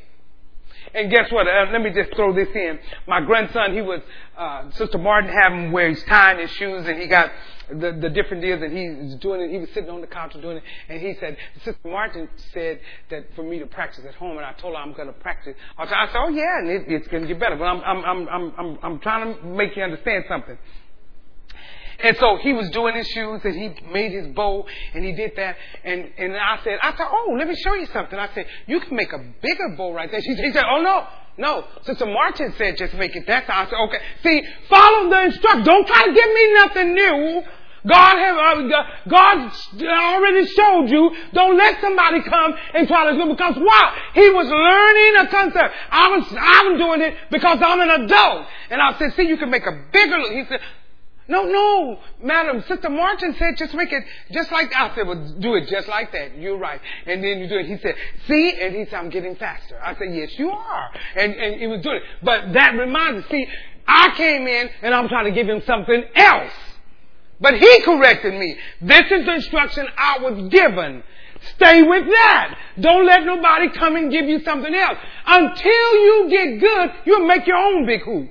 And 0.95 1.11
guess 1.11 1.31
what? 1.33 1.49
Uh, 1.49 1.67
let 1.73 1.83
me 1.83 1.91
just 1.91 2.15
throw 2.15 2.33
this 2.33 2.49
in. 2.55 2.79
My 3.09 3.21
grandson, 3.21 3.75
he 3.75 3.83
was, 3.83 4.01
uh, 4.39 4.71
Sister 4.71 4.97
Martin 4.99 5.29
had 5.29 5.53
him 5.53 5.73
where 5.73 5.89
he's 5.89 6.03
tying 6.05 6.39
his 6.39 6.51
shoes 6.53 6.87
and 6.87 7.01
he 7.01 7.09
got 7.09 7.33
the, 7.69 7.99
the 8.01 8.11
different 8.11 8.43
deals 8.43 8.61
that 8.61 8.71
he 8.71 8.91
was 8.91 9.17
doing 9.17 9.41
it. 9.41 9.51
He 9.51 9.59
was 9.59 9.69
sitting 9.75 9.91
on 9.91 10.01
the 10.01 10.07
couch 10.07 10.35
doing 10.41 10.59
it. 10.59 10.63
And 10.89 11.01
he 11.01 11.15
said, 11.19 11.37
Sister 11.65 11.89
Martin 11.89 12.29
said 12.53 12.79
that 13.11 13.27
for 13.35 13.43
me 13.43 13.59
to 13.59 13.67
practice 13.67 14.05
at 14.07 14.15
home. 14.15 14.37
And 14.37 14.47
I 14.47 14.53
told 14.53 14.75
her 14.75 14.81
I'm 14.81 14.93
going 14.93 15.09
to 15.09 15.15
practice. 15.15 15.57
I 15.77 15.87
said, 15.87 16.15
oh 16.15 16.29
yeah, 16.29 16.59
and 16.61 16.71
it, 16.71 16.85
it's 16.87 17.09
going 17.09 17.23
to 17.23 17.29
get 17.29 17.41
better. 17.41 17.57
But 17.57 17.65
I'm, 17.65 17.81
I'm, 17.81 18.05
I'm, 18.05 18.29
I'm, 18.29 18.55
I'm, 18.57 18.79
I'm 18.83 18.99
trying 19.01 19.35
to 19.35 19.45
make 19.45 19.77
you 19.77 19.83
understand 19.83 20.25
something. 20.29 20.57
And 22.03 22.17
so 22.19 22.37
he 22.37 22.53
was 22.53 22.71
doing 22.71 22.95
his 22.97 23.07
shoes 23.09 23.41
and 23.45 23.55
he 23.55 23.75
made 23.93 24.13
his 24.13 24.27
bow 24.29 24.67
and 24.95 25.05
he 25.05 25.13
did 25.13 25.33
that. 25.37 25.57
And, 25.85 26.11
and 26.19 26.37
I 26.37 26.59
said, 26.65 26.79
I 26.83 26.91
said, 26.97 27.07
oh, 27.11 27.35
let 27.39 27.49
me 27.49 27.57
show 27.57 27.75
you 27.75 27.87
something. 27.87 28.19
I 28.19 28.29
said, 28.35 28.47
you 28.67 28.81
can 28.81 28.97
make 28.97 29.13
a 29.13 29.19
bigger 29.19 29.75
bow 29.77 29.93
right 29.93 30.11
there. 30.11 30.21
She, 30.25 30.35
he 30.35 30.53
said, 30.53 30.65
oh 30.71 30.81
no, 30.81 31.07
no. 31.37 31.65
Sister 31.83 32.07
Martin 32.07 32.55
said, 32.57 32.77
just 32.79 32.95
make 32.95 33.15
it 33.15 33.27
that 33.27 33.47
size. 33.47 33.67
I 33.67 33.71
said, 33.71 33.79
okay. 33.89 33.99
See, 34.23 34.43
follow 34.69 35.11
the 35.11 35.25
instructions. 35.27 35.67
Don't 35.67 35.87
try 35.87 36.07
to 36.07 36.13
give 36.13 36.29
me 36.29 36.55
nothing 36.55 36.95
new. 36.95 37.43
God 37.87 38.17
have 38.17 38.37
uh, 38.37 38.83
God 39.09 39.53
already 39.83 40.47
showed 40.47 40.87
you. 40.89 41.11
Don't 41.35 41.59
let 41.59 41.81
somebody 41.83 42.23
come 42.23 42.55
and 42.75 42.89
try 42.89 43.11
to 43.11 43.17
do 43.17 43.31
it 43.31 43.37
because 43.37 43.57
why? 43.57 43.99
He 44.15 44.31
was 44.31 44.47
learning 44.47 45.27
a 45.27 45.31
concept. 45.31 45.75
I 45.91 46.17
was 46.17 46.25
I'm 46.39 46.79
doing 46.79 47.03
it 47.03 47.15
because 47.31 47.59
I'm 47.61 47.81
an 47.81 48.05
adult. 48.05 48.47
And 48.71 48.81
I 48.81 48.99
said, 48.99 49.13
see, 49.17 49.25
you 49.25 49.37
can 49.37 49.51
make 49.51 49.67
a 49.67 49.85
bigger. 49.93 50.19
He 50.33 50.45
said, 50.49 50.61
no, 51.27 51.45
no, 51.45 51.99
madam. 52.23 52.63
Sister 52.69 52.91
Martin 52.91 53.35
said, 53.39 53.57
just 53.57 53.75
make 53.75 53.93
it 53.93 54.05
just 54.33 54.53
like 54.53 54.71
that. 54.71 54.93
I 54.93 54.95
said, 54.95 55.07
well, 55.07 55.35
do 55.39 55.55
it 55.55 55.69
just 55.69 55.89
like 55.89 56.13
that. 56.13 56.37
You're 56.37 56.59
right. 56.59 56.81
And 57.07 57.25
then 57.25 57.39
you 57.39 57.49
do 57.49 57.59
it. 57.59 57.67
He 57.67 57.79
said, 57.79 57.95
see? 58.29 58.59
And 58.61 58.75
he 58.75 58.85
said, 58.85 58.95
I'm 58.95 59.11
getting 59.11 59.35
faster. 59.37 59.81
I 59.83 59.95
said, 59.95 60.13
yes, 60.13 60.39
you 60.39 60.51
are. 60.51 60.91
And, 61.17 61.35
and 61.35 61.61
he 61.61 61.67
was 61.67 61.83
doing 61.83 61.97
it. 61.97 62.03
But 62.23 62.53
that 62.53 62.75
reminds 62.75 63.31
me, 63.31 63.47
see, 63.47 63.53
I 63.87 64.15
came 64.17 64.47
in 64.47 64.69
and 64.83 64.95
I'm 64.95 65.09
trying 65.09 65.25
to 65.27 65.31
give 65.33 65.49
him 65.49 65.63
something 65.67 66.05
else. 66.15 66.53
But 67.41 67.55
he 67.55 67.81
corrected 67.83 68.35
me. 68.35 68.57
This 68.83 69.05
is 69.11 69.25
the 69.25 69.35
instruction 69.35 69.87
I 69.97 70.19
was 70.21 70.49
given. 70.51 71.03
Stay 71.57 71.83
with 71.83 72.05
that. 72.07 72.59
Don't 72.81 73.07
let 73.07 73.25
nobody 73.25 73.71
come 73.71 73.97
and 73.97 74.11
give 74.11 74.27
you 74.27 74.41
something 74.45 74.75
else. 74.75 74.99
Until 75.27 75.95
you 75.95 76.27
get 76.31 76.61
good, 76.61 76.91
you'll 77.07 77.27
make 77.27 77.47
your 77.47 77.57
own 77.57 77.87
big 77.87 78.03
hoop. 78.03 78.31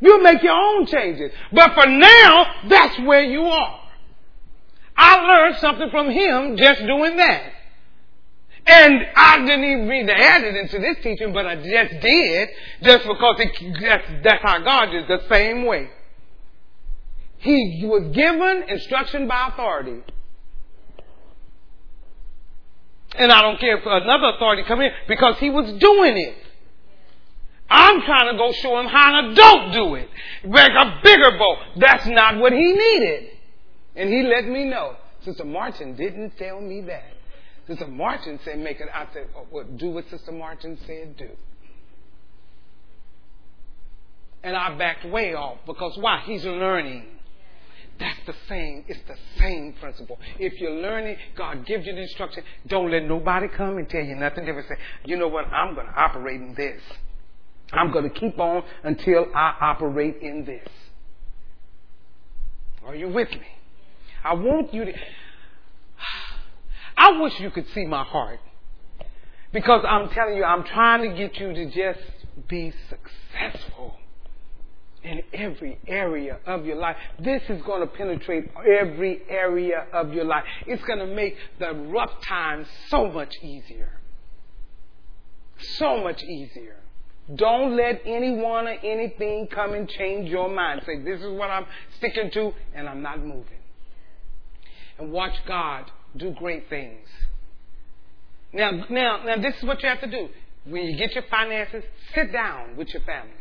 You'll 0.00 0.20
make 0.20 0.42
your 0.42 0.52
own 0.52 0.86
changes. 0.86 1.32
But 1.52 1.74
for 1.74 1.86
now, 1.86 2.46
that's 2.68 2.98
where 3.00 3.22
you 3.22 3.42
are. 3.42 3.80
I 4.96 5.16
learned 5.16 5.56
something 5.58 5.90
from 5.90 6.10
him 6.10 6.56
just 6.56 6.80
doing 6.80 7.16
that. 7.16 7.52
And 8.66 8.94
I 9.14 9.38
didn't 9.46 9.64
even 9.64 9.88
mean 9.88 10.06
to 10.08 10.12
add 10.12 10.42
it 10.42 10.56
into 10.56 10.78
this 10.80 10.96
teaching, 11.02 11.32
but 11.32 11.46
I 11.46 11.54
just 11.56 12.00
did, 12.00 12.48
just 12.82 13.06
because 13.06 13.36
it, 13.38 13.80
that's, 13.80 14.04
that's 14.24 14.42
how 14.42 14.58
God 14.58 14.94
is, 14.94 15.06
the 15.06 15.22
same 15.28 15.64
way. 15.66 15.88
He 17.38 17.84
was 17.84 18.12
given 18.12 18.64
instruction 18.68 19.28
by 19.28 19.50
authority. 19.52 20.02
And 23.14 23.30
I 23.30 23.40
don't 23.40 23.60
care 23.60 23.78
if 23.78 23.86
another 23.86 24.36
authority 24.36 24.64
come 24.64 24.80
in 24.80 24.90
because 25.06 25.38
he 25.38 25.50
was 25.50 25.72
doing 25.74 26.16
it. 26.16 26.36
I'm 27.68 28.02
trying 28.02 28.32
to 28.32 28.38
go 28.38 28.52
show 28.52 28.78
him 28.78 28.86
how 28.86 29.20
to 29.20 29.34
don't 29.34 29.72
do 29.72 29.94
it. 29.96 30.08
Make 30.44 30.70
a 30.70 31.00
bigger 31.02 31.36
boat. 31.36 31.58
That's 31.76 32.06
not 32.06 32.38
what 32.38 32.52
he 32.52 32.72
needed. 32.72 33.30
And 33.96 34.08
he 34.08 34.22
let 34.22 34.46
me 34.46 34.64
know. 34.64 34.96
Sister 35.24 35.44
Martin 35.44 35.96
didn't 35.96 36.36
tell 36.38 36.60
me 36.60 36.82
that. 36.82 37.12
Sister 37.66 37.88
Martin 37.88 38.38
said 38.44 38.58
make 38.60 38.80
it. 38.80 38.88
I 38.94 39.06
said, 39.12 39.28
oh, 39.36 39.46
well, 39.50 39.64
do 39.64 39.90
what 39.90 40.08
Sister 40.08 40.30
Martin 40.30 40.78
said 40.86 41.16
do. 41.16 41.30
And 44.44 44.54
I 44.54 44.76
backed 44.78 45.04
way 45.06 45.34
off 45.34 45.58
because 45.66 45.98
why? 45.98 46.22
He's 46.24 46.44
learning. 46.44 47.04
That's 47.98 48.20
the 48.26 48.34
same. 48.48 48.84
It's 48.86 49.00
the 49.08 49.16
same 49.40 49.74
principle. 49.80 50.20
If 50.38 50.60
you're 50.60 50.70
learning, 50.70 51.16
God 51.34 51.66
gives 51.66 51.86
you 51.86 51.94
the 51.94 52.02
instruction. 52.02 52.44
Don't 52.68 52.90
let 52.90 53.04
nobody 53.04 53.48
come 53.48 53.78
and 53.78 53.88
tell 53.88 54.04
you 54.04 54.14
nothing 54.14 54.44
different. 54.44 54.68
Say, 54.68 54.76
you 55.04 55.16
know 55.16 55.28
what? 55.28 55.46
I'm 55.46 55.74
going 55.74 55.86
to 55.86 55.92
operate 55.94 56.40
in 56.40 56.54
this. 56.54 56.80
I'm 57.72 57.92
going 57.92 58.04
to 58.04 58.20
keep 58.20 58.38
on 58.38 58.62
until 58.84 59.26
I 59.34 59.54
operate 59.60 60.18
in 60.22 60.44
this. 60.44 60.68
Are 62.84 62.94
you 62.94 63.08
with 63.08 63.30
me? 63.30 63.46
I 64.24 64.34
want 64.34 64.72
you 64.72 64.84
to. 64.84 64.92
I 66.96 67.20
wish 67.20 67.38
you 67.40 67.50
could 67.50 67.66
see 67.74 67.84
my 67.84 68.04
heart. 68.04 68.40
Because 69.52 69.84
I'm 69.88 70.08
telling 70.10 70.36
you, 70.36 70.44
I'm 70.44 70.64
trying 70.64 71.08
to 71.08 71.16
get 71.16 71.38
you 71.38 71.52
to 71.52 71.66
just 71.70 72.00
be 72.48 72.72
successful 72.88 73.96
in 75.02 75.22
every 75.32 75.78
area 75.86 76.38
of 76.46 76.66
your 76.66 76.76
life. 76.76 76.96
This 77.20 77.42
is 77.48 77.62
going 77.62 77.80
to 77.80 77.86
penetrate 77.86 78.50
every 78.58 79.22
area 79.28 79.86
of 79.92 80.12
your 80.12 80.24
life. 80.24 80.44
It's 80.66 80.82
going 80.84 80.98
to 80.98 81.06
make 81.06 81.36
the 81.58 81.72
rough 81.72 82.20
times 82.22 82.66
so 82.88 83.10
much 83.10 83.34
easier. 83.42 84.00
So 85.78 86.02
much 86.02 86.22
easier. 86.22 86.76
Don't 87.34 87.76
let 87.76 88.02
anyone 88.04 88.68
or 88.68 88.76
anything 88.84 89.48
come 89.48 89.72
and 89.72 89.88
change 89.88 90.28
your 90.28 90.48
mind. 90.48 90.82
Say, 90.86 91.02
this 91.02 91.20
is 91.20 91.32
what 91.32 91.50
I'm 91.50 91.66
sticking 91.98 92.30
to, 92.30 92.52
and 92.74 92.88
I'm 92.88 93.02
not 93.02 93.20
moving. 93.20 93.58
And 94.98 95.10
watch 95.10 95.34
God 95.46 95.90
do 96.16 96.30
great 96.30 96.68
things. 96.68 97.06
Now, 98.52 98.70
now, 98.88 99.24
now, 99.24 99.36
this 99.36 99.56
is 99.56 99.64
what 99.64 99.82
you 99.82 99.88
have 99.88 100.00
to 100.00 100.10
do. 100.10 100.28
When 100.66 100.84
you 100.84 100.96
get 100.96 101.14
your 101.14 101.24
finances, 101.30 101.82
sit 102.14 102.32
down 102.32 102.76
with 102.76 102.88
your 102.88 103.02
family 103.02 103.32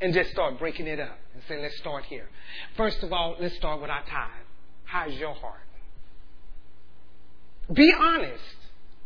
and 0.00 0.14
just 0.14 0.30
start 0.30 0.58
breaking 0.58 0.86
it 0.86 1.00
up 1.00 1.18
and 1.34 1.42
say, 1.48 1.60
let's 1.60 1.76
start 1.78 2.04
here. 2.04 2.28
First 2.76 3.02
of 3.02 3.12
all, 3.12 3.36
let's 3.40 3.56
start 3.56 3.80
with 3.80 3.90
our 3.90 4.02
tithe. 4.02 4.46
How's 4.84 5.14
your 5.14 5.34
heart? 5.34 5.60
Be 7.72 7.92
honest. 7.98 8.42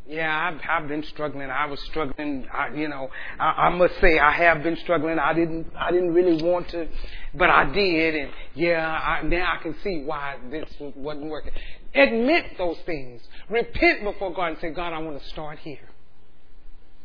Yeah, 0.06 0.50
I've, 0.52 0.60
I've 0.68 0.88
been 0.88 1.02
struggling. 1.04 1.50
I 1.50 1.64
was 1.64 1.80
struggling. 1.84 2.46
I, 2.52 2.74
you 2.74 2.88
know, 2.88 3.08
I, 3.40 3.44
I 3.44 3.68
must 3.70 3.98
say 4.00 4.18
I 4.18 4.32
have 4.32 4.62
been 4.62 4.76
struggling. 4.76 5.18
I 5.18 5.32
didn't, 5.32 5.66
I 5.74 5.92
didn't 5.92 6.12
really 6.12 6.42
want 6.42 6.68
to, 6.70 6.88
but 7.34 7.48
I 7.48 7.72
did. 7.72 8.14
And 8.14 8.30
yeah, 8.54 8.86
I, 8.86 9.22
now 9.22 9.54
I 9.58 9.62
can 9.62 9.74
see 9.82 10.02
why 10.04 10.36
this 10.50 10.68
wasn't 10.78 11.30
working. 11.30 11.52
Admit 11.94 12.58
those 12.58 12.76
things. 12.84 13.22
Repent 13.48 14.04
before 14.04 14.34
God 14.34 14.48
and 14.48 14.58
say, 14.60 14.70
God, 14.70 14.92
I 14.92 14.98
want 14.98 15.22
to 15.22 15.28
start 15.30 15.58
here. 15.60 15.88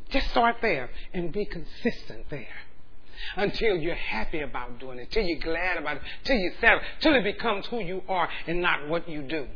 Just 0.09 0.29
start 0.31 0.57
there 0.61 0.89
and 1.13 1.31
be 1.31 1.45
consistent 1.45 2.25
there 2.29 2.47
until 3.37 3.77
you're 3.77 3.95
happy 3.95 4.41
about 4.41 4.79
doing 4.79 4.99
it, 4.99 5.11
till 5.11 5.23
you're 5.23 5.39
glad 5.39 5.77
about 5.77 5.97
it, 5.97 6.01
till 6.23 6.35
you're 6.35 6.53
sad, 6.59 6.79
till 6.99 7.15
it 7.15 7.23
becomes 7.23 7.65
who 7.67 7.79
you 7.79 8.01
are 8.09 8.27
and 8.47 8.61
not 8.61 8.89
what 8.89 9.07
you 9.07 9.21
do. 9.21 9.47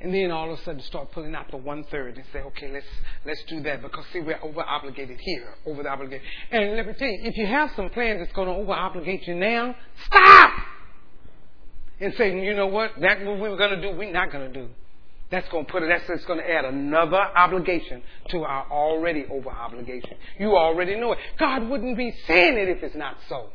And 0.00 0.14
then 0.14 0.30
all 0.30 0.52
of 0.52 0.58
a 0.58 0.62
sudden 0.62 0.80
start 0.82 1.10
pulling 1.10 1.34
out 1.34 1.50
the 1.50 1.56
one 1.56 1.84
third 1.90 2.16
and 2.16 2.24
say, 2.32 2.38
okay, 2.40 2.70
let's 2.72 2.86
let's 3.26 3.42
do 3.48 3.60
that 3.62 3.82
because 3.82 4.04
see 4.12 4.20
we're 4.20 4.40
over 4.42 4.62
obligated 4.62 5.18
here, 5.20 5.54
over 5.66 5.82
the 5.82 5.88
obligated. 5.88 6.26
And 6.52 6.76
let 6.76 6.86
me 6.86 6.92
tell 6.92 7.08
you, 7.08 7.18
if 7.22 7.36
you 7.36 7.46
have 7.46 7.72
some 7.74 7.90
plans 7.90 8.20
that's 8.20 8.32
going 8.32 8.48
to 8.48 8.54
over 8.54 8.72
obligate 8.72 9.26
you 9.26 9.34
now, 9.34 9.74
stop 10.06 10.52
and 12.00 12.14
say, 12.14 12.40
you 12.40 12.54
know 12.54 12.68
what, 12.68 12.92
that 13.00 13.24
what 13.24 13.40
we 13.40 13.48
were 13.48 13.56
going 13.56 13.80
to 13.80 13.80
do, 13.80 13.96
we're 13.96 14.12
not 14.12 14.30
going 14.30 14.52
to 14.52 14.60
do. 14.60 14.68
That's 15.30 15.48
going 15.50 15.66
to 15.66 15.72
put 15.72 15.82
it, 15.82 15.88
that's, 15.88 16.06
that's 16.08 16.24
going 16.24 16.38
to 16.38 16.48
add 16.50 16.64
another 16.64 17.18
obligation 17.18 18.02
to 18.30 18.44
our 18.44 18.70
already 18.70 19.26
over 19.30 19.50
obligation. 19.50 20.16
You 20.38 20.56
already 20.56 20.96
know 20.96 21.12
it. 21.12 21.18
God 21.38 21.68
wouldn't 21.68 21.98
be 21.98 22.14
saying 22.26 22.56
it 22.56 22.68
if 22.68 22.82
it's 22.82 22.94
not 22.94 23.16
so. 23.28 23.48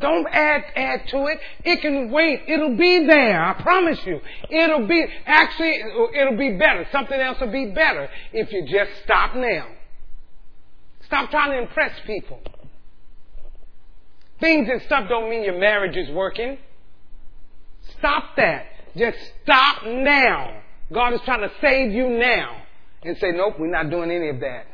Don't 0.00 0.26
add, 0.26 0.64
add 0.74 1.08
to 1.08 1.26
it. 1.26 1.38
It 1.64 1.80
can 1.82 2.10
wait. 2.10 2.42
It'll 2.48 2.76
be 2.76 3.06
there. 3.06 3.42
I 3.42 3.60
promise 3.62 3.98
you. 4.06 4.20
It'll 4.48 4.86
be, 4.86 5.04
actually, 5.26 5.78
it'll 6.18 6.38
be 6.38 6.56
better. 6.56 6.86
Something 6.90 7.20
else 7.20 7.38
will 7.40 7.52
be 7.52 7.66
better 7.66 8.08
if 8.32 8.50
you 8.50 8.66
just 8.66 8.90
stop 9.04 9.36
now. 9.36 9.66
Stop 11.04 11.30
trying 11.30 11.52
to 11.52 11.58
impress 11.58 11.92
people. 12.06 12.40
Things 14.40 14.68
and 14.70 14.80
stuff 14.82 15.08
don't 15.08 15.28
mean 15.28 15.44
your 15.44 15.58
marriage 15.58 15.96
is 15.96 16.10
working. 16.14 16.56
Stop 17.98 18.36
that. 18.36 18.66
Just 18.96 19.18
stop 19.42 19.84
now. 19.84 20.62
God 20.92 21.12
is 21.12 21.20
trying 21.24 21.42
to 21.42 21.50
save 21.60 21.92
you 21.92 22.08
now. 22.08 22.56
And 23.02 23.16
say, 23.18 23.32
nope, 23.32 23.54
we're 23.58 23.70
not 23.70 23.90
doing 23.90 24.10
any 24.10 24.28
of 24.28 24.40
that. 24.40 24.66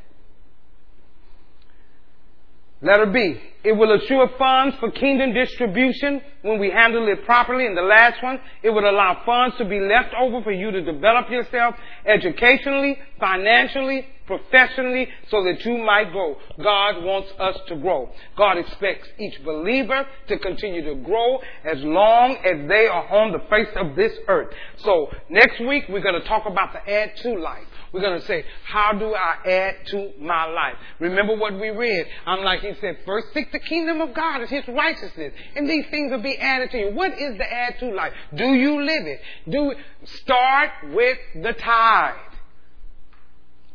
Letter 2.83 3.07
B. 3.07 3.41
It 3.65 3.73
will 3.73 3.93
assure 3.95 4.31
funds 4.39 4.77
for 4.79 4.91
kingdom 4.91 5.33
distribution 5.33 6.21
when 6.43 6.61
we 6.61 6.71
handle 6.71 7.09
it 7.09 7.25
properly. 7.25 7.67
And 7.67 7.77
the 7.77 7.83
last 7.83 8.23
one, 8.23 8.39
it 8.63 8.71
would 8.71 8.85
allow 8.85 9.23
funds 9.25 9.57
to 9.59 9.65
be 9.65 9.81
left 9.81 10.15
over 10.15 10.43
for 10.43 10.53
you 10.53 10.71
to 10.71 10.83
develop 10.83 11.31
yourself 11.31 11.75
educationally, 12.05 12.99
financially, 13.19 14.07
professionally, 14.27 15.09
so 15.31 15.43
that 15.45 15.65
you 15.65 15.79
might 15.79 16.13
grow. 16.13 16.37
God 16.63 17.03
wants 17.03 17.31
us 17.39 17.57
to 17.69 17.77
grow. 17.77 18.11
God 18.37 18.59
expects 18.59 19.09
each 19.19 19.43
believer 19.43 20.07
to 20.29 20.39
continue 20.39 20.85
to 20.85 20.97
grow 20.97 21.41
as 21.65 21.83
long 21.83 22.37
as 22.45 22.69
they 22.69 22.87
are 22.87 23.09
on 23.09 23.33
the 23.33 23.41
face 23.49 23.75
of 23.77 23.97
this 23.97 24.13
earth. 24.29 24.53
So 24.79 25.11
next 25.31 25.61
week 25.61 25.85
we're 25.89 26.03
going 26.03 26.21
to 26.21 26.29
talk 26.29 26.45
about 26.47 26.73
the 26.73 26.93
add 26.93 27.17
to 27.23 27.39
life. 27.39 27.67
We're 27.93 28.01
going 28.01 28.21
to 28.21 28.27
say, 28.27 28.45
how 28.65 28.93
do 28.93 29.15
I 29.15 29.37
add 29.49 29.87
to 29.89 30.13
my 30.21 30.45
life? 30.45 30.75
Remember 30.99 31.37
what 31.37 31.59
we 31.59 31.71
read. 31.71 32.07
I'm 32.27 32.43
like 32.45 32.61
he 32.61 32.73
said, 32.81 32.99
first 33.07 33.29
seek 33.33 33.53
the 33.53 33.59
kingdom 33.59 34.01
of 34.01 34.15
God 34.15 34.41
and 34.41 34.51
his 34.51 34.67
righteousness. 34.69 35.33
And 35.55 35.69
these 35.69 35.87
things 35.91 36.11
will 36.11 36.23
be 36.23 36.37
added 36.37 36.71
to 36.73 36.79
you. 36.79 36.91
What 36.93 37.13
is 37.13 37.39
the 37.39 37.53
add 37.53 37.79
to 37.81 37.91
life? 37.91 38.13
Do 38.35 38.45
you 38.45 38.83
live 38.83 39.07
it? 39.07 39.21
Do. 39.49 39.75
Start 40.05 40.71
with 40.93 41.19
the 41.35 41.53
tithe. 41.53 42.15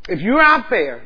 If 0.08 0.22
you're 0.22 0.42
out 0.42 0.70
there 0.70 1.04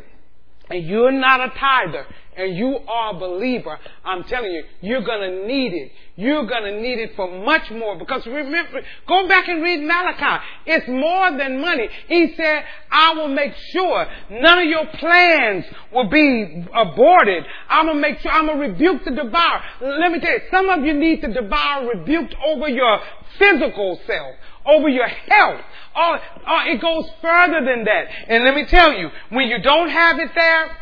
and 0.70 0.86
you're 0.86 1.12
not 1.12 1.42
a 1.42 1.50
tither 1.58 2.06
and 2.38 2.56
you 2.56 2.78
are 2.88 3.16
a 3.16 3.20
believer, 3.20 3.78
I'm 4.04 4.24
telling 4.24 4.52
you, 4.52 4.64
you're 4.82 5.04
gonna 5.04 5.46
need 5.46 5.74
it. 5.74 5.92
You're 6.16 6.46
gonna 6.46 6.80
need 6.80 7.00
it 7.00 7.16
for 7.16 7.30
much 7.44 7.70
more 7.72 7.98
because 7.98 8.26
remember, 8.26 8.82
go 9.08 9.28
back 9.28 9.48
and 9.48 9.62
read 9.62 9.82
Malachi. 9.82 10.44
It's 10.66 10.88
more 10.88 11.38
than 11.38 11.62
money. 11.62 11.88
He 12.08 12.34
said, 12.36 12.64
I 12.92 13.14
will 13.14 13.28
make 13.28 13.54
sure 13.72 14.08
none 14.30 14.60
of 14.60 14.66
your 14.66 14.86
plans 14.98 15.66
will 15.94 16.10
be 16.10 16.66
aborted. 16.74 17.44
I'm 17.70 17.88
gonna 17.88 18.00
make 18.00 18.20
sure, 18.20 18.32
I'm 18.32 18.48
gonna 18.48 18.60
rebuke 18.60 19.04
the 19.06 19.12
devourer. 19.12 19.62
Let 19.82 20.12
me 20.12 20.20
tell 20.20 20.32
you, 20.32 20.42
some 20.52 20.70
of 20.70 20.86
you 20.86 20.94
need 20.94 21.22
the 21.22 21.30
devourer 21.30 21.88
rebuked 21.88 22.36
over 22.46 22.70
your 22.70 23.00
physical 23.38 24.00
self 24.08 24.36
over 24.66 24.90
your 24.90 25.08
health. 25.08 25.62
Oh, 25.96 26.18
oh, 26.48 26.60
it 26.66 26.82
goes 26.82 27.10
further 27.22 27.64
than 27.66 27.86
that. 27.86 28.06
And 28.28 28.44
let 28.44 28.56
me 28.56 28.66
tell 28.66 28.94
you, 28.94 29.10
when 29.30 29.48
you 29.48 29.62
don't 29.62 29.90
have 29.90 30.20
it 30.20 30.32
there, 30.36 30.78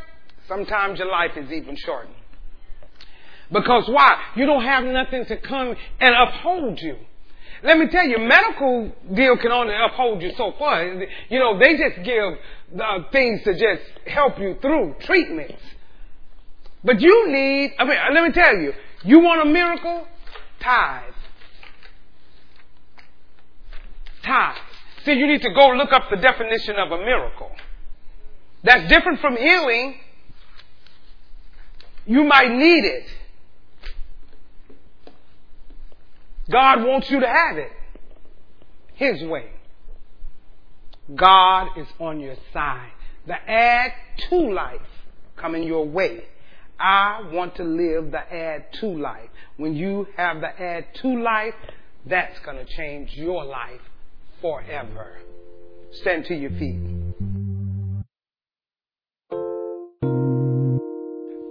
sometimes 0.48 1.00
your 1.00 1.10
life 1.10 1.32
is 1.38 1.52
even 1.52 1.76
shortened. 1.76 2.16
Because 3.52 3.88
why? 3.88 4.20
You 4.36 4.46
don't 4.46 4.64
have 4.64 4.84
nothing 4.84 5.26
to 5.26 5.38
come 5.38 5.76
and 6.00 6.16
uphold 6.16 6.82
you. 6.82 6.98
Let 7.64 7.78
me 7.78 7.88
tell 7.88 8.06
you, 8.06 8.18
medical 8.20 8.92
deal 9.14 9.38
can 9.38 9.52
only 9.52 9.74
uphold 9.74 10.22
you 10.22 10.34
so 10.36 10.54
far. 10.58 10.84
You 11.30 11.40
know, 11.40 11.58
they 11.58 11.78
just 11.78 12.04
give 12.04 12.34
uh, 12.80 13.00
things 13.12 13.44
to 13.44 13.54
just 13.54 13.84
help 14.08 14.40
you 14.40 14.58
through 14.62 14.96
treatments. 15.02 15.62
But 16.84 17.00
you 17.00 17.32
need, 17.32 17.74
I 17.80 17.86
mean, 17.86 17.98
let 18.14 18.24
me 18.24 18.32
tell 18.32 18.58
you, 18.58 18.74
you 19.06 19.20
want 19.20 19.48
a 19.48 19.52
miracle? 19.52 20.08
Tithe 20.60 21.14
times. 24.24 24.58
See, 25.06 25.14
you 25.14 25.28
need 25.28 25.42
to 25.42 25.54
go 25.54 25.68
look 25.72 25.92
up 25.92 26.10
the 26.10 26.18
definition 26.18 26.78
of 26.78 26.92
a 26.92 26.98
miracle. 26.98 27.52
That's 28.64 28.90
different 28.90 29.20
from 29.20 29.36
healing. 29.36 29.96
You 32.06 32.24
might 32.24 32.52
need 32.52 32.86
it. 32.86 33.06
God 36.52 36.84
wants 36.84 37.10
you 37.10 37.20
to 37.22 37.28
have 37.28 37.58
it 37.58 37.72
His 38.96 39.24
way. 39.24 39.50
God 41.16 41.78
is 41.78 41.88
on 42.00 42.20
your 42.20 42.36
side. 42.52 42.92
The 43.28 43.36
add 43.50 43.92
to 44.30 44.54
life 44.54 44.82
coming 45.38 45.64
your 45.64 45.88
way. 45.88 46.26
I 46.80 47.30
want 47.32 47.56
to 47.56 47.64
live 47.64 48.12
the 48.12 48.20
add 48.20 48.66
to 48.82 48.88
life. 48.88 49.30
When 49.58 49.76
you 49.76 50.08
have 50.18 50.42
the 50.42 50.62
add 50.62 50.88
to 51.02 51.22
life, 51.22 51.54
that's 52.06 52.38
going 52.40 52.58
to 52.58 52.66
change 52.66 53.12
your 53.14 53.46
life 53.46 53.82
forever. 54.42 55.20
Stand 56.02 56.26
to 56.26 56.36
your 56.36 56.52
feet. 56.52 57.33